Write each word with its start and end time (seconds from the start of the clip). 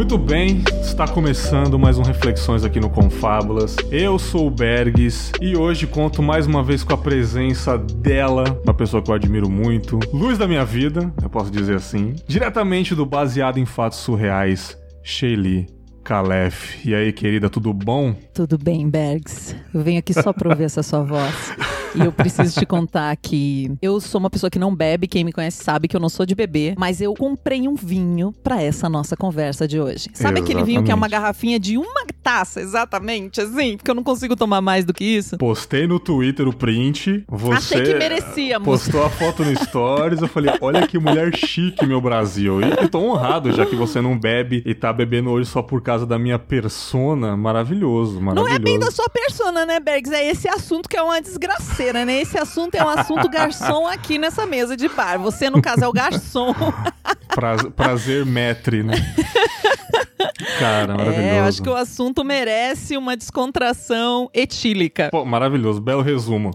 Muito 0.00 0.16
bem, 0.16 0.64
está 0.80 1.06
começando 1.06 1.78
mais 1.78 1.98
um 1.98 2.02
Reflexões 2.02 2.64
aqui 2.64 2.80
no 2.80 2.88
Confábulas. 2.88 3.76
Eu 3.90 4.18
sou 4.18 4.46
o 4.46 4.50
Bergs 4.50 5.30
e 5.42 5.54
hoje 5.54 5.86
conto 5.86 6.22
mais 6.22 6.46
uma 6.46 6.64
vez 6.64 6.82
com 6.82 6.94
a 6.94 6.96
presença 6.96 7.76
dela, 7.76 8.44
uma 8.64 8.72
pessoa 8.72 9.02
que 9.02 9.10
eu 9.10 9.14
admiro 9.14 9.50
muito, 9.50 10.00
luz 10.10 10.38
da 10.38 10.48
minha 10.48 10.64
vida, 10.64 11.12
eu 11.22 11.28
posso 11.28 11.50
dizer 11.50 11.76
assim, 11.76 12.14
diretamente 12.26 12.94
do 12.94 13.04
Baseado 13.04 13.58
em 13.58 13.66
Fatos 13.66 13.98
Surreais, 13.98 14.74
Shelly 15.02 15.66
Calef. 16.02 16.80
E 16.82 16.94
aí, 16.94 17.12
querida, 17.12 17.50
tudo 17.50 17.70
bom? 17.74 18.14
Tudo 18.32 18.56
bem, 18.56 18.88
Bergs. 18.88 19.54
Eu 19.72 19.82
venho 19.82 19.98
aqui 19.98 20.14
só 20.14 20.32
pra 20.32 20.48
ouvir 20.48 20.64
essa 20.64 20.82
sua 20.82 21.02
voz. 21.02 21.54
E 21.94 22.00
eu 22.04 22.12
preciso 22.12 22.58
te 22.58 22.64
contar 22.66 23.16
que 23.16 23.72
eu 23.82 24.00
sou 24.00 24.18
uma 24.20 24.30
pessoa 24.30 24.48
que 24.50 24.58
não 24.58 24.74
bebe, 24.74 25.08
quem 25.08 25.24
me 25.24 25.32
conhece 25.32 25.62
sabe 25.64 25.88
que 25.88 25.96
eu 25.96 26.00
não 26.00 26.08
sou 26.08 26.24
de 26.24 26.34
beber, 26.34 26.74
mas 26.78 27.00
eu 27.00 27.14
comprei 27.14 27.66
um 27.66 27.74
vinho 27.74 28.32
para 28.44 28.62
essa 28.62 28.88
nossa 28.88 29.16
conversa 29.16 29.66
de 29.66 29.80
hoje. 29.80 30.04
Sabe 30.12 30.38
Exatamente. 30.40 30.42
aquele 30.44 30.62
vinho 30.64 30.82
que 30.84 30.92
é 30.92 30.94
uma 30.94 31.08
garrafinha 31.08 31.58
de 31.58 31.76
uma 31.76 32.04
taça, 32.22 32.60
exatamente, 32.60 33.40
assim? 33.40 33.76
Porque 33.76 33.90
eu 33.90 33.94
não 33.94 34.04
consigo 34.04 34.36
tomar 34.36 34.60
mais 34.60 34.84
do 34.84 34.92
que 34.94 35.04
isso. 35.04 35.36
Postei 35.38 35.86
no 35.86 35.98
Twitter 35.98 36.46
o 36.46 36.52
print, 36.52 37.24
você 37.28 37.74
Achei 37.76 37.82
que 37.92 37.94
merecíamos. 37.98 38.64
postou 38.66 39.04
a 39.04 39.10
foto 39.10 39.44
no 39.44 39.56
Stories, 39.64 40.20
eu 40.22 40.28
falei, 40.28 40.54
olha 40.60 40.86
que 40.86 40.98
mulher 40.98 41.34
chique, 41.36 41.84
meu 41.86 42.00
Brasil. 42.00 42.60
E 42.60 42.70
eu 42.70 42.88
tô 42.88 42.98
honrado, 43.00 43.50
já 43.52 43.66
que 43.66 43.74
você 43.74 44.00
não 44.00 44.18
bebe 44.18 44.62
e 44.64 44.74
tá 44.74 44.92
bebendo 44.92 45.30
hoje 45.30 45.48
só 45.50 45.62
por 45.62 45.82
causa 45.82 46.06
da 46.06 46.18
minha 46.18 46.38
persona. 46.38 47.36
Maravilhoso, 47.36 48.14
Não 48.14 48.22
maravilhoso. 48.22 48.56
é 48.56 48.58
bem 48.58 48.78
da 48.78 48.90
sua 48.90 49.08
persona, 49.08 49.66
né, 49.66 49.80
Bergs? 49.80 50.12
É 50.14 50.28
esse 50.30 50.48
assunto 50.48 50.88
que 50.88 50.96
é 50.96 51.02
uma 51.02 51.20
desgraceira, 51.80 52.04
né? 52.04 52.20
Esse 52.20 52.38
assunto 52.38 52.74
é 52.74 52.84
um 52.84 52.88
assunto 52.88 53.28
garçom 53.28 53.86
aqui 53.86 54.18
nessa 54.18 54.46
mesa 54.46 54.76
de 54.76 54.88
bar. 54.88 55.18
Você, 55.18 55.48
no 55.48 55.60
caso, 55.62 55.84
é 55.84 55.88
o 55.88 55.92
garçom. 55.92 56.54
Pra- 57.34 57.56
prazer 57.70 58.26
metre, 58.26 58.82
né? 58.82 58.94
Cara, 60.58 60.96
maravilhoso. 60.96 61.20
É, 61.28 61.38
eu 61.38 61.44
acho 61.44 61.62
que 61.62 61.68
o 61.68 61.76
assunto 61.76 62.24
merece 62.24 62.96
uma 62.96 63.16
descontração 63.16 64.28
etílica. 64.34 65.08
Pô, 65.12 65.24
maravilhoso, 65.24 65.80
belo 65.80 66.02
resumo. 66.02 66.50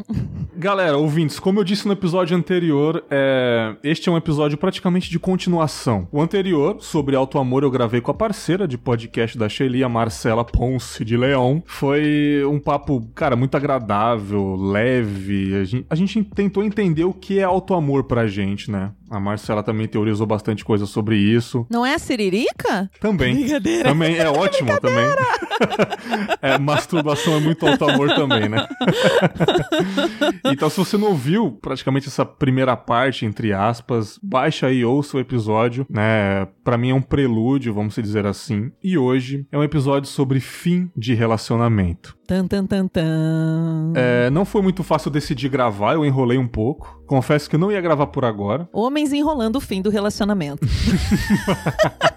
Galera, 0.57 0.97
ouvintes, 0.97 1.37
como 1.37 1.59
eu 1.59 1.65
disse 1.65 1.85
no 1.85 1.91
episódio 1.91 2.35
anterior, 2.37 3.03
é, 3.11 3.75
este 3.83 4.07
é 4.07 4.11
um 4.11 4.15
episódio 4.15 4.57
praticamente 4.57 5.09
de 5.09 5.19
continuação. 5.19 6.07
O 6.13 6.21
anterior, 6.21 6.77
sobre 6.79 7.13
alto 7.13 7.37
amor, 7.37 7.63
eu 7.63 7.69
gravei 7.69 7.99
com 7.99 8.09
a 8.09 8.13
parceira 8.13 8.65
de 8.65 8.77
podcast 8.77 9.37
da 9.37 9.49
Shelly, 9.49 9.83
a 9.83 9.89
Marcela 9.89 10.45
Ponce 10.45 11.03
de 11.03 11.17
Leão. 11.17 11.61
Foi 11.65 12.41
um 12.49 12.57
papo, 12.57 13.05
cara, 13.13 13.35
muito 13.35 13.57
agradável, 13.57 14.55
leve. 14.55 15.55
A 15.55 15.63
gente, 15.65 15.85
a 15.89 15.95
gente 15.95 16.23
tentou 16.23 16.63
entender 16.63 17.03
o 17.03 17.13
que 17.13 17.39
é 17.39 17.43
alto 17.43 17.73
amor 17.73 18.05
pra 18.05 18.25
gente, 18.25 18.71
né? 18.71 18.91
A 19.09 19.19
Marcela 19.19 19.61
também 19.61 19.87
teorizou 19.87 20.25
bastante 20.25 20.65
coisa 20.65 20.85
sobre 20.85 21.17
isso. 21.17 21.65
Não 21.69 21.85
é 21.85 21.93
a 21.93 21.99
Siririca? 21.99 22.89
Também. 22.99 23.35
Brincadeira. 23.35 23.89
Também 23.89 24.17
é 24.17 24.29
ótimo 24.29 24.79
também. 24.79 25.05
é, 26.41 26.57
masturbação 26.57 27.35
é 27.35 27.39
muito 27.39 27.65
alto 27.65 27.89
amor 27.89 28.13
também, 28.15 28.49
né? 28.49 28.65
então, 30.45 30.69
se 30.69 30.77
você 30.77 30.97
não 30.97 31.09
ouviu 31.09 31.51
praticamente 31.51 32.07
essa 32.07 32.25
primeira 32.25 32.75
parte, 32.75 33.25
entre 33.25 33.53
aspas, 33.53 34.19
baixa 34.21 34.67
aí, 34.67 34.83
ouça 34.83 35.17
o 35.17 35.19
episódio, 35.19 35.85
né? 35.89 36.47
Pra 36.63 36.77
mim 36.77 36.89
é 36.89 36.95
um 36.95 37.01
prelúdio, 37.01 37.73
vamos 37.73 37.95
dizer 37.95 38.25
assim. 38.25 38.71
E 38.83 38.97
hoje 38.97 39.45
é 39.51 39.57
um 39.57 39.63
episódio 39.63 40.09
sobre 40.09 40.39
fim 40.39 40.89
de 40.95 41.13
relacionamento. 41.13 42.17
Tan, 42.27 42.47
tan, 42.47 42.65
tan, 42.65 42.87
tan. 42.87 43.93
É, 43.95 44.31
não 44.31 44.45
foi 44.45 44.61
muito 44.63 44.83
fácil 44.83 45.11
decidir 45.11 45.47
gravar, 45.47 45.93
eu 45.93 46.03
enrolei 46.03 46.39
um 46.39 46.47
pouco. 46.47 47.03
Confesso 47.05 47.47
que 47.47 47.55
eu 47.55 47.59
não 47.59 47.71
ia 47.71 47.79
gravar 47.79 48.07
por 48.07 48.25
agora. 48.25 48.67
Homens 48.73 49.13
enrolando 49.13 49.57
o 49.57 49.61
fim 49.61 49.79
do 49.79 49.91
relacionamento. 49.91 50.67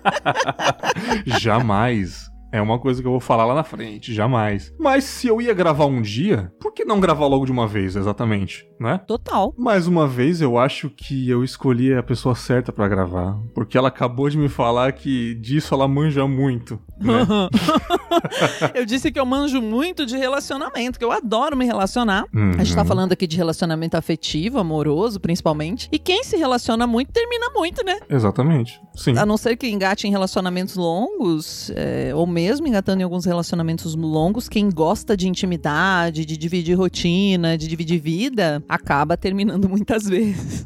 Jamais. 1.26 2.30
É 2.52 2.60
uma 2.62 2.78
coisa 2.78 3.00
que 3.02 3.06
eu 3.06 3.12
vou 3.12 3.20
falar 3.20 3.44
lá 3.44 3.54
na 3.54 3.64
frente, 3.64 4.12
jamais. 4.14 4.72
Mas 4.78 5.04
se 5.04 5.26
eu 5.26 5.40
ia 5.40 5.52
gravar 5.52 5.86
um 5.86 6.00
dia, 6.00 6.50
por 6.60 6.72
que 6.72 6.84
não 6.84 6.98
gravar 7.00 7.26
logo 7.26 7.44
de 7.44 7.52
uma 7.52 7.66
vez, 7.66 7.94
exatamente, 7.96 8.66
né? 8.80 8.98
Total. 9.06 9.52
Mais 9.56 9.86
uma 9.86 10.06
vez, 10.06 10.40
eu 10.40 10.56
acho 10.58 10.88
que 10.88 11.28
eu 11.28 11.44
escolhi 11.44 11.92
a 11.94 12.02
pessoa 12.02 12.34
certa 12.34 12.72
pra 12.72 12.88
gravar, 12.88 13.36
porque 13.54 13.76
ela 13.76 13.88
acabou 13.88 14.30
de 14.30 14.38
me 14.38 14.48
falar 14.48 14.92
que 14.92 15.34
disso 15.34 15.74
ela 15.74 15.86
manja 15.86 16.26
muito, 16.26 16.78
né? 17.00 17.26
eu 18.74 18.84
disse 18.84 19.10
que 19.10 19.18
eu 19.18 19.26
manjo 19.26 19.60
muito 19.60 20.04
de 20.06 20.16
relacionamento, 20.16 20.98
que 20.98 21.04
eu 21.04 21.12
adoro 21.12 21.56
me 21.56 21.64
relacionar. 21.64 22.24
A 22.58 22.64
gente 22.64 22.74
tá 22.74 22.82
Uhum. 22.82 22.88
falando 22.88 23.12
aqui 23.12 23.26
de 23.26 23.36
relacionamento 23.36 23.96
afetivo, 23.96 24.58
amoroso, 24.58 25.20
principalmente. 25.20 25.88
E 25.92 25.98
quem 25.98 26.22
se 26.24 26.36
relaciona 26.36 26.86
muito, 26.86 27.12
termina 27.12 27.50
muito, 27.54 27.84
né? 27.84 27.98
Exatamente. 28.08 28.80
Sim. 28.94 29.16
A 29.18 29.26
não 29.26 29.36
ser 29.36 29.56
que 29.56 29.68
engate 29.68 30.06
em 30.06 30.10
relacionamentos 30.10 30.76
longos, 30.76 31.70
é, 31.74 32.12
ou 32.14 32.26
mesmo 32.38 32.68
engatando 32.68 33.00
em 33.00 33.02
alguns 33.02 33.24
relacionamentos 33.24 33.96
longos, 33.96 34.48
quem 34.48 34.70
gosta 34.70 35.16
de 35.16 35.26
intimidade, 35.26 36.24
de 36.24 36.36
dividir 36.36 36.78
rotina, 36.78 37.58
de 37.58 37.66
dividir 37.66 38.00
vida, 38.00 38.62
acaba 38.68 39.16
terminando 39.16 39.66
muitas 39.68 40.04
vezes. 40.04 40.64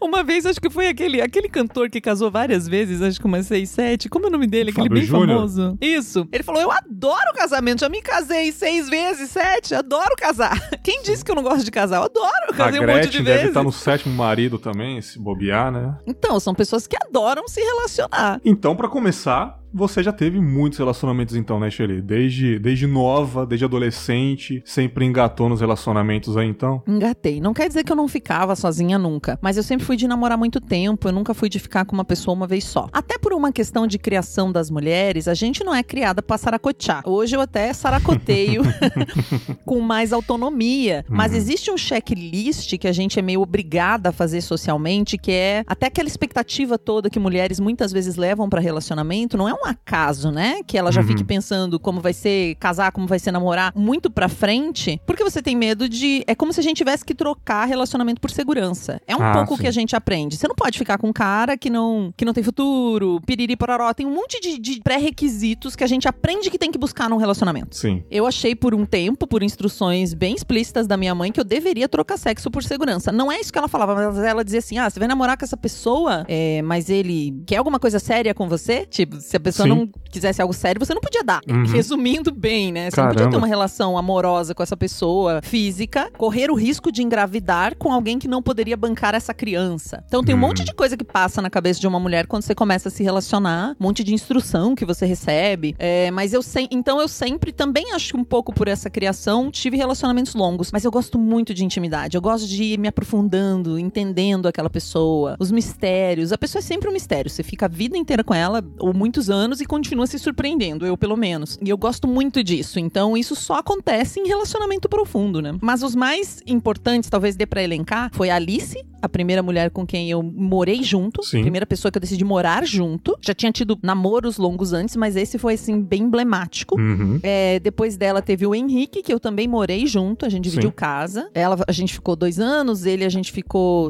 Uma 0.00 0.24
vez, 0.24 0.44
acho 0.44 0.60
que 0.60 0.68
foi 0.68 0.88
aquele, 0.88 1.20
aquele 1.20 1.48
cantor 1.48 1.88
que 1.88 2.00
casou 2.00 2.28
várias 2.28 2.66
vezes, 2.66 3.00
acho 3.00 3.20
que 3.20 3.26
umas 3.26 3.46
seis, 3.46 3.70
sete. 3.70 4.08
Como 4.08 4.24
é 4.26 4.28
o 4.28 4.32
nome 4.32 4.48
dele? 4.48 4.70
Aquele 4.70 4.88
Fábio 4.88 4.98
bem 5.00 5.06
Júnior? 5.06 5.36
famoso. 5.36 5.78
Isso. 5.80 6.26
Ele 6.32 6.42
falou: 6.42 6.60
Eu 6.60 6.72
adoro 6.72 7.32
casamento, 7.36 7.80
já 7.82 7.88
me 7.88 8.02
casei 8.02 8.50
seis 8.50 8.88
vezes, 8.88 9.30
sete, 9.30 9.76
adoro 9.76 10.16
casar. 10.16 10.58
Quem 10.82 11.02
disse 11.04 11.24
que 11.24 11.30
eu 11.30 11.36
não 11.36 11.42
gosto 11.44 11.64
de 11.64 11.70
casar? 11.70 11.98
Eu 11.98 12.02
adoro, 12.04 12.46
eu 12.48 12.54
A 12.54 12.56
casei 12.56 12.80
um 12.80 12.86
monte 12.86 13.08
de 13.10 13.18
deve 13.18 13.30
vezes. 13.32 13.48
estar 13.48 13.62
no 13.62 13.70
sétimo 13.70 14.12
marido 14.12 14.58
também, 14.58 15.00
se 15.00 15.20
bobear, 15.20 15.70
né? 15.70 15.96
Então, 16.04 16.40
são 16.40 16.52
pessoas 16.52 16.88
que 16.88 16.96
adoram 17.00 17.46
se 17.46 17.60
relacionar. 17.60 18.40
Então, 18.44 18.74
pra 18.74 18.88
começar, 18.88 19.61
você 19.72 20.02
já 20.02 20.12
teve 20.12 20.40
muitos 20.40 20.78
relacionamentos 20.78 21.34
então, 21.36 21.58
né, 21.60 21.70
Shelly? 21.70 22.00
Desde, 22.00 22.58
desde 22.58 22.86
nova, 22.86 23.46
desde 23.46 23.64
adolescente, 23.64 24.62
sempre 24.64 25.04
engatou 25.04 25.48
nos 25.48 25.60
relacionamentos 25.60 26.36
aí 26.36 26.48
então? 26.48 26.82
Engatei. 26.86 27.40
Não 27.40 27.54
quer 27.54 27.68
dizer 27.68 27.84
que 27.84 27.92
eu 27.92 27.96
não 27.96 28.08
ficava 28.08 28.54
sozinha 28.56 28.98
nunca, 28.98 29.38
mas 29.42 29.56
eu 29.56 29.62
sempre 29.62 29.84
fui 29.86 29.96
de 29.96 30.06
namorar 30.06 30.36
muito 30.38 30.60
tempo, 30.60 31.08
eu 31.08 31.12
nunca 31.12 31.34
fui 31.34 31.48
de 31.48 31.58
ficar 31.58 31.84
com 31.84 31.94
uma 31.94 32.04
pessoa 32.04 32.34
uma 32.34 32.46
vez 32.46 32.64
só. 32.64 32.88
Até 32.92 33.18
por 33.18 33.32
uma 33.32 33.52
questão 33.52 33.86
de 33.86 33.98
criação 33.98 34.50
das 34.52 34.70
mulheres, 34.70 35.28
a 35.28 35.34
gente 35.34 35.64
não 35.64 35.74
é 35.74 35.82
criada 35.82 36.22
pra 36.22 36.36
saracotear. 36.38 37.02
Hoje 37.06 37.36
eu 37.36 37.40
até 37.40 37.72
saracoteio 37.72 38.62
com 39.64 39.80
mais 39.80 40.12
autonomia, 40.12 41.04
mas 41.08 41.32
Uhum. 41.32 41.38
existe 41.38 41.70
um 41.70 41.76
checklist 41.78 42.76
que 42.78 42.86
a 42.88 42.92
gente 42.92 43.18
é 43.18 43.22
meio 43.22 43.40
obrigada 43.40 44.10
a 44.10 44.12
fazer 44.12 44.40
socialmente, 44.40 45.16
que 45.16 45.30
é 45.30 45.64
até 45.66 45.86
aquela 45.86 46.08
expectativa 46.08 46.76
toda 46.78 47.08
que 47.08 47.18
mulheres 47.18 47.58
muitas 47.60 47.92
vezes 47.92 48.16
levam 48.16 48.48
pra 48.48 48.60
relacionamento, 48.60 49.36
não 49.36 49.48
é 49.48 49.54
um 49.54 49.61
acaso, 49.64 50.30
né? 50.30 50.62
Que 50.66 50.76
ela 50.78 50.90
já 50.92 51.00
Uhum. 51.00 51.06
fique 51.08 51.24
pensando 51.24 51.78
como 51.78 52.00
vai 52.00 52.12
ser 52.12 52.54
casar, 52.56 52.92
como 52.92 53.06
vai 53.06 53.18
ser 53.18 53.32
namorar 53.32 53.72
muito 53.76 54.10
pra 54.10 54.28
frente, 54.28 55.00
porque 55.06 55.22
você 55.24 55.40
tem 55.42 55.56
medo 55.56 55.88
de. 55.88 56.22
É 56.26 56.34
como 56.34 56.52
se 56.52 56.60
a 56.60 56.62
gente 56.62 56.76
tivesse 56.78 57.04
que 57.04 57.14
trocar 57.14 57.64
relacionamento 57.66 58.20
por 58.20 58.30
segurança. 58.30 59.00
É 59.06 59.16
um 59.16 59.22
Ah, 59.22 59.32
pouco 59.32 59.54
o 59.54 59.58
que 59.58 59.66
a 59.66 59.70
gente 59.70 59.94
aprende. 59.96 60.36
Você 60.36 60.46
não 60.48 60.54
pode 60.54 60.78
ficar 60.78 60.98
com 60.98 61.08
um 61.08 61.12
cara 61.12 61.56
que 61.56 61.68
não, 61.70 62.12
que 62.16 62.24
não 62.24 62.32
tem 62.32 62.42
futuro, 62.42 63.20
piriri 63.26 63.56
pororó. 63.56 63.92
Tem 63.94 64.06
um 64.06 64.14
monte 64.14 64.40
de, 64.40 64.58
de 64.58 64.80
pré-requisitos 64.82 65.76
que 65.76 65.84
a 65.84 65.86
gente 65.86 66.08
aprende 66.08 66.50
que 66.50 66.58
tem 66.58 66.70
que 66.70 66.78
buscar 66.78 67.08
num 67.08 67.16
relacionamento. 67.16 67.76
Sim. 67.76 68.02
Eu 68.10 68.26
achei 68.26 68.54
por 68.54 68.74
um 68.74 68.84
tempo, 68.86 69.26
por 69.26 69.42
instruções 69.42 70.14
bem 70.14 70.34
explícitas 70.34 70.86
da 70.86 70.96
minha 70.96 71.14
mãe, 71.14 71.30
que 71.30 71.40
eu 71.40 71.44
deveria 71.44 71.88
trocar 71.88 72.16
sexo 72.16 72.50
por 72.50 72.62
segurança. 72.62 73.12
Não 73.12 73.30
é 73.30 73.38
isso 73.40 73.52
que 73.52 73.58
ela 73.58 73.68
falava, 73.68 73.94
mas 73.94 74.18
ela 74.18 74.44
dizia 74.44 74.58
assim: 74.60 74.78
ah, 74.78 74.88
você 74.88 74.98
vai 74.98 75.08
namorar 75.08 75.36
com 75.36 75.44
essa 75.44 75.56
pessoa, 75.56 76.24
é, 76.28 76.62
mas 76.62 76.88
ele 76.88 77.42
quer 77.46 77.56
alguma 77.56 77.78
coisa 77.78 77.98
séria 77.98 78.34
com 78.34 78.48
você? 78.48 78.86
Tipo, 78.86 79.20
se 79.20 79.36
a 79.36 79.40
pessoa 79.40 79.51
Sim. 79.52 79.68
não 79.68 79.88
quisesse 80.10 80.40
algo 80.42 80.52
sério, 80.54 80.78
você 80.84 80.92
não 80.94 81.00
podia 81.00 81.22
dar. 81.24 81.40
Uhum. 81.48 81.64
Resumindo 81.64 82.30
bem, 82.32 82.70
né? 82.72 82.90
Você 82.90 83.00
não 83.00 83.08
podia 83.08 83.18
Caramba. 83.20 83.30
ter 83.36 83.38
uma 83.38 83.46
relação 83.46 83.96
amorosa 83.96 84.54
com 84.54 84.62
essa 84.62 84.76
pessoa 84.76 85.40
física, 85.42 86.10
correr 86.18 86.50
o 86.50 86.54
risco 86.54 86.92
de 86.92 87.02
engravidar 87.02 87.76
com 87.76 87.92
alguém 87.92 88.18
que 88.18 88.28
não 88.28 88.42
poderia 88.42 88.76
bancar 88.76 89.14
essa 89.14 89.32
criança. 89.34 90.02
Então 90.06 90.22
tem 90.22 90.34
um 90.34 90.38
Hum. 90.38 90.40
monte 90.42 90.64
de 90.64 90.74
coisa 90.74 90.96
que 90.96 91.04
passa 91.04 91.40
na 91.40 91.48
cabeça 91.48 91.80
de 91.80 91.86
uma 91.86 91.98
mulher 92.00 92.26
quando 92.26 92.42
você 92.42 92.54
começa 92.54 92.88
a 92.88 92.92
se 92.92 93.02
relacionar, 93.02 93.76
um 93.80 93.84
monte 93.84 94.02
de 94.04 94.12
instrução 94.12 94.74
que 94.74 94.84
você 94.84 95.06
recebe. 95.06 95.74
É, 95.78 96.10
mas 96.10 96.32
eu 96.32 96.42
sei, 96.42 96.68
então 96.70 97.00
eu 97.00 97.08
sempre 97.08 97.52
também 97.52 97.92
acho 97.92 98.12
que 98.12 98.16
um 98.16 98.24
pouco 98.24 98.52
por 98.52 98.68
essa 98.68 98.90
criação 98.90 99.50
tive 99.50 99.76
relacionamentos 99.76 100.34
longos, 100.34 100.70
mas 100.72 100.84
eu 100.84 100.90
gosto 100.90 101.18
muito 101.18 101.54
de 101.54 101.64
intimidade. 101.64 102.16
Eu 102.16 102.20
gosto 102.22 102.46
de 102.46 102.62
ir 102.62 102.78
me 102.78 102.88
aprofundando, 102.88 103.78
entendendo 103.78 104.46
aquela 104.46 104.68
pessoa, 104.70 105.36
os 105.38 105.50
mistérios. 105.50 106.32
A 106.32 106.38
pessoa 106.38 106.60
é 106.60 106.62
sempre 106.62 106.88
um 106.88 106.92
mistério. 106.92 107.30
Você 107.30 107.42
fica 107.42 107.66
a 107.66 107.68
vida 107.68 107.96
inteira 107.96 108.22
com 108.24 108.34
ela 108.34 108.64
ou 108.78 108.92
muitos 108.92 109.28
anos 109.30 109.41
e 109.60 109.66
continua 109.66 110.06
se 110.06 110.18
surpreendendo, 110.18 110.86
eu 110.86 110.96
pelo 110.96 111.16
menos. 111.16 111.58
E 111.62 111.68
eu 111.68 111.76
gosto 111.76 112.06
muito 112.06 112.42
disso. 112.42 112.78
Então, 112.78 113.16
isso 113.16 113.34
só 113.34 113.54
acontece 113.54 114.20
em 114.20 114.26
relacionamento 114.26 114.88
profundo, 114.88 115.40
né? 115.40 115.56
Mas 115.60 115.82
os 115.82 115.94
mais 115.94 116.42
importantes, 116.46 117.10
talvez 117.10 117.36
dê 117.36 117.46
pra 117.46 117.62
elencar, 117.62 118.10
foi 118.12 118.30
a 118.30 118.36
Alice, 118.36 118.76
a 119.00 119.08
primeira 119.08 119.42
mulher 119.42 119.70
com 119.70 119.84
quem 119.84 120.08
eu 120.08 120.22
morei 120.22 120.82
junto. 120.82 121.22
Sim. 121.24 121.42
Primeira 121.42 121.66
pessoa 121.66 121.90
que 121.90 121.98
eu 121.98 122.00
decidi 122.00 122.24
morar 122.24 122.64
junto. 122.64 123.18
Já 123.20 123.34
tinha 123.34 123.50
tido 123.50 123.78
namoros 123.82 124.36
longos 124.36 124.72
antes, 124.72 124.94
mas 124.94 125.16
esse 125.16 125.38
foi, 125.38 125.54
assim, 125.54 125.82
bem 125.82 126.02
emblemático. 126.02 126.80
Uhum. 126.80 127.18
É, 127.22 127.58
depois 127.58 127.96
dela 127.96 128.22
teve 128.22 128.46
o 128.46 128.54
Henrique, 128.54 129.02
que 129.02 129.12
eu 129.12 129.18
também 129.18 129.48
morei 129.48 129.86
junto, 129.86 130.24
a 130.24 130.28
gente 130.28 130.44
dividiu 130.44 130.70
Sim. 130.70 130.76
casa. 130.76 131.28
Ela, 131.34 131.58
a 131.66 131.72
gente 131.72 131.92
ficou 131.94 132.14
dois 132.14 132.38
anos, 132.38 132.86
ele 132.86 133.04
a 133.04 133.08
gente 133.08 133.32
ficou 133.32 133.88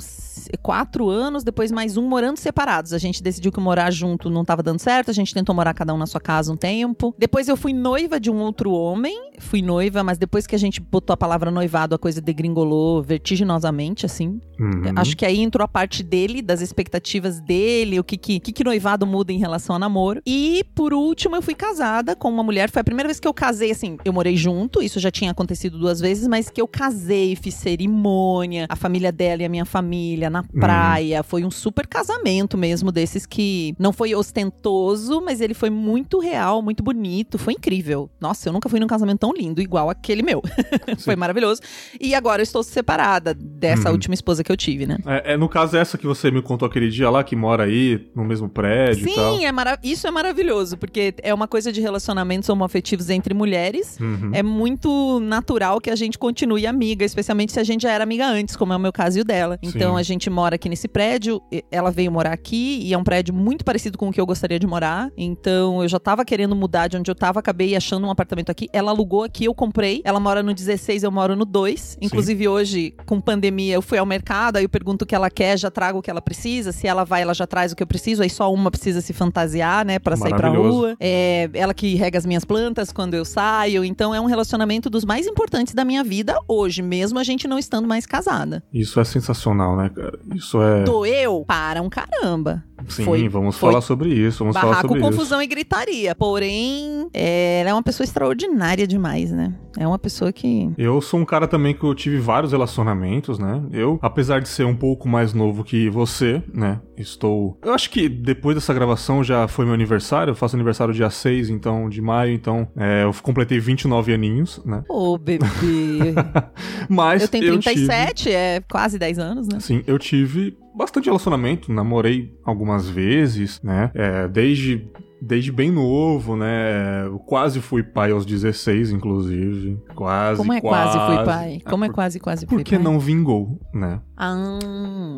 quatro 0.63 1.09
anos, 1.09 1.45
depois 1.45 1.71
mais 1.71 1.97
um 1.97 2.09
morando 2.09 2.39
separados. 2.39 2.93
A 2.93 2.99
gente 2.99 3.23
decidiu 3.23 3.53
que 3.53 3.61
morar 3.61 3.91
junto 3.91 4.31
não 4.31 4.45
tava 4.45 4.63
dando 4.63 4.79
certo, 4.79 5.11
a 5.11 5.15
gente 5.15 5.35
tentou 5.43 5.55
morar 5.55 5.75
cada 5.75 5.93
um 5.93 5.99
na 5.99 6.07
sua 6.07 6.21
casa 6.21 6.53
um 6.53 6.57
tempo. 6.57 7.15
Depois 7.19 7.49
eu 7.49 7.57
fui 7.57 7.73
noiva 7.73 8.21
de 8.21 8.31
um 8.31 8.39
outro 8.39 8.73
homem, 8.73 9.31
fui 9.39 9.61
noiva, 9.61 10.05
mas 10.05 10.19
depois 10.19 10.47
que 10.47 10.55
a 10.55 10.59
gente 10.59 10.81
botou 10.81 11.13
a 11.13 11.17
palavra 11.17 11.51
noivado, 11.51 11.95
a 11.95 11.99
coisa 11.99 12.21
degringolou 12.21 13.03
vertiginosamente, 13.03 14.07
assim. 14.07 14.41
Uhum. 14.59 14.93
Acho 14.97 15.17
que 15.17 15.27
aí 15.27 15.41
entrou 15.41 15.65
a 15.65 15.69
parte 15.69 16.03
dele, 16.03 16.41
das 16.41 16.61
expectativas 16.61 17.41
dele, 17.41 17.99
o 17.99 18.05
que 18.05 18.17
que, 18.17 18.39
que 18.39 18.53
que 18.53 18.65
noivado 18.65 19.07
muda 19.07 19.33
em 19.33 19.39
relação 19.39 19.75
a 19.75 19.79
namoro. 19.79 20.23
E, 20.25 20.65
por 20.75 20.95
último, 20.95 21.35
eu 21.35 21.43
fui 21.43 21.55
casada 21.55 22.15
com 22.15 22.29
uma 22.29 22.43
mulher. 22.43 22.71
Foi 22.71 22.81
a 22.81 22.85
primeira 22.85 23.09
vez 23.09 23.19
que 23.19 23.27
eu 23.27 23.35
casei, 23.35 23.73
assim, 23.73 23.99
eu 24.05 24.13
morei 24.13 24.37
junto, 24.37 24.81
isso 24.81 25.01
já 25.01 25.11
tinha 25.11 25.33
acontecido 25.33 25.79
duas 25.79 26.01
vezes, 26.01 26.29
mas 26.29 26.49
que 26.49 26.61
eu 26.61 26.69
casei, 26.69 27.35
fiz 27.35 27.55
cerimônia, 27.55 28.67
a 28.69 28.77
família 28.77 29.11
dela 29.11 29.43
e 29.43 29.45
a 29.45 29.49
minha 29.49 29.65
família, 29.65 30.31
na 30.31 30.43
praia. 30.43 31.23
Foi 31.23 31.45
um 31.45 31.51
super 31.51 31.87
casamento 31.87 32.57
mesmo, 32.57 32.93
desses 32.93 33.27
que 33.27 33.75
não 33.79 33.93
foi 33.93 34.15
ostentoso, 34.15 35.21
mas 35.21 35.32
ele 35.41 35.55
foi 35.55 35.71
muito 35.71 36.19
real, 36.19 36.61
muito 36.63 36.83
bonito, 36.83 37.39
foi 37.39 37.55
incrível. 37.55 38.11
Nossa, 38.21 38.49
eu 38.49 38.53
nunca 38.53 38.69
fui 38.69 38.79
num 38.81 38.87
casamento 38.87 39.21
tão 39.21 39.33
lindo, 39.33 39.61
igual 39.61 39.89
aquele 39.91 40.23
meu. 40.23 40.43
foi 41.05 41.17
maravilhoso. 41.17 41.61
E 42.01 42.15
agora 42.15 42.41
eu 42.41 42.45
estou 42.45 42.63
separada 42.63 43.35
dessa 43.35 43.89
Uhum. 43.89 43.95
última 43.95 44.15
esposa 44.15 44.43
que 44.45 44.51
eu 44.53 44.57
tive, 44.57 44.87
né? 44.87 44.97
É, 45.07 45.33
é, 45.33 45.37
no 45.37 45.49
caso, 45.49 45.77
essa 45.77 45.97
que 45.99 46.07
você 46.07 46.31
me 46.31 46.43
contou 46.43 46.67
aquele 46.67 46.89
dia 46.91 47.09
lá, 47.11 47.23
que 47.25 47.35
mora 47.37 47.65
aí 47.65 48.09
no 48.15 48.25
mesmo 48.25 48.49
prédio. 48.49 49.05
Sim, 49.09 49.45
é 49.45 49.53
mara- 49.53 49.79
isso 49.83 50.07
é 50.07 50.11
maravilhoso, 50.11 50.77
porque 50.77 51.15
é 51.23 51.33
uma 51.33 51.49
coisa 51.49 51.73
de 51.73 51.81
relacionamentos 51.81 52.49
homoafetivos 52.49 53.11
entre 53.11 53.35
mulheres. 53.35 53.99
Uhum. 54.01 54.31
É 54.33 54.43
muito 54.43 55.21
natural 55.21 55.81
que 55.81 55.91
a 55.91 55.97
gente 55.97 56.19
continue 56.19 56.67
amiga, 56.67 57.05
especialmente 57.05 57.53
se 57.53 57.61
a 57.61 57.65
gente 57.65 57.83
já 57.83 57.91
era 57.93 58.05
amiga 58.05 58.27
antes, 58.27 58.57
como 58.57 58.73
é 58.73 58.77
o 58.77 58.81
meu 58.81 58.93
caso 58.93 59.19
e 59.19 59.21
o 59.23 59.25
dela. 59.25 59.59
Então 59.63 59.95
Sim. 59.95 60.01
a 60.01 60.03
gente 60.03 60.29
mora 60.31 60.55
aqui 60.57 60.69
nesse 60.69 60.89
prédio, 60.89 61.41
ela 61.71 61.91
veio 61.91 62.11
morar 62.13 62.33
aqui 62.33 62.81
e 62.83 62.93
é 62.93 62.99
um 62.99 63.05
prédio 63.05 63.35
muito 63.35 63.65
parecido 63.65 63.97
com 63.99 64.09
o 64.09 64.13
que 64.13 64.21
eu 64.21 64.27
gostaria 64.27 64.59
de 64.59 64.67
morar. 64.67 65.11
Então 65.23 65.83
eu 65.83 65.89
já 65.89 65.99
tava 65.99 66.25
querendo 66.25 66.55
mudar 66.55 66.89
de 66.89 66.97
onde 66.97 67.11
eu 67.11 67.15
tava, 67.15 67.41
acabei 67.41 67.75
achando 67.77 68.07
um 68.07 68.11
apartamento 68.11 68.51
aqui. 68.51 68.69
Ela 68.73 68.91
alugou 68.91 69.25
aqui, 69.25 69.45
eu 69.45 69.55
comprei. 69.55 70.01
Ela 70.05 70.21
mora 70.21 70.43
no 70.43 70.53
16, 70.53 71.03
eu 71.03 71.11
moro 71.11 71.37
no 71.37 71.45
2. 71.45 71.99
Inclusive 72.01 72.49
hoje, 72.49 72.95
com 73.07 73.21
pandemia, 73.21 73.75
eu 73.75 73.83
fui 73.83 73.99
ao 73.99 74.07
mercado, 74.07 74.57
aí 74.57 74.65
eu 74.65 74.69
pergunto 74.69 75.05
o 75.05 75.07
que 75.07 75.15
ela 75.15 75.31
quer, 75.31 75.59
já 75.59 75.71
trago 75.71 75.99
o 75.99 76.03
que 76.03 76.11
ela 76.11 76.21
precisa. 76.21 76.73
Se 76.73 76.87
ela 76.87 77.05
vai, 77.05 77.23
ela 77.23 77.35
já 77.35 77.47
traz 77.47 77.73
o 77.73 77.77
que 77.77 77.83
eu 77.83 77.87
preciso. 77.87 78.23
Aí 78.23 78.31
só 78.31 78.53
uma 78.53 78.71
precisa 78.71 79.01
se 79.01 79.13
fantasiar, 79.13 79.85
né, 79.85 79.99
Pra 79.99 80.17
sair 80.17 80.35
pra 80.35 80.49
rua. 80.49 80.97
É, 80.99 81.49
ela 81.55 81.73
que 81.73 81.95
rega 81.95 82.19
as 82.19 82.27
minhas 82.27 82.45
plantas 82.45 82.93
quando 82.93 83.15
eu 83.15 83.25
saio. 83.25 83.85
Então 83.85 84.15
é 84.15 84.21
um 84.21 84.27
relacionamento 84.27 84.91
dos 84.91 85.05
mais 85.05 85.27
importantes 85.27 85.75
da 85.75 85.85
minha 85.85 86.03
vida 86.03 86.37
hoje, 86.49 86.83
mesmo 86.83 87.19
a 87.19 87.25
gente 87.25 87.47
não 87.47 87.59
estando 87.59 87.87
mais 87.87 88.07
casada. 88.07 88.63
Isso 88.73 88.99
é 89.01 89.05
sensacional, 89.05 89.77
né, 89.77 89.89
cara? 89.89 90.19
Isso 90.35 90.61
é. 90.61 90.85
Doeu 90.85 91.45
para 91.47 91.81
um 91.81 91.89
caramba. 91.89 92.65
Sim, 92.89 93.05
foi- 93.05 93.29
vamos 93.29 93.57
foi 93.59 93.71
falar 93.71 93.81
sobre 93.83 94.11
isso. 94.11 94.39
Vamos 94.41 94.55
falar 94.55 94.73
Barraco, 94.73 94.89
sobre 94.89 95.03
confusão 95.03 95.43
e 95.43 95.47
gritaria. 95.47 96.15
Porém, 96.15 97.09
é, 97.15 97.61
ela 97.61 97.71
é 97.71 97.75
uma 97.75 97.83
pessoa 97.83 98.05
extraordinária 98.05 98.87
demais, 98.87 99.31
né? 99.31 99.55
É 99.79 99.87
uma 99.87 99.99
pessoa 99.99 100.33
que. 100.33 100.47
isso. 100.47 100.75
Eu 100.77 101.01
sou 101.01 101.19
um 101.21 101.25
cara 101.25 101.49
também 101.49 101.75
que 101.75 101.83
eu 101.83 101.95
tive 101.95 102.19
vários 102.19 102.53
relacionamentos, 102.53 103.39
né? 103.39 103.63
Eu, 103.73 103.99
apesar 104.03 104.41
de 104.41 104.49
ser 104.49 104.65
um 104.65 104.77
pouco 104.77 105.09
mais 105.09 105.33
novo 105.33 105.65
que 105.65 105.89
você, 105.89 106.43
né? 106.53 106.81
Estou. 106.97 107.59
Eu 107.65 107.73
acho 107.73 107.89
que 107.91 108.09
depois 108.09 108.55
dessa 108.55 108.73
gravação 108.75 109.25
já 109.25 109.49
foi 109.49 109.65
meu 109.65 109.73
aniversário. 109.75 110.33
Eu 110.33 110.35
faço 110.35 110.55
aniversário 110.57 110.93
dia 110.93 111.09
6, 111.11 111.49
então, 111.49 111.89
de 111.89 112.03
maio, 112.03 112.33
então 112.35 112.69
é, 112.77 113.05
eu 113.05 113.13
completei 113.23 113.59
29 113.59 114.13
aninhos, 114.13 114.61
né? 114.65 114.85
Ô, 114.89 115.17
bebê. 115.17 115.47
Mas 116.89 117.23
eu 117.23 117.29
tenho 117.29 117.59
tive- 117.59 117.87
37, 117.87 118.31
é 118.31 118.61
quase 118.71 118.99
10 118.99 119.19
anos, 119.19 119.49
né? 119.49 119.59
Sim, 119.61 119.83
eu 119.87 119.99
tive 119.99 120.57
bastante 120.75 121.07
relacionamento, 121.07 121.73
namorei 121.73 122.33
algumas 122.45 122.89
vezes, 122.89 123.61
né? 123.63 123.91
É, 123.95 124.29
desde, 124.29 124.89
desde 125.23 125.53
bem 125.53 125.71
novo, 125.71 126.37
né? 126.37 127.05
Eu 127.07 127.19
quase 127.19 127.61
fui 127.61 127.83
pai 127.83 128.11
aos 128.11 128.27
16, 128.27 128.91
inclusive. 128.91 129.79
Quase, 129.95 130.39
Como 130.39 130.53
é 130.53 130.61
quase 130.61 130.99
fui 130.99 131.25
pai? 131.25 131.59
Como 131.69 131.85
é 131.85 131.89
por- 131.89 131.95
quase 131.95 132.19
quase 132.21 132.47
fui 132.47 132.59
Porque 132.59 132.75
pai? 132.77 132.85
não 132.85 132.99
vingou, 132.99 133.61
né? 133.73 134.01
Ah. 134.17 134.59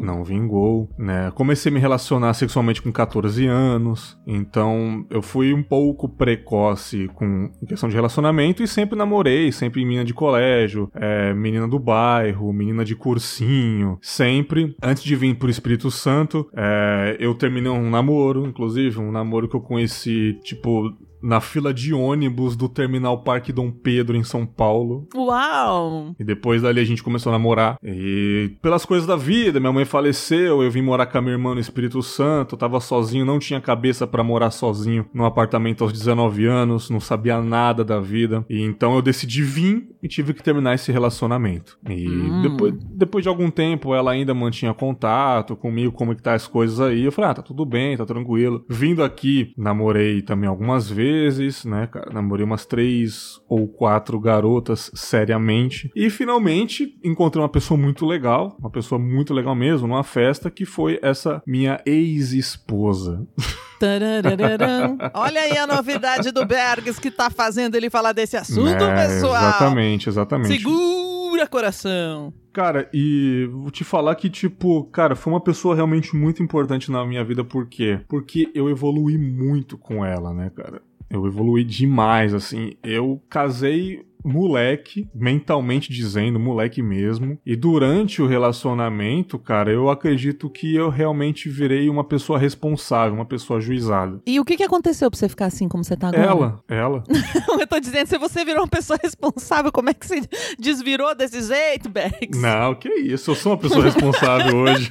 Não 0.01 0.25
vingou, 0.25 0.89
né? 0.99 1.31
Comecei 1.35 1.71
a 1.71 1.75
me 1.75 1.81
relacionar 1.81 2.33
sexualmente 2.35 2.81
com 2.83 2.91
14 2.93 3.47
anos, 3.47 4.19
então 4.27 5.05
eu 5.11 5.23
fui 5.23 5.53
um 5.53 5.63
pouco 5.63 6.09
precoce 6.09 7.09
com 7.15 7.51
questão 7.67 7.89
de 7.89 7.95
relacionamento 7.95 8.63
e 8.63 8.69
sempre 8.69 8.97
namorei, 8.99 9.51
sempre 9.53 9.85
menina 9.85 10.05
de 10.05 10.15
colégio, 10.15 10.91
é, 10.95 11.33
menina 11.35 11.67
do 11.69 11.79
bairro, 11.79 12.53
menina 12.53 12.85
de 12.85 12.95
cursinho, 12.95 13.99
sempre. 14.03 14.75
Antes 14.83 15.03
de 15.03 15.15
vir 15.17 15.35
pro 15.37 15.51
Espírito 15.51 15.91
Santo, 15.91 16.49
é, 16.57 17.17
eu 17.21 17.35
terminei 17.35 17.71
um 17.71 17.91
namoro, 17.91 18.47
inclusive, 18.47 18.99
um 18.99 19.11
namoro 19.13 19.49
que 19.49 19.57
eu 19.57 19.61
conheci, 19.61 19.94
tipo, 20.43 20.93
na 21.25 21.41
fila 21.41 21.73
de 21.73 21.95
ônibus 21.95 22.55
do 22.55 22.69
Terminal 22.69 23.23
Parque 23.23 23.51
Dom 23.51 23.71
Pedro, 23.71 24.15
em 24.15 24.23
São 24.23 24.45
Paulo. 24.45 25.09
Uau! 25.15 26.15
E 26.21 26.23
depois 26.23 26.61
dali 26.61 26.81
a 26.81 26.85
gente 26.85 27.03
começou 27.03 27.31
a 27.31 27.33
namorar. 27.33 27.79
E 27.83 28.53
pelas 28.61 28.85
coisas 28.85 29.07
da 29.07 29.17
vida, 29.17 29.59
minha 29.59 29.73
mãe 29.73 29.87
faleceu, 29.87 30.63
eu 30.63 30.71
vim 30.71 30.83
morar 30.83 31.07
com 31.07 31.17
a 31.17 31.23
minha 31.23 31.33
irmã 31.33 31.55
no 31.55 31.61
Espírito 31.61 32.03
Santo, 32.03 32.59
tava 32.59 32.79
sozinho, 32.79 33.25
não 33.25 33.39
tinha 33.39 33.59
cabeça 33.59 34.07
pra 34.07 34.23
morar 34.23 34.51
sozinho 34.51 35.07
num 35.15 35.25
apartamento 35.25 35.83
aos 35.83 35.95
19 35.95 36.45
anos, 36.45 36.91
não 36.91 37.01
sabia 37.01 37.41
nada 37.41 37.83
da 37.83 37.99
vida. 37.99 38.45
E 38.51 38.61
então 38.61 38.95
eu 38.95 39.01
decidi 39.01 39.43
vir 39.43 39.89
e 40.05 40.09
tive 40.09 40.35
que 40.35 40.43
terminar 40.43 40.75
esse 40.75 40.93
relacionamento. 40.93 41.79
E 41.89 42.07
Hum. 42.07 42.43
depois, 42.43 42.75
depois 42.95 43.23
de 43.23 43.29
algum 43.31 43.51
tempo 43.51 43.95
ela 43.95 44.13
ainda 44.13 44.35
mantinha 44.35 44.75
contato 44.75 45.57
comigo, 45.57 45.93
como 45.93 46.15
que 46.15 46.23
tá 46.23 46.35
as 46.35 46.47
coisas 46.47 46.79
aí. 46.79 47.03
Eu 47.05 47.11
falei, 47.11 47.31
ah, 47.31 47.35
tá 47.35 47.43
tudo 47.43 47.65
bem, 47.65 47.97
tá 47.97 48.05
tranquilo. 48.05 48.65
Vindo 48.69 49.03
aqui, 49.03 49.53
namorei 49.57 50.21
também 50.21 50.47
algumas 50.49 50.91
vezes, 50.91 51.65
né, 51.65 51.87
cara? 51.87 52.11
Namorei 52.13 52.45
umas 52.45 52.67
três 52.67 53.41
ou 53.49 53.67
quatro 53.67 54.21
garotas 54.21 54.91
seriamente. 54.95 55.91
E 55.97 56.11
finalmente 56.11 56.99
encontrei 57.03 57.43
uma 57.43 57.49
pessoa 57.49 57.81
muito 57.81 58.05
legal, 58.05 58.57
uma 58.61 58.71
pessoa 58.71 58.99
muito 58.99 59.33
legal 59.33 59.55
mesmo, 59.55 59.89
numa 59.89 60.05
festa, 60.05 60.51
que 60.51 60.67
foi 60.67 60.99
essa 61.03 61.43
minha 61.47 61.81
ex-esposa. 61.87 63.27
Olha 65.15 65.41
aí 65.41 65.57
a 65.57 65.67
novidade 65.67 66.31
do 66.31 66.45
Bergs 66.45 67.01
que 67.01 67.11
tá 67.11 67.31
fazendo 67.31 67.75
ele 67.75 67.91
falar 67.91 68.13
desse 68.13 68.37
assunto, 68.37 68.83
É, 68.83 69.07
pessoal. 69.07 69.35
Exatamente, 69.37 70.09
exatamente. 70.09 70.49
Segura 70.57 71.47
coração. 71.47 72.33
Cara, 72.53 72.89
e 72.95 73.49
vou 73.51 73.71
te 73.71 73.83
falar 73.83 74.15
que, 74.15 74.31
tipo, 74.31 74.85
cara, 74.85 75.17
foi 75.17 75.33
uma 75.33 75.41
pessoa 75.41 75.75
realmente 75.75 76.15
muito 76.15 76.43
importante 76.43 76.91
na 76.91 77.05
minha 77.05 77.25
vida, 77.25 77.43
por 77.45 77.67
quê? 77.67 78.01
Porque 78.09 78.51
eu 78.55 78.71
evoluí 78.71 79.19
muito 79.19 79.77
com 79.77 80.05
ela, 80.05 80.33
né, 80.33 80.51
cara? 80.55 80.81
Eu 81.11 81.27
evoluí 81.27 81.65
demais, 81.65 82.33
assim. 82.33 82.75
Eu 82.83 83.21
casei 83.29 84.05
moleque, 84.25 85.09
mentalmente 85.15 85.93
dizendo, 85.93 86.41
moleque 86.41 86.83
mesmo. 86.83 87.39
E 87.45 87.55
durante 87.55 88.23
o 88.23 88.27
relacionamento, 88.27 89.39
cara, 89.39 89.71
eu 89.71 89.91
acredito 89.91 90.49
que 90.49 90.75
eu 90.75 90.89
realmente 90.89 91.49
virei 91.49 91.89
uma 91.89 92.03
pessoa 92.03 92.39
responsável, 92.39 93.15
uma 93.15 93.27
pessoa 93.27 93.61
juizada. 93.61 94.21
E 94.27 94.41
o 94.41 94.45
que, 94.45 94.57
que 94.57 94.63
aconteceu 94.63 95.11
pra 95.11 95.19
você 95.19 95.29
ficar 95.29 95.47
assim 95.47 95.69
como 95.69 95.85
você 95.85 95.97
tá 95.97 96.09
agora? 96.09 96.25
Ela, 96.25 96.65
ela. 96.69 97.05
Eu 97.61 97.67
tô 97.67 97.79
dizendo, 97.81 98.07
se 98.07 98.19
você 98.19 98.45
virou 98.45 98.63
uma 98.63 98.69
pessoa 98.69 98.99
responsável, 99.03 99.73
como 99.73 99.89
é 99.91 99.95
que 99.95 100.07
você 100.07 100.21
desvirou 100.59 101.15
desse 101.15 101.41
jeito, 101.43 101.89
Bergs? 101.89 102.41
Não, 102.41 102.75
que 102.75 102.89
isso, 102.89 103.31
eu 103.31 103.35
sou 103.35 103.53
uma 103.53 103.59
pessoa 103.59 103.85
responsável 103.85 104.57
hoje. 104.57 104.91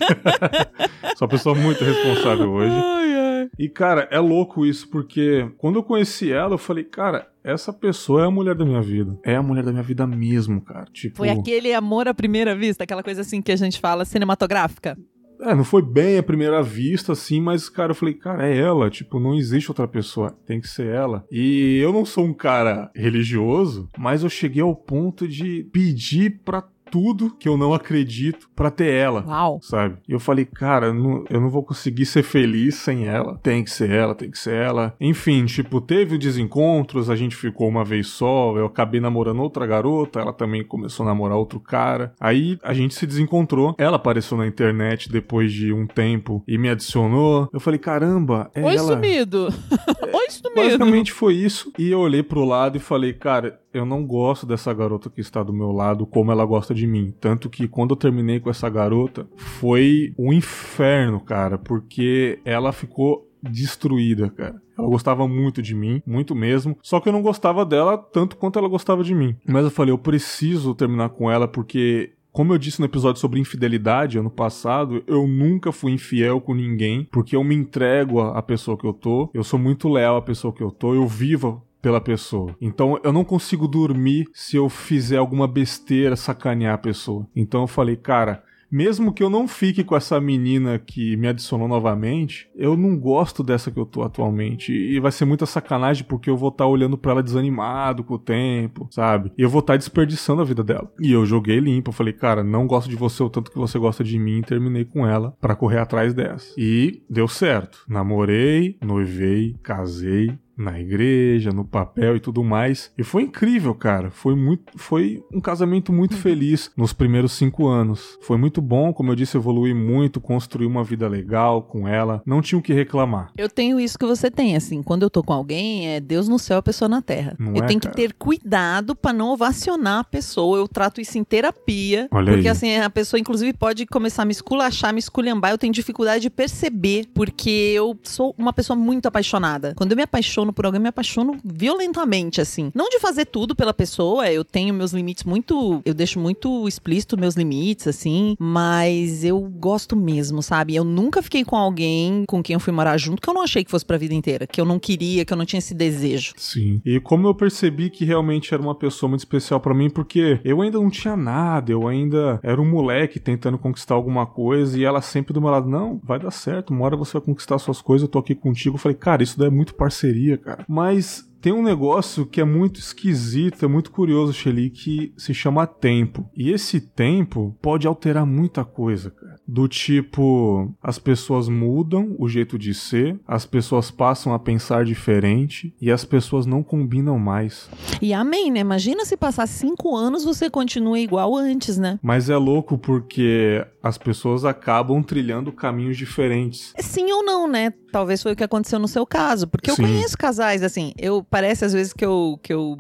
sou 1.15 1.25
uma 1.25 1.27
pessoa 1.27 1.55
muito 1.55 1.83
responsável 1.83 2.49
hoje. 2.49 2.73
Ai, 2.73 3.15
ai. 3.15 3.32
E, 3.57 3.69
cara, 3.69 4.07
é 4.11 4.19
louco 4.19 4.65
isso, 4.65 4.89
porque 4.89 5.49
quando 5.57 5.77
eu 5.77 5.83
conheci 5.83 6.31
ela, 6.31 6.53
eu 6.53 6.57
falei, 6.57 6.83
cara, 6.83 7.27
essa 7.43 7.73
pessoa 7.73 8.23
é 8.23 8.25
a 8.25 8.31
mulher 8.31 8.55
da 8.55 8.65
minha 8.65 8.81
vida. 8.81 9.17
É 9.23 9.35
a 9.35 9.43
mulher 9.43 9.63
da 9.63 9.71
minha 9.71 9.83
vida 9.83 10.07
mesmo, 10.07 10.61
cara. 10.61 10.85
Tipo. 10.91 11.17
Foi 11.17 11.29
aquele 11.29 11.73
amor 11.73 12.07
à 12.07 12.13
primeira 12.13 12.55
vista, 12.55 12.83
aquela 12.83 13.03
coisa 13.03 13.21
assim 13.21 13.41
que 13.41 13.51
a 13.51 13.55
gente 13.55 13.79
fala 13.79 14.05
cinematográfica. 14.05 14.97
É, 15.41 15.53
não 15.53 15.63
foi 15.63 15.81
bem 15.81 16.17
à 16.17 16.23
primeira 16.23 16.63
vista, 16.63 17.11
assim, 17.11 17.41
mas, 17.41 17.67
cara, 17.67 17.91
eu 17.91 17.95
falei, 17.95 18.13
cara, 18.13 18.47
é 18.47 18.57
ela. 18.57 18.89
Tipo, 18.89 19.19
não 19.19 19.35
existe 19.35 19.69
outra 19.69 19.87
pessoa. 19.87 20.31
Tem 20.45 20.61
que 20.61 20.67
ser 20.67 20.87
ela. 20.87 21.25
E 21.29 21.79
eu 21.79 21.91
não 21.91 22.05
sou 22.05 22.25
um 22.25 22.33
cara 22.33 22.89
religioso, 22.95 23.89
mas 23.97 24.23
eu 24.23 24.29
cheguei 24.29 24.61
ao 24.61 24.75
ponto 24.75 25.27
de 25.27 25.67
pedir 25.73 26.41
pra 26.45 26.63
tudo 26.93 27.31
que 27.39 27.49
eu 27.49 27.57
não 27.57 27.73
acredito 27.73 28.47
pra 28.55 28.69
ter 28.69 28.93
ela. 28.93 29.25
Uau. 29.25 29.59
Sabe? 29.63 29.97
E 30.07 30.11
eu 30.11 30.19
falei, 30.19 30.45
cara, 30.45 30.85
eu 30.85 30.93
não, 30.93 31.23
eu 31.27 31.41
não 31.41 31.49
vou 31.49 31.63
conseguir 31.63 32.05
ser 32.05 32.21
feliz 32.21 32.75
sem 32.75 33.07
ela. 33.07 33.39
Tem 33.41 33.63
que 33.63 33.71
ser 33.71 33.89
ela, 33.89 34.13
tem 34.13 34.29
que 34.29 34.37
ser 34.37 34.53
ela. 34.53 34.95
Enfim, 35.01 35.43
tipo, 35.45 35.81
teve 35.81 36.19
desencontros, 36.19 37.09
a 37.09 37.15
gente 37.15 37.35
ficou 37.35 37.67
uma 37.67 37.83
vez 37.83 38.05
só, 38.09 38.55
eu 38.55 38.67
acabei 38.67 39.01
namorando 39.01 39.39
outra 39.41 39.65
garota, 39.65 40.19
ela 40.19 40.31
também 40.31 40.63
começou 40.63 41.03
a 41.03 41.09
namorar 41.09 41.35
outro 41.35 41.59
cara. 41.59 42.13
Aí 42.19 42.59
a 42.61 42.75
gente 42.75 42.93
se 42.93 43.07
desencontrou. 43.07 43.73
Ela 43.79 43.95
apareceu 43.95 44.37
na 44.37 44.45
internet 44.45 45.11
depois 45.11 45.51
de 45.51 45.73
um 45.73 45.87
tempo 45.87 46.43
e 46.47 46.59
me 46.59 46.69
adicionou. 46.69 47.49
Eu 47.51 47.59
falei, 47.59 47.79
caramba, 47.79 48.51
é 48.53 48.63
Oi, 48.63 48.75
ela. 48.75 48.93
sumido. 48.93 49.47
Oi, 50.13 50.29
sumido. 50.29 50.55
Basicamente 50.55 51.11
foi 51.11 51.33
isso. 51.33 51.73
E 51.79 51.89
eu 51.89 52.01
olhei 52.01 52.21
pro 52.21 52.45
lado 52.45 52.77
e 52.77 52.79
falei, 52.79 53.13
cara, 53.13 53.59
eu 53.73 53.85
não 53.85 54.05
gosto 54.05 54.45
dessa 54.45 54.71
garota 54.71 55.09
que 55.09 55.19
está 55.19 55.41
do 55.41 55.51
meu 55.51 55.71
lado 55.71 56.05
como 56.05 56.31
ela 56.31 56.45
gosta 56.45 56.75
de 56.75 56.82
mim. 56.87 57.13
Tanto 57.19 57.49
que 57.49 57.67
quando 57.67 57.91
eu 57.91 57.97
terminei 57.97 58.39
com 58.39 58.49
essa 58.49 58.69
garota, 58.69 59.27
foi 59.35 60.13
um 60.17 60.31
inferno, 60.33 61.19
cara, 61.19 61.57
porque 61.57 62.39
ela 62.45 62.71
ficou 62.71 63.29
destruída, 63.41 64.29
cara. 64.29 64.61
Ela 64.77 64.87
gostava 64.87 65.27
muito 65.27 65.61
de 65.61 65.75
mim, 65.75 66.01
muito 66.05 66.33
mesmo. 66.33 66.77
Só 66.81 66.99
que 66.99 67.09
eu 67.09 67.13
não 67.13 67.21
gostava 67.21 67.65
dela 67.65 67.97
tanto 67.97 68.37
quanto 68.37 68.57
ela 68.57 68.67
gostava 68.67 69.03
de 69.03 69.13
mim. 69.13 69.35
Mas 69.45 69.65
eu 69.65 69.71
falei, 69.71 69.91
eu 69.91 69.97
preciso 69.97 70.73
terminar 70.73 71.09
com 71.09 71.29
ela 71.29 71.47
porque 71.47 72.13
como 72.33 72.51
eu 72.51 72.57
disse 72.57 72.79
no 72.79 72.87
episódio 72.87 73.21
sobre 73.21 73.39
infidelidade 73.39 74.17
ano 74.17 74.31
passado, 74.31 75.03
eu 75.05 75.27
nunca 75.27 75.71
fui 75.71 75.91
infiel 75.91 76.41
com 76.41 76.55
ninguém, 76.55 77.07
porque 77.11 77.35
eu 77.35 77.43
me 77.43 77.53
entrego 77.53 78.19
à 78.19 78.41
pessoa 78.41 78.75
que 78.75 78.87
eu 78.87 78.91
tô, 78.91 79.29
eu 79.35 79.43
sou 79.43 79.59
muito 79.59 79.87
leal 79.87 80.17
à 80.17 80.21
pessoa 80.21 80.51
que 80.51 80.63
eu 80.63 80.71
tô, 80.71 80.95
eu 80.95 81.07
vivo 81.07 81.63
pela 81.83 81.99
pessoa. 81.99 82.55
Então 82.61 82.97
eu 83.03 83.11
não 83.11 83.25
consigo 83.25 83.67
dormir 83.67 84.25
se 84.33 84.55
eu 84.55 84.69
fizer 84.69 85.17
alguma 85.17 85.47
besteira, 85.47 86.15
sacanear 86.15 86.75
a 86.75 86.77
pessoa. 86.77 87.27
Então 87.35 87.61
eu 87.61 87.67
falei, 87.67 87.97
cara, 87.97 88.41
mesmo 88.73 89.13
que 89.13 89.21
eu 89.21 89.29
não 89.29 89.47
fique 89.47 89.83
com 89.83 89.95
essa 89.95 90.19
menina 90.19 90.79
que 90.79 91.15
me 91.15 91.27
adicionou 91.27 91.67
novamente, 91.67 92.49
eu 92.55 92.75
não 92.75 92.97
gosto 92.97 93.43
dessa 93.43 93.69
que 93.69 93.79
eu 93.79 93.85
tô 93.85 94.01
atualmente. 94.01 94.73
E 94.73 94.99
vai 94.99 95.11
ser 95.11 95.25
muita 95.25 95.45
sacanagem 95.45 96.03
porque 96.05 96.27
eu 96.27 96.35
vou 96.35 96.49
estar 96.49 96.63
tá 96.63 96.67
olhando 96.67 96.97
para 96.97 97.11
ela 97.11 97.21
desanimado 97.21 98.03
com 98.03 98.15
o 98.15 98.19
tempo, 98.19 98.87
sabe? 98.89 99.31
E 99.37 99.43
eu 99.43 99.49
vou 99.49 99.59
estar 99.59 99.73
tá 99.73 99.77
desperdiçando 99.77 100.41
a 100.41 100.45
vida 100.45 100.63
dela. 100.63 100.91
E 100.99 101.11
eu 101.11 101.23
joguei 101.23 101.59
limpo, 101.59 101.89
eu 101.89 101.93
falei, 101.93 102.13
cara, 102.13 102.43
não 102.43 102.65
gosto 102.65 102.89
de 102.89 102.95
você 102.95 103.21
o 103.21 103.29
tanto 103.29 103.51
que 103.51 103.59
você 103.59 103.77
gosta 103.77 104.03
de 104.03 104.17
mim, 104.17 104.39
e 104.39 104.43
terminei 104.43 104.85
com 104.85 105.05
ela 105.05 105.37
para 105.39 105.55
correr 105.55 105.77
atrás 105.77 106.11
dessa. 106.15 106.51
E 106.57 107.03
deu 107.07 107.27
certo. 107.27 107.85
Namorei, 107.87 108.75
noivei, 108.81 109.55
casei, 109.61 110.35
na 110.57 110.79
igreja, 110.79 111.51
no 111.51 111.65
papel 111.65 112.15
e 112.15 112.19
tudo 112.19 112.43
mais. 112.43 112.91
E 112.97 113.03
foi 113.03 113.23
incrível, 113.23 113.73
cara. 113.73 114.11
Foi 114.11 114.35
muito, 114.35 114.77
foi 114.77 115.23
um 115.33 115.41
casamento 115.41 115.91
muito 115.91 116.15
feliz 116.15 116.71
nos 116.77 116.93
primeiros 116.93 117.33
cinco 117.33 117.67
anos. 117.67 118.17
Foi 118.21 118.37
muito 118.37 118.61
bom, 118.61 118.93
como 118.93 119.11
eu 119.11 119.15
disse, 119.15 119.37
evoluí 119.37 119.73
muito, 119.73 120.21
construí 120.21 120.65
uma 120.65 120.83
vida 120.83 121.07
legal 121.07 121.63
com 121.63 121.87
ela. 121.87 122.21
Não 122.25 122.41
tinha 122.41 122.59
o 122.59 122.61
que 122.61 122.73
reclamar. 122.73 123.31
Eu 123.37 123.49
tenho 123.49 123.79
isso 123.79 123.97
que 123.97 124.05
você 124.05 124.29
tem, 124.29 124.55
assim. 124.55 124.83
Quando 124.83 125.03
eu 125.03 125.09
tô 125.09 125.23
com 125.23 125.33
alguém, 125.33 125.89
é 125.89 125.99
Deus 125.99 126.27
no 126.27 126.37
céu, 126.37 126.57
a 126.57 126.63
pessoa 126.63 126.87
na 126.87 127.01
terra. 127.01 127.35
Não 127.39 127.55
eu 127.55 127.63
é, 127.63 127.67
tenho 127.67 127.79
cara? 127.79 127.93
que 127.93 128.01
ter 128.01 128.13
cuidado 128.13 128.95
pra 128.95 129.13
não 129.13 129.31
ovacionar 129.31 129.99
a 129.99 130.03
pessoa. 130.03 130.57
Eu 130.57 130.67
trato 130.67 131.01
isso 131.01 131.17
em 131.17 131.23
terapia. 131.23 132.07
Olha 132.11 132.33
porque 132.33 132.47
aí. 132.47 132.51
assim, 132.51 132.77
a 132.77 132.89
pessoa 132.89 133.19
inclusive 133.19 133.53
pode 133.53 133.85
começar 133.85 134.23
a 134.23 134.25
me 134.25 134.31
esculachar, 134.31 134.93
me 134.93 134.99
esculhambar. 134.99 135.51
Eu 135.51 135.57
tenho 135.57 135.73
dificuldade 135.73 136.21
de 136.21 136.29
perceber, 136.29 137.07
porque 137.13 137.49
eu 137.49 137.97
sou 138.03 138.33
uma 138.37 138.53
pessoa 138.53 138.77
muito 138.77 139.07
apaixonada. 139.07 139.73
Quando 139.75 139.91
eu 139.91 139.97
me 139.97 140.03
apaixono 140.03 140.42
por 140.51 140.65
alguém, 140.65 140.81
me 140.81 140.89
apaixono 140.89 141.37
violentamente, 141.43 142.41
assim. 142.41 142.71
Não 142.73 142.89
de 142.89 142.99
fazer 142.99 143.25
tudo 143.25 143.55
pela 143.55 143.73
pessoa, 143.73 144.29
eu 144.29 144.43
tenho 144.43 144.73
meus 144.73 144.91
limites 144.91 145.23
muito. 145.23 145.81
Eu 145.85 145.93
deixo 145.93 146.19
muito 146.19 146.67
explícito 146.67 147.17
meus 147.17 147.35
limites, 147.35 147.87
assim. 147.87 148.35
Mas 148.39 149.23
eu 149.23 149.39
gosto 149.39 149.95
mesmo, 149.95 150.41
sabe? 150.41 150.75
Eu 150.75 150.83
nunca 150.83 151.21
fiquei 151.21 151.45
com 151.45 151.55
alguém 151.55 152.25
com 152.27 152.41
quem 152.41 152.55
eu 152.55 152.59
fui 152.59 152.73
morar 152.73 152.97
junto 152.97 153.21
que 153.21 153.29
eu 153.29 153.33
não 153.33 153.43
achei 153.43 153.63
que 153.63 153.71
fosse 153.71 153.85
pra 153.85 153.97
vida 153.97 154.13
inteira. 154.13 154.47
Que 154.47 154.59
eu 154.59 154.65
não 154.65 154.79
queria, 154.79 155.23
que 155.23 155.31
eu 155.31 155.37
não 155.37 155.45
tinha 155.45 155.59
esse 155.59 155.73
desejo. 155.73 156.33
Sim. 156.37 156.81
E 156.83 156.99
como 156.99 157.27
eu 157.27 157.35
percebi 157.35 157.89
que 157.89 158.05
realmente 158.05 158.53
era 158.53 158.61
uma 158.61 158.75
pessoa 158.75 159.09
muito 159.09 159.21
especial 159.21 159.59
pra 159.59 159.73
mim, 159.73 159.89
porque 159.89 160.39
eu 160.43 160.61
ainda 160.61 160.79
não 160.79 160.89
tinha 160.89 161.15
nada, 161.15 161.71
eu 161.71 161.87
ainda 161.87 162.39
era 162.43 162.61
um 162.61 162.69
moleque 162.69 163.19
tentando 163.19 163.57
conquistar 163.57 163.95
alguma 163.95 164.25
coisa 164.25 164.77
e 164.77 164.83
ela 164.83 165.01
sempre 165.01 165.33
do 165.33 165.41
meu 165.41 165.49
lado, 165.49 165.69
não, 165.69 165.99
vai 166.03 166.19
dar 166.19 166.31
certo, 166.31 166.71
uma 166.71 166.85
hora 166.85 166.97
você 166.97 167.13
vai 167.13 167.21
conquistar 167.21 167.57
suas 167.59 167.81
coisas, 167.81 168.03
eu 168.03 168.11
tô 168.11 168.19
aqui 168.19 168.33
contigo. 168.33 168.75
Eu 168.75 168.79
falei, 168.79 168.97
cara, 168.97 169.23
isso 169.23 169.37
daí 169.37 169.47
é 169.47 169.51
muito 169.51 169.75
parceria, 169.75 170.32
cara. 170.37 170.65
Mas 170.67 171.29
tem 171.41 171.51
um 171.51 171.61
negócio 171.61 172.25
que 172.25 172.39
é 172.39 172.45
muito 172.45 172.79
esquisito, 172.79 173.65
é 173.65 173.67
muito 173.67 173.91
curioso, 173.91 174.31
Shelly, 174.31 174.69
que 174.69 175.13
se 175.17 175.33
chama 175.33 175.67
tempo. 175.67 176.29
E 176.33 176.49
esse 176.51 176.79
tempo 176.79 177.53
pode 177.61 177.85
alterar 177.85 178.25
muita 178.25 178.63
coisa, 178.63 179.11
cara. 179.11 179.32
Do 179.47 179.67
tipo, 179.67 180.73
as 180.81 180.97
pessoas 180.97 181.49
mudam 181.49 182.15
o 182.17 182.29
jeito 182.29 182.57
de 182.57 182.73
ser, 182.73 183.19
as 183.27 183.45
pessoas 183.45 183.91
passam 183.91 184.33
a 184.33 184.39
pensar 184.39 184.85
diferente 184.85 185.73
e 185.81 185.91
as 185.91 186.05
pessoas 186.05 186.45
não 186.45 186.63
combinam 186.63 187.19
mais. 187.19 187.69
E 188.01 188.13
amém, 188.13 188.49
né? 188.51 188.59
Imagina 188.61 189.03
se 189.05 189.17
passar 189.17 189.47
cinco 189.47 189.95
anos 189.95 190.23
você 190.23 190.49
continua 190.49 190.97
igual 190.99 191.35
antes, 191.35 191.77
né? 191.77 191.99
Mas 192.01 192.29
é 192.29 192.37
louco 192.37 192.77
porque 192.77 193.65
as 193.81 193.97
pessoas 193.97 194.45
acabam 194.45 195.03
trilhando 195.03 195.51
caminhos 195.51 195.97
diferentes. 195.97 196.73
Sim 196.79 197.11
ou 197.11 197.23
não, 197.23 197.47
né? 197.47 197.73
Talvez 197.91 198.23
foi 198.23 198.31
o 198.31 198.35
que 198.35 198.43
aconteceu 198.43 198.79
no 198.79 198.87
seu 198.87 199.05
caso. 199.05 199.47
Porque 199.47 199.69
eu 199.69 199.75
Sim. 199.75 199.83
conheço 199.83 200.17
casais, 200.17 200.63
assim, 200.63 200.93
eu 200.97 201.21
parece 201.29 201.65
às 201.65 201.73
vezes 201.73 201.91
que 201.93 202.03
eu, 202.03 202.39
que 202.41 202.51
eu 202.53 202.75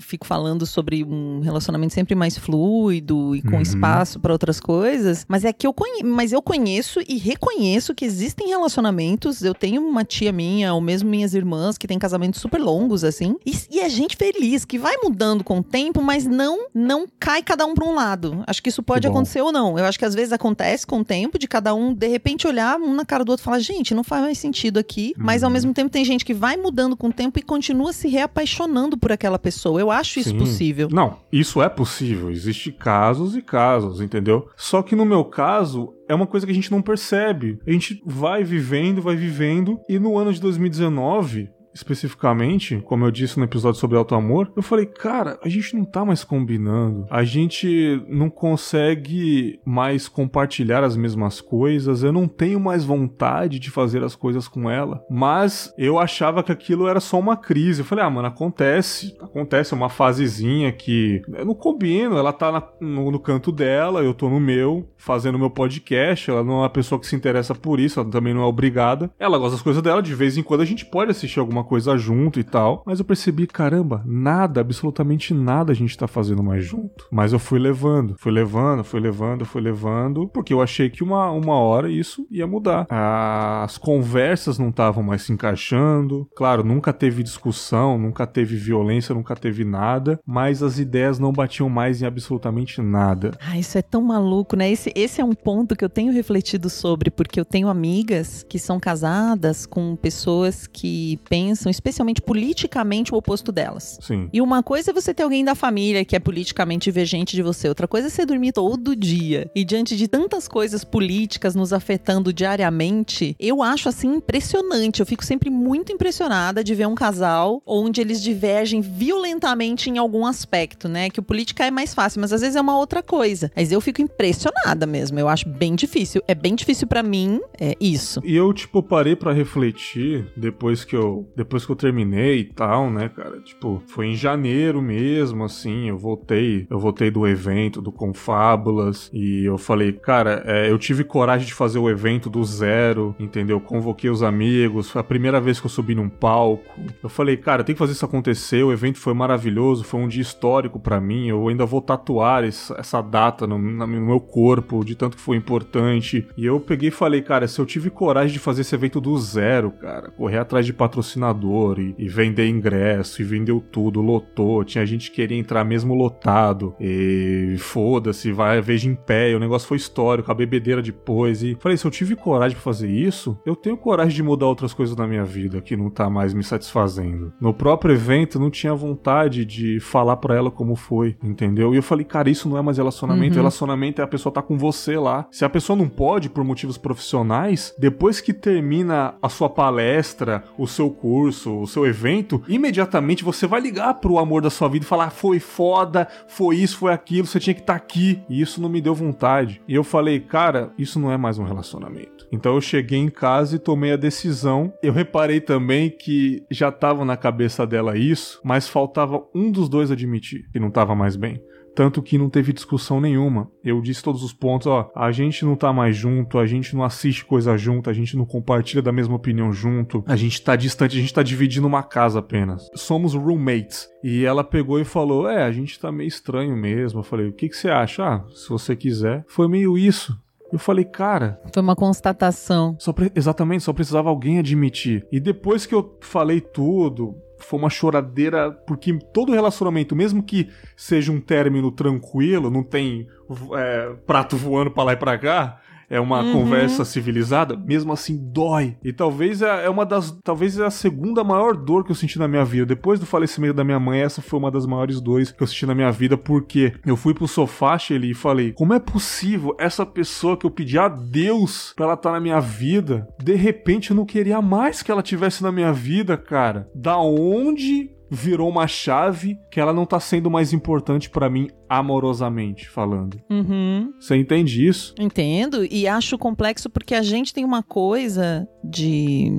fico 0.00 0.26
falando 0.26 0.66
sobre 0.66 1.04
um 1.04 1.40
relacionamento 1.40 1.94
sempre 1.94 2.14
mais 2.14 2.36
fluido 2.36 3.34
e 3.36 3.42
com 3.42 3.54
Uhum. 3.56 3.62
espaço 3.62 4.18
para 4.20 4.32
outras 4.32 4.58
coisas. 4.60 5.24
Mas 5.28 5.44
é 5.44 5.52
que 5.52 5.66
eu 5.66 5.72
conheço, 5.84 6.06
mas 6.06 6.32
eu 6.32 6.42
conheço 6.42 7.00
e 7.06 7.16
reconheço 7.18 7.94
que 7.94 8.04
existem 8.04 8.48
relacionamentos. 8.48 9.42
Eu 9.42 9.54
tenho 9.54 9.82
uma 9.82 10.04
tia 10.04 10.32
minha, 10.32 10.72
ou 10.74 10.80
mesmo 10.80 11.08
minhas 11.08 11.34
irmãs, 11.34 11.76
que 11.78 11.86
tem 11.86 11.98
casamentos 11.98 12.40
super 12.40 12.60
longos, 12.60 13.04
assim. 13.04 13.36
E, 13.44 13.52
e 13.70 13.80
é 13.80 13.88
gente 13.88 14.16
feliz, 14.16 14.64
que 14.64 14.78
vai 14.78 14.96
mudando 15.02 15.44
com 15.44 15.58
o 15.58 15.62
tempo, 15.62 16.02
mas 16.02 16.26
não, 16.26 16.66
não 16.74 17.06
cai 17.18 17.42
cada 17.42 17.66
um 17.66 17.74
para 17.74 17.84
um 17.84 17.94
lado. 17.94 18.42
Acho 18.46 18.62
que 18.62 18.68
isso 18.68 18.82
pode 18.82 19.06
bom. 19.06 19.14
acontecer 19.14 19.40
ou 19.40 19.52
não. 19.52 19.78
Eu 19.78 19.84
acho 19.84 19.98
que 19.98 20.04
às 20.04 20.14
vezes 20.14 20.32
acontece 20.32 20.86
com 20.86 21.00
o 21.00 21.04
tempo 21.04 21.38
de 21.38 21.46
cada 21.46 21.74
um, 21.74 21.92
de 21.94 22.08
repente, 22.08 22.46
olhar 22.46 22.78
um 22.78 22.94
na 22.94 23.04
cara 23.04 23.24
do 23.24 23.30
outro 23.30 23.42
e 23.42 23.44
falar, 23.44 23.58
gente, 23.58 23.94
não 23.94 24.04
faz 24.04 24.22
mais 24.22 24.38
sentido 24.38 24.78
aqui. 24.78 25.14
Mas 25.16 25.42
Uhum. 25.42 25.46
ao 25.48 25.52
mesmo 25.52 25.74
tempo 25.74 25.90
tem 25.90 26.04
gente 26.04 26.24
que 26.24 26.32
vai 26.34 26.56
mudando 26.56 26.96
com 26.96 27.08
o 27.08 27.12
tempo 27.12 27.38
e 27.38 27.42
continua 27.42 27.92
se 27.92 28.08
reapaixonando 28.08 28.96
por 28.96 29.12
aquela 29.12 29.38
pessoa. 29.38 29.80
Eu 29.80 29.90
acho 29.90 30.18
isso 30.20 30.30
Sim. 30.30 30.38
possível. 30.38 30.88
Não, 30.90 31.18
isso 31.32 31.62
é 31.62 31.68
possível. 31.68 32.30
Existem 32.30 32.72
casos 32.72 33.36
e 33.36 33.42
casos, 33.42 34.00
entendeu? 34.00 34.48
Só 34.56 34.82
que 34.82 34.94
no 34.96 35.04
meu 35.04 35.24
caso, 35.24 35.73
é 36.08 36.14
uma 36.14 36.26
coisa 36.26 36.46
que 36.46 36.52
a 36.52 36.54
gente 36.54 36.70
não 36.70 36.82
percebe. 36.82 37.58
A 37.66 37.70
gente 37.70 38.02
vai 38.04 38.44
vivendo, 38.44 39.02
vai 39.02 39.16
vivendo, 39.16 39.78
e 39.88 39.98
no 39.98 40.16
ano 40.16 40.32
de 40.32 40.40
2019. 40.40 41.48
Especificamente, 41.74 42.80
como 42.84 43.04
eu 43.04 43.10
disse 43.10 43.38
no 43.38 43.44
episódio 43.44 43.80
sobre 43.80 43.96
auto 43.98 44.14
amor, 44.14 44.52
eu 44.56 44.62
falei, 44.62 44.86
cara, 44.86 45.38
a 45.42 45.48
gente 45.48 45.74
não 45.76 45.84
tá 45.84 46.04
mais 46.04 46.22
combinando. 46.24 47.06
A 47.10 47.24
gente 47.24 48.02
não 48.08 48.30
consegue 48.30 49.60
mais 49.64 50.08
compartilhar 50.08 50.84
as 50.84 50.96
mesmas 50.96 51.40
coisas. 51.40 52.02
Eu 52.02 52.12
não 52.12 52.28
tenho 52.28 52.60
mais 52.60 52.84
vontade 52.84 53.58
de 53.58 53.70
fazer 53.70 54.02
as 54.04 54.14
coisas 54.14 54.46
com 54.48 54.70
ela. 54.70 55.02
Mas 55.10 55.72
eu 55.76 55.98
achava 55.98 56.42
que 56.42 56.52
aquilo 56.52 56.86
era 56.86 57.00
só 57.00 57.18
uma 57.18 57.36
crise. 57.36 57.80
Eu 57.80 57.84
falei, 57.84 58.04
ah, 58.04 58.10
mano, 58.10 58.28
acontece. 58.28 59.16
Acontece, 59.20 59.74
é 59.74 59.76
uma 59.76 59.88
fasezinha 59.88 60.70
que 60.72 61.22
eu 61.32 61.44
não 61.44 61.54
combino. 61.54 62.16
Ela 62.16 62.32
tá 62.32 62.52
na- 62.52 62.68
no, 62.80 63.10
no 63.10 63.18
canto 63.18 63.50
dela, 63.50 64.00
eu 64.02 64.14
tô 64.14 64.28
no 64.28 64.38
meu, 64.40 64.88
fazendo 64.96 65.38
meu 65.38 65.50
podcast. 65.50 66.30
Ela 66.30 66.44
não 66.44 66.54
é 66.54 66.58
uma 66.58 66.70
pessoa 66.70 67.00
que 67.00 67.06
se 67.06 67.16
interessa 67.16 67.54
por 67.54 67.80
isso, 67.80 67.98
ela 68.00 68.08
também 68.10 68.32
não 68.34 68.42
é 68.42 68.46
obrigada. 68.46 69.10
Ela 69.18 69.38
gosta 69.38 69.52
das 69.56 69.62
coisas 69.62 69.82
dela, 69.82 70.02
de 70.02 70.14
vez 70.14 70.36
em 70.36 70.42
quando 70.42 70.60
a 70.60 70.64
gente 70.66 70.84
pode 70.86 71.10
assistir 71.10 71.40
alguma 71.40 71.63
coisa 71.64 71.96
junto 71.96 72.38
e 72.38 72.44
tal. 72.44 72.82
Mas 72.86 72.98
eu 72.98 73.04
percebi, 73.04 73.46
caramba, 73.46 74.02
nada, 74.06 74.60
absolutamente 74.60 75.32
nada 75.34 75.72
a 75.72 75.74
gente 75.74 75.96
tá 75.96 76.06
fazendo 76.06 76.42
mais 76.42 76.64
junto. 76.64 77.06
Mas 77.10 77.32
eu 77.32 77.38
fui 77.38 77.58
levando, 77.58 78.14
fui 78.18 78.32
levando, 78.32 78.84
fui 78.84 79.00
levando, 79.00 79.44
fui 79.44 79.60
levando, 79.60 80.28
porque 80.28 80.52
eu 80.52 80.62
achei 80.62 80.90
que 80.90 81.02
uma, 81.02 81.30
uma 81.30 81.54
hora 81.54 81.90
isso 81.90 82.26
ia 82.30 82.46
mudar. 82.46 82.86
As 82.88 83.78
conversas 83.78 84.58
não 84.58 84.68
estavam 84.68 85.02
mais 85.02 85.22
se 85.22 85.32
encaixando. 85.32 86.28
Claro, 86.36 86.62
nunca 86.62 86.92
teve 86.92 87.22
discussão, 87.22 87.98
nunca 87.98 88.26
teve 88.26 88.56
violência, 88.56 89.14
nunca 89.14 89.34
teve 89.34 89.64
nada, 89.64 90.18
mas 90.26 90.62
as 90.62 90.78
ideias 90.78 91.18
não 91.18 91.32
batiam 91.32 91.68
mais 91.68 92.02
em 92.02 92.06
absolutamente 92.06 92.80
nada. 92.80 93.32
Ah, 93.40 93.58
isso 93.58 93.78
é 93.78 93.82
tão 93.82 94.02
maluco, 94.02 94.56
né? 94.56 94.70
Esse, 94.70 94.92
esse 94.94 95.20
é 95.20 95.24
um 95.24 95.32
ponto 95.32 95.76
que 95.76 95.84
eu 95.84 95.88
tenho 95.88 96.12
refletido 96.12 96.68
sobre, 96.68 97.10
porque 97.10 97.38
eu 97.38 97.44
tenho 97.44 97.68
amigas 97.68 98.44
que 98.48 98.58
são 98.58 98.78
casadas 98.78 99.66
com 99.66 99.96
pessoas 99.96 100.66
que 100.66 101.18
pensam 101.28 101.53
pensam, 101.54 101.70
especialmente 101.70 102.20
politicamente, 102.20 103.14
o 103.14 103.16
oposto 103.16 103.52
delas. 103.52 103.98
Sim. 104.02 104.28
E 104.32 104.40
uma 104.40 104.62
coisa 104.62 104.90
é 104.90 104.94
você 104.94 105.14
ter 105.14 105.22
alguém 105.22 105.44
da 105.44 105.54
família 105.54 106.04
que 106.04 106.16
é 106.16 106.18
politicamente 106.18 106.84
divergente 106.84 107.36
de 107.36 107.42
você, 107.42 107.68
outra 107.68 107.86
coisa 107.86 108.08
é 108.08 108.10
você 108.10 108.26
dormir 108.26 108.52
todo 108.52 108.96
dia. 108.96 109.50
E 109.54 109.64
diante 109.64 109.96
de 109.96 110.08
tantas 110.08 110.48
coisas 110.48 110.82
políticas 110.84 111.54
nos 111.54 111.72
afetando 111.72 112.32
diariamente, 112.32 113.36
eu 113.38 113.62
acho 113.62 113.88
assim 113.88 114.16
impressionante. 114.16 115.00
Eu 115.00 115.06
fico 115.06 115.24
sempre 115.24 115.48
muito 115.48 115.92
impressionada 115.92 116.64
de 116.64 116.74
ver 116.74 116.86
um 116.86 116.94
casal 116.94 117.62
onde 117.64 118.00
eles 118.00 118.20
divergem 118.20 118.80
violentamente 118.80 119.88
em 119.88 119.98
algum 119.98 120.26
aspecto, 120.26 120.88
né? 120.88 121.08
Que 121.08 121.20
o 121.20 121.22
política 121.22 121.64
é 121.64 121.70
mais 121.70 121.94
fácil, 121.94 122.20
mas 122.20 122.32
às 122.32 122.40
vezes 122.40 122.56
é 122.56 122.60
uma 122.60 122.76
outra 122.76 123.02
coisa. 123.02 123.50
Mas 123.54 123.70
eu 123.70 123.80
fico 123.80 124.02
impressionada 124.02 124.86
mesmo. 124.86 125.18
Eu 125.18 125.28
acho 125.28 125.48
bem 125.48 125.74
difícil. 125.76 126.22
É 126.26 126.34
bem 126.34 126.54
difícil 126.54 126.88
para 126.88 127.02
mim, 127.02 127.40
é 127.60 127.76
isso. 127.80 128.20
E 128.24 128.34
eu, 128.34 128.52
tipo, 128.52 128.82
parei 128.82 129.14
para 129.14 129.32
refletir 129.32 130.26
depois 130.36 130.84
que 130.84 130.96
eu 130.96 131.28
depois 131.44 131.64
que 131.64 131.70
eu 131.70 131.76
terminei 131.76 132.40
e 132.40 132.44
tal, 132.44 132.90
né, 132.90 133.08
cara? 133.08 133.38
Tipo, 133.40 133.82
foi 133.86 134.06
em 134.06 134.16
janeiro 134.16 134.80
mesmo, 134.80 135.44
assim, 135.44 135.88
eu 135.90 135.98
voltei, 135.98 136.66
eu 136.70 136.78
voltei 136.78 137.10
do 137.10 137.26
evento 137.26 137.80
do 137.80 137.92
Confábulas 137.92 139.10
e 139.12 139.44
eu 139.44 139.58
falei, 139.58 139.92
cara, 139.92 140.42
é, 140.46 140.70
eu 140.70 140.78
tive 140.78 141.04
coragem 141.04 141.46
de 141.46 141.54
fazer 141.54 141.78
o 141.78 141.88
evento 141.88 142.30
do 142.30 142.42
zero, 142.42 143.14
entendeu? 143.20 143.60
Convoquei 143.60 144.10
os 144.10 144.22
amigos, 144.22 144.90
foi 144.90 145.00
a 145.00 145.04
primeira 145.04 145.40
vez 145.40 145.60
que 145.60 145.66
eu 145.66 145.70
subi 145.70 145.94
num 145.94 146.08
palco. 146.08 146.80
Eu 147.02 147.08
falei, 147.08 147.36
cara, 147.36 147.62
tem 147.62 147.74
que 147.74 147.78
fazer 147.78 147.92
isso 147.92 148.04
acontecer. 148.04 148.62
O 148.62 148.72
evento 148.72 148.98
foi 148.98 149.12
maravilhoso, 149.12 149.84
foi 149.84 150.00
um 150.00 150.08
dia 150.08 150.22
histórico 150.22 150.80
para 150.80 151.00
mim. 151.00 151.28
Eu 151.28 151.46
ainda 151.48 151.66
vou 151.66 151.82
tatuar 151.82 152.44
essa, 152.44 152.74
essa 152.78 153.02
data 153.02 153.46
no, 153.46 153.58
no 153.58 153.86
meu 153.86 154.20
corpo, 154.20 154.84
de 154.84 154.94
tanto 154.94 155.16
que 155.16 155.22
foi 155.22 155.36
importante. 155.36 156.26
E 156.36 156.46
eu 156.46 156.58
peguei 156.58 156.88
e 156.88 156.92
falei, 156.92 157.20
cara, 157.20 157.46
se 157.46 157.60
eu 157.60 157.66
tive 157.66 157.90
coragem 157.90 158.32
de 158.32 158.38
fazer 158.38 158.62
esse 158.62 158.74
evento 158.74 159.00
do 159.00 159.16
zero, 159.18 159.70
cara, 159.72 160.10
correr 160.10 160.38
atrás 160.38 160.64
de 160.64 160.72
patrocinador 160.72 161.33
e, 161.78 161.94
e 161.98 162.08
vender 162.08 162.48
ingresso, 162.48 163.20
e 163.20 163.24
vendeu 163.24 163.60
tudo, 163.60 164.00
lotou, 164.00 164.64
tinha 164.64 164.84
gente 164.86 165.10
que 165.10 165.16
queria 165.16 165.38
entrar 165.38 165.64
mesmo 165.64 165.94
lotado, 165.94 166.74
e 166.80 167.56
foda-se, 167.58 168.32
vai, 168.32 168.60
veja 168.60 168.88
em 168.88 168.94
pé, 168.94 169.34
o 169.34 169.40
negócio 169.40 169.68
foi 169.68 169.76
histórico, 169.76 170.30
a 170.30 170.34
bebedeira 170.34 170.82
depois, 170.82 171.42
e 171.42 171.56
falei, 171.60 171.76
se 171.76 171.84
eu 171.84 171.90
tive 171.90 172.16
coragem 172.16 172.56
pra 172.56 172.62
fazer 172.62 172.90
isso, 172.90 173.38
eu 173.44 173.56
tenho 173.56 173.76
coragem 173.76 174.14
de 174.14 174.22
mudar 174.22 174.46
outras 174.46 174.74
coisas 174.74 174.96
na 174.96 175.06
minha 175.06 175.24
vida 175.24 175.60
que 175.60 175.76
não 175.76 175.90
tá 175.90 176.08
mais 176.10 176.34
me 176.34 176.42
satisfazendo. 176.42 177.32
No 177.40 177.54
próprio 177.54 177.94
evento, 177.94 178.38
não 178.38 178.50
tinha 178.50 178.74
vontade 178.74 179.44
de 179.44 179.80
falar 179.80 180.16
pra 180.16 180.36
ela 180.36 180.50
como 180.50 180.76
foi, 180.76 181.16
entendeu? 181.22 181.72
E 181.74 181.76
eu 181.76 181.82
falei, 181.82 182.04
cara, 182.04 182.30
isso 182.30 182.48
não 182.48 182.58
é 182.58 182.62
mais 182.62 182.78
relacionamento, 182.78 183.34
uhum. 183.34 183.42
relacionamento 183.42 184.00
é 184.00 184.04
a 184.04 184.08
pessoa 184.08 184.32
tá 184.32 184.42
com 184.42 184.56
você 184.56 184.98
lá. 184.98 185.26
Se 185.30 185.44
a 185.44 185.48
pessoa 185.48 185.76
não 185.76 185.88
pode, 185.88 186.28
por 186.28 186.44
motivos 186.44 186.78
profissionais, 186.78 187.74
depois 187.78 188.20
que 188.20 188.32
termina 188.32 189.14
a 189.22 189.28
sua 189.28 189.48
palestra, 189.48 190.44
o 190.58 190.66
seu 190.66 190.90
curso, 190.90 191.23
o 191.28 191.66
seu 191.66 191.86
evento, 191.86 192.42
imediatamente 192.48 193.24
você 193.24 193.46
vai 193.46 193.60
ligar 193.60 193.94
pro 193.94 194.18
amor 194.18 194.42
da 194.42 194.50
sua 194.50 194.68
vida 194.68 194.84
e 194.84 194.88
falar: 194.88 195.10
foi 195.10 195.38
foda, 195.38 196.08
foi 196.26 196.56
isso, 196.56 196.78
foi 196.78 196.92
aquilo, 196.92 197.26
você 197.26 197.40
tinha 197.40 197.54
que 197.54 197.60
estar 197.60 197.74
tá 197.74 197.76
aqui. 197.78 198.22
E 198.28 198.40
isso 198.40 198.60
não 198.60 198.68
me 198.68 198.80
deu 198.80 198.94
vontade. 198.94 199.60
E 199.66 199.74
eu 199.74 199.84
falei, 199.84 200.20
cara, 200.20 200.72
isso 200.78 200.98
não 200.98 201.10
é 201.10 201.16
mais 201.16 201.38
um 201.38 201.44
relacionamento. 201.44 202.26
Então 202.32 202.54
eu 202.54 202.60
cheguei 202.60 202.98
em 202.98 203.08
casa 203.08 203.56
e 203.56 203.58
tomei 203.58 203.92
a 203.92 203.96
decisão. 203.96 204.72
Eu 204.82 204.92
reparei 204.92 205.40
também 205.40 205.90
que 205.90 206.42
já 206.50 206.72
tava 206.72 207.04
na 207.04 207.16
cabeça 207.16 207.66
dela 207.66 207.96
isso, 207.96 208.40
mas 208.42 208.68
faltava 208.68 209.22
um 209.34 209.50
dos 209.50 209.68
dois 209.68 209.90
admitir 209.90 210.48
que 210.52 210.58
não 210.58 210.70
tava 210.70 210.94
mais 210.94 211.16
bem. 211.16 211.40
Tanto 211.74 212.02
que 212.02 212.18
não 212.18 212.30
teve 212.30 212.52
discussão 212.52 213.00
nenhuma. 213.00 213.50
Eu 213.64 213.80
disse 213.80 214.02
todos 214.02 214.22
os 214.22 214.32
pontos, 214.32 214.66
ó, 214.66 214.90
a 214.94 215.10
gente 215.10 215.44
não 215.44 215.56
tá 215.56 215.72
mais 215.72 215.96
junto, 215.96 216.38
a 216.38 216.46
gente 216.46 216.74
não 216.74 216.84
assiste 216.84 217.24
coisa 217.24 217.56
junto, 217.56 217.90
a 217.90 217.92
gente 217.92 218.16
não 218.16 218.24
compartilha 218.24 218.82
da 218.82 218.92
mesma 218.92 219.16
opinião 219.16 219.52
junto, 219.52 220.04
a 220.06 220.16
gente 220.16 220.40
tá 220.42 220.54
distante, 220.56 220.96
a 220.96 221.00
gente 221.00 221.14
tá 221.14 221.22
dividindo 221.22 221.66
uma 221.66 221.82
casa 221.82 222.18
apenas. 222.20 222.70
Somos 222.74 223.14
roommates. 223.14 223.88
E 224.02 224.24
ela 224.24 224.44
pegou 224.44 224.78
e 224.78 224.84
falou: 224.84 225.28
É, 225.28 225.44
a 225.44 225.52
gente 225.52 225.78
tá 225.78 225.90
meio 225.90 226.08
estranho 226.08 226.56
mesmo. 226.56 227.00
Eu 227.00 227.04
falei: 227.04 227.28
O 227.28 227.32
que, 227.32 227.48
que 227.48 227.56
você 227.56 227.68
acha? 227.68 228.04
Ah, 228.04 228.24
se 228.34 228.48
você 228.48 228.76
quiser. 228.76 229.24
Foi 229.28 229.48
meio 229.48 229.78
isso. 229.78 230.16
Eu 230.52 230.58
falei, 230.58 230.84
cara. 230.84 231.40
Foi 231.52 231.60
uma 231.60 231.74
constatação. 231.74 232.76
Só 232.78 232.94
exatamente, 233.14 233.64
só 233.64 233.72
precisava 233.72 234.08
alguém 234.08 234.38
admitir. 234.38 235.04
E 235.10 235.18
depois 235.18 235.66
que 235.66 235.74
eu 235.74 235.98
falei 236.00 236.40
tudo, 236.40 237.16
foi 237.38 237.58
uma 237.58 237.70
choradeira, 237.70 238.50
porque 238.50 238.96
todo 239.12 239.32
relacionamento, 239.32 239.94
mesmo 239.94 240.22
que 240.22 240.48
seja 240.76 241.12
um 241.12 241.20
término 241.20 241.70
tranquilo, 241.70 242.50
não 242.50 242.62
tem 242.62 243.08
é, 243.56 243.94
prato 244.06 244.36
voando 244.36 244.70
pra 244.70 244.84
lá 244.84 244.92
e 244.92 244.96
pra 244.96 245.18
cá, 245.18 245.60
é 245.94 246.00
uma 246.00 246.22
uhum. 246.22 246.32
conversa 246.32 246.84
civilizada, 246.84 247.56
mesmo 247.56 247.92
assim 247.92 248.18
dói. 248.20 248.76
E 248.82 248.92
talvez 248.92 249.42
é, 249.42 249.66
é 249.66 249.70
uma 249.70 249.86
das. 249.86 250.10
Talvez 250.24 250.58
é 250.58 250.66
a 250.66 250.70
segunda 250.70 251.22
maior 251.22 251.56
dor 251.56 251.84
que 251.84 251.92
eu 251.92 251.94
senti 251.94 252.18
na 252.18 252.26
minha 252.26 252.44
vida. 252.44 252.66
Depois 252.66 252.98
do 252.98 253.06
falecimento 253.06 253.54
da 253.54 253.62
minha 253.62 253.78
mãe, 253.78 254.00
essa 254.00 254.20
foi 254.20 254.40
uma 254.40 254.50
das 254.50 254.66
maiores 254.66 255.00
dores 255.00 255.30
que 255.30 255.40
eu 255.40 255.46
senti 255.46 255.66
na 255.66 255.74
minha 255.74 255.92
vida, 255.92 256.18
porque 256.18 256.72
eu 256.84 256.96
fui 256.96 257.14
pro 257.14 257.28
sofá, 257.28 257.78
Shelly, 257.78 258.10
e 258.10 258.14
falei: 258.14 258.52
como 258.52 258.74
é 258.74 258.80
possível 258.80 259.54
essa 259.56 259.86
pessoa 259.86 260.36
que 260.36 260.44
eu 260.44 260.50
pedi 260.50 260.76
a 260.76 260.88
Deus 260.88 261.72
pra 261.76 261.84
ela 261.84 261.94
estar 261.94 262.10
tá 262.10 262.14
na 262.16 262.20
minha 262.20 262.40
vida, 262.40 263.06
de 263.22 263.34
repente 263.36 263.92
eu 263.92 263.96
não 263.96 264.04
queria 264.04 264.42
mais 264.42 264.82
que 264.82 264.90
ela 264.90 265.02
tivesse 265.02 265.44
na 265.44 265.52
minha 265.52 265.72
vida, 265.72 266.16
cara? 266.16 266.68
Da 266.74 266.98
onde 266.98 267.94
virou 268.14 268.48
uma 268.48 268.66
chave 268.66 269.38
que 269.50 269.60
ela 269.60 269.72
não 269.72 269.84
tá 269.84 269.98
sendo 269.98 270.30
mais 270.30 270.52
importante 270.52 271.10
para 271.10 271.28
mim 271.28 271.48
amorosamente 271.68 272.68
falando. 272.68 273.20
Uhum. 273.28 273.92
Você 273.98 274.16
entende 274.16 274.66
isso? 274.66 274.94
Entendo 274.98 275.64
e 275.64 275.88
acho 275.88 276.16
complexo 276.16 276.70
porque 276.70 276.94
a 276.94 277.02
gente 277.02 277.34
tem 277.34 277.44
uma 277.44 277.62
coisa 277.62 278.48
de 278.62 279.32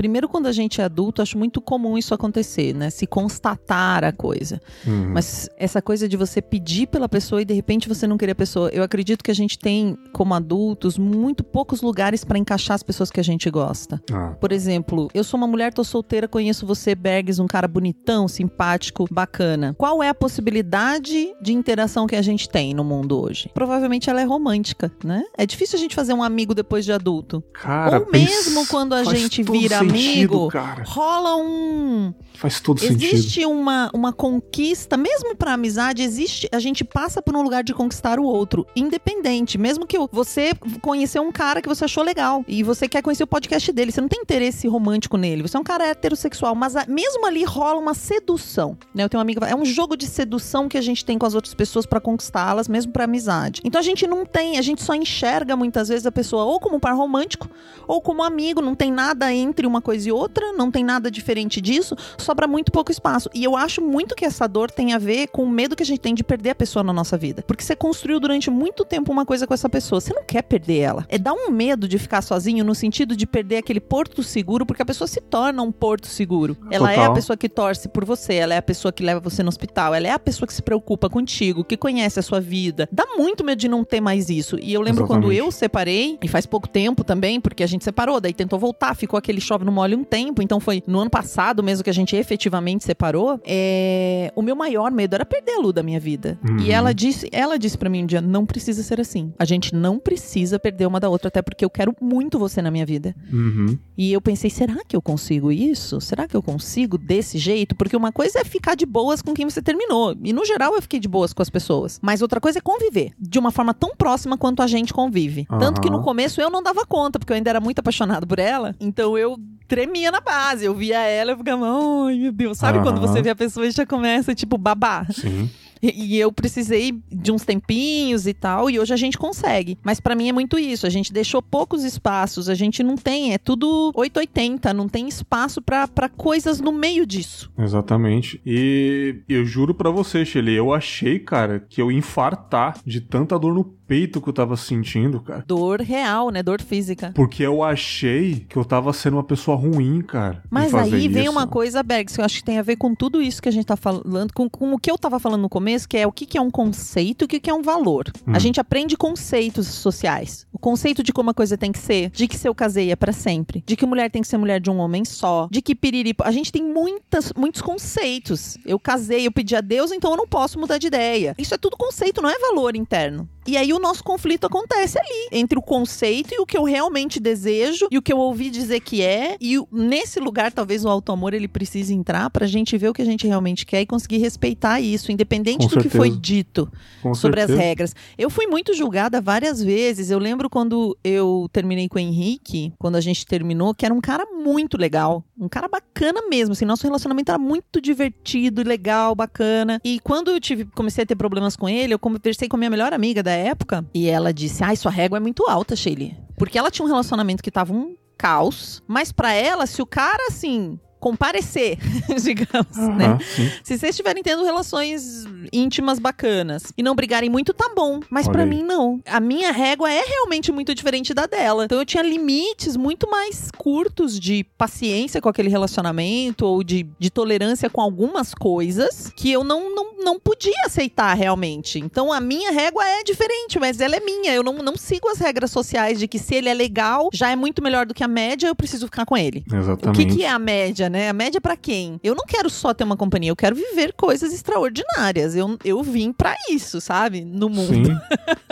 primeiro 0.00 0.30
quando 0.30 0.46
a 0.46 0.52
gente 0.52 0.80
é 0.80 0.84
adulto 0.84 1.20
acho 1.20 1.36
muito 1.36 1.60
comum 1.60 1.98
isso 1.98 2.14
acontecer, 2.14 2.74
né? 2.74 2.88
Se 2.88 3.06
constatar 3.06 4.02
a 4.02 4.10
coisa. 4.10 4.58
Uhum. 4.86 5.10
Mas 5.12 5.46
essa 5.58 5.82
coisa 5.82 6.08
de 6.08 6.16
você 6.16 6.40
pedir 6.40 6.86
pela 6.86 7.06
pessoa 7.06 7.42
e 7.42 7.44
de 7.44 7.52
repente 7.52 7.86
você 7.86 8.06
não 8.06 8.16
querer 8.16 8.32
a 8.32 8.34
pessoa, 8.34 8.70
eu 8.70 8.82
acredito 8.82 9.22
que 9.22 9.30
a 9.30 9.34
gente 9.34 9.58
tem 9.58 9.98
como 10.10 10.32
adultos 10.32 10.96
muito 10.96 11.44
poucos 11.44 11.82
lugares 11.82 12.24
para 12.24 12.38
encaixar 12.38 12.76
as 12.76 12.82
pessoas 12.82 13.10
que 13.10 13.20
a 13.20 13.22
gente 13.22 13.50
gosta. 13.50 14.02
Ah. 14.10 14.34
Por 14.40 14.52
exemplo, 14.52 15.10
eu 15.12 15.22
sou 15.22 15.36
uma 15.36 15.46
mulher, 15.46 15.70
tô 15.70 15.84
solteira, 15.84 16.26
conheço 16.26 16.64
você, 16.64 16.94
Bergs, 16.94 17.38
um 17.38 17.46
cara 17.46 17.68
bonitão, 17.68 18.26
simpático, 18.26 19.06
bacana. 19.10 19.74
Qual 19.76 20.02
é 20.02 20.08
a 20.08 20.14
possibilidade 20.14 21.34
de 21.42 21.52
interação 21.52 22.06
que 22.06 22.16
a 22.16 22.22
gente 22.22 22.48
tem 22.48 22.72
no 22.72 22.84
mundo 22.84 23.22
hoje? 23.22 23.50
Provavelmente 23.52 24.08
ela 24.08 24.22
é 24.22 24.24
romântica, 24.24 24.90
né? 25.04 25.24
É 25.36 25.44
difícil 25.44 25.78
a 25.78 25.82
gente 25.82 25.94
fazer 25.94 26.14
um 26.14 26.22
amigo 26.22 26.54
depois 26.54 26.86
de 26.86 26.92
adulto. 26.92 27.44
Cara, 27.52 28.00
Ou 28.00 28.10
mesmo 28.10 28.66
quando 28.66 28.94
a 28.94 29.04
gente 29.04 29.42
vira 29.42 29.89
sentido, 29.90 30.34
amigo, 30.36 30.48
cara. 30.48 30.84
rola 30.86 31.36
um. 31.36 32.14
Faz 32.34 32.58
todo 32.58 32.78
existe 32.78 32.92
sentido. 32.94 33.14
Existe 33.14 33.46
uma, 33.46 33.90
uma 33.92 34.12
conquista, 34.12 34.96
mesmo 34.96 35.36
pra 35.36 35.52
amizade, 35.52 36.02
existe. 36.02 36.48
A 36.52 36.58
gente 36.58 36.82
passa 36.84 37.20
por 37.20 37.36
um 37.36 37.42
lugar 37.42 37.62
de 37.62 37.74
conquistar 37.74 38.18
o 38.18 38.24
outro, 38.24 38.66
independente. 38.74 39.58
Mesmo 39.58 39.86
que 39.86 39.98
você 40.10 40.52
conheceu 40.80 41.22
um 41.22 41.30
cara 41.30 41.60
que 41.60 41.68
você 41.68 41.84
achou 41.84 42.02
legal 42.02 42.42
e 42.48 42.62
você 42.62 42.88
quer 42.88 43.02
conhecer 43.02 43.24
o 43.24 43.26
podcast 43.26 43.70
dele, 43.72 43.92
você 43.92 44.00
não 44.00 44.08
tem 44.08 44.20
interesse 44.20 44.66
romântico 44.66 45.18
nele, 45.18 45.42
você 45.42 45.56
é 45.56 45.60
um 45.60 45.64
cara 45.64 45.86
heterossexual, 45.88 46.54
mas 46.54 46.76
a, 46.76 46.86
mesmo 46.86 47.26
ali 47.26 47.44
rola 47.44 47.78
uma 47.78 47.92
sedução. 47.92 48.78
Né? 48.94 49.04
Eu 49.04 49.08
tenho 49.08 49.18
uma 49.18 49.22
amiga, 49.22 49.46
é 49.46 49.54
um 49.54 49.64
jogo 49.64 49.96
de 49.96 50.06
sedução 50.06 50.68
que 50.68 50.78
a 50.78 50.82
gente 50.82 51.04
tem 51.04 51.18
com 51.18 51.26
as 51.26 51.34
outras 51.34 51.52
pessoas 51.52 51.84
para 51.84 52.00
conquistá-las, 52.00 52.68
mesmo 52.68 52.90
para 52.90 53.04
amizade. 53.04 53.60
Então 53.64 53.78
a 53.78 53.84
gente 53.84 54.06
não 54.06 54.24
tem, 54.24 54.58
a 54.58 54.62
gente 54.62 54.82
só 54.82 54.94
enxerga 54.94 55.54
muitas 55.56 55.88
vezes 55.88 56.06
a 56.06 56.12
pessoa 56.12 56.44
ou 56.44 56.58
como 56.58 56.76
um 56.76 56.80
par 56.80 56.94
romântico 56.94 57.50
ou 57.86 58.00
como 58.00 58.22
amigo, 58.22 58.62
não 58.62 58.74
tem 58.74 58.90
nada 58.90 59.32
entre 59.32 59.66
uma 59.66 59.79
coisa 59.80 60.08
e 60.08 60.12
outra, 60.12 60.52
não 60.52 60.70
tem 60.70 60.84
nada 60.84 61.10
diferente 61.10 61.60
disso, 61.60 61.96
sobra 62.18 62.46
muito 62.46 62.72
pouco 62.72 62.90
espaço. 62.90 63.30
E 63.34 63.44
eu 63.44 63.56
acho 63.56 63.80
muito 63.80 64.14
que 64.14 64.24
essa 64.24 64.46
dor 64.46 64.70
tem 64.70 64.92
a 64.92 64.98
ver 64.98 65.28
com 65.28 65.42
o 65.44 65.48
medo 65.48 65.76
que 65.76 65.82
a 65.82 65.86
gente 65.86 66.00
tem 66.00 66.14
de 66.14 66.24
perder 66.24 66.50
a 66.50 66.54
pessoa 66.54 66.82
na 66.82 66.92
nossa 66.92 67.16
vida. 67.16 67.42
Porque 67.46 67.62
você 67.62 67.76
construiu 67.76 68.20
durante 68.20 68.50
muito 68.50 68.84
tempo 68.84 69.12
uma 69.12 69.24
coisa 69.24 69.46
com 69.46 69.54
essa 69.54 69.68
pessoa, 69.68 70.00
você 70.00 70.12
não 70.12 70.24
quer 70.24 70.42
perder 70.42 70.78
ela. 70.78 71.06
É 71.08 71.18
dar 71.18 71.32
um 71.32 71.50
medo 71.50 71.88
de 71.88 71.98
ficar 71.98 72.22
sozinho 72.22 72.64
no 72.64 72.74
sentido 72.74 73.16
de 73.16 73.26
perder 73.26 73.58
aquele 73.58 73.80
porto 73.80 74.22
seguro, 74.22 74.64
porque 74.66 74.82
a 74.82 74.86
pessoa 74.86 75.08
se 75.08 75.20
torna 75.20 75.62
um 75.62 75.72
porto 75.72 76.06
seguro. 76.06 76.56
Ela 76.70 76.88
Total. 76.88 77.04
é 77.04 77.06
a 77.06 77.12
pessoa 77.12 77.36
que 77.36 77.48
torce 77.48 77.88
por 77.88 78.04
você, 78.04 78.34
ela 78.34 78.54
é 78.54 78.58
a 78.58 78.62
pessoa 78.62 78.92
que 78.92 79.02
leva 79.02 79.20
você 79.20 79.42
no 79.42 79.48
hospital, 79.48 79.94
ela 79.94 80.06
é 80.06 80.10
a 80.10 80.18
pessoa 80.18 80.46
que 80.46 80.54
se 80.54 80.62
preocupa 80.62 81.08
contigo, 81.08 81.64
que 81.64 81.76
conhece 81.76 82.18
a 82.18 82.22
sua 82.22 82.40
vida. 82.40 82.88
Dá 82.90 83.06
muito 83.16 83.44
medo 83.44 83.58
de 83.58 83.68
não 83.68 83.84
ter 83.84 84.00
mais 84.00 84.30
isso. 84.30 84.58
E 84.60 84.72
eu 84.72 84.80
lembro 84.80 85.04
Exatamente. 85.04 85.26
quando 85.26 85.32
eu 85.32 85.50
separei, 85.50 86.18
e 86.22 86.28
faz 86.28 86.46
pouco 86.46 86.68
tempo 86.68 87.04
também, 87.04 87.40
porque 87.40 87.62
a 87.62 87.66
gente 87.66 87.84
separou, 87.84 88.20
daí 88.20 88.32
tentou 88.32 88.58
voltar, 88.58 88.94
ficou 88.94 89.18
aquele 89.18 89.40
chove 89.40 89.64
no 89.70 89.74
mole 89.74 89.94
um 89.94 90.04
tempo, 90.04 90.42
então 90.42 90.58
foi 90.58 90.82
no 90.86 90.98
ano 90.98 91.10
passado 91.10 91.62
mesmo 91.62 91.84
que 91.84 91.90
a 91.90 91.94
gente 91.94 92.16
efetivamente 92.16 92.84
separou. 92.84 93.40
É... 93.44 94.32
O 94.34 94.42
meu 94.42 94.56
maior 94.56 94.90
medo 94.90 95.14
era 95.14 95.24
perder 95.24 95.52
a 95.52 95.60
Lu 95.60 95.72
da 95.72 95.82
minha 95.82 96.00
vida. 96.00 96.38
Uhum. 96.46 96.58
E 96.58 96.72
ela 96.72 96.92
disse, 96.92 97.28
ela 97.32 97.58
disse 97.58 97.78
para 97.78 97.88
mim 97.88 98.02
um 98.02 98.06
dia, 98.06 98.20
não 98.20 98.44
precisa 98.44 98.82
ser 98.82 99.00
assim. 99.00 99.32
A 99.38 99.44
gente 99.44 99.74
não 99.74 99.98
precisa 99.98 100.58
perder 100.58 100.86
uma 100.86 100.98
da 100.98 101.08
outra, 101.08 101.28
até 101.28 101.40
porque 101.40 101.64
eu 101.64 101.70
quero 101.70 101.94
muito 102.00 102.38
você 102.38 102.60
na 102.60 102.70
minha 102.70 102.84
vida. 102.84 103.14
Uhum. 103.32 103.78
E 103.96 104.12
eu 104.12 104.20
pensei, 104.20 104.50
será 104.50 104.78
que 104.86 104.96
eu 104.96 105.02
consigo 105.02 105.52
isso? 105.52 106.00
Será 106.00 106.26
que 106.26 106.36
eu 106.36 106.42
consigo 106.42 106.98
desse 106.98 107.38
jeito? 107.38 107.76
Porque 107.76 107.96
uma 107.96 108.10
coisa 108.10 108.40
é 108.40 108.44
ficar 108.44 108.74
de 108.74 108.84
boas 108.84 109.22
com 109.22 109.32
quem 109.32 109.48
você 109.48 109.62
terminou. 109.62 110.16
E 110.22 110.32
no 110.32 110.44
geral 110.44 110.74
eu 110.74 110.82
fiquei 110.82 110.98
de 110.98 111.08
boas 111.08 111.32
com 111.32 111.42
as 111.42 111.50
pessoas. 111.50 112.00
Mas 112.02 112.22
outra 112.22 112.40
coisa 112.40 112.58
é 112.58 112.62
conviver 112.62 113.12
de 113.18 113.38
uma 113.38 113.50
forma 113.50 113.72
tão 113.72 113.94
próxima 113.96 114.36
quanto 114.36 114.62
a 114.62 114.66
gente 114.66 114.92
convive. 114.92 115.46
Uhum. 115.50 115.58
Tanto 115.58 115.80
que 115.80 115.90
no 115.90 116.02
começo 116.02 116.40
eu 116.40 116.50
não 116.50 116.62
dava 116.62 116.84
conta, 116.86 117.18
porque 117.18 117.32
eu 117.32 117.36
ainda 117.36 117.50
era 117.50 117.60
muito 117.60 117.78
apaixonado 117.78 118.26
por 118.26 118.38
ela. 118.38 118.74
Então 118.80 119.16
eu 119.16 119.36
tremia 119.66 120.10
na 120.10 120.20
base. 120.20 120.64
Eu 120.64 120.74
via 120.74 121.00
ela, 121.00 121.32
eu 121.32 121.38
ficava, 121.38 121.66
ai 122.08 122.16
meu 122.16 122.32
Deus. 122.32 122.58
Sabe 122.58 122.80
quando 122.80 123.00
você 123.00 123.22
vê 123.22 123.30
a 123.30 123.36
pessoa 123.36 123.66
e 123.66 123.70
já 123.70 123.86
começa, 123.86 124.34
tipo, 124.34 124.58
babar? 124.58 125.10
Sim. 125.12 125.48
E, 125.82 126.18
eu 126.18 126.30
precisei 126.30 126.92
de 127.10 127.32
uns 127.32 127.44
tempinhos 127.44 128.26
e 128.26 128.34
tal, 128.34 128.68
e 128.68 128.78
hoje 128.78 128.92
a 128.92 128.96
gente 128.96 129.16
consegue. 129.16 129.78
Mas 129.82 129.98
para 129.98 130.14
mim 130.14 130.28
é 130.28 130.32
muito 130.32 130.58
isso. 130.58 130.86
A 130.86 130.90
gente 130.90 131.12
deixou 131.12 131.40
poucos 131.40 131.84
espaços, 131.84 132.48
a 132.48 132.54
gente 132.54 132.82
não 132.82 132.96
tem, 132.96 133.32
é 133.32 133.38
tudo 133.38 133.90
880, 133.94 134.74
não 134.74 134.88
tem 134.88 135.08
espaço 135.08 135.62
para 135.62 136.08
coisas 136.08 136.60
no 136.60 136.70
meio 136.70 137.06
disso. 137.06 137.50
Exatamente. 137.58 138.40
E 138.44 139.22
eu 139.28 139.44
juro 139.44 139.74
para 139.74 139.90
você, 139.90 140.24
Shelly, 140.24 140.54
eu 140.54 140.74
achei, 140.74 141.18
cara, 141.18 141.60
que 141.60 141.80
eu 141.80 141.90
ia 141.90 141.98
infartar 141.98 142.78
de 142.84 143.00
tanta 143.00 143.38
dor 143.38 143.54
no 143.54 143.64
peito 143.90 144.20
que 144.20 144.28
eu 144.28 144.32
tava 144.32 144.56
sentindo, 144.56 145.18
cara. 145.18 145.42
Dor 145.44 145.80
real, 145.80 146.30
né? 146.30 146.44
Dor 146.44 146.62
física. 146.62 147.10
Porque 147.12 147.42
eu 147.42 147.60
achei 147.60 148.46
que 148.48 148.56
eu 148.56 148.64
tava 148.64 148.92
sendo 148.92 149.14
uma 149.14 149.24
pessoa 149.24 149.56
ruim, 149.56 150.00
cara. 150.00 150.44
Mas 150.48 150.72
aí 150.72 151.08
vem 151.08 151.24
isso. 151.24 151.32
uma 151.32 151.44
coisa, 151.44 151.82
Bergs, 151.82 152.14
que 152.14 152.20
eu 152.20 152.24
acho 152.24 152.36
que 152.36 152.44
tem 152.44 152.60
a 152.60 152.62
ver 152.62 152.76
com 152.76 152.94
tudo 152.94 153.20
isso 153.20 153.42
que 153.42 153.48
a 153.48 153.52
gente 153.52 153.66
tá 153.66 153.74
falando, 153.74 154.32
com, 154.32 154.48
com 154.48 154.72
o 154.72 154.78
que 154.78 154.88
eu 154.88 154.96
tava 154.96 155.18
falando 155.18 155.42
no 155.42 155.48
começo, 155.48 155.88
que 155.88 155.96
é 155.96 156.06
o 156.06 156.12
que, 156.12 156.24
que 156.24 156.38
é 156.38 156.40
um 156.40 156.52
conceito 156.52 157.22
e 157.22 157.26
o 157.26 157.28
que, 157.28 157.40
que 157.40 157.50
é 157.50 157.54
um 157.54 157.62
valor. 157.62 158.04
Hum. 158.24 158.32
A 158.32 158.38
gente 158.38 158.60
aprende 158.60 158.96
conceitos 158.96 159.66
sociais. 159.66 160.46
Conceito 160.60 161.02
de 161.02 161.12
como 161.12 161.30
a 161.30 161.34
coisa 161.34 161.56
tem 161.56 161.72
que 161.72 161.78
ser, 161.78 162.10
de 162.10 162.28
que 162.28 162.36
se 162.36 162.48
eu 162.48 162.54
casei 162.54 162.90
é 162.90 162.96
para 162.96 163.12
sempre, 163.12 163.62
de 163.66 163.76
que 163.76 163.86
mulher 163.86 164.10
tem 164.10 164.22
que 164.22 164.28
ser 164.28 164.36
mulher 164.38 164.60
de 164.60 164.70
um 164.70 164.78
homem 164.78 165.04
só, 165.04 165.48
de 165.50 165.62
que 165.62 165.74
piriri. 165.74 166.14
A 166.22 166.30
gente 166.30 166.52
tem 166.52 166.62
muitas, 166.62 167.32
muitos 167.36 167.62
conceitos. 167.62 168.58
Eu 168.64 168.78
casei, 168.78 169.26
eu 169.26 169.32
pedi 169.32 169.56
a 169.56 169.60
Deus, 169.60 169.92
então 169.92 170.10
eu 170.10 170.16
não 170.16 170.26
posso 170.26 170.58
mudar 170.58 170.78
de 170.78 170.86
ideia. 170.86 171.34
Isso 171.38 171.54
é 171.54 171.58
tudo 171.58 171.76
conceito, 171.76 172.20
não 172.20 172.30
é 172.30 172.38
valor 172.38 172.76
interno. 172.76 173.28
E 173.46 173.56
aí 173.56 173.72
o 173.72 173.78
nosso 173.78 174.04
conflito 174.04 174.46
acontece 174.46 174.98
ali, 174.98 175.28
entre 175.32 175.58
o 175.58 175.62
conceito 175.62 176.34
e 176.34 176.38
o 176.40 176.46
que 176.46 176.56
eu 176.56 176.62
realmente 176.62 177.18
desejo 177.18 177.88
e 177.90 177.96
o 177.96 178.02
que 178.02 178.12
eu 178.12 178.18
ouvi 178.18 178.50
dizer 178.50 178.80
que 178.80 179.02
é. 179.02 179.36
E 179.40 179.56
nesse 179.72 180.20
lugar, 180.20 180.52
talvez 180.52 180.84
o 180.84 180.88
auto-amor 180.88 181.32
ele 181.32 181.48
precise 181.48 181.94
entrar 181.94 182.28
pra 182.30 182.46
gente 182.46 182.76
ver 182.76 182.90
o 182.90 182.92
que 182.92 183.00
a 183.00 183.04
gente 183.04 183.26
realmente 183.26 183.64
quer 183.64 183.80
e 183.80 183.86
conseguir 183.86 184.18
respeitar 184.18 184.80
isso, 184.80 185.10
independente 185.10 185.60
Com 185.62 185.68
do 185.68 185.72
certeza. 185.74 185.88
que 185.88 185.96
foi 185.96 186.10
dito 186.10 186.70
Com 187.02 187.14
sobre 187.14 187.40
certeza. 187.40 187.58
as 187.58 187.66
regras. 187.66 187.96
Eu 188.18 188.28
fui 188.28 188.46
muito 188.46 188.74
julgada 188.74 189.20
várias 189.20 189.62
vezes. 189.62 190.10
Eu 190.10 190.18
lembro 190.18 190.49
quando 190.50 190.96
eu 191.02 191.48
terminei 191.52 191.88
com 191.88 191.96
o 191.96 192.00
Henrique, 192.00 192.72
quando 192.78 192.96
a 192.96 193.00
gente 193.00 193.24
terminou, 193.24 193.74
que 193.74 193.86
era 193.86 193.94
um 193.94 194.00
cara 194.00 194.26
muito 194.26 194.76
legal, 194.76 195.24
um 195.38 195.48
cara 195.48 195.68
bacana 195.68 196.20
mesmo. 196.28 196.52
Assim, 196.52 196.64
nosso 196.64 196.82
relacionamento 196.82 197.30
era 197.30 197.38
muito 197.38 197.80
divertido, 197.80 198.62
legal, 198.62 199.14
bacana. 199.14 199.80
E 199.84 200.00
quando 200.00 200.30
eu 200.30 200.40
tive, 200.40 200.64
comecei 200.66 201.04
a 201.04 201.06
ter 201.06 201.16
problemas 201.16 201.56
com 201.56 201.68
ele, 201.68 201.94
eu 201.94 201.98
conversei 201.98 202.48
com 202.48 202.56
a 202.56 202.58
minha 202.58 202.70
melhor 202.70 202.92
amiga 202.92 203.22
da 203.22 203.32
época 203.32 203.86
e 203.94 204.08
ela 204.08 204.32
disse: 204.32 204.64
Ai, 204.64 204.76
sua 204.76 204.90
régua 204.90 205.18
é 205.18 205.20
muito 205.20 205.48
alta, 205.48 205.76
Shelly. 205.76 206.16
Porque 206.36 206.58
ela 206.58 206.70
tinha 206.70 206.84
um 206.84 206.88
relacionamento 206.88 207.42
que 207.42 207.50
tava 207.50 207.72
um 207.72 207.96
caos, 208.18 208.82
mas 208.86 209.12
para 209.12 209.32
ela, 209.32 209.66
se 209.66 209.80
o 209.80 209.86
cara 209.86 210.26
assim 210.28 210.78
comparecer, 211.00 211.78
digamos, 212.22 212.76
uhum, 212.76 212.94
né? 212.94 213.18
Sim. 213.34 213.50
Se 213.64 213.78
vocês 213.78 213.90
estiverem 213.90 214.22
tendo 214.22 214.44
relações 214.44 215.24
íntimas 215.52 215.98
bacanas 215.98 216.72
e 216.76 216.82
não 216.82 216.94
brigarem 216.94 217.30
muito, 217.30 217.54
tá 217.54 217.72
bom. 217.74 218.00
Mas 218.10 218.28
para 218.28 218.44
mim, 218.44 218.62
não. 218.62 219.00
A 219.06 219.18
minha 219.18 219.50
régua 219.50 219.90
é 219.90 220.02
realmente 220.02 220.52
muito 220.52 220.74
diferente 220.74 221.14
da 221.14 221.26
dela. 221.26 221.64
Então 221.64 221.78
eu 221.78 221.86
tinha 221.86 222.02
limites 222.02 222.76
muito 222.76 223.10
mais 223.10 223.50
curtos 223.56 224.20
de 224.20 224.44
paciência 224.58 225.20
com 225.20 225.28
aquele 225.28 225.48
relacionamento 225.48 226.44
ou 226.44 226.62
de, 226.62 226.86
de 226.98 227.10
tolerância 227.10 227.70
com 227.70 227.80
algumas 227.80 228.34
coisas 228.34 229.10
que 229.16 229.32
eu 229.32 229.42
não, 229.42 229.74
não, 229.74 230.04
não 230.04 230.20
podia 230.20 230.66
aceitar 230.66 231.14
realmente. 231.14 231.78
Então 231.78 232.12
a 232.12 232.20
minha 232.20 232.50
régua 232.50 232.86
é 232.86 233.02
diferente, 233.02 233.58
mas 233.58 233.80
ela 233.80 233.96
é 233.96 234.00
minha. 234.00 234.34
Eu 234.34 234.42
não, 234.42 234.54
não 234.58 234.76
sigo 234.76 235.08
as 235.08 235.18
regras 235.18 235.50
sociais 235.50 235.98
de 235.98 236.06
que 236.06 236.18
se 236.18 236.34
ele 236.34 236.48
é 236.48 236.54
legal, 236.54 237.08
já 237.12 237.30
é 237.30 237.36
muito 237.36 237.62
melhor 237.62 237.86
do 237.86 237.94
que 237.94 238.04
a 238.04 238.08
média, 238.08 238.48
eu 238.48 238.54
preciso 238.54 238.86
ficar 238.86 239.06
com 239.06 239.16
ele. 239.16 239.42
Exatamente. 239.50 239.88
O 239.88 239.92
que, 239.92 240.16
que 240.16 240.24
é 240.24 240.28
a 240.28 240.38
média? 240.38 240.89
Né? 240.90 241.08
A 241.08 241.12
média 241.12 241.40
para 241.40 241.56
quem? 241.56 241.98
Eu 242.02 242.14
não 242.14 242.24
quero 242.26 242.50
só 242.50 242.74
ter 242.74 242.84
uma 242.84 242.96
companhia, 242.96 243.30
eu 243.30 243.36
quero 243.36 243.56
viver 243.56 243.92
coisas 243.94 244.32
extraordinárias. 244.32 245.34
Eu, 245.34 245.56
eu 245.64 245.82
vim 245.82 246.12
para 246.12 246.34
isso, 246.50 246.80
sabe? 246.80 247.24
No 247.24 247.48
mundo. 247.48 247.90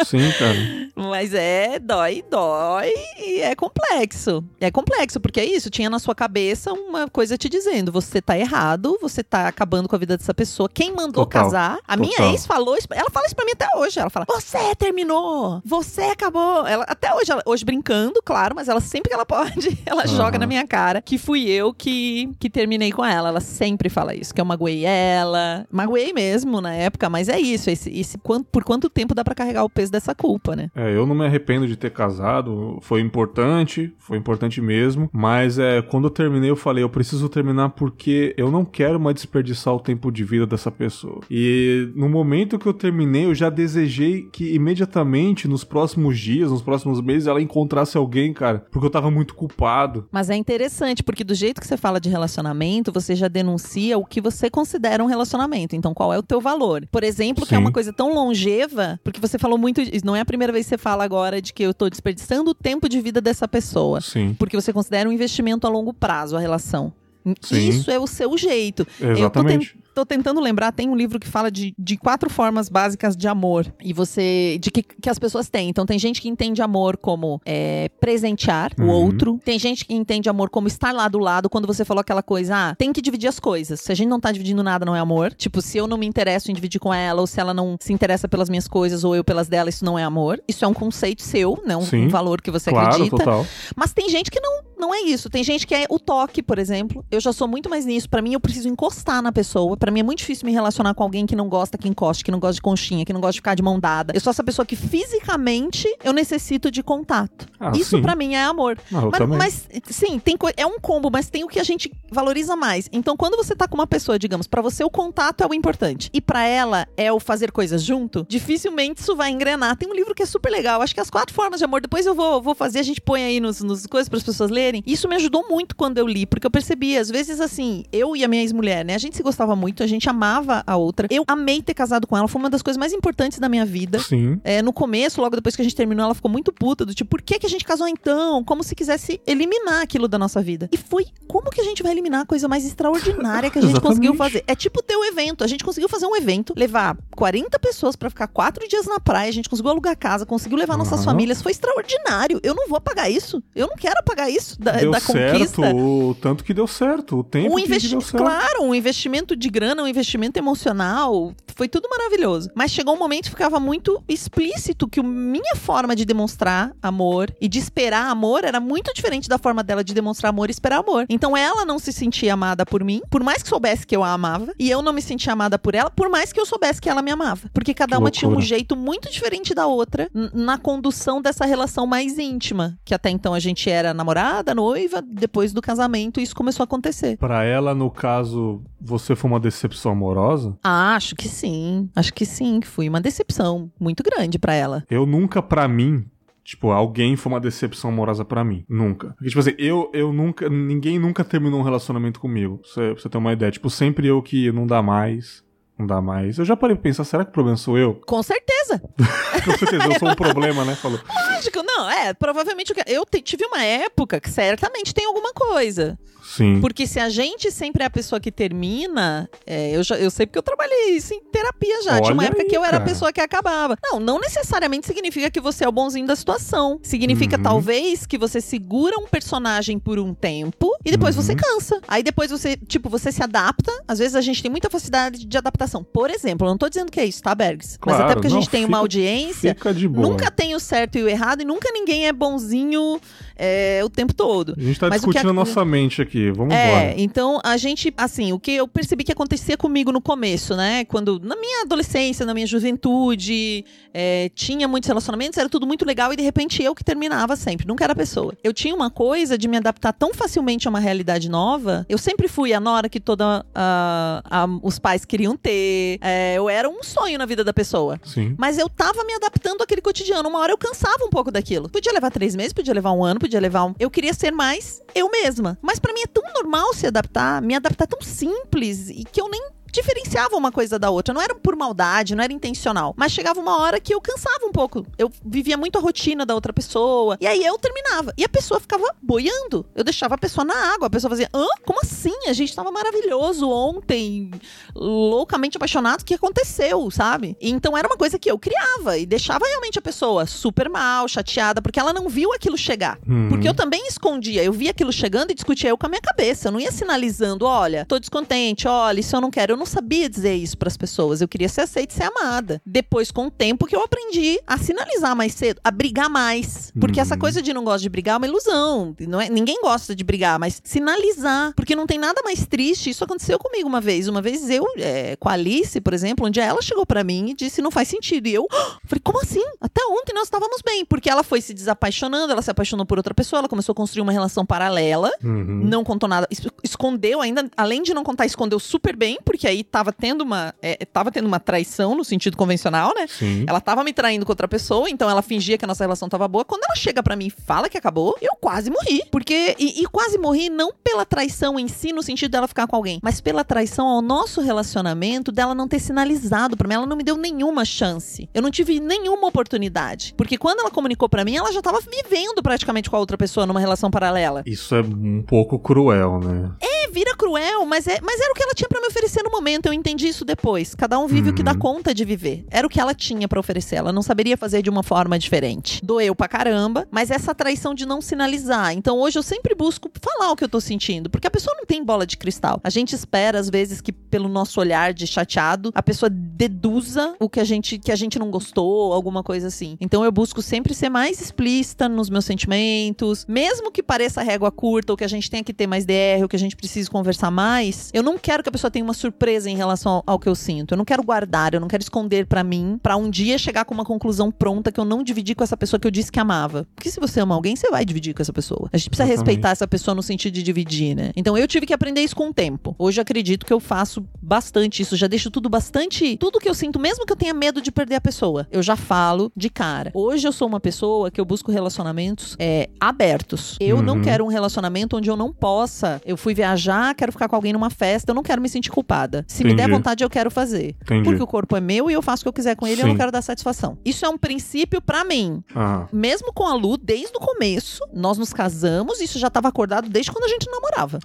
Sim, 0.04 0.18
sim, 0.18 0.32
cara. 0.38 0.58
Mas 0.94 1.34
é, 1.34 1.78
dói, 1.78 2.24
dói 2.30 2.92
e 3.18 3.40
é 3.40 3.54
complexo. 3.54 4.44
É 4.60 4.70
complexo, 4.70 5.20
porque 5.20 5.40
é 5.40 5.44
isso, 5.44 5.70
tinha 5.70 5.90
na 5.90 5.98
sua 5.98 6.14
cabeça 6.14 6.72
uma 6.72 7.08
coisa 7.08 7.36
te 7.36 7.48
dizendo, 7.48 7.92
você 7.92 8.22
tá 8.22 8.38
errado, 8.38 8.98
você 9.00 9.22
tá 9.22 9.48
acabando 9.48 9.88
com 9.88 9.96
a 9.96 9.98
vida 9.98 10.16
dessa 10.16 10.34
pessoa. 10.34 10.68
Quem 10.72 10.92
mandou 10.92 11.26
Total. 11.26 11.44
casar? 11.44 11.78
A 11.86 11.96
Total. 11.96 11.98
minha 11.98 12.32
ex 12.32 12.46
falou 12.46 12.76
isso, 12.76 12.86
ela 12.90 13.10
fala 13.10 13.26
isso 13.26 13.36
pra 13.36 13.44
mim 13.44 13.52
até 13.52 13.66
hoje. 13.76 13.98
Ela 13.98 14.10
fala, 14.10 14.26
você 14.28 14.74
terminou, 14.76 15.60
você 15.64 16.02
acabou. 16.02 16.66
Ela, 16.66 16.84
até 16.84 17.12
hoje, 17.14 17.32
ela, 17.32 17.42
hoje 17.44 17.64
brincando, 17.64 18.20
claro, 18.24 18.54
mas 18.54 18.68
ela 18.68 18.80
sempre 18.80 19.08
que 19.08 19.14
ela 19.14 19.26
pode, 19.26 19.78
ela 19.84 20.02
uhum. 20.06 20.16
joga 20.16 20.38
na 20.38 20.46
minha 20.46 20.66
cara 20.66 21.02
que 21.02 21.18
fui 21.18 21.48
eu 21.48 21.72
que 21.72 22.27
que, 22.38 22.50
terminei 22.50 22.92
com 22.92 23.04
ela. 23.04 23.28
Ela 23.28 23.40
sempre 23.40 23.88
fala 23.88 24.14
isso, 24.14 24.34
que 24.34 24.40
eu 24.40 24.44
magoei 24.44 24.84
ela. 24.84 25.66
Magoei 25.70 26.12
mesmo 26.12 26.60
na 26.60 26.74
época, 26.74 27.08
mas 27.08 27.28
é 27.28 27.38
isso. 27.38 27.70
Esse, 27.70 27.90
esse, 27.90 28.18
por 28.18 28.64
quanto 28.64 28.90
tempo 28.90 29.14
dá 29.14 29.24
para 29.24 29.34
carregar 29.34 29.64
o 29.64 29.70
peso 29.70 29.92
dessa 29.92 30.14
culpa, 30.14 30.56
né? 30.56 30.70
É, 30.74 30.94
eu 30.94 31.06
não 31.06 31.14
me 31.14 31.24
arrependo 31.24 31.66
de 31.66 31.76
ter 31.76 31.90
casado. 31.90 32.78
Foi 32.82 33.00
importante, 33.00 33.92
foi 33.98 34.18
importante 34.18 34.60
mesmo. 34.60 35.08
Mas 35.12 35.58
é, 35.58 35.82
quando 35.82 36.04
eu 36.04 36.10
terminei, 36.10 36.50
eu 36.50 36.56
falei, 36.56 36.82
eu 36.82 36.88
preciso 36.88 37.28
terminar 37.28 37.70
porque 37.70 38.34
eu 38.36 38.50
não 38.50 38.64
quero 38.64 38.98
mais 38.98 39.14
desperdiçar 39.14 39.74
o 39.74 39.80
tempo 39.80 40.10
de 40.10 40.24
vida 40.24 40.46
dessa 40.46 40.70
pessoa. 40.70 41.20
E 41.30 41.90
no 41.94 42.08
momento 42.08 42.58
que 42.58 42.66
eu 42.66 42.74
terminei, 42.74 43.26
eu 43.26 43.34
já 43.34 43.50
desejei 43.50 44.22
que 44.32 44.54
imediatamente, 44.54 45.48
nos 45.48 45.64
próximos 45.64 46.18
dias, 46.18 46.50
nos 46.50 46.62
próximos 46.62 47.00
meses, 47.00 47.26
ela 47.26 47.40
encontrasse 47.40 47.96
alguém, 47.96 48.32
cara. 48.32 48.66
Porque 48.70 48.86
eu 48.86 48.90
tava 48.90 49.10
muito 49.10 49.34
culpado. 49.34 50.08
Mas 50.10 50.30
é 50.30 50.36
interessante, 50.36 51.02
porque 51.02 51.24
do 51.24 51.34
jeito 51.34 51.60
que 51.60 51.66
você 51.66 51.76
fala 51.76 52.00
de 52.00 52.08
relacionamento, 52.18 52.92
você 52.92 53.14
já 53.14 53.28
denuncia 53.28 53.96
o 53.96 54.04
que 54.04 54.20
você 54.20 54.50
considera 54.50 55.02
um 55.02 55.06
relacionamento. 55.06 55.74
Então, 55.74 55.94
qual 55.94 56.12
é 56.12 56.18
o 56.18 56.22
teu 56.22 56.40
valor? 56.40 56.86
Por 56.90 57.02
exemplo, 57.02 57.44
Sim. 57.44 57.48
que 57.48 57.54
é 57.54 57.58
uma 57.58 57.72
coisa 57.72 57.92
tão 57.92 58.12
longeva, 58.12 59.00
porque 59.02 59.20
você 59.20 59.38
falou 59.38 59.56
muito, 59.56 59.80
não 60.04 60.14
é 60.14 60.20
a 60.20 60.24
primeira 60.24 60.52
vez 60.52 60.66
que 60.66 60.70
você 60.70 60.78
fala 60.78 61.04
agora 61.04 61.40
de 61.40 61.52
que 61.52 61.62
eu 61.62 61.72
tô 61.72 61.88
desperdiçando 61.88 62.50
o 62.50 62.54
tempo 62.54 62.88
de 62.88 63.00
vida 63.00 63.20
dessa 63.20 63.46
pessoa. 63.46 64.00
Sim. 64.00 64.34
Porque 64.38 64.56
você 64.56 64.72
considera 64.72 65.08
um 65.08 65.12
investimento 65.12 65.66
a 65.66 65.70
longo 65.70 65.92
prazo 65.92 66.36
a 66.36 66.40
relação. 66.40 66.92
Sim. 67.40 67.68
Isso 67.68 67.90
é 67.90 67.98
o 67.98 68.06
seu 68.06 68.36
jeito. 68.36 68.86
Exatamente 69.00 69.76
tô 69.76 69.87
tentando 70.04 70.40
lembrar, 70.40 70.72
tem 70.72 70.88
um 70.88 70.96
livro 70.96 71.18
que 71.18 71.28
fala 71.28 71.50
de, 71.50 71.74
de 71.78 71.96
quatro 71.96 72.30
formas 72.30 72.68
básicas 72.68 73.16
de 73.16 73.28
amor. 73.28 73.66
E 73.82 73.92
você. 73.92 74.58
de 74.60 74.70
que, 74.70 74.82
que 74.82 75.08
as 75.08 75.18
pessoas 75.18 75.48
têm. 75.48 75.68
Então 75.68 75.86
tem 75.86 75.98
gente 75.98 76.20
que 76.20 76.28
entende 76.28 76.62
amor 76.62 76.96
como 76.96 77.40
é, 77.44 77.88
presentear 78.00 78.72
uhum. 78.78 78.86
o 78.86 78.90
outro. 78.90 79.40
Tem 79.44 79.58
gente 79.58 79.84
que 79.84 79.94
entende 79.94 80.28
amor 80.28 80.50
como 80.50 80.68
estar 80.68 80.92
lá 80.92 81.08
do 81.08 81.18
lado. 81.18 81.48
Quando 81.48 81.66
você 81.66 81.84
falou 81.84 82.00
aquela 82.00 82.22
coisa, 82.22 82.54
ah, 82.56 82.74
tem 82.74 82.92
que 82.92 83.00
dividir 83.00 83.28
as 83.28 83.38
coisas. 83.38 83.80
Se 83.80 83.92
a 83.92 83.94
gente 83.94 84.08
não 84.08 84.20
tá 84.20 84.32
dividindo 84.32 84.62
nada, 84.62 84.84
não 84.84 84.94
é 84.94 85.00
amor. 85.00 85.32
Tipo, 85.32 85.60
se 85.60 85.78
eu 85.78 85.86
não 85.86 85.96
me 85.96 86.06
interesso 86.06 86.50
em 86.50 86.54
dividir 86.54 86.80
com 86.80 86.92
ela, 86.92 87.20
ou 87.20 87.26
se 87.26 87.40
ela 87.40 87.54
não 87.54 87.76
se 87.80 87.92
interessa 87.92 88.28
pelas 88.28 88.48
minhas 88.48 88.68
coisas, 88.68 89.04
ou 89.04 89.14
eu 89.14 89.24
pelas 89.24 89.48
dela, 89.48 89.68
isso 89.68 89.84
não 89.84 89.98
é 89.98 90.04
amor. 90.04 90.42
Isso 90.48 90.64
é 90.64 90.68
um 90.68 90.74
conceito 90.74 91.22
seu, 91.22 91.62
né? 91.66 91.76
Um, 91.76 91.86
um 92.04 92.08
valor 92.08 92.40
que 92.40 92.50
você 92.50 92.70
claro, 92.70 92.88
acredita. 92.88 93.16
Total. 93.16 93.46
Mas 93.76 93.92
tem 93.92 94.08
gente 94.08 94.30
que 94.30 94.40
não, 94.40 94.62
não 94.78 94.94
é 94.94 95.00
isso. 95.00 95.28
Tem 95.28 95.42
gente 95.42 95.66
que 95.66 95.74
é 95.74 95.86
o 95.88 95.98
toque, 95.98 96.42
por 96.42 96.58
exemplo. 96.58 97.04
Eu 97.10 97.20
já 97.20 97.32
sou 97.32 97.48
muito 97.48 97.68
mais 97.68 97.84
nisso. 97.84 98.08
para 98.08 98.22
mim, 98.22 98.32
eu 98.32 98.40
preciso 98.40 98.68
encostar 98.68 99.22
na 99.22 99.32
pessoa. 99.32 99.76
para 99.76 99.90
mim 99.90 100.00
é 100.00 100.02
muito 100.02 100.18
difícil 100.18 100.46
me 100.46 100.52
relacionar 100.52 100.94
com 100.94 101.02
alguém 101.02 101.26
que 101.26 101.36
não 101.36 101.48
gosta 101.48 101.76
que 101.76 101.88
encoste, 101.88 102.24
que 102.24 102.30
não 102.30 102.38
gosta 102.38 102.54
de 102.54 102.62
conchinha, 102.62 103.04
que 103.04 103.12
não 103.12 103.20
gosta 103.20 103.32
de 103.32 103.38
ficar 103.38 103.54
de 103.54 103.62
mão 103.62 103.78
dada. 103.78 104.12
Eu 104.14 104.20
sou 104.20 104.30
essa 104.30 104.44
pessoa 104.44 104.64
que 104.64 104.76
fisicamente 104.76 105.88
eu 106.02 106.12
necessito 106.12 106.70
de 106.70 106.82
contato. 106.82 107.46
Ah, 107.58 107.72
Isso 107.74 108.00
para 108.00 108.14
mim 108.14 108.34
é 108.34 108.42
amor. 108.44 108.78
Ah, 108.92 109.26
mas, 109.26 109.28
mas, 109.38 109.68
sim, 109.86 110.18
tem 110.18 110.36
é 110.56 110.66
um 110.66 110.78
combo, 110.78 111.10
mas 111.10 111.28
tem 111.28 111.44
o 111.44 111.48
que 111.48 111.58
a 111.58 111.64
gente 111.64 111.92
valoriza 112.10 112.54
mais. 112.56 112.88
Então, 112.92 113.16
quando 113.16 113.36
você 113.36 113.54
tá 113.54 113.66
com 113.66 113.74
uma 113.74 113.86
pessoa, 113.86 114.18
digamos, 114.18 114.46
para 114.46 114.62
você 114.62 114.84
o 114.84 114.90
contato 114.90 115.42
é 115.42 115.46
o 115.46 115.54
importante 115.54 116.10
e 116.12 116.20
para 116.20 116.46
ela 116.46 116.86
é 116.96 117.12
o 117.12 117.18
fazer 117.20 117.50
coisas 117.50 117.82
junto, 117.82 118.24
dificilmente 118.28 119.00
isso 119.00 119.16
vai 119.16 119.30
engrenar. 119.30 119.76
Tem 119.76 119.88
um 119.88 119.94
livro 119.94 120.14
que 120.14 120.22
é 120.22 120.26
super 120.26 120.50
legal, 120.50 120.80
acho 120.80 120.94
que 120.94 121.00
as 121.00 121.10
quatro 121.10 121.34
formas 121.34 121.58
de 121.58 121.64
amor. 121.64 121.80
Depois 121.80 122.06
eu 122.06 122.14
vou, 122.14 122.40
vou 122.40 122.54
fazer, 122.54 122.78
a 122.78 122.82
gente 122.82 123.00
põe 123.00 123.24
aí 123.24 123.40
nos, 123.40 123.60
nos 123.60 123.86
coisas 123.86 124.08
para 124.08 124.18
as 124.18 124.24
pessoas 124.24 124.50
lerem. 124.50 124.67
Isso 124.86 125.08
me 125.08 125.16
ajudou 125.16 125.48
muito 125.48 125.76
quando 125.76 125.98
eu 125.98 126.06
li, 126.06 126.26
porque 126.26 126.46
eu 126.46 126.50
percebi, 126.50 126.96
às 126.96 127.08
vezes, 127.08 127.40
assim, 127.40 127.84
eu 127.92 128.16
e 128.16 128.24
a 128.24 128.28
minha 128.28 128.42
ex-mulher, 128.42 128.84
né? 128.84 128.94
A 128.94 128.98
gente 128.98 129.16
se 129.16 129.22
gostava 129.22 129.54
muito, 129.54 129.82
a 129.82 129.86
gente 129.86 130.08
amava 130.08 130.62
a 130.66 130.76
outra. 130.76 131.08
Eu 131.10 131.24
amei 131.26 131.62
ter 131.62 131.74
casado 131.74 132.06
com 132.06 132.16
ela, 132.16 132.28
foi 132.28 132.40
uma 132.40 132.50
das 132.50 132.62
coisas 132.62 132.78
mais 132.78 132.92
importantes 132.92 133.38
da 133.38 133.48
minha 133.48 133.64
vida. 133.64 133.98
Sim. 133.98 134.40
É, 134.44 134.62
no 134.62 134.72
começo, 134.72 135.20
logo 135.20 135.36
depois 135.36 135.56
que 135.56 135.62
a 135.62 135.64
gente 135.64 135.76
terminou, 135.76 136.04
ela 136.04 136.14
ficou 136.14 136.30
muito 136.30 136.52
puta, 136.52 136.84
do 136.84 136.94
tipo, 136.94 137.10
por 137.10 137.22
que, 137.22 137.38
que 137.38 137.46
a 137.46 137.50
gente 137.50 137.64
casou 137.64 137.88
então? 137.88 138.44
Como 138.44 138.62
se 138.62 138.74
quisesse 138.74 139.20
eliminar 139.26 139.82
aquilo 139.82 140.08
da 140.08 140.18
nossa 140.18 140.42
vida. 140.42 140.68
E 140.72 140.76
foi, 140.76 141.06
como 141.26 141.50
que 141.50 141.60
a 141.60 141.64
gente 141.64 141.82
vai 141.82 141.92
eliminar 141.92 142.22
a 142.22 142.26
coisa 142.26 142.48
mais 142.48 142.64
extraordinária 142.64 143.50
que 143.50 143.58
a 143.58 143.62
gente 143.62 143.80
conseguiu 143.80 144.14
fazer? 144.14 144.44
É 144.46 144.54
tipo 144.54 144.82
ter 144.82 144.96
um 144.96 145.04
evento. 145.04 145.44
A 145.44 145.46
gente 145.46 145.64
conseguiu 145.64 145.88
fazer 145.88 146.06
um 146.06 146.16
evento, 146.16 146.54
levar 146.56 146.96
40 147.14 147.58
pessoas 147.58 147.96
para 147.96 148.10
ficar 148.10 148.28
quatro 148.28 148.66
dias 148.68 148.86
na 148.86 149.00
praia, 149.00 149.28
a 149.28 149.32
gente 149.32 149.48
conseguiu 149.48 149.70
alugar 149.70 149.96
casa, 149.96 150.26
conseguiu 150.26 150.58
levar 150.58 150.74
uhum. 150.74 150.78
nossas 150.80 151.04
famílias. 151.04 151.42
Foi 151.42 151.52
extraordinário. 151.52 152.40
Eu 152.42 152.54
não 152.54 152.68
vou 152.68 152.76
apagar 152.76 153.10
isso. 153.10 153.42
Eu 153.54 153.66
não 153.66 153.76
quero 153.76 153.96
apagar 153.98 154.30
isso. 154.30 154.57
Da, 154.58 154.72
deu 154.72 154.90
da 154.90 155.00
certo, 155.00 155.32
conquista. 155.32 155.74
o 155.74 156.14
tanto 156.20 156.44
que 156.44 156.52
deu 156.52 156.66
certo, 156.66 157.18
o 157.18 157.24
tempo 157.24 157.52
Um 157.52 157.56
que, 157.56 157.78
que 157.78 157.88
deu 157.88 158.00
certo. 158.00 158.16
claro, 158.24 158.62
um 158.62 158.74
investimento 158.74 159.36
de 159.36 159.48
grana, 159.48 159.82
um 159.82 159.86
investimento 159.88 160.38
emocional, 160.38 161.32
foi 161.56 161.68
tudo 161.68 161.88
maravilhoso. 161.88 162.50
Mas 162.54 162.70
chegou 162.70 162.94
um 162.94 162.98
momento 162.98 163.24
que 163.24 163.30
ficava 163.30 163.58
muito 163.60 164.02
explícito 164.08 164.88
que 164.88 165.00
a 165.00 165.02
minha 165.02 165.56
forma 165.56 165.94
de 165.96 166.04
demonstrar 166.04 166.72
amor 166.82 167.34
e 167.40 167.48
de 167.48 167.58
esperar 167.58 168.06
amor 168.10 168.44
era 168.44 168.60
muito 168.60 168.92
diferente 168.94 169.28
da 169.28 169.38
forma 169.38 169.62
dela 169.62 169.82
de 169.82 169.94
demonstrar 169.94 170.30
amor 170.30 170.48
e 170.48 170.52
esperar 170.52 170.80
amor. 170.80 171.06
Então 171.08 171.36
ela 171.36 171.64
não 171.64 171.78
se 171.78 171.92
sentia 171.92 172.34
amada 172.34 172.64
por 172.66 172.84
mim, 172.84 173.00
por 173.10 173.22
mais 173.22 173.42
que 173.42 173.48
soubesse 173.48 173.86
que 173.86 173.96
eu 173.96 174.04
a 174.04 174.12
amava, 174.12 174.52
e 174.58 174.70
eu 174.70 174.82
não 174.82 174.92
me 174.92 175.02
sentia 175.02 175.32
amada 175.32 175.58
por 175.58 175.74
ela, 175.74 175.90
por 175.90 176.08
mais 176.08 176.32
que 176.32 176.40
eu 176.40 176.46
soubesse 176.46 176.80
que 176.80 176.88
ela 176.88 177.02
me 177.02 177.10
amava. 177.10 177.48
Porque 177.52 177.74
cada 177.74 177.96
Que 177.96 178.02
uma 178.02 178.10
tinha 178.10 178.28
um 178.28 178.32
loucura. 178.32 178.46
jeito 178.48 178.76
muito 178.76 179.10
diferente 179.10 179.54
da 179.54 179.66
outra 179.66 180.08
na 180.32 180.58
condução 180.58 181.20
dessa 181.20 181.44
relação 181.44 181.86
mais 181.86 182.18
íntima, 182.18 182.78
que 182.84 182.94
até 182.94 183.10
então 183.10 183.34
a 183.34 183.40
gente 183.40 183.68
era 183.70 183.92
namorada, 183.94 184.47
noiva, 184.54 185.02
depois 185.02 185.52
do 185.52 185.62
casamento 185.62 186.20
isso 186.20 186.34
começou 186.34 186.62
a 186.62 186.64
acontecer. 186.64 187.16
Pra 187.16 187.44
ela, 187.44 187.74
no 187.74 187.90
caso, 187.90 188.62
você 188.80 189.14
foi 189.14 189.30
uma 189.30 189.40
decepção 189.40 189.92
amorosa? 189.92 190.56
Ah, 190.62 190.94
acho 190.94 191.14
que 191.14 191.28
sim. 191.28 191.88
Acho 191.94 192.12
que 192.12 192.24
sim. 192.24 192.60
Fui 192.62 192.88
uma 192.88 193.00
decepção 193.00 193.70
muito 193.78 194.02
grande 194.02 194.38
pra 194.38 194.54
ela. 194.54 194.84
Eu 194.90 195.06
nunca, 195.06 195.42
pra 195.42 195.66
mim, 195.68 196.04
tipo, 196.44 196.70
alguém 196.70 197.16
foi 197.16 197.32
uma 197.32 197.40
decepção 197.40 197.90
amorosa 197.90 198.24
pra 198.24 198.44
mim. 198.44 198.64
Nunca. 198.68 199.08
Porque, 199.08 199.28
tipo 199.28 199.40
assim, 199.40 199.54
eu, 199.58 199.90
eu 199.92 200.12
nunca. 200.12 200.48
Ninguém 200.48 200.98
nunca 200.98 201.24
terminou 201.24 201.60
um 201.60 201.64
relacionamento 201.64 202.20
comigo. 202.20 202.58
Pra 202.58 202.68
você, 202.68 202.92
pra 202.92 203.02
você 203.02 203.08
ter 203.08 203.18
uma 203.18 203.32
ideia. 203.32 203.52
Tipo, 203.52 203.68
sempre 203.70 204.06
eu 204.06 204.22
que 204.22 204.50
não 204.52 204.66
dá 204.66 204.82
mais. 204.82 205.44
Não 205.78 205.86
dá 205.86 206.00
mais. 206.00 206.38
Eu 206.38 206.44
já 206.44 206.56
parei 206.56 206.74
pra 206.74 206.82
pensar, 206.82 207.04
será 207.04 207.24
que 207.24 207.30
o 207.30 207.32
problema 207.32 207.56
sou 207.56 207.78
eu? 207.78 207.94
Com 208.06 208.22
certeza. 208.22 208.82
Com 209.44 209.56
certeza, 209.56 209.84
eu 209.84 209.98
sou 209.98 210.08
um 210.08 210.14
problema, 210.14 210.64
né? 210.64 210.74
Falou. 210.74 210.98
Lógico, 211.32 211.62
não, 211.62 211.88
é, 211.88 212.12
provavelmente 212.12 212.74
eu 212.86 213.04
tive 213.22 213.44
uma 213.46 213.62
época 213.62 214.20
que 214.20 214.28
certamente 214.30 214.92
tem 214.92 215.06
alguma 215.06 215.32
coisa. 215.32 215.96
Sim. 216.36 216.60
Porque 216.60 216.86
se 216.86 217.00
a 217.00 217.08
gente 217.08 217.50
sempre 217.50 217.82
é 217.82 217.86
a 217.86 217.90
pessoa 217.90 218.20
que 218.20 218.30
termina, 218.30 219.30
é, 219.46 219.74
eu, 219.74 219.82
já, 219.82 219.96
eu 219.96 220.10
sei 220.10 220.26
porque 220.26 220.38
eu 220.38 220.42
trabalhei 220.42 220.90
isso 220.90 221.14
em 221.14 221.22
terapia 221.32 221.82
já. 221.82 222.00
Tinha 222.02 222.12
uma 222.12 222.22
Olha 222.22 222.26
época 222.28 222.42
aí, 222.42 222.48
que 222.48 222.56
eu 222.56 222.62
era 222.64 222.76
a 222.76 222.80
cara. 222.80 222.90
pessoa 222.90 223.12
que 223.12 223.20
acabava. 223.20 223.76
Não, 223.82 223.98
não 223.98 224.20
necessariamente 224.20 224.86
significa 224.86 225.30
que 225.30 225.40
você 225.40 225.64
é 225.64 225.68
o 225.68 225.72
bonzinho 225.72 226.06
da 226.06 226.14
situação. 226.14 226.78
Significa 226.82 227.36
Uhum. 227.38 227.42
talvez 227.42 228.04
que 228.04 228.18
você 228.18 228.40
segura 228.42 228.98
um 228.98 229.06
personagem 229.06 229.78
por 229.78 229.98
um 229.98 230.12
tempo 230.12 230.70
e 230.84 230.90
depois 230.90 231.16
Uhum. 231.16 231.22
você 231.22 231.34
cansa. 231.34 231.80
Aí 231.88 232.02
depois 232.02 232.30
você, 232.30 232.56
tipo, 232.58 232.90
você 232.90 233.10
se 233.10 233.22
adapta. 233.22 233.72
Às 233.88 233.98
vezes 233.98 234.14
a 234.14 234.20
gente 234.20 234.42
tem 234.42 234.50
muita 234.50 234.68
facilidade 234.68 235.24
de 235.24 235.38
adaptação. 235.38 235.67
Por 235.92 236.10
exemplo, 236.10 236.46
eu 236.46 236.50
não 236.50 236.58
tô 236.58 236.68
dizendo 236.68 236.90
que 236.90 236.98
é 237.00 237.04
isso, 237.04 237.22
tá, 237.22 237.34
Bergs? 237.34 237.78
Mas 237.80 237.96
Claro, 237.96 238.04
até 238.04 238.14
porque 238.14 238.26
a 238.26 238.30
não, 238.30 238.40
gente 238.40 238.50
tem 238.50 238.60
uma 238.64 238.68
fica- 238.68 238.78
audiência. 238.78 239.54
Fica 239.54 239.74
de 239.74 239.86
boa. 239.88 240.06
Nunca 240.08 240.30
tem 240.30 240.54
o 240.54 240.60
certo 240.60 240.96
e 240.98 241.02
o 241.02 241.08
errado 241.08 241.42
e 241.42 241.44
nunca 241.44 241.70
ninguém 241.72 242.06
é 242.06 242.12
bonzinho 242.12 243.00
é, 243.38 243.80
o 243.84 243.88
tempo 243.88 244.12
todo. 244.12 244.54
A 244.58 244.60
gente 244.60 244.78
tá 244.80 244.88
que 244.90 244.96
discutindo 244.96 245.30
a 245.30 245.32
nossa 245.32 245.64
mente 245.64 246.02
aqui. 246.02 246.30
Vamos 246.32 246.52
É, 246.54 246.66
embora. 246.66 246.94
então 247.00 247.40
a 247.44 247.56
gente, 247.56 247.92
assim, 247.96 248.32
o 248.32 248.38
que 248.40 248.50
eu 248.52 248.66
percebi 248.66 249.04
que 249.04 249.12
acontecia 249.12 249.56
comigo 249.56 249.92
no 249.92 250.00
começo, 250.00 250.56
né? 250.56 250.84
Quando, 250.84 251.20
na 251.22 251.36
minha 251.36 251.62
adolescência, 251.62 252.26
na 252.26 252.34
minha 252.34 252.46
juventude, 252.46 253.64
é, 253.92 254.30
tinha 254.34 254.66
muitos 254.66 254.88
relacionamentos, 254.88 255.38
era 255.38 255.48
tudo 255.48 255.66
muito 255.66 255.84
legal 255.84 256.12
e 256.12 256.16
de 256.16 256.22
repente 256.22 256.62
eu 256.62 256.74
que 256.74 256.82
terminava 256.84 257.36
sempre, 257.36 257.66
nunca 257.66 257.84
era 257.84 257.92
a 257.92 257.96
pessoa. 257.96 258.34
Eu 258.42 258.52
tinha 258.52 258.74
uma 258.74 258.90
coisa 258.90 259.36
de 259.36 259.46
me 259.48 259.56
adaptar 259.56 259.92
tão 259.92 260.14
facilmente 260.14 260.66
a 260.66 260.70
uma 260.70 260.80
realidade 260.80 261.28
nova, 261.28 261.84
eu 261.88 261.98
sempre 261.98 262.28
fui 262.28 262.52
a 262.52 262.60
nora 262.60 262.88
que 262.88 262.98
toda 263.00 263.44
a- 263.54 264.22
a- 264.24 264.46
os 264.62 264.78
pais 264.78 265.04
queriam 265.04 265.36
ter, 265.36 265.98
é, 266.00 266.34
eu 266.36 266.48
era 266.48 266.68
um 266.68 266.82
sonho 266.82 267.18
na 267.18 267.26
vida 267.26 267.44
da 267.44 267.52
pessoa. 267.52 268.00
Sim. 268.04 268.34
Mas 268.38 268.58
eu 268.58 268.68
tava 268.68 269.04
me 269.04 269.12
adaptando 269.14 269.62
àquele 269.62 269.80
cotidiano. 269.80 270.28
Uma 270.28 270.38
hora 270.40 270.52
eu 270.52 270.58
cansava 270.58 271.04
um 271.04 271.10
pouco 271.10 271.30
daquilo. 271.30 271.68
Podia 271.68 271.92
levar 271.92 272.10
três 272.10 272.34
meses, 272.34 272.52
podia 272.52 272.72
levar 272.72 272.92
um 272.92 273.04
ano, 273.04 273.20
podia 273.20 273.27
levar 273.36 273.64
um. 273.64 273.74
Eu 273.78 273.90
queria 273.90 274.14
ser 274.14 274.30
mais 274.30 274.80
eu 274.94 275.10
mesma. 275.10 275.58
Mas 275.60 275.78
pra 275.78 275.92
mim 275.92 276.00
é 276.02 276.06
tão 276.06 276.22
normal 276.34 276.72
se 276.74 276.86
adaptar, 276.86 277.42
me 277.42 277.54
adaptar 277.54 277.86
tão 277.86 278.00
simples 278.00 278.88
e 278.88 279.04
que 279.04 279.20
eu 279.20 279.28
nem 279.28 279.50
diferenciava 279.72 280.36
uma 280.36 280.52
coisa 280.52 280.78
da 280.78 280.90
outra. 280.90 281.14
Não 281.14 281.20
era 281.20 281.34
por 281.34 281.56
maldade, 281.56 282.14
não 282.14 282.24
era 282.24 282.32
intencional. 282.32 282.94
Mas 282.96 283.12
chegava 283.12 283.40
uma 283.40 283.60
hora 283.60 283.80
que 283.80 283.94
eu 283.94 284.00
cansava 284.00 284.44
um 284.44 284.52
pouco. 284.52 284.86
Eu 284.96 285.10
vivia 285.24 285.56
muito 285.56 285.78
a 285.78 285.80
rotina 285.80 286.24
da 286.24 286.34
outra 286.34 286.52
pessoa. 286.52 287.16
E 287.20 287.26
aí 287.26 287.44
eu 287.44 287.58
terminava. 287.58 288.12
E 288.16 288.24
a 288.24 288.28
pessoa 288.28 288.60
ficava 288.60 288.84
boiando. 289.00 289.66
Eu 289.74 289.84
deixava 289.84 290.14
a 290.14 290.18
pessoa 290.18 290.44
na 290.44 290.74
água. 290.74 290.86
A 290.86 290.90
pessoa 290.90 291.10
fazia: 291.10 291.28
hã? 291.34 291.46
Como 291.64 291.80
assim? 291.82 292.14
A 292.28 292.32
gente 292.32 292.54
tava 292.54 292.70
maravilhoso 292.70 293.48
ontem, 293.48 294.30
loucamente 294.74 295.56
apaixonado. 295.56 296.02
O 296.02 296.04
que 296.04 296.14
aconteceu, 296.14 296.90
sabe? 296.90 297.36
Então 297.40 297.76
era 297.76 297.86
uma 297.86 297.96
coisa 297.96 298.18
que 298.18 298.30
eu 298.30 298.38
criava 298.38 298.98
e 298.98 299.06
deixava 299.06 299.46
realmente 299.46 299.78
a 299.78 299.82
pessoa 299.82 300.26
super 300.26 300.68
mal, 300.68 301.06
chateada, 301.08 301.60
porque 301.60 301.78
ela 301.78 301.92
não 301.92 302.08
viu 302.08 302.32
aquilo 302.32 302.56
chegar. 302.56 302.98
Uhum. 303.06 303.28
Porque 303.28 303.48
eu 303.48 303.54
também 303.54 303.86
escondia. 303.86 304.42
Eu 304.42 304.52
via 304.52 304.70
aquilo 304.70 304.92
chegando 304.92 305.30
e 305.30 305.34
discutia 305.34 305.70
eu 305.70 305.78
com 305.78 305.86
a 305.86 305.88
minha 305.88 306.00
cabeça. 306.00 306.48
Eu 306.48 306.52
não 306.52 306.60
ia 306.60 306.72
sinalizando, 306.72 307.44
olha, 307.44 307.84
tô 307.86 307.98
descontente, 307.98 308.66
olha, 308.66 309.00
isso 309.00 309.14
eu 309.14 309.20
não 309.20 309.30
quero. 309.30 309.52
Eu 309.52 309.57
não 309.58 309.66
sabia 309.66 310.08
dizer 310.08 310.34
isso 310.34 310.56
pras 310.56 310.76
pessoas. 310.76 311.20
Eu 311.20 311.28
queria 311.28 311.48
ser 311.48 311.62
aceita 311.62 311.92
e 311.92 311.96
ser 311.96 312.04
amada. 312.04 312.62
Depois, 312.64 313.10
com 313.10 313.26
o 313.26 313.30
tempo, 313.30 313.66
que 313.66 313.74
eu 313.76 313.82
aprendi 313.82 314.40
a 314.46 314.56
sinalizar 314.58 315.14
mais 315.16 315.34
cedo, 315.34 315.60
a 315.62 315.70
brigar 315.70 316.08
mais. 316.08 316.72
Porque 316.80 316.98
Uhum. 317.00 317.02
essa 317.02 317.16
coisa 317.16 317.42
de 317.42 317.52
não 317.52 317.64
gosto 317.64 317.82
de 317.82 317.88
brigar 317.88 318.14
é 318.14 318.18
uma 318.18 318.26
ilusão. 318.26 318.94
Não 319.00 319.20
é, 319.20 319.28
ninguém 319.28 319.60
gosta 319.60 319.94
de 319.94 320.02
brigar, 320.04 320.38
mas 320.38 320.60
sinalizar. 320.64 321.52
Porque 321.54 321.74
não 321.76 321.86
tem 321.86 321.98
nada 321.98 322.22
mais 322.24 322.46
triste. 322.46 322.90
Isso 322.90 323.04
aconteceu 323.04 323.38
comigo 323.38 323.68
uma 323.68 323.80
vez. 323.80 324.08
Uma 324.08 324.22
vez 324.22 324.48
eu, 324.48 324.64
é, 324.78 325.16
com 325.16 325.28
a 325.28 325.32
Alice, 325.32 325.80
por 325.80 325.92
exemplo, 325.92 326.26
um 326.26 326.30
dia 326.30 326.44
ela 326.44 326.62
chegou 326.62 326.86
pra 326.86 327.02
mim 327.04 327.30
e 327.30 327.34
disse: 327.34 327.60
não 327.60 327.70
faz 327.70 327.88
sentido. 327.88 328.26
E 328.28 328.34
eu 328.34 328.46
"Ah!" 328.50 328.78
falei: 328.84 329.00
como 329.02 329.20
assim? 329.20 329.42
Até 329.60 329.82
ontem 329.86 330.12
nós 330.14 330.24
estávamos 330.24 330.60
bem. 330.64 330.84
Porque 330.84 331.10
ela 331.10 331.22
foi 331.22 331.40
se 331.40 331.52
desapaixonando, 331.54 332.32
ela 332.32 332.42
se 332.42 332.50
apaixonou 332.50 332.86
por 332.86 332.98
outra 332.98 333.14
pessoa, 333.14 333.38
ela 333.40 333.48
começou 333.48 333.72
a 333.72 333.76
construir 333.76 334.02
uma 334.02 334.12
relação 334.12 334.44
paralela 334.46 335.10
Uhum. 335.22 335.62
não 335.64 335.82
contou 335.84 336.08
nada, 336.08 336.26
es- 336.30 336.40
escondeu 336.62 337.20
ainda, 337.20 337.48
além 337.56 337.82
de 337.82 337.92
não 337.94 338.04
contar, 338.04 338.26
escondeu 338.26 338.58
super 338.58 338.94
bem, 338.96 339.18
porque 339.24 339.46
aí 339.48 339.64
tava 339.64 339.92
tendo 339.92 340.22
uma, 340.22 340.54
é, 340.62 340.84
tava 340.84 341.10
tendo 341.10 341.26
uma 341.26 341.40
traição 341.40 341.94
no 341.94 342.04
sentido 342.04 342.36
convencional, 342.36 342.94
né? 342.94 343.06
Sim. 343.06 343.44
Ela 343.46 343.60
tava 343.60 343.82
me 343.82 343.92
traindo 343.92 344.24
com 344.24 344.32
outra 344.32 344.48
pessoa, 344.48 344.88
então 344.88 345.08
ela 345.08 345.22
fingia 345.22 345.58
que 345.58 345.64
a 345.64 345.68
nossa 345.68 345.84
relação 345.84 346.08
tava 346.08 346.28
boa. 346.28 346.44
Quando 346.44 346.64
ela 346.64 346.76
chega 346.76 347.02
pra 347.02 347.16
mim 347.16 347.26
e 347.26 347.30
fala 347.30 347.68
que 347.68 347.76
acabou, 347.76 348.16
eu 348.20 348.34
quase 348.40 348.70
morri. 348.70 349.02
Porque, 349.10 349.56
e, 349.58 349.82
e 349.82 349.86
quase 349.86 350.18
morri 350.18 350.48
não 350.48 350.72
pela 350.82 351.04
traição 351.04 351.58
em 351.58 351.68
si, 351.68 351.92
no 351.92 352.02
sentido 352.02 352.30
dela 352.30 352.48
ficar 352.48 352.66
com 352.66 352.76
alguém, 352.76 353.00
mas 353.02 353.20
pela 353.20 353.44
traição 353.44 353.86
ao 353.86 354.02
nosso 354.02 354.40
relacionamento, 354.40 355.32
dela 355.32 355.54
não 355.54 355.68
ter 355.68 355.78
sinalizado 355.78 356.56
pra 356.56 356.68
mim. 356.68 356.74
Ela 356.74 356.86
não 356.86 356.96
me 356.96 357.04
deu 357.04 357.16
nenhuma 357.16 357.64
chance. 357.64 358.28
Eu 358.34 358.42
não 358.42 358.50
tive 358.50 358.80
nenhuma 358.80 359.28
oportunidade. 359.28 360.14
Porque 360.16 360.36
quando 360.36 360.60
ela 360.60 360.70
comunicou 360.70 361.08
pra 361.08 361.24
mim, 361.24 361.36
ela 361.36 361.52
já 361.52 361.62
tava 361.62 361.80
vivendo 361.80 362.42
praticamente 362.42 362.90
com 362.90 362.96
a 362.96 362.98
outra 362.98 363.16
pessoa 363.16 363.46
numa 363.46 363.60
relação 363.60 363.90
paralela. 363.90 364.42
Isso 364.46 364.74
é 364.74 364.80
um 364.80 365.22
pouco 365.22 365.58
cruel, 365.58 366.20
né? 366.20 366.50
É, 366.60 366.88
vira 366.90 367.16
cruel, 367.16 367.64
mas, 367.66 367.86
é, 367.86 367.98
mas 368.02 368.20
era 368.20 368.32
o 368.32 368.34
que 368.34 368.42
ela 368.42 368.54
tinha 368.54 368.68
pra 368.68 368.80
me 368.80 368.86
oferecer 368.88 369.22
no 369.22 369.30
momento. 369.38 369.66
Eu 369.66 369.72
entendi 369.72 370.08
isso 370.08 370.24
depois. 370.24 370.74
Cada 370.74 370.98
um 370.98 371.06
vive 371.06 371.30
o 371.30 371.34
que 371.34 371.42
dá 371.42 371.52
Uhum. 371.52 371.58
conta 371.58 371.94
de 371.94 372.04
viver. 372.04 372.44
Era 372.50 372.66
o 372.66 372.70
que 372.70 372.80
ela 372.80 372.94
tinha 372.94 373.26
pra 373.28 373.38
oferecer. 373.40 373.76
Ela 373.76 373.92
não 373.92 374.02
saberia 374.02 374.36
fazer 374.36 374.62
de 374.62 374.70
uma 374.70 374.82
forma 374.82 375.18
diferente. 375.18 375.80
Doeu 375.84 376.14
pra 376.14 376.28
caramba, 376.28 376.86
mas 376.90 377.10
essa 377.10 377.34
traição 377.34 377.74
de 377.74 377.86
não 377.86 378.00
sinalizar. 378.00 378.72
Então 378.72 378.98
hoje 378.98 379.18
eu 379.18 379.22
sempre 379.22 379.54
busco 379.54 379.90
falar 380.00 380.30
o 380.32 380.36
que 380.36 380.44
eu 380.44 380.48
tô 380.48 380.60
sentindo, 380.60 381.08
porque 381.08 381.26
a 381.26 381.30
pessoa 381.30 381.54
não 381.56 381.64
tem 381.64 381.84
bola 381.84 382.06
de 382.06 382.16
cristal. 382.16 382.60
A 382.64 382.70
gente 382.70 382.94
espera 382.94 383.38
às 383.38 383.48
vezes 383.48 383.80
que 383.80 383.92
pelo 383.92 384.28
nosso 384.28 384.60
olhar 384.60 384.92
de 384.92 385.06
chateado, 385.06 385.70
a 385.74 385.82
pessoa 385.82 386.10
deduza 386.10 387.14
o 387.20 387.28
que 387.28 387.40
a 387.40 387.44
gente 387.44 387.78
que 387.78 387.92
a 387.92 387.96
gente 387.96 388.18
não 388.18 388.30
gostou, 388.30 388.92
alguma 388.92 389.22
coisa 389.22 389.48
assim. 389.48 389.76
Então 389.80 390.04
eu 390.04 390.10
busco 390.12 390.40
sempre 390.42 390.74
ser 390.74 390.88
mais 390.88 391.20
explícita 391.20 391.88
nos 391.88 392.08
meus 392.10 392.24
sentimentos, 392.24 393.24
mesmo 393.28 393.70
que 393.70 393.82
pareça 393.82 394.22
régua 394.22 394.50
curta 394.50 394.92
ou 394.92 394.96
que 394.96 395.04
a 395.04 395.08
gente 395.08 395.30
tenha 395.30 395.44
que 395.44 395.52
ter 395.52 395.66
mais 395.66 395.84
DR, 395.84 396.22
ou 396.22 396.28
que 396.28 396.36
a 396.36 396.38
gente 396.38 396.56
precise 396.56 396.88
conversar 396.90 397.30
mais. 397.30 397.90
Eu 397.92 398.02
não 398.02 398.16
quero 398.18 398.42
que 398.42 398.48
a 398.48 398.52
pessoa 398.52 398.70
tenha 398.70 398.84
uma 398.84 398.94
surpresa 398.94 399.27
em 399.46 399.56
relação 399.56 400.02
ao, 400.06 400.18
que 400.18 400.28
eu 400.28 400.34
sinto. 400.34 400.72
Eu 400.74 400.78
não 400.78 400.84
quero 400.84 401.02
guardar, 401.02 401.54
eu 401.54 401.60
não 401.60 401.68
quero 401.68 401.82
esconder 401.82 402.26
pra 402.26 402.42
mim, 402.42 402.78
pra 402.82 402.96
um 402.96 403.08
dia 403.10 403.38
chegar 403.38 403.64
com 403.64 403.74
uma 403.74 403.84
conclusão 403.84 404.30
pronta 404.30 404.70
que 404.72 404.80
eu 404.80 404.84
não 404.84 405.02
dividi 405.02 405.34
com 405.34 405.44
essa 405.44 405.56
pessoa 405.56 405.78
que 405.78 405.86
eu 405.86 405.90
disse 405.90 406.10
que 406.10 406.18
amava. 406.20 406.66
Porque 406.74 406.90
se 406.90 406.98
você 407.00 407.20
ama 407.20 407.34
alguém, 407.34 407.54
você 407.56 407.70
vai 407.70 407.84
dividir 407.84 408.14
com 408.14 408.22
essa 408.22 408.32
pessoa. 408.32 408.68
A 408.72 408.76
gente 408.76 408.90
precisa 408.90 409.04
Exatamente. 409.08 409.26
respeitar 409.28 409.50
essa 409.50 409.66
pessoa 409.68 409.94
no 409.94 410.02
sentido 410.02 410.34
de 410.34 410.42
dividir, 410.42 410.94
né? 410.94 411.10
Então 411.16 411.36
eu 411.36 411.46
tive 411.46 411.66
que 411.66 411.72
aprender 411.74 412.00
isso 412.00 412.16
com 412.16 412.28
o 412.28 412.34
tempo. 412.34 412.74
Hoje 412.78 413.00
eu 413.00 413.02
acredito 413.02 413.44
que 413.46 413.52
eu 413.52 413.60
faço 413.60 414.04
bastante 414.20 414.82
isso, 414.82 414.96
já 414.96 415.06
deixo 415.06 415.30
tudo 415.30 415.48
bastante, 415.48 416.16
tudo 416.16 416.38
que 416.38 416.48
eu 416.48 416.54
sinto, 416.54 416.78
mesmo 416.78 417.04
que 417.06 417.12
eu 417.12 417.16
tenha 417.16 417.34
medo 417.34 417.60
de 417.62 417.70
perder 417.70 417.96
a 417.96 418.00
pessoa, 418.00 418.46
eu 418.50 418.62
já 418.62 418.76
falo 418.76 419.30
de 419.36 419.48
cara. 419.50 419.90
Hoje 419.94 420.26
eu 420.26 420.32
sou 420.32 420.46
uma 420.48 420.60
pessoa 420.60 421.10
que 421.10 421.20
eu 421.20 421.24
busco 421.24 421.50
relacionamentos 421.52 422.36
é, 422.38 422.68
abertos. 422.80 423.56
Eu 423.60 423.82
não 423.82 423.94
Uhum. 423.96 424.02
quero 424.02 424.24
um 424.24 424.28
relacionamento 424.28 424.96
onde 424.96 425.08
eu 425.10 425.16
não 425.16 425.32
possa. 425.32 426.00
Eu 426.04 426.16
fui 426.16 426.34
viajar, 426.34 426.94
quero 426.94 427.10
ficar 427.12 427.28
com 427.28 427.34
alguém 427.36 427.52
numa 427.52 427.70
festa, 427.70 428.10
eu 428.10 428.14
não 428.14 428.22
quero 428.22 428.40
me 428.42 428.48
sentir 428.48 428.70
culpada. 428.70 429.17
Se 429.26 429.42
me 429.44 429.50
der 429.54 429.62
Entendi. 429.64 429.76
vontade, 429.76 430.04
eu 430.04 430.10
quero 430.10 430.30
fazer. 430.30 430.74
Entendi. 430.82 431.04
Porque 431.04 431.22
o 431.22 431.26
corpo 431.26 431.56
é 431.56 431.60
meu 431.60 431.90
e 431.90 431.94
eu 431.94 432.02
faço 432.02 432.22
o 432.22 432.24
que 432.24 432.28
eu 432.28 432.32
quiser 432.32 432.54
com 432.56 432.66
ele, 432.66 432.82
eu 432.82 432.86
não 432.86 432.94
Sim. 432.94 432.98
quero 432.98 433.12
dar 433.12 433.22
satisfação. 433.22 433.78
Isso 433.84 434.04
é 434.04 434.08
um 434.08 434.18
princípio 434.18 434.80
pra 434.80 435.04
mim. 435.04 435.42
Ah, 435.54 435.86
Mesmo 435.92 436.32
com 436.32 436.46
a 436.46 436.54
Lu, 436.54 436.76
desde 436.76 437.16
o 437.16 437.20
começo, 437.20 437.80
nós 437.92 438.18
nos 438.18 438.32
casamos, 438.32 439.00
isso 439.00 439.18
já 439.18 439.30
tava 439.30 439.48
acordado 439.48 439.88
desde 439.88 440.10
quando 440.12 440.24
a 440.24 440.28
gente 440.28 440.46
namorava. 440.50 440.98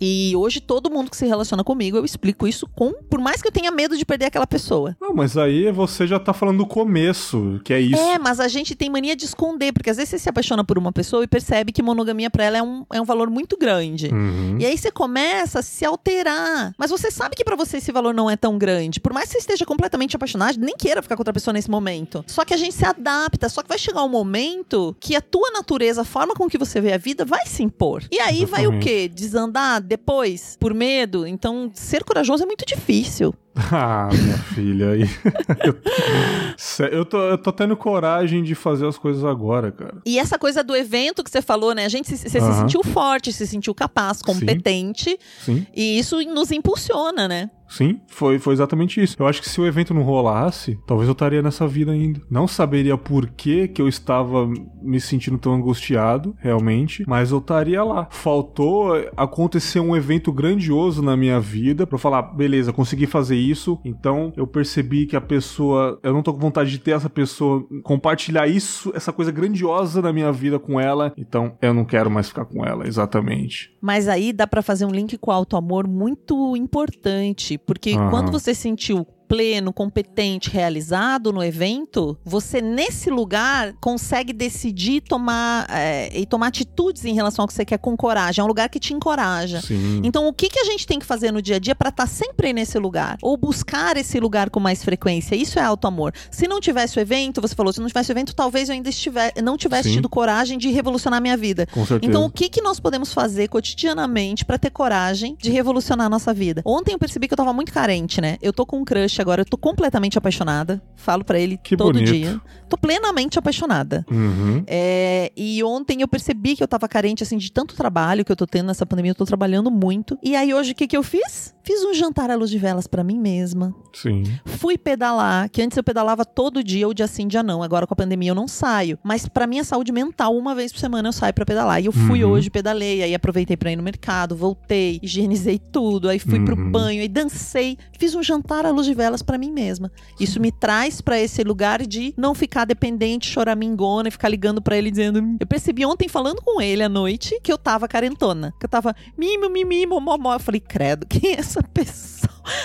E 0.00 0.32
hoje 0.36 0.60
todo 0.60 0.90
mundo 0.90 1.10
que 1.10 1.16
se 1.16 1.26
relaciona 1.26 1.64
comigo, 1.64 1.96
eu 1.96 2.04
explico 2.04 2.46
isso 2.46 2.66
com, 2.74 2.92
por 3.08 3.20
mais 3.20 3.40
que 3.42 3.48
eu 3.48 3.52
tenha 3.52 3.70
medo 3.70 3.96
de 3.96 4.04
perder 4.04 4.26
aquela 4.26 4.46
pessoa. 4.46 4.96
Não, 5.00 5.14
mas 5.14 5.36
aí 5.36 5.70
você 5.72 6.06
já 6.06 6.18
tá 6.18 6.32
falando 6.32 6.58
do 6.58 6.66
começo, 6.66 7.60
que 7.64 7.72
é 7.72 7.80
isso. 7.80 7.96
É, 8.00 8.18
mas 8.18 8.40
a 8.40 8.48
gente 8.48 8.74
tem 8.74 8.90
mania 8.90 9.14
de 9.16 9.24
esconder, 9.24 9.72
porque 9.72 9.90
às 9.90 9.96
vezes 9.96 10.10
você 10.10 10.18
se 10.18 10.28
apaixona 10.28 10.64
por 10.64 10.78
uma 10.78 10.92
pessoa 10.92 11.22
e 11.24 11.26
percebe 11.26 11.72
que 11.72 11.82
monogamia 11.82 12.30
pra 12.30 12.44
ela 12.44 12.58
é 12.58 12.62
um, 12.62 12.84
é 12.92 13.00
um 13.00 13.04
valor 13.04 13.30
muito 13.30 13.56
grande. 13.56 14.08
Uhum. 14.12 14.56
E 14.60 14.66
aí 14.66 14.76
você 14.76 14.90
começa 14.90 15.60
a 15.60 15.62
se 15.62 15.84
alterar. 15.84 16.72
Mas 16.78 16.90
você 16.90 17.10
sabe 17.10 17.36
que 17.36 17.44
pra 17.48 17.56
você 17.56 17.78
esse 17.78 17.90
valor 17.90 18.12
não 18.12 18.28
é 18.28 18.36
tão 18.36 18.58
grande. 18.58 19.00
Por 19.00 19.12
mais 19.12 19.26
que 19.26 19.32
você 19.32 19.38
esteja 19.38 19.64
completamente 19.64 20.14
apaixonado, 20.14 20.58
nem 20.58 20.76
queira 20.76 21.00
ficar 21.00 21.16
com 21.16 21.22
outra 21.22 21.32
pessoa 21.32 21.54
nesse 21.54 21.70
momento. 21.70 22.22
Só 22.26 22.44
que 22.44 22.52
a 22.52 22.58
gente 22.58 22.74
se 22.74 22.84
adapta. 22.84 23.48
Só 23.48 23.62
que 23.62 23.68
vai 23.68 23.78
chegar 23.78 24.04
um 24.04 24.08
momento 24.08 24.94
que 25.00 25.16
a 25.16 25.20
tua 25.22 25.50
natureza, 25.50 26.02
a 26.02 26.04
forma 26.04 26.34
com 26.34 26.46
que 26.46 26.58
você 26.58 26.78
vê 26.78 26.92
a 26.92 26.98
vida, 26.98 27.24
vai 27.24 27.46
se 27.46 27.62
impor. 27.62 28.04
E 28.10 28.20
aí 28.20 28.44
vai 28.44 28.66
o 28.66 28.72
Exatamente. 28.72 28.84
quê? 28.84 29.08
Desandar 29.08 29.80
depois? 29.80 30.56
Por 30.60 30.74
medo? 30.74 31.26
Então, 31.26 31.70
ser 31.74 32.04
corajoso 32.04 32.42
é 32.42 32.46
muito 32.46 32.66
difícil. 32.66 33.34
Ah, 33.70 34.08
minha 34.12 34.38
filha. 34.38 34.90
aí. 34.92 35.02
eu, 36.92 37.04
tô, 37.04 37.18
eu 37.18 37.38
tô 37.38 37.52
tendo 37.52 37.76
coragem 37.76 38.42
de 38.42 38.54
fazer 38.54 38.86
as 38.86 38.96
coisas 38.96 39.24
agora, 39.24 39.72
cara. 39.72 39.98
E 40.06 40.18
essa 40.18 40.38
coisa 40.38 40.62
do 40.62 40.74
evento 40.74 41.24
que 41.24 41.30
você 41.30 41.42
falou, 41.42 41.74
né? 41.74 41.84
A 41.84 41.88
gente 41.88 42.08
se, 42.08 42.16
você 42.16 42.40
se 42.40 42.52
sentiu 42.54 42.82
forte, 42.84 43.32
se 43.32 43.46
sentiu 43.46 43.74
capaz, 43.74 44.22
competente. 44.22 45.18
Sim, 45.44 45.66
E 45.74 45.98
isso 45.98 46.20
nos 46.22 46.50
impulsiona, 46.50 47.26
né? 47.26 47.50
Sim, 47.68 48.00
foi, 48.08 48.38
foi 48.38 48.54
exatamente 48.54 49.02
isso. 49.02 49.16
Eu 49.18 49.26
acho 49.26 49.42
que 49.42 49.48
se 49.48 49.60
o 49.60 49.66
evento 49.66 49.92
não 49.92 50.02
rolasse, 50.02 50.78
talvez 50.86 51.08
eu 51.08 51.12
estaria 51.12 51.42
nessa 51.42 51.66
vida 51.66 51.92
ainda. 51.92 52.20
Não 52.30 52.48
saberia 52.48 52.96
por 52.96 53.28
que, 53.28 53.68
que 53.68 53.82
eu 53.82 53.88
estava 53.88 54.50
me 54.80 55.00
sentindo 55.00 55.38
tão 55.38 55.54
angustiado, 55.54 56.34
realmente, 56.38 57.04
mas 57.06 57.30
eu 57.30 57.38
estaria 57.38 57.82
lá. 57.84 58.08
Faltou 58.10 58.92
acontecer 59.16 59.80
um 59.80 59.94
evento 59.94 60.32
grandioso 60.32 61.02
na 61.02 61.16
minha 61.16 61.38
vida 61.38 61.86
eu 61.98 62.00
falar, 62.00 62.22
beleza, 62.22 62.72
consegui 62.72 63.06
fazer 63.06 63.36
isso, 63.36 63.78
então 63.84 64.32
eu 64.36 64.46
percebi 64.46 65.04
que 65.04 65.16
a 65.16 65.20
pessoa, 65.20 65.98
eu 66.02 66.12
não 66.12 66.22
tô 66.22 66.32
com 66.32 66.38
vontade 66.38 66.70
de 66.70 66.78
ter 66.78 66.92
essa 66.92 67.10
pessoa, 67.10 67.66
compartilhar 67.82 68.46
isso, 68.46 68.92
essa 68.94 69.12
coisa 69.12 69.32
grandiosa 69.32 70.00
na 70.00 70.12
minha 70.12 70.30
vida 70.30 70.58
com 70.58 70.80
ela, 70.80 71.12
então 71.16 71.56
eu 71.60 71.74
não 71.74 71.84
quero 71.84 72.10
mais 72.10 72.28
ficar 72.28 72.44
com 72.44 72.64
ela, 72.64 72.86
exatamente. 72.86 73.76
Mas 73.80 74.08
aí 74.08 74.32
dá 74.32 74.46
pra 74.46 74.62
fazer 74.62 74.84
um 74.84 74.90
link 74.90 75.18
com 75.18 75.30
o 75.30 75.34
auto-amor 75.34 75.88
muito 75.88 76.56
importante, 76.56 77.57
porque 77.66 77.94
quando 78.10 78.30
você 78.30 78.54
sentiu 78.54 79.06
pleno, 79.28 79.72
competente, 79.72 80.50
realizado 80.50 81.32
no 81.32 81.44
evento, 81.44 82.18
você 82.24 82.62
nesse 82.62 83.10
lugar 83.10 83.74
consegue 83.80 84.32
decidir 84.32 85.02
tomar 85.02 85.66
é, 85.70 86.10
e 86.18 86.24
tomar 86.24 86.46
atitudes 86.48 87.04
em 87.04 87.14
relação 87.14 87.42
ao 87.42 87.46
que 87.46 87.52
você 87.52 87.64
quer 87.64 87.78
com 87.78 87.96
coragem. 87.96 88.40
É 88.40 88.44
um 88.44 88.48
lugar 88.48 88.68
que 88.70 88.80
te 88.80 88.94
encoraja. 88.94 89.60
Sim. 89.60 90.00
Então, 90.02 90.26
o 90.26 90.32
que, 90.32 90.48
que 90.48 90.58
a 90.58 90.64
gente 90.64 90.86
tem 90.86 90.98
que 90.98 91.04
fazer 91.04 91.30
no 91.30 91.42
dia 91.42 91.56
a 91.56 91.58
dia 91.58 91.74
pra 91.74 91.90
estar 91.90 92.06
sempre 92.06 92.52
nesse 92.52 92.78
lugar? 92.78 93.18
Ou 93.22 93.36
buscar 93.36 93.96
esse 93.96 94.18
lugar 94.18 94.48
com 94.48 94.58
mais 94.58 94.82
frequência? 94.82 95.36
Isso 95.36 95.58
é 95.58 95.62
auto-amor. 95.62 96.12
Se 96.30 96.48
não 96.48 96.60
tivesse 96.60 96.98
o 96.98 97.00
evento, 97.00 97.40
você 97.40 97.54
falou, 97.54 97.72
se 97.72 97.80
não 97.80 97.88
tivesse 97.88 98.10
o 98.10 98.12
evento, 98.12 98.34
talvez 98.34 98.68
eu 98.68 98.74
ainda 98.74 98.88
estiver, 98.88 99.32
não 99.42 99.56
tivesse 99.56 99.90
Sim. 99.90 99.96
tido 99.96 100.08
coragem 100.08 100.56
de 100.56 100.70
revolucionar 100.70 101.20
minha 101.20 101.36
vida. 101.36 101.66
Com 101.66 101.84
certeza. 101.84 102.08
Então, 102.08 102.24
o 102.24 102.30
que, 102.30 102.48
que 102.48 102.62
nós 102.62 102.80
podemos 102.80 103.12
fazer 103.12 103.48
cotidianamente 103.48 104.44
pra 104.44 104.56
ter 104.56 104.70
coragem 104.70 105.36
de 105.38 105.50
revolucionar 105.50 106.06
a 106.06 106.10
nossa 106.10 106.32
vida? 106.32 106.62
Ontem 106.64 106.92
eu 106.92 106.98
percebi 106.98 107.28
que 107.28 107.34
eu 107.34 107.36
tava 107.36 107.52
muito 107.52 107.72
carente, 107.72 108.20
né? 108.20 108.38
Eu 108.40 108.52
tô 108.52 108.64
com 108.64 108.78
um 108.78 108.84
crush 108.84 109.17
agora, 109.20 109.42
eu 109.42 109.44
tô 109.44 109.56
completamente 109.56 110.16
apaixonada. 110.18 110.82
Falo 110.96 111.24
pra 111.24 111.38
ele 111.38 111.56
Que 111.56 111.76
todo 111.76 111.92
bonito. 111.92 112.12
dia. 112.12 112.40
Tô 112.68 112.76
plenamente 112.76 113.38
apaixonada. 113.38 114.04
Uhum. 114.10 114.62
É, 114.66 115.32
e 115.36 115.62
ontem 115.64 116.02
eu 116.02 116.08
percebi 116.08 116.54
que 116.54 116.62
eu 116.62 116.68
tava 116.68 116.86
carente, 116.88 117.22
assim, 117.22 117.38
de 117.38 117.50
tanto 117.50 117.74
trabalho 117.74 118.24
que 118.24 118.30
eu 118.32 118.36
tô 118.36 118.46
tendo 118.46 118.66
nessa 118.66 118.84
pandemia. 118.84 119.12
Eu 119.12 119.14
tô 119.14 119.24
trabalhando 119.24 119.70
muito. 119.70 120.18
E 120.22 120.36
aí 120.36 120.52
hoje 120.52 120.72
o 120.72 120.74
que 120.74 120.86
que 120.86 120.96
eu 120.96 121.02
fiz? 121.02 121.54
Fiz 121.62 121.82
um 121.84 121.94
jantar 121.94 122.30
à 122.30 122.34
luz 122.34 122.50
de 122.50 122.58
velas 122.58 122.86
pra 122.86 123.02
mim 123.04 123.18
mesma. 123.18 123.74
Sim. 123.94 124.24
Fui 124.44 124.76
pedalar, 124.76 125.48
que 125.50 125.62
antes 125.62 125.76
eu 125.76 125.84
pedalava 125.84 126.24
todo 126.24 126.62
dia, 126.62 126.86
ou 126.86 126.92
dia 126.94 127.06
sim, 127.06 127.26
dia 127.26 127.42
não. 127.42 127.62
Agora 127.62 127.86
com 127.86 127.94
a 127.94 127.96
pandemia 127.96 128.30
eu 128.30 128.34
não 128.34 128.48
saio. 128.48 128.98
Mas 129.02 129.26
pra 129.26 129.46
minha 129.46 129.64
saúde 129.64 129.92
mental, 129.92 130.36
uma 130.36 130.54
vez 130.54 130.72
por 130.72 130.78
semana 130.78 131.08
eu 131.08 131.12
saio 131.12 131.32
pra 131.32 131.46
pedalar. 131.46 131.80
E 131.82 131.86
eu 131.86 131.92
fui 131.92 132.22
Uhum. 132.24 132.30
hoje, 132.32 132.50
pedalei, 132.50 133.02
aí 133.02 133.14
aproveitei 133.14 133.56
pra 133.56 133.70
ir 133.72 133.76
no 133.76 133.82
mercado, 133.82 134.36
voltei, 134.36 134.98
higienizei 135.02 135.58
tudo, 135.58 136.08
aí 136.08 136.18
fui 136.18 136.42
pro 136.44 136.56
Uhum. 136.56 136.70
banho, 136.70 137.00
aí 137.00 137.08
dancei, 137.08 137.78
fiz 137.98 138.14
um 138.14 138.22
jantar 138.22 138.66
à 138.66 138.70
luz 138.70 138.86
de 138.86 138.94
velas 138.94 139.07
pra 139.22 139.38
mim 139.38 139.50
mesma. 139.50 139.90
Isso 140.18 140.40
me 140.40 140.50
traz 140.52 141.00
pra 141.00 141.18
esse 141.18 141.42
lugar 141.42 141.86
de 141.86 142.12
não 142.16 142.34
ficar 142.34 142.64
dependente, 142.64 143.30
choramingona 143.30 144.08
e 144.08 144.10
ficar 144.10 144.28
ligando 144.28 144.60
pra 144.60 144.76
ele 144.76 144.90
dizendo. 144.90 145.36
Eu 145.40 145.46
percebi 145.46 145.84
ontem 145.84 146.08
falando 146.08 146.42
com 146.42 146.60
ele 146.60 146.82
à 146.82 146.88
noite 146.88 147.38
que 147.42 147.52
eu 147.52 147.58
tava 147.58 147.88
carentona, 147.88 148.52
que 148.58 148.66
eu 148.66 148.70
tava 148.70 148.94
mimo, 149.16 149.48
mimimo, 149.48 150.00
momó. 150.00 150.34
Eu 150.34 150.40
falei, 150.40 150.60
credo, 150.60 151.06
quem 151.06 151.32
é 151.32 151.38
essa 151.40 151.62
pessoa? 151.62 152.17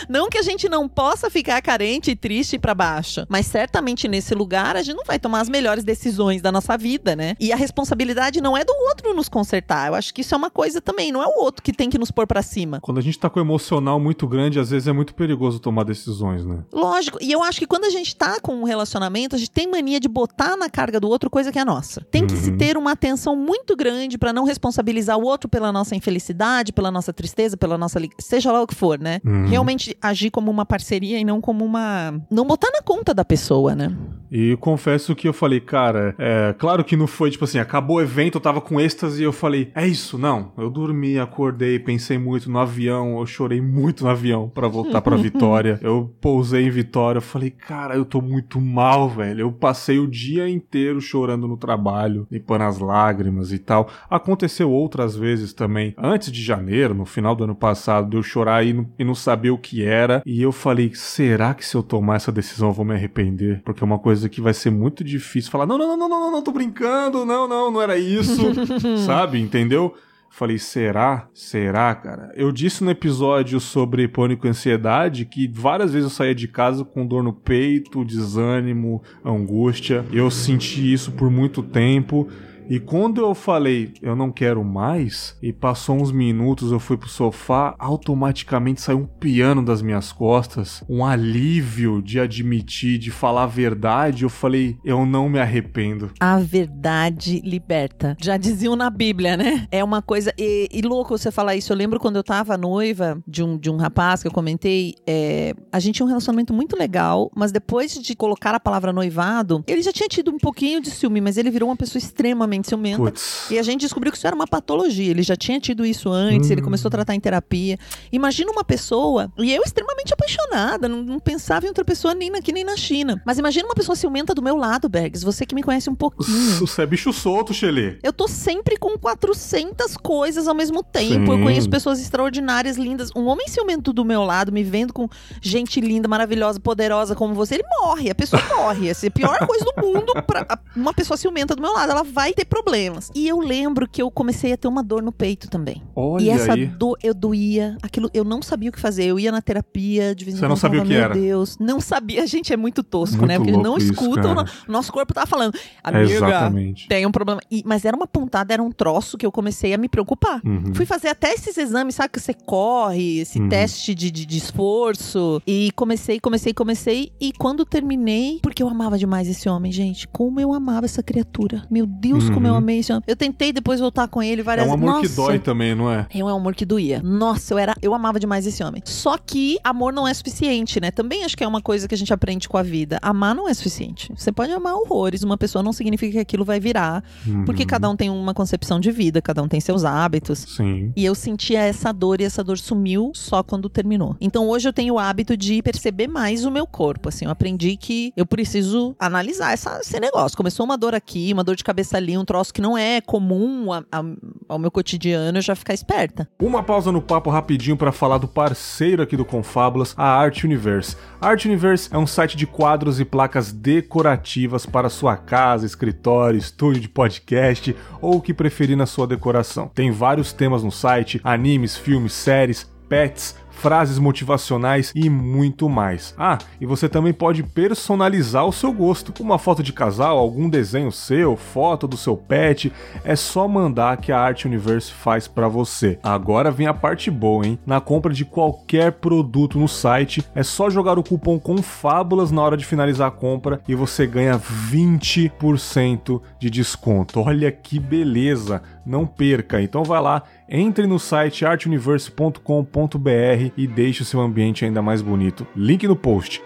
Não 0.10 0.30
que 0.30 0.38
a 0.38 0.41
gente 0.41 0.67
não 0.69 0.88
possa 0.88 1.30
ficar 1.30 1.62
carente 1.62 2.12
e 2.12 2.15
triste 2.15 2.58
pra 2.60 2.74
baixo, 2.74 3.26
mas 3.30 3.46
certamente 3.48 4.08
nesse 4.08 4.34
lugar 4.36 4.76
a 4.76 4.82
gente 4.82 4.96
não 4.96 5.06
vai 5.06 5.19
tomar 5.19 5.41
as 5.41 5.50
melhores 5.50 5.84
decisões 5.84 6.41
da 6.41 6.52
nossa 6.52 6.78
vida, 6.78 7.15
né? 7.15 7.36
E 7.39 7.52
a 7.52 7.56
responsabilidade 7.56 8.41
não 8.41 8.56
é 8.58 8.63
do 8.63 8.74
outro 8.89 9.13
nos 9.13 9.30
consertar. 9.30 9.88
Eu 9.88 9.96
acho 9.96 10.13
que 10.13 10.22
isso 10.22 10.34
é 10.34 10.38
uma 10.38 10.50
coisa 10.50 10.82
também, 10.82 11.12
não 11.12 11.22
é 11.22 11.28
o 11.28 11.41
outro 11.43 11.62
que 11.63 11.72
tem 11.74 11.89
que 11.89 11.98
nos 11.98 12.12
pôr 12.12 12.26
pra 12.28 12.41
cima. 12.41 12.80
Quando 12.82 12.98
a 12.98 13.02
gente 13.02 13.17
tá 13.19 13.30
com 13.30 13.39
o 13.39 13.43
emocional 13.43 14.00
muito 14.00 14.28
grande, 14.28 14.60
às 14.60 14.69
vezes 14.69 14.88
é 14.88 14.93
muito 14.93 15.13
perigoso 15.15 15.60
tomar 15.60 15.84
decisões, 15.84 16.46
né? 16.46 16.60
Lógico, 16.72 17.17
e 17.22 17.32
eu 17.32 17.43
acho 17.43 17.60
que 17.60 17.67
quando 17.67 17.86
a 17.86 17.89
gente 17.89 18.15
tá 18.15 18.39
com 18.39 18.54
um 18.56 18.63
relacionamento, 18.63 19.36
a 19.36 19.39
gente 19.39 19.52
tem 19.52 19.67
mania 19.69 20.00
de 20.00 20.08
botar 20.08 20.56
na 20.58 20.69
carga 20.69 21.00
do 21.00 21.10
outro 21.10 21.30
coisa 21.30 21.52
que 21.52 21.60
é 21.60 21.65
nossa. 21.65 22.02
Tem 22.12 22.26
que 22.28 22.36
se 22.38 22.52
Uhum. 22.52 22.58
ter 22.58 22.78
uma 22.78 22.91
atenção 22.91 23.36
muito 23.36 23.76
grande 23.76 24.17
pra 24.17 24.32
não 24.34 24.43
responsabilizar 24.43 25.17
o 25.17 25.24
outro 25.24 25.50
pela 25.50 25.72
nossa 25.72 25.96
infelicidade, 25.96 26.72
pela 26.72 26.91
nossa 26.91 27.12
tristeza, 27.12 27.58
pela 27.58 27.78
nossa. 27.78 28.00
seja 28.19 28.52
lá 28.52 28.62
o 28.62 28.67
que 28.67 28.76
for, 28.76 29.00
né? 29.00 29.19
Uhum. 29.26 29.48
Realmente 29.48 29.73
agir 30.02 30.32
como 30.32 30.50
uma 30.50 30.66
parceria 30.66 31.20
e 31.20 31.24
não 31.24 31.42
como 31.42 31.64
uma. 31.64 32.22
Não 32.30 32.46
botar 32.46 32.72
na 32.72 32.82
conta 32.82 33.14
da 33.14 33.26
pessoa, 33.26 33.76
né? 33.76 33.96
E 34.32 34.58
confesso 34.58 35.14
que 35.16 35.28
eu 35.28 35.34
falei, 35.34 35.60
cara, 35.60 36.16
é 36.18 36.56
claro 36.58 36.84
que 36.84 36.96
não 36.96 37.06
foi 37.06 37.30
tipo 37.30 37.44
assim, 37.44 37.60
acabou 37.60 37.98
o 37.98 38.02
evento, 38.02 38.40
eu 38.40 38.42
tava 38.42 38.60
com 38.60 38.82
êxtase 38.82 39.22
e 39.22 39.24
eu 39.24 39.32
falei, 39.32 39.72
é 39.76 39.86
isso, 39.86 40.18
não. 40.18 40.52
Eu 40.58 40.72
dormi, 40.72 41.20
acordei, 41.20 41.78
pensei 41.78 42.18
muito 42.18 42.50
no 42.50 42.58
avião, 42.58 43.20
eu 43.20 43.26
chorei 43.28 43.62
muito 43.62 44.04
no 44.04 44.10
avião 44.10 44.50
pra 44.50 44.68
voltar 44.68 45.02
pra 45.02 45.16
Vitória. 45.24 45.80
Eu 45.84 46.12
pousei 46.20 46.66
em 46.66 46.72
Vitória, 46.72 47.20
eu 47.20 47.22
falei, 47.22 47.52
cara, 47.52 47.96
eu 47.96 48.04
tô 48.04 48.22
muito 48.22 48.60
mal, 48.60 49.08
velho. 49.08 49.42
Eu 49.42 49.52
passei 49.52 50.00
o 50.00 50.08
dia 50.08 50.50
inteiro 50.50 51.00
chorando 51.00 51.48
no 51.48 51.56
trabalho, 51.56 52.28
limpando 52.32 52.64
as 52.64 52.80
lágrimas 52.80 53.52
e 53.52 53.60
tal. 53.60 53.88
Aconteceu 54.10 54.72
outras 54.72 55.16
vezes 55.16 55.54
também, 55.54 55.94
antes 55.96 56.32
de 56.32 56.42
janeiro, 56.42 56.96
no 56.96 57.06
final 57.06 57.36
do 57.36 57.44
ano 57.44 57.56
passado, 57.56 58.10
de 58.10 58.18
eu 58.18 58.24
chorar 58.24 58.66
e 58.66 58.74
não, 58.74 58.90
e 58.98 59.04
não 59.04 59.14
saber 59.14 59.52
o 59.52 59.60
que 59.63 59.84
era. 59.84 60.21
E 60.26 60.41
eu 60.41 60.52
falei, 60.52 60.91
será 60.93 61.54
que 61.54 61.65
se 61.65 61.76
eu 61.76 61.82
tomar 61.82 62.17
essa 62.17 62.32
decisão 62.32 62.67
eu 62.67 62.73
vou 62.73 62.86
me 62.86 62.93
arrepender? 62.93 63.62
Porque 63.63 63.84
é 63.84 63.86
uma 63.86 63.97
coisa 63.97 64.28
que 64.28 64.41
vai 64.41 64.54
ser 64.54 64.69
muito 64.69 65.04
difícil 65.04 65.49
falar, 65.49 65.65
não, 65.65 65.78
não, 65.78 65.88
não, 65.88 65.97
não, 65.97 66.10
não, 66.10 66.19
não, 66.19 66.32
não, 66.32 66.41
tô 66.43 66.52
brincando, 66.52 67.26
não, 67.26 67.47
não, 67.47 67.71
não 67.71 67.82
era 67.82 67.97
isso, 67.97 68.41
sabe? 69.06 69.39
Entendeu? 69.39 69.95
Falei, 70.36 70.58
será? 70.58 71.28
Será, 71.32 71.93
cara? 71.93 72.32
Eu 72.36 72.52
disse 72.52 72.84
no 72.84 72.89
episódio 72.89 73.60
sobre 73.60 74.08
pânico 74.08 74.47
e 74.47 74.49
ansiedade 74.49 75.26
que 75.26 75.47
várias 75.47 75.93
vezes 75.93 76.10
eu 76.10 76.15
saía 76.15 76.34
de 76.34 76.47
casa 76.47 76.84
com 76.84 77.06
dor 77.06 77.21
no 77.21 77.32
peito, 77.32 78.04
desânimo, 78.04 79.04
angústia. 79.23 80.04
Eu 80.12 80.32
senti 80.32 80.91
isso 80.91 81.12
por 81.12 81.30
muito 81.30 81.62
tempo. 81.62 82.28
E 82.74 82.80
quando 82.80 83.22
eu 83.22 83.36
falei, 83.36 83.94
eu 84.02 84.16
não 84.16 84.32
quero 84.32 84.64
mais, 84.64 85.38
e 85.44 85.54
passou 85.54 85.96
uns 85.96 86.12
minutos, 86.12 86.72
eu 86.72 86.80
fui 86.80 86.98
pro 86.98 87.08
sofá, 87.08 87.76
automaticamente 87.78 88.82
saiu 88.82 88.98
um 88.98 89.06
piano 89.06 89.64
das 89.64 89.84
minhas 89.84 90.12
costas, 90.12 90.84
um 90.90 91.06
alívio 91.06 92.02
de 92.02 92.20
admitir, 92.20 92.98
de 92.98 93.12
falar 93.12 93.44
a 93.44 93.46
verdade. 93.46 94.24
Eu 94.24 94.30
falei, 94.30 94.76
eu 94.84 95.06
não 95.06 95.30
me 95.30 95.38
arrependo. 95.38 96.10
A 96.20 96.40
verdade 96.40 97.44
liberta. 97.46 98.18
Já 98.20 98.38
diziam 98.38 98.76
na 98.76 98.90
Bíblia, 98.90 99.38
né? 99.38 99.68
É 99.70 99.84
uma 99.84 100.02
coisa. 100.02 100.34
E, 100.36 100.68
e 100.74 100.82
louco 100.82 101.16
você 101.16 101.32
falar 101.32 101.56
isso. 101.56 101.72
Eu 101.72 101.78
lembro 101.78 102.00
quando 102.00 102.16
eu 102.16 102.24
tava 102.24 102.58
noiva 102.58 103.22
de 103.28 103.44
um, 103.44 103.56
de 103.56 103.70
um 103.70 103.76
rapaz 103.76 104.24
que 104.24 104.28
eu 104.28 104.32
comentei. 104.32 104.96
é, 105.06 105.54
a 105.72 105.80
gente 105.80 105.98
tinha 105.98 106.06
um 106.08 106.10
relacionamento 106.10 106.52
muito 106.52 106.76
legal, 106.76 107.30
mas 107.36 107.52
depois 107.52 107.94
de 107.94 108.16
colocar 108.16 108.56
a 108.56 108.60
palavra 108.60 108.92
noivado, 108.92 109.64
ele 109.68 109.84
já 109.84 109.92
tinha 109.92 110.10
tido 110.10 110.32
um 110.32 110.40
pouquinho 110.40 110.82
de 110.82 110.90
ciúme, 110.90 111.22
mas 111.22 111.38
ele 111.38 111.52
virou 111.52 111.70
uma 111.70 111.78
pessoa 111.78 112.00
extremamente 112.00 112.62
extremamente 112.63 112.67
ciumenta. 112.67 112.97
Putz. 112.97 113.52
E 113.52 113.60
a 113.60 113.63
gente 113.63 113.82
descobriu 113.82 114.12
que 114.12 114.17
isso 114.17 114.28
era 114.28 114.36
uma 114.36 114.47
patologia. 114.47 115.12
Ele 115.12 115.23
já 115.23 115.36
tinha 115.36 115.60
tido 115.60 115.86
isso 115.86 116.10
antes, 116.10 116.49
ele 116.49 116.62
começou 116.62 116.89
a 116.89 116.91
tratar 116.91 117.15
em 117.15 117.19
terapia. 117.19 117.78
Imagina 118.12 118.52
uma 118.52 118.63
pessoa, 118.63 119.32
e 119.38 119.54
eu 119.54 119.62
extremamente 119.63 120.13
apaixonada, 120.13 120.88
não, 120.88 121.02
não 121.04 121.19
pensava 121.19 121.65
em 121.65 121.69
outra 121.69 121.84
pessoa 121.84 122.13
nem 122.13 122.34
aqui 122.36 122.52
nem 122.52 122.63
na 122.63 122.76
China. 122.76 123.21
Mas 123.26 123.38
imagina 123.38 123.67
uma 123.67 123.76
pessoa 123.76 123.95
ciumenta 123.95 124.34
do 124.34 124.41
meu 124.41 124.56
lado, 124.56 124.89
Bergs, 124.89 125.23
você 125.23 125.45
que 125.45 125.56
me 125.56 125.63
conhece 125.63 125.89
um 125.89 125.95
pouquinho. 125.95 126.23
Você 126.63 126.82
é 126.82 126.86
bicho 126.86 127.12
solto, 127.12 127.54
Shelly. 127.54 127.99
Eu 128.02 128.13
tô 128.13 128.28
sempre 128.28 128.78
com 128.78 128.97
400 128.97 129.97
coisas 129.97 130.47
ao 130.47 130.56
mesmo 130.56 130.82
tempo. 130.84 131.32
Eu 131.32 131.38
Sim. 131.38 131.43
conheço 131.43 131.69
pessoas 131.69 131.99
extraordinárias, 131.99 132.78
lindas. 132.78 133.10
Um 133.15 133.26
homem 133.26 133.47
ciumento 133.47 133.91
do 133.91 134.06
meu 134.06 134.23
lado, 134.23 134.52
me 134.52 134.63
vendo 134.63 134.93
com 134.93 135.08
gente 135.41 135.82
linda, 135.82 136.08
maravilhosa, 136.08 136.60
poderosa 136.60 137.15
como 137.15 137.34
você, 137.34 137.56
ele 137.56 137.63
morre. 137.82 138.10
A 138.10 138.15
pessoa 138.15 138.41
morre. 138.56 138.89
Essa 138.89 139.08
é 139.08 139.10
a 139.10 139.12
pior 139.12 139.45
coisa 139.45 139.65
do 139.65 139.82
mundo 139.82 140.13
pra 140.26 140.45
uma 140.76 140.93
pessoa 140.93 141.17
ciumenta 141.17 141.56
do 141.56 141.62
meu 141.62 141.73
lado. 141.73 141.91
Ela 141.91 142.04
vai 142.04 142.34
ter 142.34 142.43
problemas. 142.46 143.12
E 143.16 143.28
eu 143.28 143.40
lembro 143.40 143.88
que 143.88 144.02
eu 144.02 144.10
comecei 144.12 144.54
a 144.54 144.58
ter 144.58 144.68
uma 144.68 144.84
dor 144.84 145.02
no 145.02 145.12
peito 145.12 145.50
também. 145.50 145.82
Olha 145.96 146.24
e 146.24 146.30
essa 146.30 146.54
aí. 146.54 146.66
dor, 146.66 146.98
eu 147.04 147.14
doía. 147.14 147.78
Aquilo, 147.82 148.10
eu 148.14 148.24
não 148.24 148.42
sabia 148.42 148.70
o 148.70 148.72
que 148.74 148.80
fazer. 148.80 149.06
Eu 149.06 149.20
ia 149.20 149.32
na 149.32 149.42
terapia, 149.42 150.14
de 150.16 150.26
vez 150.26 150.36
em 150.36 150.40
Você 150.40 150.48
não 150.48 150.56
sabia 150.56 150.82
o 150.82 150.84
que 150.86 150.90
falava, 150.94 151.06
era? 151.14 151.16
Meu 151.16 151.24
Deus. 151.24 151.58
Não 151.60 151.80
sabia. 151.80 152.24
A 152.24 152.26
gente 152.28 152.52
é 152.54 152.58
muito 152.58 152.84
tosco, 152.84 153.18
Muito 153.18 153.28
né? 153.28 153.38
Porque 153.38 153.52
ele 153.52 153.62
não 153.62 153.78
isso, 153.78 153.92
escuta. 153.92 154.20
o 154.32 154.36
cara. 154.36 154.44
no- 154.68 154.74
nosso 154.74 154.92
corpo 154.92 155.14
tá 155.14 155.26
falando. 155.26 155.58
Amiga, 155.84 156.04
Exatamente. 156.14 156.88
tem 156.88 157.06
um 157.06 157.12
problema. 157.12 157.42
E- 157.52 157.64
mas 157.66 157.86
era 157.86 157.96
uma 157.96 158.08
pontada, 158.08 158.54
era 158.54 158.62
um 158.64 158.72
troço 158.72 159.18
que 159.18 159.26
eu 159.26 159.32
comecei 159.32 159.74
a 159.74 159.78
me 159.78 159.88
preocupar. 159.90 160.42
Uhum. 160.46 160.74
Fui 160.74 160.86
fazer 160.86 161.10
até 161.10 161.34
esses 161.34 161.58
exames, 161.58 161.96
sabe? 161.96 162.10
Que 162.14 162.20
você 162.20 162.34
corre, 162.34 163.20
esse 163.20 163.39
Uhum. 163.39 163.50
teste 163.50 163.94
de, 163.96 164.10
de, 164.12 164.26
de 164.26 164.38
esforço. 164.38 165.41
E 165.48 165.72
comecei, 165.76 166.20
comecei, 166.20 166.54
comecei. 166.54 167.12
E 167.20 167.32
quando 167.34 167.66
terminei, 167.66 168.39
porque 168.41 168.62
eu 168.64 168.68
amava 168.68 168.98
demais 168.98 169.28
esse 169.28 169.48
homem, 169.48 169.72
gente. 169.72 170.08
Como 170.08 170.39
eu 170.39 170.54
amava 170.54 170.86
essa 170.86 171.02
criatura. 171.04 171.66
Meu 171.70 171.86
Deus, 171.86 172.30
Uhum. 172.40 172.56
amei 172.56 172.80
esse 172.80 172.92
homem. 172.92 173.04
Eu 173.08 173.16
tentei 173.16 173.52
depois 173.54 173.80
voltar 173.80 174.08
com 174.08 174.22
ele 174.22 174.42
É 174.42 174.44
várias 174.44 174.68
um 174.68 174.72
vezes. 174.72 174.84
amor 174.84 175.02
que 175.02 175.08
Nossa, 175.08 175.16
dói 175.22 175.40
também, 175.40 175.76
não 175.76 175.92
é? 175.92 176.08
é 176.10 176.24
um 176.24 176.28
amor 176.28 176.56
que 176.56 176.66
doía. 176.66 177.02
Nossa, 177.04 177.54
eu 177.54 177.58
era, 177.58 177.76
eu 177.82 177.94
amava 177.94 178.20
demais 178.20 178.46
esse 178.48 178.64
homem. 178.64 178.82
Só 178.86 179.18
que 179.18 179.58
amor 179.64 179.94
não 179.94 180.08
é 180.08 180.14
suficiente, 180.14 180.80
né? 180.80 180.92
Também 180.92 181.24
acho 181.24 181.36
que 181.38 181.44
é 181.44 181.48
uma 181.48 181.62
coisa 181.62 181.88
que 181.88 181.96
a 181.96 181.98
gente 181.98 182.14
aprende 182.14 182.48
com 182.48 182.58
a 182.58 182.64
vida. 182.64 183.00
Amar 183.02 183.36
não 183.36 183.48
é 183.48 183.54
suficiente. 183.54 184.12
Você 184.16 184.32
pode 184.32 184.52
amar 184.52 184.74
horrores, 184.76 185.24
uma 185.24 185.38
pessoa 185.38 185.62
não 185.64 185.74
significa 185.74 186.12
que 186.14 186.20
aquilo 186.20 186.46
vai 186.46 186.60
virar, 186.60 187.04
porque 187.46 187.64
Uhum. 187.64 187.68
cada 187.68 187.90
um 187.90 187.96
tem 187.96 188.10
uma 188.10 188.34
concepção 188.34 188.80
de 188.80 188.92
vida, 188.92 189.22
cada 189.22 189.42
um 189.42 189.48
tem 189.48 189.60
seus 189.60 189.84
hábitos. 189.84 190.40
Sim. 190.40 190.92
E 190.96 191.04
eu 191.06 191.16
sentia 191.16 191.60
essa 191.62 191.92
dor 191.92 192.22
e 192.22 192.24
essa 192.24 192.44
dor 192.44 192.58
sumiu 192.58 193.12
só 193.16 193.44
quando 193.44 193.70
terminou. 193.70 194.16
Então 194.22 194.48
hoje 194.48 194.68
eu 194.68 194.74
tenho 194.74 194.94
o 194.96 195.00
hábito 195.00 195.36
de 195.38 195.62
perceber 195.62 196.08
mais 196.08 196.46
o 196.46 196.52
meu 196.52 196.66
corpo. 196.68 197.10
Assim, 197.10 197.26
eu 197.26 197.32
aprendi 197.32 197.76
que 197.78 198.14
eu 198.16 198.26
preciso 198.26 198.96
analisar 199.00 199.54
essa- 199.54 199.80
esse 199.82 200.00
negócio. 200.00 200.38
Começou 200.38 200.66
uma 200.66 200.78
dor 200.78 200.94
aqui, 200.96 201.32
uma 201.34 201.44
dor 201.44 201.56
de 201.56 201.64
cabeça 201.64 201.98
ali, 201.98 202.18
um 202.18 202.22
troço 202.26 202.53
que 202.53 202.61
não 202.61 202.78
é 202.78 203.01
comum 203.01 203.71
a- 203.71 203.84
a- 203.91 204.03
ao 204.49 204.59
meu 204.59 204.69
cotidiano, 204.71 205.38
eu 205.38 205.41
já 205.41 205.55
ficar 205.55 205.74
esperta. 205.74 206.28
Uma 206.41 206.63
pausa 206.63 206.91
no 206.91 207.01
papo 207.01 207.30
rapidinho 207.30 207.78
para 207.78 207.91
falar 207.91 208.17
do 208.17 208.28
parceiro 208.28 209.01
aqui 209.03 209.15
do 209.17 209.26
Confábulas, 209.26 209.93
a 209.97 210.05
Art 210.07 210.43
Universe. 210.43 210.95
A 211.19 211.28
Art 211.30 211.45
Universe 211.45 211.89
é 211.91 211.97
um 211.97 212.07
site 212.07 212.36
de 212.38 212.45
quadros 212.45 212.99
e 212.99 213.05
placas 213.05 213.51
decorativas 213.51 214.65
para 214.65 214.89
sua 214.89 215.15
casa, 215.15 215.65
escritório, 215.65 216.38
estúdio 216.38 216.82
de 216.82 216.89
podcast 216.89 217.76
ou 218.01 218.17
o 218.17 218.21
que 218.21 218.34
preferir 218.34 218.76
na 218.78 218.86
sua 218.86 219.05
decoração. 219.07 219.69
Tem 219.74 219.91
vários 219.91 220.34
temas 220.34 220.63
no 220.63 220.71
site: 220.71 221.21
animes, 221.24 221.78
filmes, 221.78 222.13
séries, 222.13 222.67
pets, 222.89 223.36
frases 223.64 223.97
motivacionais 223.97 224.91
e 224.93 225.09
muito 225.09 225.70
mais. 225.70 226.14
Ah, 226.18 226.38
e 226.59 226.66
você 226.66 226.89
também 226.89 227.14
pode 227.14 227.43
personalizar 227.43 228.45
o 228.45 228.51
seu 228.51 228.74
gosto. 228.74 229.14
Uma 229.24 229.39
foto 229.39 229.64
de 229.64 229.72
casal, 229.72 230.18
algum 230.18 230.49
desenho 230.49 230.91
seu, 230.91 231.38
foto 231.38 231.88
do 231.88 231.95
seu 231.95 232.18
pet, 232.18 232.74
é 233.05 233.16
só 233.16 233.47
mandar 233.47 233.95
que 233.95 234.11
a 234.11 234.20
Art 234.20 234.43
Universe 234.43 234.91
faz 234.91 235.30
para 235.30 235.47
você. 235.47 235.97
Agora 236.03 236.51
vem 236.51 236.68
a 236.68 236.74
parte 236.74 237.09
boa, 237.09 237.47
hein? 237.47 237.57
Na 237.66 237.80
compra 237.80 238.14
de 238.14 238.26
qualquer 238.26 238.91
produto 238.91 239.57
no 239.57 239.70
site, 239.70 240.22
é 240.36 240.43
só 240.43 240.70
jogar 240.70 240.99
o 240.99 241.03
cupom 241.03 241.39
CONFABULAS 241.39 242.32
na 242.32 242.41
hora 242.41 242.57
de 242.57 242.66
finalizar 242.66 243.07
a 243.07 243.11
compra 243.11 243.61
e 243.66 243.76
você 243.76 244.05
ganha 244.05 244.38
20% 244.38 246.22
de 246.38 246.49
desconto. 246.49 247.22
Olha 247.22 247.49
que 247.49 247.80
beleza! 247.80 248.61
Não 248.86 249.05
perca. 249.05 249.61
Então 249.61 249.86
vai 249.86 250.01
lá, 250.01 250.24
entre 250.54 250.86
no 250.86 250.99
site 250.99 251.43
artuniverse.com.br 251.43 253.51
e 253.58 253.66
deixe 253.66 254.04
o 254.04 254.06
seu 254.06 254.22
ambiente 254.22 254.64
ainda 254.64 254.84
mais 254.84 255.01
bonito. 255.01 255.47
Link 255.56 255.88
no 255.88 255.95
post. 255.95 256.43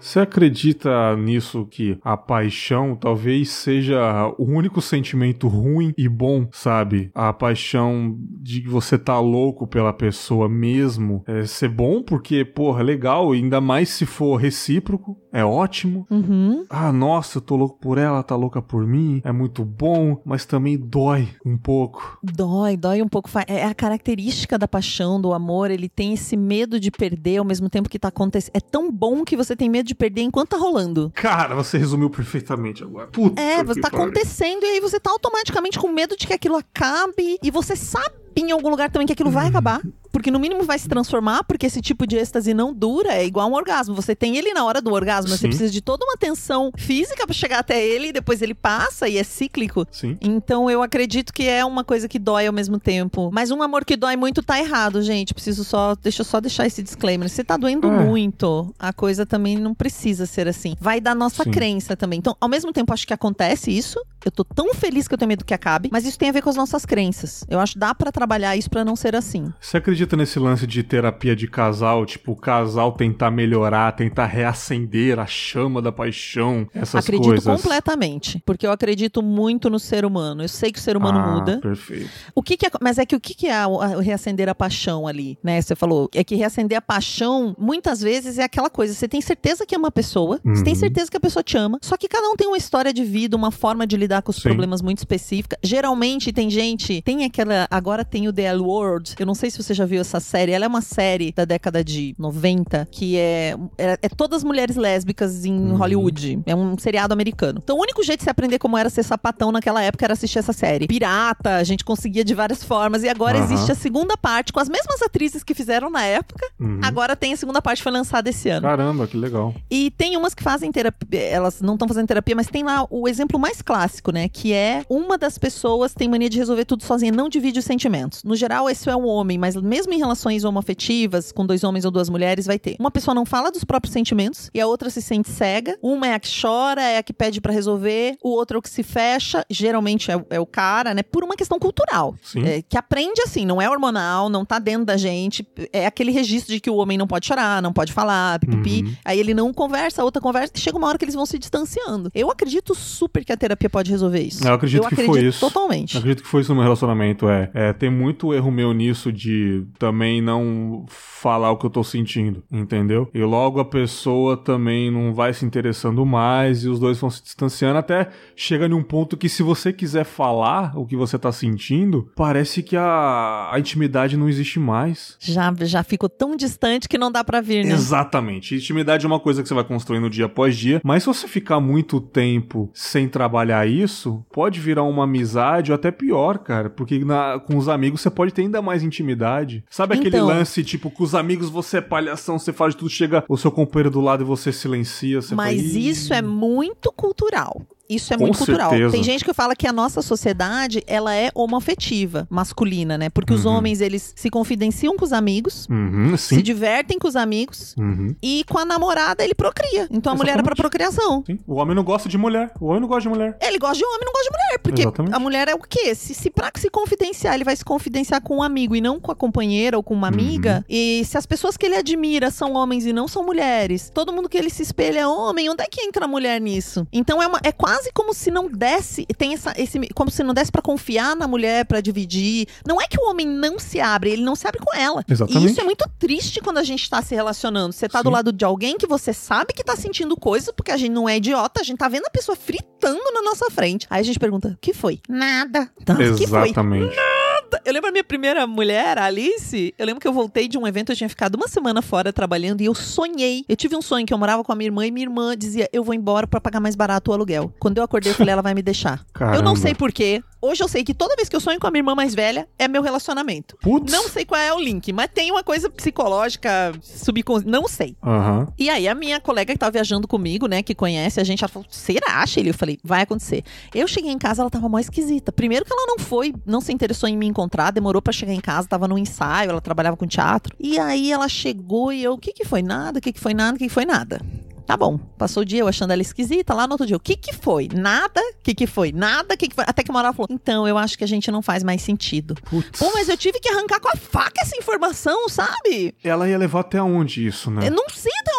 Você 0.00 0.20
acredita 0.20 1.16
nisso 1.16 1.66
que 1.70 1.98
a 2.04 2.16
paixão 2.16 2.94
talvez 2.94 3.50
seja 3.50 4.32
o 4.38 4.44
único 4.44 4.80
sentimento 4.80 5.48
ruim 5.48 5.92
e 5.98 6.08
bom, 6.08 6.46
sabe? 6.52 7.10
A 7.14 7.32
paixão 7.32 8.16
de 8.40 8.62
que 8.62 8.68
você 8.68 8.96
tá 8.96 9.18
louco 9.20 9.66
pela 9.66 9.92
pessoa 9.92 10.48
mesmo 10.48 11.22
é 11.26 11.44
ser 11.46 11.68
bom 11.68 12.00
porque, 12.02 12.44
porra, 12.44 12.80
é 12.80 12.84
legal, 12.84 13.32
ainda 13.32 13.60
mais 13.60 13.88
se 13.88 14.06
for 14.06 14.36
recíproco, 14.36 15.16
é 15.32 15.44
ótimo. 15.44 16.06
Uhum. 16.10 16.64
Ah, 16.70 16.92
nossa, 16.92 17.38
eu 17.38 17.42
tô 17.42 17.56
louco 17.56 17.78
por 17.80 17.98
ela, 17.98 18.22
tá 18.22 18.36
louca 18.36 18.62
por 18.62 18.86
mim, 18.86 19.20
é 19.24 19.32
muito 19.32 19.64
bom, 19.64 20.22
mas 20.24 20.46
também 20.46 20.78
dói 20.78 21.28
um 21.44 21.58
pouco. 21.58 22.18
Dói, 22.22 22.76
dói 22.76 23.02
um 23.02 23.08
pouco. 23.08 23.28
Fa- 23.28 23.44
É 23.48 23.64
a 23.64 23.74
característica 23.74 24.56
da 24.56 24.68
paixão, 24.68 25.20
do 25.20 25.32
amor. 25.32 25.70
Ele 25.70 25.88
tem 25.88 26.14
esse 26.14 26.36
medo 26.36 26.78
de 26.78 26.90
perder 26.90 27.38
ao 27.38 27.44
mesmo 27.44 27.68
tempo 27.68 27.88
que 27.88 27.98
tá 27.98 28.08
acontecendo. 28.08 28.52
É 28.54 28.60
tão 28.60 28.90
bom 28.92 29.24
que 29.24 29.36
você 29.36 29.56
tem 29.56 29.68
medo 29.68 29.87
de 29.88 29.94
perder 29.94 30.22
enquanto 30.22 30.50
tá 30.50 30.56
rolando. 30.56 31.10
Cara, 31.14 31.54
você 31.54 31.76
resumiu 31.78 32.08
perfeitamente 32.10 32.82
agora. 32.84 33.08
Puta 33.08 33.40
É, 33.40 33.64
você 33.64 33.80
tá 33.80 33.90
pariu. 33.90 34.04
acontecendo 34.06 34.62
e 34.64 34.66
aí 34.66 34.80
você 34.80 35.00
tá 35.00 35.10
automaticamente 35.10 35.78
com 35.78 35.88
medo 35.88 36.16
de 36.16 36.26
que 36.26 36.32
aquilo 36.32 36.56
acabe 36.56 37.38
e 37.42 37.50
você 37.50 37.74
sabe 37.74 38.14
em 38.36 38.52
algum 38.52 38.68
lugar 38.68 38.90
também 38.90 39.06
que 39.06 39.12
aquilo 39.12 39.30
vai 39.30 39.48
acabar. 39.48 39.80
Porque 40.18 40.32
no 40.32 40.40
mínimo 40.40 40.64
vai 40.64 40.76
se 40.80 40.88
transformar, 40.88 41.44
porque 41.44 41.64
esse 41.66 41.80
tipo 41.80 42.04
de 42.04 42.16
êxtase 42.16 42.52
não 42.52 42.74
dura, 42.74 43.12
é 43.14 43.24
igual 43.24 43.48
um 43.48 43.54
orgasmo. 43.54 43.94
Você 43.94 44.16
tem 44.16 44.36
ele 44.36 44.52
na 44.52 44.64
hora 44.64 44.82
do 44.82 44.92
orgasmo, 44.92 45.30
mas 45.30 45.38
você 45.38 45.46
precisa 45.46 45.70
de 45.70 45.80
toda 45.80 46.04
uma 46.04 46.16
tensão 46.16 46.72
física 46.76 47.24
pra 47.24 47.32
chegar 47.32 47.60
até 47.60 47.80
ele, 47.86 48.08
e 48.08 48.12
depois 48.12 48.42
ele 48.42 48.52
passa 48.52 49.08
e 49.08 49.16
é 49.16 49.22
cíclico. 49.22 49.86
Sim. 49.92 50.16
Então 50.20 50.68
eu 50.68 50.82
acredito 50.82 51.32
que 51.32 51.46
é 51.48 51.64
uma 51.64 51.84
coisa 51.84 52.08
que 52.08 52.18
dói 52.18 52.48
ao 52.48 52.52
mesmo 52.52 52.80
tempo. 52.80 53.30
Mas 53.32 53.52
um 53.52 53.62
amor 53.62 53.84
que 53.84 53.96
dói 53.96 54.16
muito 54.16 54.42
tá 54.42 54.58
errado, 54.58 55.00
gente. 55.02 55.32
Preciso 55.32 55.62
só. 55.62 55.94
Deixa 55.94 56.22
eu 56.22 56.24
só 56.24 56.40
deixar 56.40 56.66
esse 56.66 56.82
disclaimer. 56.82 57.28
Se 57.28 57.44
tá 57.44 57.56
doendo 57.56 57.86
É. 57.86 58.04
muito, 58.04 58.74
a 58.76 58.92
coisa 58.92 59.24
também 59.24 59.56
não 59.56 59.72
precisa 59.72 60.26
ser 60.26 60.48
assim. 60.48 60.74
Vai 60.80 61.00
da 61.00 61.14
nossa 61.14 61.44
Sim. 61.44 61.52
crença 61.52 61.96
também. 61.96 62.18
Então, 62.18 62.36
ao 62.40 62.48
mesmo 62.48 62.72
tempo, 62.72 62.92
acho 62.92 63.06
que 63.06 63.14
acontece 63.14 63.70
isso. 63.70 64.00
Eu 64.24 64.32
tô 64.32 64.42
tão 64.42 64.74
feliz 64.74 65.06
que 65.06 65.14
eu 65.14 65.18
tenho 65.18 65.28
medo 65.28 65.44
que 65.44 65.54
acabe. 65.54 65.88
Mas 65.92 66.04
isso 66.04 66.18
tem 66.18 66.28
a 66.28 66.32
ver 66.32 66.42
com 66.42 66.50
as 66.50 66.56
nossas 66.56 66.84
crenças. 66.84 67.44
Eu 67.48 67.60
acho 67.60 67.74
que 67.74 67.78
dá 67.78 67.94
pra 67.94 68.10
trabalhar 68.10 68.56
isso 68.56 68.68
pra 68.68 68.84
não 68.84 68.96
ser 68.96 69.14
assim. 69.14 69.52
Você 69.60 69.76
acredita 69.76 70.07
nesse 70.16 70.38
lance 70.38 70.66
de 70.66 70.82
terapia 70.82 71.34
de 71.36 71.46
casal? 71.48 72.04
Tipo, 72.06 72.32
o 72.32 72.36
casal 72.36 72.92
tentar 72.92 73.30
melhorar, 73.30 73.92
tentar 73.92 74.26
reacender 74.26 75.18
a 75.18 75.26
chama 75.26 75.80
da 75.82 75.92
paixão, 75.92 76.66
essas 76.74 77.04
acredito 77.04 77.28
coisas. 77.28 77.44
completamente. 77.62 78.42
Porque 78.44 78.66
eu 78.66 78.72
acredito 78.72 79.22
muito 79.22 79.68
no 79.70 79.78
ser 79.78 80.04
humano. 80.04 80.42
Eu 80.42 80.48
sei 80.48 80.72
que 80.72 80.78
o 80.78 80.82
ser 80.82 80.96
humano 80.96 81.18
ah, 81.18 81.34
muda. 81.34 81.58
Perfeito. 81.60 82.08
O 82.34 82.42
que 82.42 82.56
que 82.56 82.66
é, 82.66 82.70
mas 82.80 82.98
é 82.98 83.06
que 83.06 83.14
o 83.16 83.20
que 83.20 83.34
que 83.34 83.46
é 83.46 83.66
o, 83.66 83.78
reacender 84.00 84.48
a 84.48 84.54
paixão 84.54 85.06
ali, 85.06 85.38
né? 85.42 85.60
Você 85.60 85.74
falou, 85.74 86.08
é 86.14 86.22
que 86.24 86.34
reacender 86.34 86.76
a 86.78 86.82
paixão, 86.82 87.54
muitas 87.58 88.00
vezes 88.00 88.38
é 88.38 88.44
aquela 88.44 88.70
coisa, 88.70 88.94
você 88.94 89.08
tem 89.08 89.20
certeza 89.20 89.64
que 89.66 89.74
ama 89.74 89.88
a 89.88 89.92
pessoa, 89.92 90.40
você 90.44 90.64
tem 90.64 90.72
Uhum. 90.74 90.78
certeza 90.78 91.10
que 91.10 91.16
a 91.16 91.20
pessoa 91.20 91.42
te 91.42 91.56
ama, 91.56 91.78
só 91.82 91.96
que 91.96 92.08
cada 92.08 92.28
um 92.28 92.36
tem 92.36 92.46
uma 92.46 92.56
história 92.56 92.92
de 92.92 93.04
vida, 93.04 93.36
uma 93.36 93.50
forma 93.50 93.86
de 93.86 93.96
lidar 93.96 94.22
com 94.22 94.30
os 94.30 94.36
Sim. 94.36 94.42
problemas 94.42 94.80
muito 94.82 94.98
específica. 94.98 95.58
Geralmente 95.62 96.32
tem 96.32 96.48
gente, 96.50 97.02
tem 97.02 97.24
aquela, 97.24 97.66
agora 97.70 98.04
tem 98.04 98.28
o 98.28 98.32
The 98.32 98.42
L 98.44 98.60
World, 98.62 99.14
eu 99.18 99.26
não 99.26 99.34
sei 99.34 99.50
se 99.50 99.62
você 99.62 99.74
já 99.74 99.84
viu 99.84 99.97
essa 100.00 100.20
série, 100.20 100.52
ela 100.52 100.64
é 100.64 100.68
uma 100.68 100.80
série 100.82 101.32
da 101.32 101.44
década 101.44 101.82
de 101.84 102.14
90, 102.18 102.88
que 102.90 103.16
é, 103.16 103.54
é, 103.76 103.98
é 104.02 104.08
todas 104.08 104.42
mulheres 104.44 104.76
lésbicas 104.76 105.44
em 105.44 105.58
Uhum. 105.58 105.76
Hollywood, 105.76 106.40
é 106.46 106.54
um 106.54 106.76
seriado 106.78 107.12
americano. 107.12 107.60
Então 107.62 107.76
o 107.76 107.80
único 107.82 108.02
jeito 108.02 108.20
de 108.20 108.24
você 108.24 108.30
aprender 108.30 108.58
como 108.58 108.76
era 108.78 108.88
ser 108.90 109.02
sapatão 109.02 109.50
naquela 109.52 109.82
época 109.82 110.04
era 110.04 110.12
assistir 110.12 110.38
essa 110.38 110.52
série. 110.52 110.86
Pirata, 110.86 111.56
a 111.56 111.64
gente 111.64 111.84
conseguia 111.84 112.24
de 112.24 112.34
várias 112.34 112.62
formas, 112.62 113.02
e 113.02 113.08
agora 113.08 113.38
Aham. 113.38 113.44
existe 113.52 113.72
a 113.72 113.74
segunda 113.74 114.16
parte, 114.16 114.52
com 114.52 114.60
as 114.60 114.68
mesmas 114.68 115.02
atrizes 115.02 115.42
que 115.42 115.54
fizeram 115.54 115.90
na 115.90 116.04
época, 116.04 116.46
Uhum. 116.60 116.80
agora 116.82 117.14
tem 117.16 117.32
a 117.32 117.36
segunda 117.36 117.60
parte, 117.62 117.82
foi 117.82 117.92
lançada 117.92 118.28
esse 118.30 118.48
ano. 118.48 118.62
Caramba, 118.62 119.06
que 119.06 119.16
legal. 119.16 119.54
E 119.70 119.90
tem 119.92 120.16
umas 120.16 120.34
que 120.34 120.42
fazem 120.42 120.70
terapia, 120.72 121.20
elas 121.20 121.60
não 121.60 121.74
estão 121.74 121.88
fazendo 121.88 122.06
terapia, 122.06 122.34
mas 122.36 122.46
tem 122.48 122.62
lá 122.62 122.86
o 122.90 123.08
exemplo 123.08 123.38
mais 123.38 123.62
clássico, 123.62 124.10
né? 124.12 124.28
Que 124.28 124.52
é 124.52 124.84
uma 124.88 125.16
das 125.18 125.38
pessoas 125.38 125.94
tem 125.94 126.08
mania 126.08 126.28
de 126.28 126.38
resolver 126.38 126.64
tudo 126.64 126.82
sozinha, 126.84 127.12
não 127.12 127.28
divide 127.28 127.58
os 127.58 127.64
sentimentos. 127.64 128.22
No 128.24 128.34
geral, 128.36 128.68
esse 128.68 128.88
é 128.88 128.96
um 128.96 129.06
homem, 129.06 129.38
mas 129.38 129.56
mesmo 129.56 129.87
em 129.94 129.98
relações 129.98 130.44
homoafetivas, 130.44 131.32
com 131.32 131.46
dois 131.46 131.64
homens 131.64 131.84
ou 131.84 131.90
duas 131.90 132.08
mulheres, 132.08 132.46
vai 132.46 132.58
ter. 132.58 132.76
Uma 132.78 132.90
pessoa 132.90 133.14
não 133.14 133.24
fala 133.24 133.50
dos 133.50 133.64
próprios 133.64 133.92
sentimentos 133.92 134.50
e 134.54 134.60
a 134.60 134.66
outra 134.66 134.90
se 134.90 135.00
sente 135.02 135.28
cega. 135.30 135.76
Uma 135.82 136.08
é 136.08 136.14
a 136.14 136.20
que 136.20 136.28
chora, 136.40 136.82
é 136.82 136.98
a 136.98 137.02
que 137.02 137.12
pede 137.12 137.40
pra 137.40 137.52
resolver, 137.52 138.16
o 138.22 138.30
outro 138.30 138.56
é 138.56 138.58
o 138.58 138.62
que 138.62 138.70
se 138.70 138.82
fecha, 138.82 139.44
geralmente 139.50 140.10
é, 140.10 140.16
o- 140.16 140.26
é 140.30 140.40
o 140.40 140.46
cara, 140.46 140.94
né? 140.94 141.02
Por 141.02 141.24
uma 141.24 141.34
questão 141.36 141.58
cultural. 141.58 142.14
Sim. 142.22 142.42
É, 142.44 142.62
que 142.62 142.76
aprende 142.76 143.20
assim, 143.22 143.44
não 143.46 143.60
é 143.60 143.68
hormonal, 143.68 144.28
não 144.28 144.44
tá 144.44 144.58
dentro 144.58 144.84
da 144.84 144.96
gente. 144.96 145.46
É 145.72 145.86
aquele 145.86 146.10
registro 146.10 146.52
de 146.52 146.60
que 146.60 146.70
o 146.70 146.76
homem 146.76 146.96
não 146.98 147.06
pode 147.06 147.26
chorar, 147.26 147.62
não 147.62 147.72
pode 147.72 147.92
falar, 147.92 148.38
pipipi. 148.38 148.82
Uhum. 148.84 148.92
Aí 149.04 149.18
ele 149.18 149.34
não 149.34 149.52
conversa, 149.52 150.02
a 150.02 150.04
outra 150.04 150.20
conversa. 150.20 150.52
Chega 150.56 150.76
uma 150.76 150.86
hora 150.86 150.98
que 150.98 151.04
eles 151.04 151.14
vão 151.14 151.26
se 151.26 151.38
distanciando. 151.38 152.10
Eu 152.14 152.30
acredito 152.30 152.74
super 152.74 153.24
que 153.24 153.32
a 153.32 153.36
terapia 153.36 153.68
pode 153.70 153.90
resolver 153.90 154.20
isso. 154.22 154.46
Eu 154.46 154.54
acredito 154.54 154.88
que 154.88 155.04
foi 155.04 155.24
isso. 155.24 155.40
totalmente. 155.40 155.94
Eu 155.94 156.00
acredito 156.00 156.22
que 156.22 156.28
foi 156.28 156.40
isso 156.42 156.50
no 156.50 156.56
meu 156.56 156.64
relacionamento, 156.64 157.28
é. 157.28 157.50
é. 157.54 157.72
Tem 157.72 157.90
muito 157.90 158.32
erro 158.34 158.50
meu 158.50 158.72
nisso 158.72 159.12
de 159.12 159.64
também 159.78 160.20
não 160.20 160.84
falar 160.88 161.50
o 161.50 161.56
que 161.56 161.66
eu 161.66 161.70
tô 161.70 161.82
sentindo, 161.82 162.42
entendeu? 162.50 163.08
E 163.12 163.22
logo 163.22 163.60
a 163.60 163.64
pessoa 163.64 164.36
também 164.36 164.90
não 164.90 165.12
vai 165.12 165.32
se 165.32 165.44
interessando 165.44 166.04
mais 166.06 166.64
e 166.64 166.68
os 166.68 166.78
dois 166.78 166.98
vão 166.98 167.10
se 167.10 167.22
distanciando 167.22 167.78
até 167.78 168.08
chega 168.36 168.66
em 168.66 168.72
um 168.72 168.82
ponto 168.82 169.16
que 169.16 169.28
se 169.28 169.42
você 169.42 169.72
quiser 169.72 170.04
falar 170.04 170.72
o 170.76 170.86
que 170.86 170.96
você 170.96 171.18
tá 171.18 171.32
sentindo, 171.32 172.10
parece 172.14 172.62
que 172.62 172.76
a, 172.76 173.50
a 173.52 173.58
intimidade 173.58 174.16
não 174.16 174.28
existe 174.28 174.58
mais. 174.58 175.16
Já, 175.20 175.52
já 175.62 175.82
ficou 175.82 176.08
tão 176.08 176.36
distante 176.36 176.88
que 176.88 176.98
não 176.98 177.10
dá 177.10 177.24
para 177.24 177.40
vir, 177.40 177.64
né? 177.64 177.72
Exatamente. 177.72 178.54
Intimidade 178.54 179.04
é 179.04 179.08
uma 179.08 179.20
coisa 179.20 179.42
que 179.42 179.48
você 179.48 179.54
vai 179.54 179.64
construindo 179.64 180.10
dia 180.10 180.26
após 180.26 180.56
dia, 180.56 180.80
mas 180.84 181.02
se 181.02 181.08
você 181.08 181.26
ficar 181.26 181.60
muito 181.60 182.00
tempo 182.00 182.70
sem 182.72 183.08
trabalhar 183.08 183.66
isso, 183.66 184.24
pode 184.32 184.60
virar 184.60 184.84
uma 184.84 185.04
amizade 185.04 185.70
ou 185.70 185.74
até 185.74 185.90
pior, 185.90 186.38
cara, 186.38 186.70
porque 186.70 187.04
na, 187.04 187.38
com 187.38 187.56
os 187.56 187.68
amigos 187.68 188.00
você 188.00 188.10
pode 188.10 188.32
ter 188.32 188.42
ainda 188.42 188.62
mais 188.62 188.82
intimidade. 188.82 189.64
Sabe 189.70 189.94
aquele 189.94 190.16
então... 190.16 190.26
lance, 190.26 190.64
tipo, 190.64 190.90
com 190.90 191.04
os 191.04 191.14
amigos 191.14 191.50
você 191.50 191.78
é 191.78 191.80
palhação, 191.80 192.38
você 192.38 192.52
faz 192.52 192.74
tudo, 192.74 192.90
chega 192.90 193.24
o 193.28 193.36
seu 193.36 193.50
companheiro 193.50 193.90
do 193.90 194.00
lado 194.00 194.22
e 194.22 194.26
você 194.26 194.52
silencia. 194.52 195.20
Você 195.20 195.34
Mas 195.34 195.60
fala, 195.60 195.78
isso 195.78 196.14
é 196.14 196.22
muito 196.22 196.90
cultural. 196.92 197.62
Isso 197.88 198.12
é 198.12 198.18
Com 198.18 198.24
muito 198.24 198.36
cultural. 198.36 198.70
Certeza. 198.70 198.92
Tem 198.92 199.02
gente 199.02 199.24
que 199.24 199.32
fala 199.32 199.56
que 199.56 199.66
a 199.66 199.72
nossa 199.72 200.02
sociedade, 200.02 200.82
ela 200.86 201.14
é 201.14 201.30
homoafetiva, 201.34 202.26
masculina, 202.28 202.98
né? 202.98 203.08
Porque 203.08 203.32
uhum. 203.32 203.38
os 203.38 203.46
homens, 203.46 203.80
eles 203.80 204.12
se 204.14 204.28
confidenciam 204.28 204.94
com 204.96 205.04
os 205.04 205.12
amigos, 205.12 205.66
uhum, 205.70 206.14
se 206.16 206.42
divertem 206.42 206.98
com 206.98 207.08
os 207.08 207.16
amigos, 207.16 207.74
uhum. 207.78 208.14
e 208.22 208.44
com 208.48 208.58
a 208.58 208.64
namorada 208.64 209.24
ele 209.24 209.34
procria. 209.34 209.88
Então 209.90 210.12
a 210.12 210.14
Exatamente. 210.14 210.18
mulher 210.18 210.38
é 210.38 210.42
pra 210.42 210.54
procriação. 210.54 211.24
Sim. 211.26 211.38
O 211.46 211.54
homem 211.54 211.74
não 211.74 211.82
gosta 211.82 212.08
de 212.08 212.18
mulher. 212.18 212.52
O 212.60 212.66
homem 212.66 212.80
não 212.80 212.88
gosta 212.88 213.02
de 213.02 213.08
mulher. 213.08 213.38
Ele 213.40 213.58
gosta 213.58 213.76
de 213.76 213.84
homem, 213.84 214.00
não 214.04 214.12
gosta 214.12 214.30
de 214.30 214.36
mulher. 214.36 214.58
Porque 214.62 214.82
Exatamente. 214.82 215.14
a 215.14 215.18
mulher 215.18 215.48
é 215.48 215.54
o 215.54 215.58
quê? 215.58 215.94
Se, 215.94 216.14
se 216.14 216.30
pra 216.30 216.50
se 216.56 216.68
confidenciar, 216.68 217.34
ele 217.34 217.44
vai 217.44 217.56
se 217.56 217.64
confidenciar 217.64 218.20
com 218.20 218.36
um 218.36 218.42
amigo 218.42 218.76
e 218.76 218.82
não 218.82 219.00
com 219.00 219.10
a 219.10 219.14
companheira 219.14 219.78
ou 219.78 219.82
com 219.82 219.94
uma 219.94 220.08
amiga. 220.08 220.58
Uhum. 220.58 220.64
E 220.68 221.04
se 221.06 221.16
as 221.16 221.24
pessoas 221.24 221.56
que 221.56 221.64
ele 221.64 221.76
admira 221.76 222.30
são 222.30 222.52
homens 222.52 222.84
e 222.84 222.92
não 222.92 223.08
são 223.08 223.24
mulheres, 223.24 223.90
todo 223.94 224.12
mundo 224.12 224.28
que 224.28 224.36
ele 224.36 224.50
se 224.50 224.62
espelha 224.62 225.00
é 225.00 225.06
homem, 225.06 225.48
onde 225.48 225.62
é 225.62 225.66
que 225.66 225.80
entra 225.80 226.04
a 226.04 226.08
mulher 226.08 226.38
nisso? 226.38 226.86
Então 226.92 227.22
é, 227.22 227.26
uma, 227.26 227.40
é 227.42 227.52
quase 227.52 227.77
quase 227.78 227.90
como 227.94 228.12
se 228.12 228.30
não 228.30 228.48
desse, 228.48 229.06
tem 229.16 229.34
essa, 229.34 229.54
esse, 229.56 229.78
como 229.94 230.10
se 230.10 230.22
não 230.24 230.34
desse 230.34 230.50
para 230.50 230.60
confiar 230.60 231.14
na 231.14 231.28
mulher 231.28 231.64
para 231.64 231.80
dividir. 231.80 232.48
Não 232.66 232.80
é 232.80 232.88
que 232.88 232.98
o 233.00 233.08
homem 233.08 233.26
não 233.26 233.58
se 233.58 233.80
abre, 233.80 234.10
ele 234.10 234.22
não 234.22 234.34
se 234.34 234.48
abre 234.48 234.60
com 234.60 234.76
ela. 234.76 235.04
Exatamente. 235.08 235.46
E 235.46 235.50
isso 235.50 235.60
é 235.60 235.64
muito 235.64 235.88
triste 235.98 236.40
quando 236.40 236.58
a 236.58 236.64
gente 236.64 236.90
tá 236.90 237.00
se 237.00 237.14
relacionando. 237.14 237.72
Você 237.72 237.88
tá 237.88 237.98
Sim. 237.98 238.04
do 238.04 238.10
lado 238.10 238.32
de 238.32 238.44
alguém 238.44 238.76
que 238.76 238.86
você 238.86 239.12
sabe 239.12 239.52
que 239.52 239.62
tá 239.62 239.76
sentindo 239.76 240.16
coisas, 240.16 240.52
porque 240.54 240.72
a 240.72 240.76
gente 240.76 240.90
não 240.90 241.08
é 241.08 241.16
idiota, 241.16 241.60
a 241.60 241.64
gente 241.64 241.78
tá 241.78 241.88
vendo 241.88 242.06
a 242.06 242.10
pessoa 242.10 242.34
fritando 242.34 243.12
na 243.12 243.22
nossa 243.22 243.48
frente. 243.50 243.86
Aí 243.88 244.00
a 244.00 244.04
gente 244.04 244.18
pergunta: 244.18 244.48
"O 244.48 244.58
que 244.60 244.74
foi?" 244.74 245.00
Nada. 245.08 245.70
Então, 245.80 246.00
Exatamente. 246.00 246.18
Que 246.18 246.26
foi? 246.26 246.52
Nada. 246.52 247.17
Eu 247.64 247.72
lembro 247.72 247.88
a 247.88 247.92
minha 247.92 248.04
primeira 248.04 248.46
mulher, 248.46 248.98
a 248.98 249.04
Alice, 249.04 249.74
eu 249.78 249.86
lembro 249.86 250.00
que 250.00 250.08
eu 250.08 250.12
voltei 250.12 250.48
de 250.48 250.58
um 250.58 250.66
evento, 250.66 250.92
eu 250.92 250.96
tinha 250.96 251.08
ficado 251.08 251.36
uma 251.36 251.48
semana 251.48 251.82
fora 251.82 252.12
trabalhando 252.12 252.60
e 252.60 252.66
eu 252.66 252.74
sonhei. 252.74 253.44
Eu 253.48 253.56
tive 253.56 253.76
um 253.76 253.82
sonho 253.82 254.06
que 254.06 254.12
eu 254.12 254.18
morava 254.18 254.44
com 254.44 254.52
a 254.52 254.54
minha 254.54 254.68
irmã 254.68 254.86
e 254.86 254.90
minha 254.90 255.04
irmã 255.06 255.36
dizia: 255.36 255.68
"Eu 255.72 255.82
vou 255.82 255.94
embora 255.94 256.26
para 256.26 256.40
pagar 256.40 256.60
mais 256.60 256.74
barato 256.74 257.10
o 257.10 257.14
aluguel". 257.14 257.52
Quando 257.58 257.78
eu 257.78 257.84
acordei, 257.84 258.12
eu 258.12 258.16
falei, 258.16 258.32
ela 258.32 258.42
vai 258.42 258.54
me 258.54 258.62
deixar. 258.62 259.04
Caramba. 259.12 259.36
Eu 259.38 259.42
não 259.42 259.54
sei 259.56 259.74
porquê. 259.74 260.22
Hoje 260.40 260.62
eu 260.62 260.68
sei 260.68 260.84
que 260.84 260.94
toda 260.94 261.16
vez 261.16 261.28
que 261.28 261.34
eu 261.34 261.40
sonho 261.40 261.58
com 261.58 261.66
a 261.66 261.70
minha 261.70 261.80
irmã 261.80 261.96
mais 261.96 262.14
velha, 262.14 262.48
é 262.56 262.68
meu 262.68 262.80
relacionamento. 262.80 263.56
Putz. 263.60 263.92
Não 263.92 264.08
sei 264.08 264.24
qual 264.24 264.40
é 264.40 264.54
o 264.54 264.60
link, 264.60 264.92
mas 264.92 265.10
tem 265.12 265.32
uma 265.32 265.42
coisa 265.42 265.68
psicológica, 265.68 266.72
subconsciente. 266.80 267.50
Não 267.50 267.66
sei. 267.66 267.96
Uhum. 268.00 268.46
E 268.56 268.70
aí, 268.70 268.86
a 268.86 268.94
minha 268.94 269.20
colega 269.20 269.52
que 269.52 269.58
tava 269.58 269.72
viajando 269.72 270.06
comigo, 270.06 270.46
né, 270.46 270.62
que 270.62 270.76
conhece 270.76 271.20
a 271.20 271.24
gente, 271.24 271.42
ela 271.42 271.48
falou: 271.48 271.66
será, 271.68 272.24
Shelly? 272.24 272.48
Eu 272.48 272.54
falei: 272.54 272.78
vai 272.84 273.02
acontecer. 273.02 273.42
Eu 273.74 273.88
cheguei 273.88 274.12
em 274.12 274.18
casa, 274.18 274.42
ela 274.42 274.50
tava 274.50 274.68
mó 274.68 274.78
esquisita. 274.78 275.32
Primeiro 275.32 275.64
que 275.64 275.72
ela 275.72 275.86
não 275.86 275.98
foi, 275.98 276.32
não 276.46 276.60
se 276.60 276.72
interessou 276.72 277.08
em 277.08 277.16
me 277.16 277.26
encontrar, 277.38 277.70
demorou 277.70 278.02
para 278.02 278.12
chegar 278.12 278.32
em 278.32 278.40
casa, 278.40 278.68
tava 278.68 278.88
no 278.88 278.98
ensaio, 278.98 279.50
ela 279.50 279.60
trabalhava 279.60 279.96
com 279.96 280.06
teatro. 280.06 280.56
E 280.58 280.78
aí 280.78 281.12
ela 281.12 281.28
chegou 281.28 281.92
e 281.92 282.02
eu: 282.02 282.14
o 282.14 282.18
que 282.18 282.32
que 282.32 282.44
foi? 282.44 282.62
Nada, 282.62 282.98
o 282.98 283.02
que 283.02 283.12
que 283.12 283.20
foi? 283.20 283.32
Nada, 283.32 283.56
o 283.56 283.58
que 283.58 283.68
que 283.68 283.74
foi? 283.74 283.84
Nada. 283.84 284.20
Tá 284.68 284.76
bom. 284.76 284.98
Passou 285.16 285.44
o 285.44 285.46
dia 285.46 285.60
eu 285.60 285.66
achando 285.66 285.94
ela 285.94 286.02
esquisita. 286.02 286.52
Lá 286.52 286.66
no 286.66 286.74
outro 286.74 286.86
dia, 286.86 286.94
o 286.94 287.00
que 287.00 287.16
que 287.16 287.32
foi? 287.32 287.70
Nada? 287.72 288.20
O 288.20 288.42
que 288.42 288.54
que 288.54 288.66
foi? 288.66 288.92
Nada? 288.92 289.32
O 289.32 289.38
que 289.38 289.48
que 289.48 289.54
foi? 289.54 289.64
Até 289.66 289.82
que 289.82 289.88
uma 289.90 289.98
hora 289.98 290.08
ela 290.08 290.14
falou, 290.14 290.28
então, 290.30 290.68
eu 290.68 290.76
acho 290.76 290.98
que 290.98 291.02
a 291.02 291.06
gente 291.06 291.30
não 291.30 291.40
faz 291.40 291.64
mais 291.64 291.80
sentido. 291.80 292.34
Putz. 292.34 292.78
Pô, 292.78 292.90
mas 292.92 293.08
eu 293.08 293.16
tive 293.16 293.40
que 293.40 293.48
arrancar 293.48 293.80
com 293.80 293.88
a 293.88 293.96
faca 293.96 294.42
essa 294.42 294.54
informação, 294.58 295.26
sabe? 295.26 295.94
Ela 296.04 296.28
ia 296.28 296.36
levar 296.36 296.60
até 296.60 296.82
onde 296.82 297.26
isso, 297.26 297.50
né? 297.50 297.66
Eu 297.66 297.70
não 297.70 297.88
sei 297.88 298.12
até 298.20 298.30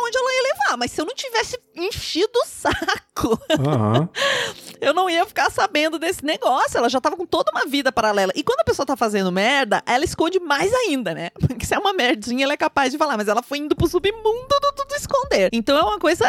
levar, 0.69 0.77
mas 0.77 0.91
se 0.91 1.01
eu 1.01 1.05
não 1.05 1.15
tivesse 1.15 1.57
enchido 1.75 2.31
o 2.35 2.45
saco, 2.45 3.39
uhum. 3.57 4.07
eu 4.81 4.93
não 4.93 5.09
ia 5.09 5.25
ficar 5.25 5.49
sabendo 5.49 5.97
desse 5.97 6.23
negócio. 6.23 6.77
Ela 6.77 6.89
já 6.89 6.99
tava 6.99 7.15
com 7.15 7.25
toda 7.25 7.51
uma 7.51 7.65
vida 7.65 7.91
paralela. 7.91 8.31
E 8.35 8.43
quando 8.43 8.59
a 8.61 8.63
pessoa 8.63 8.85
tá 8.85 8.95
fazendo 8.95 9.31
merda, 9.31 9.81
ela 9.85 10.03
esconde 10.03 10.39
mais 10.39 10.73
ainda, 10.73 11.13
né? 11.13 11.29
Porque 11.39 11.65
se 11.65 11.73
é 11.73 11.79
uma 11.79 11.93
merdinha, 11.93 12.43
ela 12.43 12.53
é 12.53 12.57
capaz 12.57 12.91
de 12.91 12.97
falar, 12.97 13.17
mas 13.17 13.27
ela 13.27 13.41
foi 13.41 13.59
indo 13.59 13.75
pro 13.75 13.87
submundo 13.87 14.47
do 14.61 14.73
tudo 14.75 14.95
esconder. 14.95 15.49
Então 15.53 15.77
é 15.77 15.83
uma 15.83 15.99
coisa. 15.99 16.25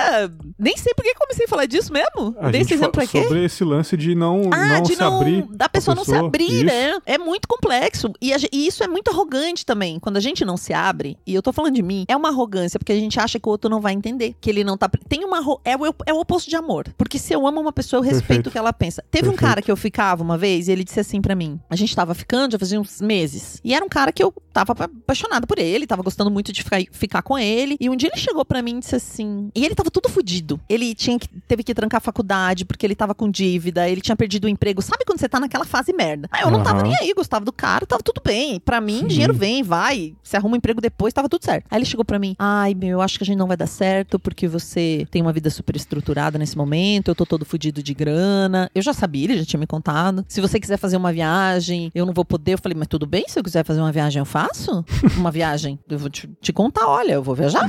Nem 0.59 0.77
sei 0.77 0.93
por 0.95 1.03
que 1.03 1.15
comecei 1.15 1.47
a 1.47 1.49
falar 1.49 1.67
disso 1.67 1.93
mesmo. 1.93 2.35
A 2.39 2.51
Dei 2.51 2.63
esse 2.63 2.75
exemplo 2.75 2.93
pra 2.93 3.07
quê? 3.07 3.23
Sobre 3.23 3.45
esse 3.45 3.65
lance 3.65 3.97
de 3.97 4.15
não, 4.15 4.51
ah, 4.53 4.75
não 4.75 4.83
de 4.83 4.95
se 4.95 5.01
não, 5.01 5.17
abrir. 5.19 5.43
Da 5.51 5.69
pessoa, 5.69 5.95
pessoa 5.95 5.97
não 5.97 6.05
se 6.05 6.15
abrir, 6.15 6.53
isso. 6.53 6.65
né? 6.65 6.99
É 7.07 7.19
muito 7.19 7.49
complexo. 7.49 8.13
E, 8.21 8.33
a, 8.33 8.37
e, 8.53 8.67
isso 8.67 8.83
é 8.83 8.89
muito 8.89 9.11
arrogante 9.11 9.65
também. 9.65 9.99
Quando 9.99 10.17
a 10.17 10.21
gente 10.21 10.45
não 10.45 10.57
se 10.57 10.73
abre, 10.73 11.17
e 11.27 11.35
eu 11.35 11.43
tô 11.43 11.53
falando 11.53 11.75
de 11.75 11.83
mim, 11.83 12.05
é 12.09 12.17
uma 12.17 12.29
arrogância, 12.29 12.79
porque 12.79 12.93
a 12.93 12.97
gente 12.97 13.19
acha 13.19 13.39
que 13.39 13.49
o 13.49 13.51
outro 13.51 13.71
não 13.71 13.81
vai 13.81 13.93
entender. 13.93 14.30
Que 14.41 14.51
ele 14.51 14.65
não 14.65 14.77
tá. 14.77 14.89
Tem 15.09 15.25
uma. 15.25 15.39
É 15.65 15.77
o, 15.77 15.95
é 16.07 16.13
o 16.13 16.21
oposto 16.21 16.49
de 16.49 16.57
amor. 16.57 16.87
Porque 16.97 17.19
se 17.19 17.33
eu 17.33 17.47
amo 17.47 17.61
uma 17.61 17.73
pessoa, 17.73 17.99
eu 17.99 18.05
respeito 18.05 18.27
Perfeito. 18.27 18.47
o 18.49 18.53
que 18.53 18.59
ela 18.59 18.73
pensa. 18.73 19.03
Teve 19.11 19.25
Perfeito. 19.25 19.35
um 19.35 19.49
cara 19.49 19.63
que 19.63 19.71
eu 19.71 19.77
ficava 19.77 20.23
uma 20.23 20.37
vez 20.37 20.69
e 20.69 20.73
ele 20.73 20.85
disse 20.85 21.01
assim 21.01 21.21
para 21.21 21.35
mim: 21.35 21.59
a 21.69 21.77
gente 21.77 21.95
tava 21.95 22.15
ficando 22.15 22.53
já 22.53 22.59
fazia 22.59 22.81
uns 22.81 23.01
meses. 23.01 23.61
E 23.65 23.75
era 23.75 23.85
um 23.85 23.89
cara 23.89 24.13
que 24.13 24.23
eu 24.23 24.33
tava 24.53 24.73
apaixonada 24.73 25.47
por 25.47 25.59
ele, 25.59 25.87
tava 25.87 26.03
gostando 26.03 26.31
muito 26.31 26.53
de 26.53 26.63
ficar, 26.63 26.81
ficar 26.91 27.23
com 27.23 27.39
ele. 27.39 27.77
E 27.81 27.89
um 27.89 27.97
dia 27.97 28.11
ele 28.13 28.21
chegou 28.21 28.45
para 28.45 28.63
mim 28.63 28.77
e 28.77 28.81
disse 28.81 28.97
assim. 28.97 29.51
E 29.55 29.65
ele 29.65 29.75
tava 29.75 29.91
tudo 29.91 30.09
fudido. 30.09 30.61
Ele 30.69 30.95
tinha 30.95 31.19
que, 31.19 31.29
teve 31.49 31.63
que 31.63 31.75
trancar 31.75 31.99
a 31.99 32.01
faculdade 32.01 32.65
porque 32.65 32.87
ele 32.87 32.95
tava 32.95 33.15
com 33.15 33.31
dívida, 33.31 33.89
ele 33.89 34.01
tinha 34.01 34.17
perdido 34.17 34.45
o 34.45 34.49
emprego. 34.49 34.83
Sabe 34.83 35.05
quando 35.05 35.19
você 35.19 35.29
tá 35.29 35.41
naquela 35.41 35.65
fase 35.65 35.93
merda? 35.93 36.29
Eu 36.41 36.51
não 36.51 36.63
tava 36.63 36.83
nem 36.83 36.97
aí, 36.97 37.13
gostava 37.15 37.45
do 37.45 37.53
cara, 37.53 37.87
tava 37.87 38.03
tudo 38.03 38.21
bem. 38.25 38.61
Pra 38.61 38.81
mim, 38.81 39.01
Sim. 39.01 39.07
dinheiro 39.07 39.35
vem, 39.35 39.63
vai. 39.63 40.15
Se 40.23 40.37
arruma 40.37 40.55
um 40.55 40.59
emprego 40.59 40.81
depois, 40.81 41.13
tava 41.13 41.29
tudo 41.29 41.45
certo. 41.45 41.67
Aí 41.71 41.79
ele 41.79 41.85
chegou 41.85 42.05
pra 42.05 42.19
mim: 42.19 42.37
Ai, 42.39 42.75
meu, 42.75 42.91
eu 42.91 43.01
acho 43.01 43.19
que 43.19 43.25
a 43.25 43.27
gente 43.27 43.39
não 43.39 43.47
vai 43.47 43.57
dar 43.57 43.67
certo 43.67 44.19
porque 44.21 44.47
você 44.47 45.07
tem 45.11 45.23
uma 45.23 45.33
vida 45.33 45.51
super 45.51 45.75
estruturada 45.77 46.39
nesse 46.39 46.57
momento, 46.57 47.09
eu 47.09 47.15
tô 47.15 47.27
todo 47.27 47.45
fudido 47.45 47.83
de 47.83 47.95
grana. 47.95 48.71
Eu 48.75 48.83
já 48.83 48.93
sabia, 48.93 49.25
ele 49.25 49.39
já 49.39 49.45
tinha 49.45 49.61
me 49.61 49.67
contado. 49.67 50.25
Se 50.29 50.41
você 50.41 50.61
quiser 50.61 50.77
fazer 50.77 50.97
uma 50.97 51.13
viagem, 51.13 51.91
eu 51.95 52.07
não 52.07 52.13
vou 52.13 52.25
poder. 52.25 52.55
Eu 52.55 52.59
falei, 52.59 52.77
mas 52.79 52.89
tudo 52.89 53.07
bem, 53.07 53.25
se 53.29 53.39
eu 53.39 53.43
quiser 53.43 53.65
fazer 53.65 53.81
uma 53.81 53.93
viagem, 53.93 54.21
eu 54.21 54.27
faço? 54.27 54.85
uma 55.17 55.31
viagem. 55.31 55.79
Eu 55.89 55.99
vou 55.99 56.11
te, 56.11 56.29
te 56.41 56.53
contar, 56.53 56.87
olha, 56.87 57.13
eu 57.13 57.23
vou 57.23 57.35
viajar. 57.35 57.69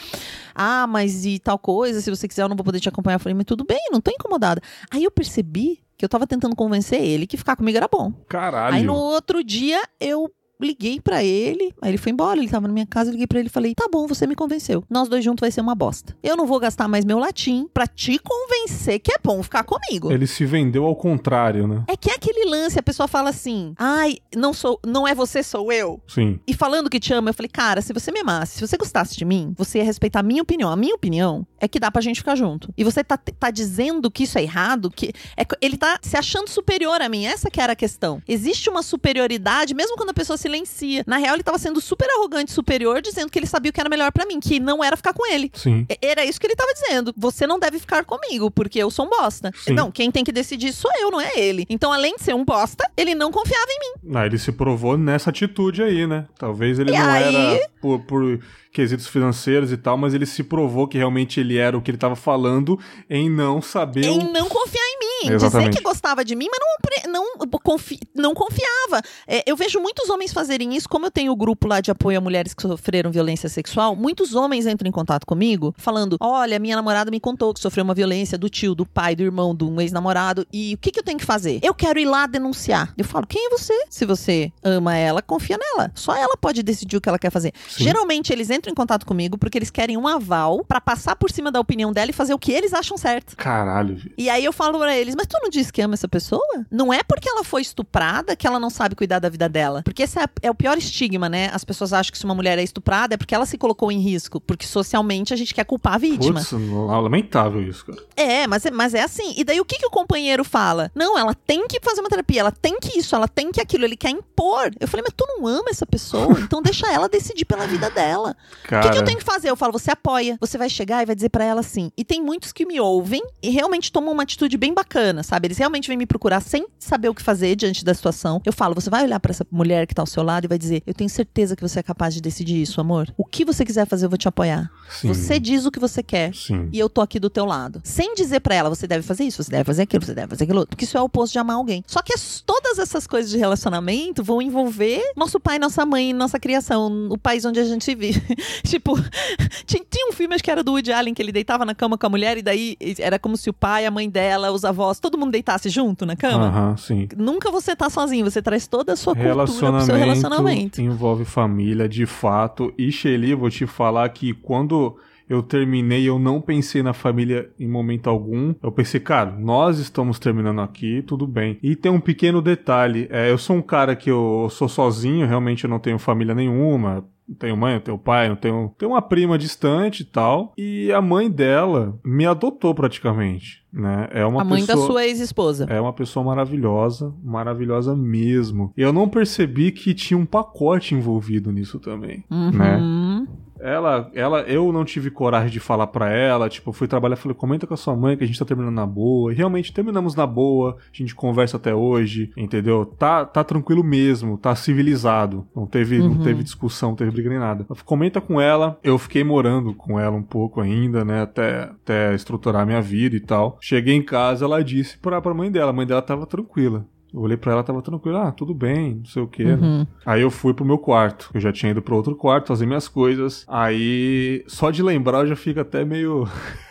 ah, 0.54 0.86
mas 0.86 1.24
e 1.24 1.38
tal 1.38 1.58
coisa, 1.58 2.00
se 2.00 2.10
você 2.10 2.26
quiser 2.26 2.42
eu 2.42 2.48
não 2.48 2.56
vou 2.56 2.64
poder 2.64 2.80
te 2.80 2.88
acompanhar. 2.88 3.16
Eu 3.16 3.20
falei, 3.20 3.34
mas 3.34 3.44
tudo 3.44 3.64
bem, 3.64 3.80
não 3.92 4.00
tô 4.00 4.10
incomodada. 4.10 4.60
Aí 4.90 5.04
eu 5.04 5.10
percebi 5.10 5.80
que 6.00 6.04
eu 6.04 6.08
tava 6.08 6.26
tentando 6.26 6.56
convencer 6.56 7.02
ele 7.02 7.26
que 7.26 7.36
ficar 7.36 7.56
comigo 7.56 7.76
era 7.76 7.86
bom. 7.86 8.10
Caralho. 8.26 8.74
Aí 8.74 8.82
no 8.82 8.94
outro 8.94 9.44
dia 9.44 9.82
eu 10.00 10.32
liguei 10.60 11.00
para 11.00 11.22
ele, 11.24 11.74
aí 11.80 11.90
ele 11.90 11.98
foi 11.98 12.12
embora, 12.12 12.38
ele 12.38 12.48
tava 12.48 12.66
na 12.66 12.72
minha 12.74 12.86
casa, 12.86 13.10
liguei 13.10 13.26
para 13.26 13.38
ele 13.38 13.48
e 13.48 13.52
falei: 13.52 13.74
"Tá 13.74 13.88
bom, 13.90 14.06
você 14.06 14.26
me 14.26 14.34
convenceu. 14.34 14.84
Nós 14.88 15.08
dois 15.08 15.24
juntos 15.24 15.40
vai 15.40 15.50
ser 15.50 15.60
uma 15.60 15.74
bosta. 15.74 16.16
Eu 16.22 16.36
não 16.36 16.46
vou 16.46 16.58
gastar 16.58 16.88
mais 16.88 17.04
meu 17.04 17.18
latim 17.18 17.68
para 17.72 17.86
te 17.86 18.18
convencer 18.18 18.98
que 19.00 19.12
é 19.12 19.18
bom 19.22 19.42
ficar 19.42 19.64
comigo". 19.64 20.12
Ele 20.12 20.26
se 20.26 20.44
vendeu 20.44 20.84
ao 20.84 20.96
contrário, 20.96 21.66
né? 21.66 21.84
É 21.86 21.96
que 21.96 22.10
é 22.10 22.14
aquele 22.14 22.48
lance, 22.48 22.78
a 22.78 22.82
pessoa 22.82 23.06
fala 23.08 23.30
assim: 23.30 23.74
"Ai, 23.78 24.18
não 24.36 24.52
sou, 24.52 24.78
não 24.86 25.06
é 25.06 25.14
você, 25.14 25.42
sou 25.42 25.72
eu". 25.72 26.00
Sim. 26.06 26.38
E 26.46 26.54
falando 26.54 26.90
que 26.90 27.00
te 27.00 27.12
ama, 27.12 27.30
eu 27.30 27.34
falei: 27.34 27.50
"Cara, 27.50 27.80
se 27.80 27.92
você 27.92 28.10
me 28.12 28.20
amasse, 28.20 28.58
se 28.58 28.66
você 28.66 28.76
gostasse 28.76 29.16
de 29.16 29.24
mim, 29.24 29.54
você 29.56 29.78
ia 29.78 29.84
respeitar 29.84 30.20
a 30.20 30.22
minha 30.22 30.42
opinião. 30.42 30.70
A 30.70 30.76
minha 30.76 30.94
opinião 30.94 31.46
é 31.58 31.68
que 31.68 31.80
dá 31.80 31.90
pra 31.90 32.00
gente 32.00 32.20
ficar 32.20 32.34
junto. 32.34 32.72
E 32.76 32.84
você 32.84 33.02
tá, 33.02 33.16
tá 33.16 33.50
dizendo 33.50 34.10
que 34.10 34.24
isso 34.24 34.38
é 34.38 34.42
errado, 34.42 34.90
que 34.90 35.12
é, 35.36 35.44
ele 35.60 35.76
tá 35.76 35.98
se 36.02 36.16
achando 36.16 36.48
superior 36.48 37.00
a 37.00 37.08
mim. 37.08 37.26
Essa 37.26 37.50
que 37.50 37.60
era 37.60 37.72
a 37.72 37.76
questão. 37.76 38.22
Existe 38.26 38.68
uma 38.68 38.82
superioridade, 38.82 39.74
mesmo 39.74 39.96
quando 39.96 40.10
a 40.10 40.14
pessoa 40.14 40.36
silencia. 40.50 41.04
Na 41.06 41.16
real, 41.16 41.34
ele 41.34 41.42
tava 41.42 41.58
sendo 41.58 41.80
super 41.80 42.08
arrogante, 42.10 42.52
superior, 42.52 43.00
dizendo 43.00 43.30
que 43.30 43.38
ele 43.38 43.46
sabia 43.46 43.70
o 43.70 43.72
que 43.72 43.80
era 43.80 43.88
melhor 43.88 44.10
para 44.10 44.26
mim, 44.26 44.40
que 44.40 44.58
não 44.58 44.82
era 44.82 44.96
ficar 44.96 45.12
com 45.12 45.26
ele. 45.30 45.50
Sim. 45.54 45.86
Era 46.02 46.24
isso 46.24 46.40
que 46.40 46.46
ele 46.46 46.56
tava 46.56 46.72
dizendo. 46.74 47.14
Você 47.16 47.46
não 47.46 47.58
deve 47.58 47.78
ficar 47.78 48.04
comigo, 48.04 48.50
porque 48.50 48.78
eu 48.78 48.90
sou 48.90 49.06
um 49.06 49.08
bosta. 49.08 49.52
Sim. 49.64 49.72
Não, 49.72 49.90
quem 49.90 50.10
tem 50.10 50.24
que 50.24 50.32
decidir 50.32 50.72
sou 50.72 50.90
eu, 50.98 51.10
não 51.10 51.20
é 51.20 51.32
ele. 51.36 51.66
Então, 51.70 51.92
além 51.92 52.16
de 52.16 52.22
ser 52.22 52.34
um 52.34 52.44
bosta, 52.44 52.88
ele 52.96 53.14
não 53.14 53.30
confiava 53.30 53.66
em 53.68 53.78
mim. 53.78 54.16
Ah, 54.16 54.26
ele 54.26 54.38
se 54.38 54.52
provou 54.52 54.98
nessa 54.98 55.30
atitude 55.30 55.82
aí, 55.82 56.06
né? 56.06 56.26
Talvez 56.38 56.78
ele 56.78 56.90
e 56.92 56.98
não 56.98 57.08
aí... 57.08 57.34
era 57.36 57.70
por, 57.80 58.00
por 58.00 58.40
quesitos 58.72 59.06
financeiros 59.06 59.72
e 59.72 59.76
tal, 59.76 59.96
mas 59.96 60.14
ele 60.14 60.26
se 60.26 60.44
provou 60.44 60.86
que 60.86 60.96
realmente 60.96 61.40
ele 61.40 61.56
era 61.56 61.76
o 61.76 61.82
que 61.82 61.90
ele 61.90 61.98
tava 61.98 62.14
falando 62.14 62.78
em 63.08 63.28
não 63.28 63.60
saber. 63.60 64.04
Em 64.04 64.18
o... 64.18 64.32
não 64.32 64.48
confiar 64.48 64.82
em 64.82 64.98
mim. 64.98 65.34
Exatamente. 65.34 65.70
Dizer 65.70 65.78
que 65.78 65.84
gostava 65.84 66.24
de 66.24 66.34
mim, 66.34 66.46
mas 66.50 66.60
não, 67.06 67.12
não, 67.12 67.50
confi- 67.62 68.00
não 68.14 68.32
confiava. 68.32 69.02
É, 69.26 69.42
eu 69.46 69.54
vejo 69.56 69.78
muitos 69.80 70.08
homens 70.08 70.32
fazerem 70.32 70.74
isso, 70.74 70.88
como 70.88 71.06
eu 71.06 71.10
tenho 71.10 71.32
o 71.32 71.36
grupo 71.36 71.66
lá 71.68 71.80
de 71.80 71.90
apoio 71.90 72.16
a 72.16 72.20
mulheres 72.20 72.54
que 72.54 72.62
sofreram 72.62 73.10
violência 73.10 73.48
sexual, 73.48 73.94
muitos 73.94 74.34
homens 74.34 74.66
entram 74.66 74.88
em 74.88 74.92
contato 74.92 75.26
comigo 75.26 75.74
falando: 75.76 76.16
olha, 76.20 76.58
minha 76.58 76.76
namorada 76.76 77.10
me 77.10 77.20
contou 77.20 77.52
que 77.52 77.60
sofreu 77.60 77.84
uma 77.84 77.92
violência 77.94 78.38
do 78.38 78.48
tio, 78.48 78.74
do 78.74 78.86
pai, 78.86 79.14
do 79.14 79.22
irmão, 79.22 79.54
de 79.54 79.64
um 79.64 79.80
ex-namorado, 79.80 80.46
e 80.52 80.74
o 80.74 80.78
que, 80.78 80.90
que 80.90 81.00
eu 81.00 81.04
tenho 81.04 81.18
que 81.18 81.24
fazer? 81.24 81.60
Eu 81.62 81.74
quero 81.74 81.98
ir 81.98 82.06
lá 82.06 82.26
denunciar. 82.26 82.94
Eu 82.96 83.04
falo: 83.04 83.26
quem 83.26 83.46
é 83.46 83.50
você? 83.50 83.74
Se 83.90 84.06
você 84.06 84.50
ama 84.62 84.96
ela, 84.96 85.20
confia 85.20 85.58
nela. 85.58 85.90
Só 85.94 86.16
ela 86.16 86.36
pode 86.36 86.62
decidir 86.62 86.96
o 86.96 87.00
que 87.00 87.08
ela 87.08 87.18
quer 87.18 87.30
fazer. 87.30 87.52
Sim. 87.70 87.84
Geralmente 87.84 88.32
eles 88.32 88.50
entram 88.50 88.72
em 88.72 88.74
contato 88.74 89.06
comigo 89.06 89.38
porque 89.38 89.56
eles 89.56 89.70
querem 89.70 89.96
um 89.96 90.06
aval 90.06 90.64
pra 90.64 90.80
passar 90.80 91.16
por 91.16 91.30
cima 91.30 91.50
da 91.50 91.60
opinião 91.60 91.92
dela 91.92 92.10
e 92.10 92.12
fazer 92.12 92.34
o 92.34 92.38
que 92.38 92.52
eles 92.52 92.72
acham 92.72 92.96
certo. 92.96 93.36
Caralho. 93.36 94.00
E 94.18 94.28
aí 94.28 94.44
eu 94.44 94.52
falo 94.52 94.78
pra 94.78 94.96
eles, 94.96 95.14
mas 95.14 95.26
tu 95.26 95.38
não 95.40 95.48
disse 95.48 95.72
que 95.72 95.80
ama 95.80 95.94
essa 95.94 96.08
pessoa? 96.08 96.42
Não 96.70 96.92
é 96.92 97.02
porque 97.02 97.28
ela 97.28 97.44
foi 97.44 97.62
estuprada 97.62 98.34
que 98.34 98.46
ela 98.46 98.58
não 98.58 98.70
sabe 98.70 98.94
cuidar 98.94 99.18
da 99.18 99.28
vida 99.28 99.48
dela. 99.48 99.82
Porque 99.84 100.02
esse 100.02 100.18
é, 100.18 100.24
é 100.42 100.50
o 100.50 100.54
pior 100.54 100.76
estigma, 100.76 101.28
né? 101.28 101.50
As 101.52 101.64
pessoas 101.64 101.92
acham 101.92 102.10
que 102.10 102.18
se 102.18 102.24
uma 102.24 102.34
mulher 102.34 102.58
é 102.58 102.62
estuprada 102.62 103.14
é 103.14 103.16
porque 103.16 103.34
ela 103.34 103.46
se 103.46 103.56
colocou 103.56 103.92
em 103.92 104.00
risco. 104.00 104.40
Porque 104.40 104.66
socialmente 104.66 105.32
a 105.32 105.36
gente 105.36 105.54
quer 105.54 105.64
culpar 105.64 105.94
a 105.94 105.98
vítima. 105.98 106.40
Putz, 106.40 106.52
lamentável 106.52 107.62
isso, 107.62 107.84
cara. 107.86 107.98
É, 108.16 108.46
mas 108.46 108.66
é, 108.66 108.70
mas 108.70 108.94
é 108.94 109.02
assim. 109.02 109.34
E 109.36 109.44
daí 109.44 109.60
o 109.60 109.64
que, 109.64 109.78
que 109.78 109.86
o 109.86 109.90
companheiro 109.90 110.44
fala? 110.44 110.90
Não, 110.94 111.18
ela 111.18 111.34
tem 111.34 111.66
que 111.66 111.80
fazer 111.82 112.00
uma 112.00 112.08
terapia, 112.08 112.40
ela 112.40 112.52
tem 112.52 112.78
que 112.78 112.98
isso, 112.98 113.14
ela 113.14 113.28
tem 113.28 113.52
que 113.52 113.60
aquilo, 113.60 113.84
ele 113.84 113.96
quer 113.96 114.10
impor. 114.10 114.70
Eu 114.78 114.88
falei, 114.88 115.04
mas 115.06 115.14
tu 115.16 115.24
não 115.26 115.46
ama 115.46 115.70
essa 115.70 115.86
pessoa, 115.86 116.38
então 116.40 116.62
deixa 116.62 116.90
ela 116.90 117.08
decidir 117.08 117.44
pela 117.44 117.59
vida 117.66 117.90
dela. 117.90 118.36
O 118.64 118.80
que, 118.82 118.90
que 118.90 118.98
eu 118.98 119.04
tenho 119.04 119.18
que 119.18 119.24
fazer? 119.24 119.50
Eu 119.50 119.56
falo, 119.56 119.72
você 119.72 119.90
apoia. 119.90 120.36
Você 120.40 120.56
vai 120.58 120.68
chegar 120.68 121.02
e 121.02 121.06
vai 121.06 121.14
dizer 121.14 121.28
pra 121.30 121.44
ela 121.44 121.60
assim. 121.60 121.90
E 121.96 122.04
tem 122.04 122.22
muitos 122.22 122.52
que 122.52 122.64
me 122.66 122.80
ouvem 122.80 123.22
e 123.42 123.50
realmente 123.50 123.90
tomam 123.92 124.12
uma 124.12 124.22
atitude 124.22 124.56
bem 124.56 124.72
bacana, 124.74 125.22
sabe? 125.22 125.46
Eles 125.48 125.58
realmente 125.58 125.88
vêm 125.88 125.96
me 125.96 126.06
procurar 126.06 126.40
sem 126.40 126.66
saber 126.78 127.08
o 127.08 127.14
que 127.14 127.22
fazer 127.22 127.54
diante 127.56 127.84
da 127.84 127.94
situação. 127.94 128.40
Eu 128.44 128.52
falo, 128.52 128.74
você 128.74 128.88
vai 128.90 129.04
olhar 129.04 129.18
pra 129.20 129.30
essa 129.30 129.46
mulher 129.50 129.86
que 129.86 129.94
tá 129.94 130.02
ao 130.02 130.06
seu 130.06 130.22
lado 130.22 130.44
e 130.44 130.48
vai 130.48 130.58
dizer: 130.58 130.82
Eu 130.86 130.94
tenho 130.94 131.10
certeza 131.10 131.56
que 131.56 131.62
você 131.62 131.80
é 131.80 131.82
capaz 131.82 132.14
de 132.14 132.20
decidir 132.20 132.60
isso, 132.60 132.80
amor. 132.80 133.12
O 133.16 133.24
que 133.24 133.44
você 133.44 133.64
quiser 133.64 133.86
fazer, 133.86 134.06
eu 134.06 134.10
vou 134.10 134.18
te 134.18 134.28
apoiar. 134.28 134.70
sim, 134.90 135.08
Você 135.08 135.38
diz 135.40 135.64
o 135.66 135.70
que 135.70 135.78
você 135.80 136.02
quer. 136.02 136.34
Sim. 136.34 136.68
E 136.72 136.78
eu 136.78 136.88
tô 136.88 137.00
aqui 137.00 137.18
do 137.18 137.28
teu 137.30 137.44
lado. 137.44 137.80
Sem 137.84 138.14
dizer 138.14 138.40
pra 138.40 138.54
ela, 138.54 138.68
você 138.68 138.86
deve 138.86 139.02
fazer 139.02 139.24
isso, 139.24 139.42
você 139.42 139.50
deve 139.50 139.64
fazer 139.64 139.82
aquilo, 139.82 140.04
você 140.04 140.14
deve 140.14 140.28
fazer 140.28 140.44
aquilo 140.44 140.60
outro. 140.60 140.70
Porque 140.70 140.84
isso 140.84 140.96
é 140.96 141.00
o 141.00 141.04
oposto 141.04 141.32
de 141.32 141.38
amar 141.38 141.56
alguém. 141.56 141.82
Só 141.86 142.00
que 142.02 142.12
as- 142.14 142.40
todas 142.46 142.78
essas 142.78 143.06
coisas 143.06 143.30
de 143.30 143.36
relacionamento 143.38 144.22
vão 144.22 144.40
envolver 144.40 145.02
nosso 145.16 145.38
pai, 145.40 145.58
nossa 145.58 145.84
mãe, 145.84 146.12
nossa 146.12 146.38
criação, 146.38 147.08
o 147.10 147.18
país 147.18 147.44
onde 147.44 147.49
a 147.58 147.64
gente 147.64 147.94
vive. 147.94 148.20
tipo, 148.64 148.94
tinha, 149.66 149.82
tinha 149.90 150.08
um 150.08 150.12
filme, 150.12 150.34
acho 150.34 150.44
que 150.44 150.50
era 150.50 150.62
do 150.62 150.72
Woody 150.72 150.92
Allen, 150.92 151.14
que 151.14 151.22
ele 151.22 151.32
deitava 151.32 151.64
na 151.64 151.74
cama 151.74 151.96
com 151.98 152.06
a 152.06 152.10
mulher 152.10 152.38
e 152.38 152.42
daí 152.42 152.76
era 152.98 153.18
como 153.18 153.36
se 153.36 153.50
o 153.50 153.52
pai, 153.52 153.86
a 153.86 153.90
mãe 153.90 154.08
dela, 154.08 154.52
os 154.52 154.64
avós, 154.64 155.00
todo 155.00 155.18
mundo 155.18 155.32
deitasse 155.32 155.68
junto 155.68 156.06
na 156.06 156.14
cama. 156.16 156.46
Aham, 156.46 156.76
sim. 156.76 157.08
Nunca 157.16 157.50
você 157.50 157.74
tá 157.74 157.90
sozinho, 157.90 158.30
você 158.30 158.40
traz 158.42 158.66
toda 158.66 158.92
a 158.92 158.96
sua 158.96 159.14
cultura 159.14 159.34
pro 159.44 159.48
seu 159.48 159.66
Relacionamento, 159.66 160.04
relacionamento. 160.04 160.80
envolve 160.80 161.24
família, 161.24 161.88
de 161.88 162.06
fato. 162.06 162.72
E 162.76 162.90
Shelly, 162.92 163.34
vou 163.34 163.50
te 163.50 163.66
falar 163.66 164.08
que 164.10 164.32
quando 164.34 164.96
eu 165.28 165.44
terminei, 165.44 166.08
eu 166.08 166.18
não 166.18 166.40
pensei 166.40 166.82
na 166.82 166.92
família 166.92 167.48
em 167.58 167.68
momento 167.68 168.10
algum. 168.10 168.52
Eu 168.60 168.72
pensei, 168.72 168.98
cara, 168.98 169.30
nós 169.30 169.78
estamos 169.78 170.18
terminando 170.18 170.60
aqui, 170.60 171.02
tudo 171.06 171.24
bem. 171.24 171.56
E 171.62 171.76
tem 171.76 171.90
um 171.92 172.00
pequeno 172.00 172.42
detalhe. 172.42 173.06
é, 173.10 173.30
eu 173.30 173.38
sou 173.38 173.54
um 173.54 173.62
cara 173.62 173.94
que 173.94 174.10
eu 174.10 174.48
sou 174.50 174.68
sozinho, 174.68 175.28
realmente 175.28 175.62
eu 175.64 175.70
não 175.70 175.78
tenho 175.78 176.00
família 176.00 176.34
nenhuma. 176.34 177.04
Não 177.30 177.36
tenho 177.36 177.56
mãe, 177.56 177.74
não 177.74 177.80
tenho 177.80 177.96
pai, 177.98 178.28
não 178.28 178.34
tenho. 178.34 178.74
Tenho 178.76 178.90
uma 178.90 179.00
prima 179.00 179.38
distante 179.38 180.00
e 180.00 180.04
tal. 180.04 180.52
E 180.58 180.90
a 180.90 181.00
mãe 181.00 181.30
dela 181.30 181.96
me 182.04 182.26
adotou 182.26 182.74
praticamente. 182.74 183.64
Né? 183.72 184.08
É 184.10 184.26
uma 184.26 184.42
A 184.42 184.44
mãe 184.44 184.66
pessoa... 184.66 184.76
da 184.76 184.92
sua 184.92 185.06
ex-esposa. 185.06 185.66
É 185.70 185.80
uma 185.80 185.92
pessoa 185.92 186.24
maravilhosa, 186.24 187.14
maravilhosa 187.22 187.94
mesmo. 187.94 188.72
E 188.76 188.82
eu 188.82 188.92
não 188.92 189.08
percebi 189.08 189.70
que 189.70 189.94
tinha 189.94 190.18
um 190.18 190.26
pacote 190.26 190.92
envolvido 190.92 191.52
nisso 191.52 191.78
também, 191.78 192.24
né? 192.28 193.26
Ela, 193.60 194.10
ela, 194.14 194.40
eu 194.42 194.72
não 194.72 194.84
tive 194.84 195.10
coragem 195.10 195.50
de 195.50 195.60
falar 195.60 195.86
pra 195.88 196.10
ela, 196.10 196.48
tipo, 196.48 196.72
fui 196.72 196.88
trabalhar, 196.88 197.16
falei, 197.16 197.36
comenta 197.36 197.66
com 197.66 197.74
a 197.74 197.76
sua 197.76 197.94
mãe 197.96 198.16
que 198.16 198.24
a 198.24 198.26
gente 198.26 198.38
tá 198.38 198.44
terminando 198.44 198.74
na 198.74 198.86
boa. 198.86 199.32
E 199.32 199.36
realmente 199.36 199.72
terminamos 199.72 200.14
na 200.14 200.26
boa, 200.26 200.76
a 200.78 200.96
gente 200.96 201.14
conversa 201.14 201.56
até 201.56 201.74
hoje, 201.74 202.30
entendeu? 202.36 202.84
Tá, 202.86 203.24
tá 203.24 203.44
tranquilo 203.44 203.84
mesmo, 203.84 204.38
tá 204.38 204.54
civilizado. 204.54 205.46
Não 205.54 205.66
teve, 205.66 205.98
não 205.98 206.10
Uhum. 206.12 206.22
teve 206.22 206.42
discussão, 206.42 206.90
não 206.90 206.96
teve 206.96 207.10
briga 207.10 207.28
nem 207.30 207.38
nada. 207.38 207.66
Comenta 207.84 208.20
com 208.20 208.40
ela, 208.40 208.78
eu 208.82 208.98
fiquei 208.98 209.22
morando 209.24 209.74
com 209.74 209.98
ela 209.98 210.16
um 210.16 210.22
pouco 210.22 210.60
ainda, 210.60 211.04
né, 211.04 211.22
até, 211.22 211.62
até 211.64 212.14
estruturar 212.14 212.66
minha 212.66 212.80
vida 212.80 213.14
e 213.16 213.20
tal. 213.20 213.58
Cheguei 213.60 213.94
em 213.94 214.02
casa, 214.02 214.44
ela 214.44 214.62
disse 214.64 214.98
pra, 214.98 215.20
pra 215.20 215.34
mãe 215.34 215.50
dela, 215.50 215.70
a 215.70 215.74
mãe 215.74 215.86
dela 215.86 216.02
tava 216.02 216.26
tranquila. 216.26 216.86
Eu 217.12 217.20
olhei 217.20 217.36
pra 217.36 217.52
ela, 217.52 217.64
tava 217.64 217.82
tranquila, 217.82 218.28
ah, 218.28 218.32
tudo 218.32 218.54
bem, 218.54 218.96
não 218.96 219.04
sei 219.04 219.22
o 219.22 219.26
que, 219.26 219.44
né? 219.44 219.54
Uhum. 219.54 219.86
Aí 220.06 220.22
eu 220.22 220.30
fui 220.30 220.54
pro 220.54 220.64
meu 220.64 220.78
quarto. 220.78 221.30
Eu 221.34 221.40
já 221.40 221.52
tinha 221.52 221.72
ido 221.72 221.82
pro 221.82 221.96
outro 221.96 222.14
quarto 222.14 222.48
fazer 222.48 222.66
minhas 222.66 222.86
coisas. 222.86 223.44
Aí, 223.48 224.44
só 224.46 224.70
de 224.70 224.82
lembrar, 224.82 225.20
eu 225.20 225.26
já 225.26 225.36
fico 225.36 225.60
até 225.60 225.84
meio. 225.84 226.28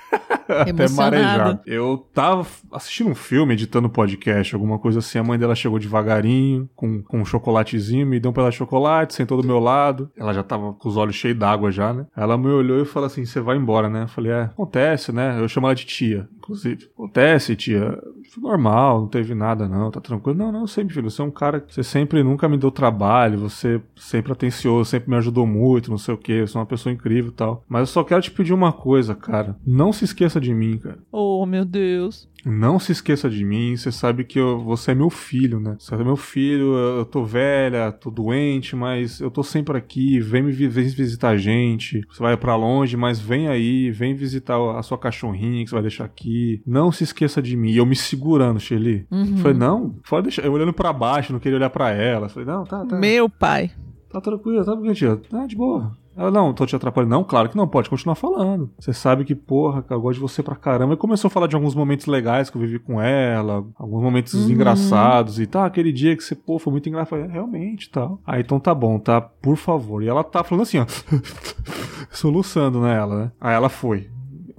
até 0.49 0.89
marejado. 0.89 1.59
Eu 1.65 2.05
tava 2.13 2.45
assistindo 2.71 3.09
um 3.09 3.15
filme, 3.15 3.53
editando 3.53 3.89
podcast, 3.89 4.53
alguma 4.53 4.79
coisa 4.79 4.99
assim. 4.99 5.19
A 5.19 5.23
mãe 5.23 5.37
dela 5.37 5.55
chegou 5.55 5.79
devagarinho, 5.79 6.69
com, 6.75 7.01
com 7.03 7.21
um 7.21 7.25
chocolatezinho, 7.25 8.05
me 8.05 8.19
deu 8.19 8.31
um 8.31 8.33
pedaço 8.33 8.51
de 8.51 8.57
chocolate, 8.57 9.13
sentou 9.13 9.41
do 9.41 9.47
meu 9.47 9.59
lado. 9.59 10.09
Ela 10.17 10.33
já 10.33 10.43
tava 10.43 10.73
com 10.73 10.89
os 10.89 10.97
olhos 10.97 11.15
cheios 11.15 11.37
d'água 11.37 11.71
já, 11.71 11.93
né? 11.93 12.05
Ela 12.15 12.37
me 12.37 12.47
olhou 12.47 12.81
e 12.81 12.85
falou 12.85 13.07
assim: 13.07 13.25
Você 13.25 13.39
vai 13.39 13.57
embora, 13.57 13.89
né? 13.89 14.03
Eu 14.03 14.07
falei: 14.07 14.31
É, 14.31 14.41
acontece, 14.43 15.11
né? 15.11 15.39
Eu 15.39 15.47
chamo 15.47 15.67
ela 15.67 15.75
de 15.75 15.85
tia, 15.85 16.27
inclusive. 16.37 16.89
Acontece, 16.93 17.55
tia. 17.55 17.97
Foi 18.31 18.43
normal, 18.43 19.01
não 19.01 19.07
teve 19.07 19.33
nada, 19.33 19.67
não, 19.67 19.89
tá 19.89 19.99
tranquilo. 19.99 20.37
Não, 20.37 20.51
não, 20.51 20.67
sempre, 20.67 20.93
filho. 20.93 21.09
Você 21.09 21.21
é 21.21 21.25
um 21.25 21.31
cara 21.31 21.59
que 21.59 21.73
você 21.73 21.83
sempre 21.83 22.23
nunca 22.23 22.47
me 22.47 22.57
deu 22.57 22.69
trabalho, 22.69 23.39
você 23.39 23.81
sempre 23.95 24.31
atencioso, 24.31 24.89
sempre 24.89 25.09
me 25.09 25.15
ajudou 25.17 25.47
muito, 25.47 25.89
não 25.89 25.97
sei 25.97 26.13
o 26.13 26.17
que. 26.17 26.41
Você 26.41 26.55
é 26.55 26.59
uma 26.59 26.65
pessoa 26.65 26.93
incrível 26.93 27.31
e 27.31 27.33
tal. 27.33 27.63
Mas 27.67 27.81
eu 27.81 27.87
só 27.87 28.03
quero 28.03 28.21
te 28.21 28.31
pedir 28.31 28.53
uma 28.53 28.71
coisa, 28.71 29.15
cara. 29.15 29.55
Não 29.65 29.91
se 29.99 30.05
esqueça 30.05 30.39
de 30.39 30.53
mim, 30.53 30.77
cara. 30.77 30.97
Oh, 31.11 31.45
meu 31.45 31.63
Deus. 31.63 32.27
Não 32.45 32.79
se 32.79 32.91
esqueça 32.93 33.29
de 33.29 33.43
mim, 33.43 33.75
você 33.75 33.91
sabe 33.91 34.23
que 34.23 34.39
eu- 34.39 34.59
você 34.63 34.91
é 34.91 34.95
meu 34.95 35.09
filho, 35.09 35.59
né? 35.59 35.75
Você 35.77 35.93
é 35.93 35.97
meu 36.03 36.15
filho, 36.15 36.73
eu 36.73 37.05
tô 37.05 37.23
velha, 37.25 37.91
tô 37.91 38.09
doente, 38.09 38.75
mas 38.77 39.19
eu 39.19 39.29
tô 39.29 39.43
sempre 39.43 39.77
aqui, 39.77 40.19
vem 40.21 40.41
me 40.43 40.51
vem 40.53 40.69
visitar 40.87 41.29
a 41.29 41.37
gente. 41.37 42.01
Você 42.09 42.23
vai 42.23 42.37
pra 42.37 42.55
longe, 42.55 42.95
mas 42.95 43.19
vem 43.19 43.47
aí, 43.49 43.91
vem 43.91 44.15
visitar 44.15 44.57
a 44.77 44.81
sua 44.81 44.97
cachorrinha 44.97 45.63
que 45.63 45.69
você 45.69 45.75
vai 45.75 45.81
deixar 45.81 46.05
aqui. 46.05 46.61
Não 46.65 46.91
se 46.91 47.03
esqueça 47.03 47.41
de 47.41 47.57
mim. 47.57 47.71
E 47.71 47.77
eu 47.77 47.85
me 47.85 47.95
segurando, 47.95 48.59
Shelly. 48.59 49.05
Uhum. 49.11 49.37
Falei, 49.37 49.57
não, 49.57 49.95
pode 50.09 50.23
deixar. 50.23 50.43
Eu 50.45 50.53
olhando 50.53 50.71
pra 50.73 50.93
baixo, 50.93 51.33
não 51.33 51.39
queria 51.39 51.57
olhar 51.57 51.69
pra 51.69 51.91
ela. 51.91 52.29
Falei, 52.29 52.47
não, 52.47 52.63
tá, 52.63 52.85
tá. 52.85 52.97
Meu 52.97 53.29
pai. 53.29 53.69
Tá 54.09 54.19
tranquilo, 54.21 54.63
tá 54.65 54.71
tranquilo. 54.75 55.17
Tá 55.29 55.45
de 55.45 55.55
boa. 55.55 55.91
Ela, 56.19 56.29
não, 56.31 56.53
tô 56.53 56.65
te 56.65 56.75
atrapalhando. 56.75 57.11
Não, 57.11 57.23
claro 57.23 57.47
que 57.47 57.55
não, 57.55 57.65
pode 57.65 57.89
continuar 57.89 58.15
falando. 58.15 58.69
Você 58.77 58.91
sabe 58.91 59.23
que, 59.23 59.33
porra, 59.33 59.85
eu 59.89 60.01
gosto 60.01 60.15
de 60.15 60.19
você 60.19 60.43
pra 60.43 60.53
caramba. 60.55 60.93
E 60.93 60.97
começou 60.97 61.29
a 61.29 61.31
falar 61.31 61.47
de 61.47 61.55
alguns 61.55 61.73
momentos 61.73 62.07
legais 62.07 62.49
que 62.49 62.57
eu 62.57 62.61
vivi 62.61 62.77
com 62.77 62.99
ela, 63.01 63.65
alguns 63.77 64.03
momentos 64.03 64.33
Uhum. 64.33 64.49
engraçados. 64.51 65.39
E 65.39 65.47
tá, 65.47 65.65
aquele 65.65 65.93
dia 65.93 66.17
que 66.17 66.23
você, 66.23 66.35
pô, 66.35 66.59
foi 66.59 66.71
muito 66.71 66.89
engraçado. 66.89 67.21
"É, 67.21 67.27
realmente, 67.27 67.89
tal. 67.89 68.19
Aí, 68.27 68.41
então 68.41 68.59
tá 68.59 68.75
bom, 68.75 68.99
tá? 68.99 69.21
Por 69.21 69.55
favor. 69.55 70.03
E 70.03 70.07
ela 70.09 70.23
tá 70.23 70.43
falando 70.43 70.63
assim, 70.63 70.79
ó. 70.79 70.85
soluçando 72.11 72.81
nela, 72.81 73.15
né? 73.25 73.31
Aí 73.39 73.53
ela 73.55 73.69
foi. 73.69 74.09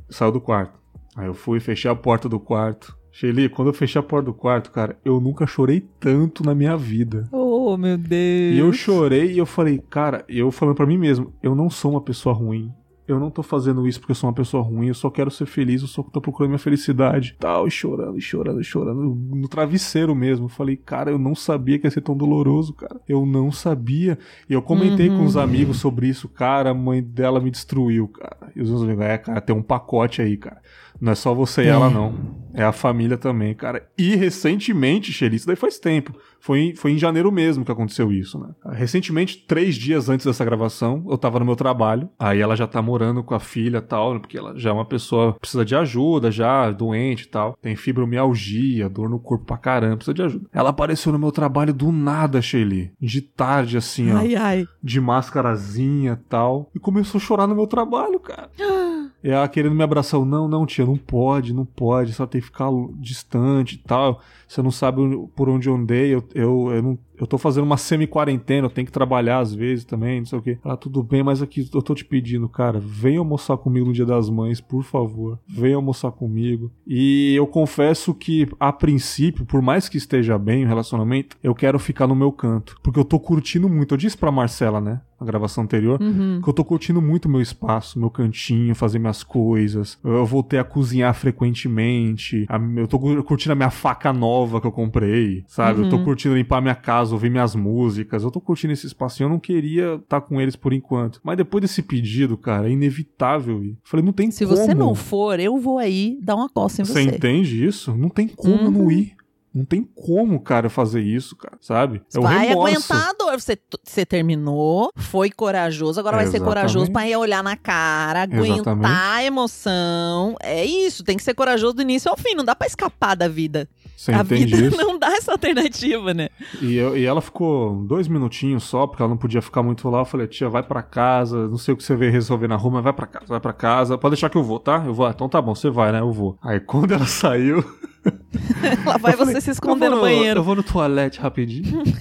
Saiu 0.08 0.32
do 0.32 0.40
quarto. 0.40 0.78
Aí 1.16 1.26
eu 1.26 1.34
fui, 1.34 1.60
fechei 1.60 1.90
a 1.90 1.94
porta 1.94 2.28
do 2.28 2.40
quarto. 2.40 2.96
Shelly, 3.12 3.48
quando 3.48 3.68
eu 3.68 3.74
fechei 3.74 3.98
a 3.98 4.02
porta 4.02 4.26
do 4.26 4.34
quarto, 4.34 4.70
cara, 4.70 4.96
eu 5.04 5.20
nunca 5.20 5.44
chorei 5.46 5.80
tanto 5.98 6.44
na 6.44 6.54
minha 6.54 6.76
vida. 6.76 7.28
Oh, 7.32 7.49
meu 7.76 7.96
Deus. 7.98 8.54
E 8.54 8.58
eu 8.58 8.72
chorei 8.72 9.32
e 9.32 9.38
eu 9.38 9.46
falei, 9.46 9.78
cara, 9.90 10.24
eu 10.28 10.50
falando 10.50 10.74
pra 10.76 10.86
mim 10.86 10.98
mesmo, 10.98 11.32
eu 11.42 11.54
não 11.54 11.68
sou 11.70 11.92
uma 11.92 12.00
pessoa 12.00 12.34
ruim. 12.34 12.72
Eu 13.08 13.18
não 13.18 13.28
tô 13.28 13.42
fazendo 13.42 13.88
isso 13.88 13.98
porque 13.98 14.12
eu 14.12 14.14
sou 14.16 14.28
uma 14.30 14.34
pessoa 14.36 14.62
ruim, 14.62 14.86
eu 14.86 14.94
só 14.94 15.10
quero 15.10 15.32
ser 15.32 15.44
feliz, 15.44 15.82
eu 15.82 15.88
só 15.88 16.00
tô 16.00 16.20
procurando 16.20 16.50
minha 16.50 16.60
felicidade. 16.60 17.34
Tal, 17.40 17.66
e 17.66 17.70
chorando, 17.70 18.16
e 18.16 18.20
chorando, 18.20 18.60
e 18.60 18.64
chorando. 18.64 19.02
No 19.34 19.48
travesseiro 19.48 20.14
mesmo. 20.14 20.44
Eu 20.44 20.48
falei, 20.48 20.76
cara, 20.76 21.10
eu 21.10 21.18
não 21.18 21.34
sabia 21.34 21.76
que 21.76 21.88
ia 21.88 21.90
ser 21.90 22.02
tão 22.02 22.16
doloroso, 22.16 22.72
cara. 22.72 23.00
Eu 23.08 23.26
não 23.26 23.50
sabia. 23.50 24.16
E 24.48 24.52
eu 24.52 24.62
comentei 24.62 25.08
com 25.08 25.24
os 25.24 25.36
amigos 25.36 25.78
sobre 25.78 26.06
isso, 26.06 26.28
cara. 26.28 26.70
A 26.70 26.74
mãe 26.74 27.02
dela 27.02 27.40
me 27.40 27.50
destruiu, 27.50 28.06
cara. 28.06 28.52
E 28.54 28.62
os 28.62 28.70
meus 28.70 28.82
amigos, 28.82 29.04
é, 29.04 29.18
cara, 29.18 29.40
tem 29.40 29.56
um 29.56 29.62
pacote 29.62 30.22
aí, 30.22 30.36
cara. 30.36 30.62
Não 31.00 31.10
é 31.10 31.14
só 31.16 31.34
você 31.34 31.62
e 31.62 31.66
É. 31.66 31.70
ela, 31.70 31.90
não. 31.90 32.14
É 32.52 32.64
a 32.64 32.72
família 32.72 33.16
também, 33.16 33.54
cara. 33.54 33.86
E 33.96 34.16
recentemente, 34.16 35.12
Shelly, 35.12 35.36
isso 35.36 35.46
daí 35.46 35.56
faz 35.56 35.78
tempo. 35.78 36.14
Foi 36.40 36.58
em, 36.60 36.74
foi 36.74 36.92
em 36.92 36.98
janeiro 36.98 37.30
mesmo 37.30 37.64
que 37.64 37.70
aconteceu 37.72 38.10
isso, 38.10 38.38
né? 38.38 38.48
Recentemente, 38.72 39.44
três 39.46 39.74
dias 39.74 40.08
antes 40.08 40.24
dessa 40.24 40.44
gravação, 40.44 41.04
eu 41.08 41.18
tava 41.18 41.38
no 41.38 41.44
meu 41.44 41.54
trabalho. 41.54 42.08
Aí 42.18 42.40
ela 42.40 42.56
já 42.56 42.66
tá 42.66 42.80
morando 42.80 43.22
com 43.22 43.34
a 43.34 43.40
filha 43.40 43.78
e 43.78 43.82
tal, 43.82 44.14
né? 44.14 44.20
porque 44.20 44.38
ela 44.38 44.58
já 44.58 44.70
é 44.70 44.72
uma 44.72 44.84
pessoa 44.84 45.34
que 45.34 45.40
precisa 45.40 45.64
de 45.64 45.76
ajuda, 45.76 46.30
já 46.30 46.70
doente 46.70 47.24
e 47.24 47.28
tal. 47.28 47.56
Tem 47.60 47.76
fibromialgia, 47.76 48.88
dor 48.88 49.08
no 49.08 49.18
corpo 49.18 49.44
pra 49.44 49.58
caramba, 49.58 49.96
precisa 49.96 50.14
de 50.14 50.22
ajuda. 50.22 50.46
Ela 50.52 50.70
apareceu 50.70 51.12
no 51.12 51.18
meu 51.18 51.30
trabalho 51.30 51.74
do 51.74 51.92
nada, 51.92 52.40
Shelly. 52.40 52.92
De 53.00 53.20
tarde, 53.20 53.76
assim, 53.76 54.10
ó 54.12 54.16
Ai, 54.18 54.34
ai. 54.34 54.66
de 54.82 55.00
máscarazinha 55.00 56.18
e 56.20 56.28
tal. 56.28 56.70
E 56.74 56.78
começou 56.78 57.18
a 57.18 57.22
chorar 57.22 57.46
no 57.46 57.54
meu 57.54 57.66
trabalho, 57.66 58.18
cara. 58.18 58.50
E 59.22 59.28
ela 59.28 59.46
querendo 59.48 59.74
me 59.74 59.82
abraçar. 59.84 60.18
Eu, 60.18 60.24
não, 60.24 60.48
não, 60.48 60.64
tia, 60.64 60.86
não 60.86 60.96
pode, 60.96 61.52
não 61.52 61.66
pode. 61.66 62.14
Só 62.14 62.26
tem 62.26 62.39
ficar 62.40 62.70
distante 62.98 63.74
e 63.74 63.78
tal. 63.78 64.20
Você 64.46 64.62
não 64.62 64.70
sabe 64.70 65.00
por 65.34 65.48
onde 65.48 65.68
eu 65.68 65.74
andei. 65.74 66.14
Eu, 66.14 66.24
eu, 66.34 66.72
eu, 66.72 66.82
não, 66.82 66.98
eu 67.20 67.26
tô 67.26 67.36
fazendo 67.38 67.64
uma 67.64 67.76
semi-quarentena. 67.76 68.66
Eu 68.66 68.70
tenho 68.70 68.86
que 68.86 68.92
trabalhar 68.92 69.38
às 69.38 69.54
vezes 69.54 69.84
também, 69.84 70.20
não 70.20 70.26
sei 70.26 70.38
o 70.38 70.42
quê. 70.42 70.58
Ela, 70.64 70.76
tudo 70.76 71.02
bem, 71.02 71.22
mas 71.22 71.42
aqui 71.42 71.68
eu 71.72 71.82
tô 71.82 71.94
te 71.94 72.04
pedindo, 72.04 72.48
cara. 72.48 72.80
Vem 72.80 73.16
almoçar 73.18 73.56
comigo 73.56 73.86
no 73.86 73.92
dia 73.92 74.06
das 74.06 74.28
mães, 74.30 74.60
por 74.60 74.82
favor. 74.82 75.38
Vem 75.48 75.74
almoçar 75.74 76.10
comigo. 76.12 76.70
E 76.86 77.34
eu 77.34 77.46
confesso 77.46 78.14
que, 78.14 78.48
a 78.58 78.72
princípio, 78.72 79.44
por 79.44 79.60
mais 79.62 79.88
que 79.88 79.96
esteja 79.98 80.38
bem 80.38 80.64
o 80.64 80.68
relacionamento, 80.68 81.36
eu 81.42 81.54
quero 81.54 81.78
ficar 81.78 82.06
no 82.06 82.14
meu 82.14 82.32
canto. 82.32 82.76
Porque 82.82 82.98
eu 82.98 83.04
tô 83.04 83.18
curtindo 83.20 83.68
muito. 83.68 83.94
Eu 83.94 83.98
disse 83.98 84.16
pra 84.16 84.32
Marcela, 84.32 84.80
né? 84.80 85.00
Na 85.20 85.26
gravação 85.26 85.64
anterior, 85.64 86.00
Uhum. 86.00 86.40
que 86.42 86.48
eu 86.48 86.52
tô 86.54 86.64
curtindo 86.64 87.02
muito 87.02 87.28
meu 87.28 87.42
espaço, 87.42 87.98
meu 88.00 88.08
cantinho, 88.08 88.74
fazer 88.74 88.98
minhas 88.98 89.22
coisas. 89.22 89.98
Eu 90.02 90.24
voltei 90.24 90.58
a 90.58 90.64
cozinhar 90.64 91.12
frequentemente. 91.60 92.46
A- 92.48 92.58
eu 92.76 92.86
tô 92.88 92.98
cu- 92.98 93.22
curtindo 93.24 93.52
a 93.52 93.56
minha 93.56 93.70
faca 93.70 94.12
nova 94.12 94.60
que 94.60 94.66
eu 94.66 94.72
comprei, 94.72 95.44
sabe? 95.46 95.82
Eu 95.82 95.88
tô 95.88 95.96
Uhum. 95.96 96.04
curtindo 96.04 96.34
limpar 96.36 96.60
minha 96.62 96.74
casa, 96.74 97.09
ouvir 97.12 97.30
minhas 97.30 97.54
músicas. 97.54 98.22
Eu 98.22 98.30
tô 98.30 98.40
curtindo 98.40 98.72
esse 98.72 98.86
espacinho. 98.86 99.26
Eu 99.26 99.30
não 99.30 99.38
queria 99.38 99.94
estar 99.96 100.20
com 100.20 100.40
eles 100.40 100.56
por 100.56 100.72
enquanto. 100.72 101.20
Mas 101.22 101.36
depois 101.36 101.62
desse 101.62 101.82
pedido, 101.82 102.36
cara, 102.36 102.68
é 102.68 102.72
inevitável 102.72 103.62
ir. 103.64 103.76
Falei, 103.84 104.04
não 104.04 104.12
tem 104.12 104.30
Se 104.30 104.44
como. 104.44 104.56
você 104.56 104.74
não 104.74 104.94
for, 104.94 105.38
eu 105.40 105.58
vou 105.58 105.78
aí 105.78 106.18
dar 106.22 106.36
uma 106.36 106.48
coça 106.48 106.82
em 106.82 106.84
Você 106.84 106.92
você. 106.94 107.02
entende 107.02 107.64
isso? 107.64 107.94
Não 107.96 108.08
tem 108.08 108.28
como 108.28 108.54
Uhum. 108.64 108.70
não 108.70 108.90
ir. 108.90 109.14
Não 109.52 109.64
tem 109.64 109.82
como, 109.82 110.38
cara, 110.40 110.70
fazer 110.70 111.00
isso, 111.02 111.34
cara, 111.34 111.56
sabe? 111.60 112.00
É 112.14 112.18
o 112.18 112.22
vai 112.22 112.46
remorso. 112.46 112.76
aguentar 112.92 113.10
a 113.10 113.12
dor. 113.14 113.40
Você, 113.40 113.58
você 113.82 114.06
terminou, 114.06 114.92
foi 114.96 115.28
corajoso, 115.30 115.98
agora 115.98 116.18
vai 116.18 116.26
ser 116.28 116.38
corajoso 116.40 116.90
pra 116.92 117.08
ir 117.08 117.16
olhar 117.16 117.42
na 117.42 117.56
cara, 117.56 118.22
aguentar 118.22 118.54
Exatamente. 118.76 118.86
a 118.92 119.24
emoção. 119.24 120.36
É 120.40 120.64
isso, 120.64 121.02
tem 121.02 121.16
que 121.16 121.22
ser 121.24 121.34
corajoso 121.34 121.74
do 121.74 121.82
início 121.82 122.08
ao 122.10 122.16
fim, 122.16 122.34
não 122.34 122.44
dá 122.44 122.54
pra 122.54 122.66
escapar 122.66 123.16
da 123.16 123.26
vida. 123.26 123.68
Você 123.96 124.12
a 124.12 124.22
vida 124.22 124.56
isso? 124.68 124.76
não 124.76 124.96
dá 124.98 125.08
essa 125.16 125.32
alternativa, 125.32 126.14
né? 126.14 126.28
E, 126.62 126.76
eu- 126.76 126.96
e 126.96 127.04
ela 127.04 127.20
ficou 127.20 127.74
dois 127.86 128.06
minutinhos 128.08 128.62
só, 128.64 128.86
porque 128.86 129.02
ela 129.02 129.10
não 129.10 129.16
podia 129.18 129.42
ficar 129.42 129.62
muito 129.64 129.88
lá. 129.90 129.98
Eu 129.98 130.04
falei, 130.04 130.26
tia, 130.28 130.48
vai 130.48 130.62
pra 130.62 130.80
casa, 130.82 131.48
não 131.48 131.58
sei 131.58 131.74
o 131.74 131.76
que 131.76 131.82
você 131.82 131.96
veio 131.96 132.12
resolver 132.12 132.46
na 132.48 132.56
rua, 132.56 132.74
mas 132.74 132.84
vai 132.84 132.92
pra 132.92 133.06
casa, 133.06 133.26
vai 133.26 133.40
pra 133.40 133.52
casa. 133.52 133.98
Pode 133.98 134.14
deixar 134.14 134.30
que 134.30 134.38
eu 134.38 134.44
vou, 134.44 134.58
tá? 134.60 134.82
Eu 134.86 134.94
vou. 134.94 135.06
Ah, 135.06 135.10
então 135.14 135.28
tá 135.28 135.42
bom, 135.42 135.54
você 135.54 135.68
vai, 135.68 135.90
né? 135.92 136.00
Eu 136.00 136.12
vou. 136.12 136.38
Aí 136.40 136.60
quando 136.60 136.92
ela 136.94 137.04
saiu. 137.08 137.62
Lá 138.84 138.96
vai 138.96 139.12
falei, 139.12 139.34
você 139.34 139.40
se 139.40 139.50
"Eu 139.50 139.52
esconder 139.52 139.88
vou 139.88 139.96
no 139.96 140.02
banheiro. 140.02 140.40
Eu 140.40 140.44
vou 140.44 140.56
no 140.56 140.62
toalete 140.62 141.20
rapidinho. 141.20 141.82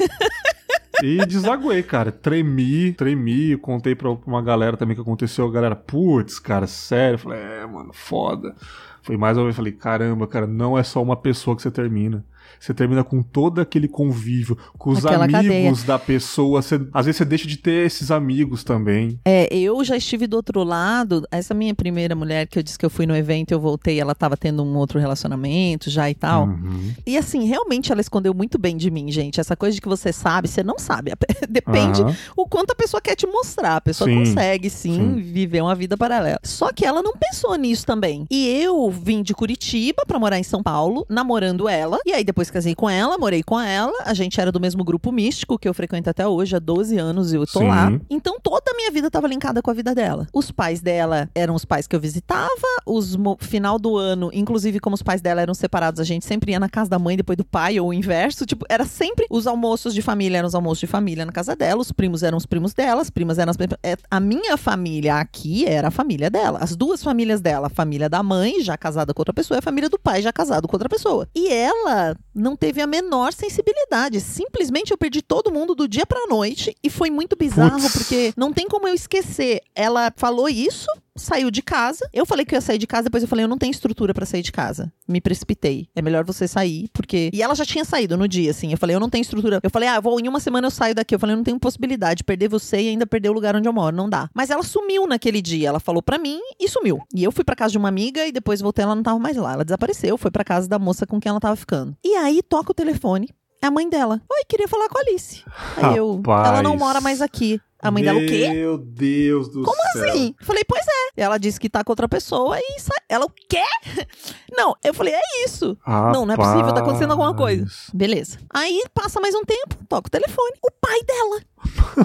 E 1.02 1.26
desaguei, 1.26 1.82
cara. 1.82 2.12
Tremi, 2.12 2.92
tremi. 2.92 3.56
Contei 3.58 3.96
pra 3.96 4.10
uma 4.10 4.42
galera 4.42 4.76
também 4.76 4.96
que 4.96 5.02
aconteceu. 5.02 5.48
A 5.48 5.52
galera, 5.52 5.76
putz, 5.76 6.40
cara, 6.40 6.68
sério. 6.68 7.16
Eu 7.16 7.20
falei, 7.20 7.40
é, 7.40 7.66
mano, 7.66 7.92
foda. 7.94 8.54
Foi 9.02 9.16
mais 9.16 9.38
uma 9.38 9.46
vez, 9.46 9.56
falei, 9.56 9.72
caramba, 9.72 10.28
cara, 10.28 10.46
não 10.46 10.78
é 10.78 10.84
só 10.84 11.02
uma 11.02 11.16
pessoa 11.16 11.56
que 11.56 11.62
você 11.62 11.72
termina. 11.72 12.26
Você 12.60 12.74
termina 12.74 13.04
com 13.04 13.22
todo 13.22 13.62
aquele 13.62 13.88
convívio, 13.88 14.58
com 14.78 14.92
os 14.92 15.06
Aquela 15.06 15.26
amigos 15.26 15.84
da 15.84 15.98
pessoa. 15.98 16.62
Você- 16.62 16.80
às 16.94 17.06
vezes 17.06 17.18
você 17.18 17.26
deixa 17.26 17.48
de 17.48 17.58
ter 17.58 17.86
esses 17.86 18.12
amigos 18.12 18.64
também. 18.64 19.20
É, 19.26 19.48
eu 19.56 19.84
já 19.84 19.96
estive 19.96 20.28
do 20.28 20.36
outro 20.36 20.64
lado. 20.64 21.26
Essa 21.32 21.54
minha 21.54 21.74
primeira 21.74 22.16
mulher 22.16 22.48
que 22.48 22.60
eu 22.60 22.64
disse 22.64 22.78
que 22.78 22.86
eu 22.86 22.90
fui 22.90 23.06
no 23.06 23.16
evento, 23.16 23.52
eu 23.52 23.60
voltei, 23.60 24.00
ela 24.00 24.14
tava 24.14 24.36
tendo 24.36 24.64
um 24.64 24.76
outro 24.76 25.00
relacionamento 25.00 25.90
já 25.90 26.10
e 26.10 26.16
tal. 26.16 26.48
Uhum. 26.48 26.94
E 27.06 27.18
assim, 27.18 27.46
realmente 27.46 27.92
ela 27.92 28.02
escondeu 28.02 28.34
muito 28.34 28.58
bem 28.58 28.76
de 28.78 28.90
mim, 28.92 29.12
gente. 29.12 29.40
Essa 29.40 29.56
coisa 29.56 29.76
de 29.76 29.82
que 29.82 29.88
você 29.88 30.12
sabe, 30.12 30.48
você 30.48 30.64
não 30.64 30.78
sabe. 30.78 31.12
Depende 31.50 32.02
Aham. 32.02 32.16
o 32.36 32.46
quanto 32.46 32.72
a 32.72 32.76
pessoa 32.76 33.00
quer 33.02 33.16
te 33.16 33.26
mostrar. 33.28 33.78
A 33.78 33.82
pessoa 33.82 34.10
Sim, 34.10 34.20
consegue, 34.20 34.70
sim, 34.70 34.96
sim. 34.96 35.16
viver 35.22 35.62
uma 35.62 35.76
vida 35.76 35.96
paralela. 35.98 36.40
Só 36.44 36.72
que 36.72 36.86
ela 36.86 37.02
não 37.02 37.14
pensou 37.14 37.56
nisso 37.56 37.86
também. 37.86 38.26
E 38.30 38.48
eu 38.62 38.90
vim 38.92 39.22
de 39.24 39.34
Curitiba 39.34 40.04
pra 40.08 40.20
morar 40.20 40.40
em 40.40 40.44
São 40.44 40.62
Paulo, 40.62 41.06
namorando 41.10 41.68
ela. 41.70 41.98
E 42.06 42.12
aí 42.12 42.24
depois 42.24 42.49
casei 42.52 42.76
com 42.76 42.90
ela, 42.90 43.18
morei 43.18 43.44
com 43.44 43.60
ela. 43.60 43.94
A 44.06 44.14
gente 44.14 44.40
era 44.40 44.52
do 44.52 44.60
mesmo 44.60 44.84
grupo 44.84 45.12
místico 45.12 45.58
que 45.58 45.68
eu 45.68 45.74
frequento 45.74 46.10
até 46.10 46.28
hoje, 46.28 46.56
há 46.56 46.60
12 46.60 46.98
anos 46.98 47.34
e 47.34 47.36
eu 47.36 47.46
tô 47.46 47.60
Sim. 47.60 47.68
lá. 47.68 47.92
Então 48.10 48.38
toda 48.42 48.72
a 48.72 48.76
minha 48.76 48.92
vida 48.92 49.10
tava 49.10 49.28
linkada 49.28 49.62
com 49.62 49.72
a 49.72 49.74
vida 49.74 49.94
dela. 49.94 50.28
Os 50.34 50.52
pais 50.52 50.82
dela 50.82 51.30
eram 51.36 51.56
os 51.56 51.66
pais 51.66 51.88
que 51.88 51.96
eu 51.96 52.00
visitava. 52.00 52.50
Os 52.86 53.18
final 53.40 53.78
do 53.78 53.98
ano, 53.98 54.30
inclusive 54.34 54.80
como 54.80 54.96
os 54.96 55.04
pais 55.04 55.22
dela 55.22 55.42
eram 55.42 55.54
separados, 55.54 56.00
a 56.00 56.04
gente 56.04 56.26
sempre 56.26 56.52
ia 56.52 56.60
na 56.60 56.70
casa 56.70 56.90
da 56.90 57.00
mãe 57.00 57.16
depois 57.16 57.38
do 57.38 57.46
pai 57.46 57.80
ou 57.80 57.90
o 57.90 57.94
inverso. 57.94 58.46
Tipo, 58.46 58.66
era 58.70 58.86
sempre 58.86 59.26
os 59.30 59.48
almoços 59.48 59.94
de 59.94 60.02
família 60.02 60.38
eram 60.38 60.48
os 60.48 60.56
almoços 60.56 60.80
de 60.80 60.88
família 60.88 61.26
na 61.26 61.32
casa 61.32 61.56
dela, 61.56 61.82
os 61.82 61.92
primos 61.92 62.24
eram 62.24 62.38
os 62.38 62.46
primos 62.46 62.74
dela, 62.74 63.02
as 63.02 63.10
primas 63.10 63.38
eram 63.38 63.52
as 63.52 63.58
é, 63.84 63.98
A 64.10 64.20
minha 64.20 64.58
família 64.58 65.16
aqui 65.16 65.66
era 65.66 65.90
a 65.90 65.92
família 65.92 66.30
dela. 66.30 66.60
As 66.62 66.76
duas 66.76 67.04
famílias 67.04 67.42
dela, 67.42 67.68
a 67.68 67.70
família 67.70 68.10
da 68.10 68.24
mãe, 68.24 68.62
já 68.62 68.78
casada 68.78 69.14
com 69.14 69.22
outra 69.22 69.34
pessoa, 69.34 69.58
e 69.58 69.60
a 69.60 69.62
família 69.62 69.90
do 69.90 70.00
pai, 70.00 70.22
já 70.22 70.32
casado 70.32 70.68
com 70.68 70.76
outra 70.76 70.90
pessoa. 70.90 71.28
E 71.36 71.52
ela 71.52 72.16
não 72.40 72.56
teve 72.56 72.82
a 72.82 72.88
menor 72.88 73.34
sensibilidade. 73.34 74.20
Simplesmente 74.22 74.92
eu 74.92 74.98
perdi 74.98 75.22
todo 75.22 75.52
mundo 75.52 75.76
do 75.76 75.88
dia 75.88 76.06
pra 76.06 76.28
noite 76.28 76.76
e 76.84 76.90
foi 76.90 77.10
muito 77.10 77.36
bizarro 77.36 77.90
porque 77.92 78.34
não 78.36 78.54
tem 78.54 78.68
como 78.68 78.88
eu 78.88 78.94
esquecer. 78.94 79.62
Ela 79.76 80.12
falou 80.16 80.50
isso, 80.50 80.88
saiu 81.20 81.52
de 81.52 81.62
casa. 81.62 82.08
Eu 82.14 82.26
falei 82.26 82.46
que 82.46 82.56
eu 82.56 82.58
ia 82.58 82.62
sair 82.62 82.78
de 82.78 82.88
casa, 82.88 83.04
depois 83.04 83.24
eu 83.24 83.30
falei, 83.30 83.44
eu 83.44 83.50
não 83.50 83.58
tenho 83.58 83.72
estrutura 83.72 84.14
pra 84.14 84.26
sair 84.26 84.42
de 84.42 84.52
casa. 84.52 84.92
Me 85.08 85.22
precipitei. 85.22 85.88
É 85.96 86.02
melhor 86.02 86.24
você 86.26 86.48
sair, 86.48 86.90
porque. 86.94 87.30
E 87.34 87.42
ela 87.42 87.54
já 87.56 87.66
tinha 87.66 87.86
saído 87.86 88.18
no 88.18 88.28
dia, 88.28 88.52
assim. 88.52 88.72
Eu 88.72 88.78
falei, 88.78 88.96
eu 88.96 89.00
não 89.00 89.10
tenho 89.10 89.22
estrutura. 89.22 89.60
Eu 89.62 89.70
falei, 89.70 89.90
ah, 89.90 89.96
eu 89.96 90.02
vou, 90.02 90.20
em 90.20 90.28
uma 90.28 90.40
semana 90.40 90.68
eu 90.68 90.72
saio 90.72 90.96
daqui. 90.96 91.14
Eu 91.14 91.20
falei, 91.20 91.34
eu 91.34 91.38
não 91.38 91.44
tenho 91.44 91.60
possibilidade 91.60 92.20
de 92.20 92.24
perder 92.24 92.48
você 92.48 92.82
e 92.82 92.90
ainda 92.90 93.06
perder 93.06 93.30
o 93.30 93.34
lugar 93.34 93.56
onde 93.56 93.68
eu 93.68 93.74
moro. 93.74 93.96
Não 93.96 94.10
dá. 94.10 94.30
Mas 94.34 94.50
ela 94.50 94.64
sumiu 94.64 95.06
naquele 95.08 95.42
dia. 95.42 95.70
Ela 95.70 95.80
falou 95.80 96.02
pra 96.02 96.18
mim 96.18 96.40
e 96.60 96.68
sumiu. 96.68 97.02
E 97.14 97.24
eu 97.24 97.32
fui 97.32 97.44
pra 97.44 97.56
casa 97.56 97.72
de 97.72 97.78
uma 97.78 97.90
amiga 97.90 98.26
e 98.26 98.32
depois 98.32 98.62
voltei, 98.62 98.84
ela 98.84 98.96
não 98.96 99.04
tava 99.04 99.20
mais 99.20 99.36
lá. 99.36 99.54
Ela 99.54 99.66
desapareceu, 99.66 100.18
foi 100.18 100.32
pra 100.32 100.44
casa 100.44 100.68
da 100.68 100.80
moça 100.80 101.06
com 101.06 101.20
quem 101.20 101.30
ela 101.30 101.40
tava 101.40 101.56
ficando. 101.56 101.96
E 102.04 102.16
aí 102.16 102.42
toca 102.42 102.72
o 102.72 102.76
telefone. 102.76 103.30
É 103.62 103.68
a 103.68 103.72
mãe 103.72 103.90
dela. 103.90 104.22
Oi, 104.32 104.46
queria 104.48 104.70
falar 104.70 104.88
com 104.88 104.98
a 104.98 105.02
Alice. 105.02 105.44
Aí 105.78 105.98
eu. 105.98 106.16
Rapaz. 106.16 106.48
Ela 106.48 106.64
não 106.64 106.78
mora 106.78 107.02
mais 107.02 107.22
aqui. 107.22 107.60
A 107.82 107.90
mãe 107.92 108.04
dela, 108.04 108.20
o 108.20 108.26
quê? 108.26 108.50
Meu 108.50 108.78
Deus 108.78 109.48
do 109.50 109.64
Como 109.64 109.82
céu. 109.94 110.10
assim? 110.10 110.36
Falei, 110.42 110.64
pois 110.68 110.86
é. 110.86 111.22
Ela 111.22 111.38
disse 111.38 111.60
que 111.60 111.70
tá 111.70 111.84
com 111.84 111.92
outra 111.92 112.10
pessoa 112.10 112.58
e 112.60 112.80
sai. 112.80 112.98
Ela, 113.08 113.26
o 113.26 113.30
quê? 113.30 113.64
Não, 114.56 114.76
eu 114.84 114.94
falei, 114.94 115.14
é 115.14 115.46
isso. 115.46 115.78
Não, 115.88 116.26
não 116.26 116.34
é 116.34 116.36
possível, 116.38 116.74
tá 116.74 116.82
acontecendo 116.82 117.12
alguma 117.12 117.34
coisa. 117.34 117.62
Rapaz. 117.64 117.90
Beleza. 117.94 118.38
Aí 118.54 118.84
passa 118.94 119.22
mais 119.22 119.34
um 119.34 119.44
tempo, 119.46 119.76
toca 119.88 120.08
o 120.08 120.12
telefone. 120.12 120.54
O 120.62 120.70
pai 120.72 121.00
dela. 121.04 121.42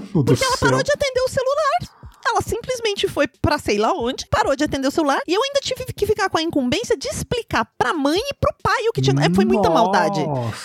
Porque 0.12 0.44
ela 0.44 0.56
céu. 0.56 0.68
parou 0.68 0.82
de 0.82 0.92
atender 0.92 1.20
o 1.20 1.28
celular. 1.28 2.03
Ela 2.26 2.40
simplesmente 2.42 3.06
foi 3.08 3.26
pra 3.26 3.58
sei 3.58 3.78
lá 3.78 3.92
onde, 3.92 4.26
parou 4.26 4.56
de 4.56 4.64
atender 4.64 4.88
o 4.88 4.90
celular. 4.90 5.20
E 5.26 5.34
eu 5.34 5.42
ainda 5.42 5.60
tive 5.60 5.84
que 5.92 6.06
ficar 6.06 6.28
com 6.28 6.38
a 6.38 6.42
incumbência 6.42 6.96
de 6.96 7.08
explicar 7.08 7.64
pra 7.78 7.92
mãe 7.92 8.18
e 8.18 8.34
pro 8.34 8.54
pai 8.62 8.88
o 8.88 8.92
que 8.92 9.00
tinha. 9.02 9.14
É, 9.24 9.32
foi 9.34 9.44
muita 9.44 9.70
maldade. 9.70 10.20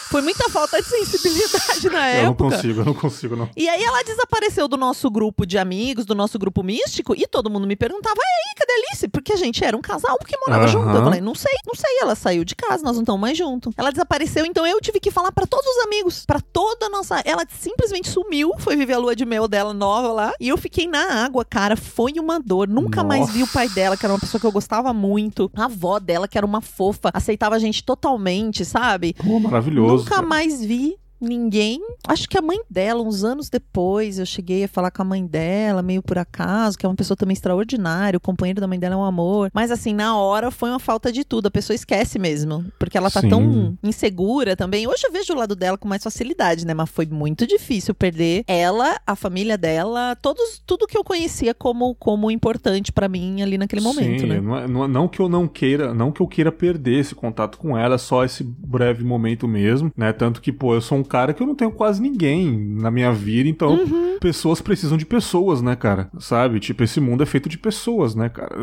Foi 0.10 0.22
muita 0.22 0.50
falta 0.50 0.82
de 0.82 0.88
sensibilidade 0.88 1.90
na 1.90 2.12
Eu 2.14 2.24
não 2.24 2.32
época. 2.32 2.50
consigo, 2.56 2.82
eu 2.82 2.86
não 2.86 2.94
consigo, 2.94 3.36
não. 3.36 3.50
E 3.56 3.68
aí 3.68 3.84
ela 3.84 4.04
desapareceu 4.04 4.68
do 4.68 4.78
nosso 4.78 5.10
grupo 5.10 5.46
de 5.46 5.58
amigos, 5.58 6.06
do 6.06 6.16
nosso 6.16 6.38
grupo 6.40 6.64
místico, 6.64 7.14
e 7.16 7.28
todo 7.28 7.50
mundo 7.50 7.68
me 7.68 7.76
perguntava, 7.76 8.16
e 8.18 8.50
aí, 8.50 8.56
cadê 8.56 8.72
a 8.72 8.76
Alice? 8.76 9.08
Porque 9.08 9.34
a 9.34 9.38
gente 9.38 9.64
era 9.64 9.76
um 9.76 9.82
casal 9.82 10.18
que 10.20 10.36
morava 10.38 10.64
Aham. 10.64 10.72
junto. 10.72 10.90
Eu 10.90 11.04
falei, 11.04 11.22
não 11.22 11.36
sei, 11.36 11.54
não 11.66 11.76
sei. 11.76 12.00
Ela 12.02 12.16
saiu 12.16 12.44
de 12.46 12.56
casa, 12.56 12.84
nós 12.84 12.96
não 12.96 13.04
estamos 13.04 13.20
mais 13.22 13.38
juntos. 13.38 13.74
Ela 13.78 13.92
desapareceu, 13.92 14.46
então 14.46 14.66
eu 14.66 14.80
tive 14.80 15.00
que 15.00 15.12
falar 15.12 15.32
pra 15.32 15.46
todos 15.46 15.66
os 15.66 15.84
amigos, 15.86 16.26
pra 16.26 16.40
toda 16.40 16.86
a 16.86 16.90
nossa. 16.90 17.22
Ela 17.26 17.44
simplesmente 17.60 18.10
sumiu, 18.10 18.54
foi 18.60 18.76
viver 18.76 18.94
a 18.94 18.98
lua 18.98 19.16
de 19.16 19.26
mel 19.26 19.48
dela 19.48 19.74
nova 19.74 20.12
lá, 20.14 20.34
e 20.40 20.48
eu 20.50 20.58
fiquei 20.58 20.88
na 20.88 21.24
água, 21.26 21.44
cara. 21.50 21.76
Foi 21.76 22.14
uma 22.20 22.40
dor. 22.40 22.68
Nunca 22.68 23.04
mais 23.04 23.30
vi 23.32 23.44
o 23.44 23.48
pai 23.48 23.68
dela, 23.70 23.98
que 23.98 24.06
era 24.06 24.14
uma 24.14 24.20
pessoa 24.20 24.40
que 24.40 24.46
eu 24.46 24.52
gostava 24.52 24.94
muito. 24.94 25.52
A 25.56 25.66
avó 25.66 26.00
dela, 26.00 26.28
que 26.28 26.38
era 26.38 26.46
uma 26.46 26.62
fofa, 26.62 27.10
aceitava 27.14 27.56
a 27.56 27.60
gente 27.60 27.84
totalmente, 27.84 28.64
sabe? 28.64 29.14
Pô, 29.14 29.40
maravilhoso. 29.40 30.04
Nunca 30.04 30.16
cara. 30.16 30.28
mais 30.28 30.64
vi 30.64 30.98
ninguém. 31.20 31.80
Acho 32.08 32.28
que 32.28 32.38
a 32.38 32.42
mãe 32.42 32.60
dela, 32.70 33.02
uns 33.02 33.24
anos 33.24 33.50
depois, 33.50 34.20
eu 34.20 34.26
cheguei 34.26 34.64
a 34.64 34.68
falar 34.68 34.92
com 34.92 35.02
a 35.02 35.06
mãe 35.06 35.26
dela, 35.26 35.82
meio 35.82 36.02
por 36.02 36.18
acaso, 36.18 36.78
que 36.78 36.86
é 36.86 36.90
uma 36.90 36.96
pessoa 36.96 37.18
também 37.18 37.34
extraordinária, 37.34 38.18
o 38.18 38.22
companheiro 38.22 38.62
da 38.62 38.68
mãe 38.68 38.80
dela 38.80 38.96
é 38.96 38.98
um 38.98 39.04
amor. 39.04 39.50
Mas 39.54 39.72
assim, 39.72 39.94
na 39.94 40.18
hora 40.18 40.52
foi 40.52 40.70
uma 40.70 40.80
falta 40.80 41.12
de 41.12 41.24
tudo. 41.24 41.48
A 41.48 41.52
pessoa 41.52 41.76
esquece 41.76 42.18
mesmo. 42.20 42.66
Porque 42.80 42.98
ela 42.98 43.12
tá 43.12 43.22
Sim. 43.22 43.30
tão 43.30 43.78
insegura 43.84 44.56
também. 44.56 44.88
Hoje 44.88 45.04
eu 45.06 45.12
vejo 45.12 45.34
o 45.34 45.36
lado 45.36 45.56
dela 45.56 45.78
com 45.78 45.88
mais 45.88 46.04
facilidade, 46.04 46.66
né? 46.66 46.74
Mas 46.74 46.90
foi 46.90 47.06
muito 47.06 47.46
difícil 47.46 47.94
perder 47.94 48.44
ela, 48.48 49.00
a 49.06 49.16
família 49.16 49.58
dela, 49.58 50.16
todos, 50.16 50.62
tudo 50.66 50.88
que 50.88 50.98
eu 50.98 51.04
conhecia 51.04 51.54
como, 51.54 51.96
como 51.96 52.32
importante 52.32 52.92
pra 52.92 53.08
mim 53.10 53.42
ali 53.42 53.58
naquele 53.58 53.82
momento, 53.82 54.22
Sim, 54.22 54.28
né? 54.28 54.40
não, 54.42 54.58
é- 54.58 54.68
não 54.68 54.84
é- 54.84 54.88
não 54.88 55.08
que 55.08 55.20
eu 55.20 55.28
não 55.30 55.48
queira, 55.48 55.94
não 55.94 56.12
que 56.12 56.22
eu 56.22 56.28
queira 56.28 56.52
perder 56.52 57.00
esse 57.00 57.14
contato 57.16 57.58
com 57.58 57.78
ela, 57.78 57.98
só 57.98 58.24
esse 58.24 58.44
breve 58.44 59.04
momento 59.04 59.48
mesmo, 59.48 59.92
né? 59.96 60.14
Tanto 60.14 60.42
que, 60.42 60.52
pô, 60.52 60.74
eu 60.74 60.82
sou 60.82 60.98
um 60.98 61.04
cara 61.10 61.34
que 61.34 61.44
eu 61.44 61.48
não 61.48 61.56
tenho 61.56 61.72
quase 61.72 62.02
ninguém 62.02 62.50
na 62.80 62.90
minha 62.90 63.12
vida, 63.12 63.50
então 63.50 63.72
Uhum. 63.74 64.18
pessoas 64.22 64.62
precisam 64.62 64.98
de 64.98 65.06
pessoas, 65.06 65.62
né, 65.62 65.76
cara? 65.76 66.10
Sabe? 66.20 66.60
Tipo, 66.60 66.84
esse 66.84 67.02
mundo 67.02 67.24
é 67.24 67.26
feito 67.26 67.50
de 67.50 67.58
pessoas, 67.58 68.16
né, 68.16 68.30
cara? 68.30 68.56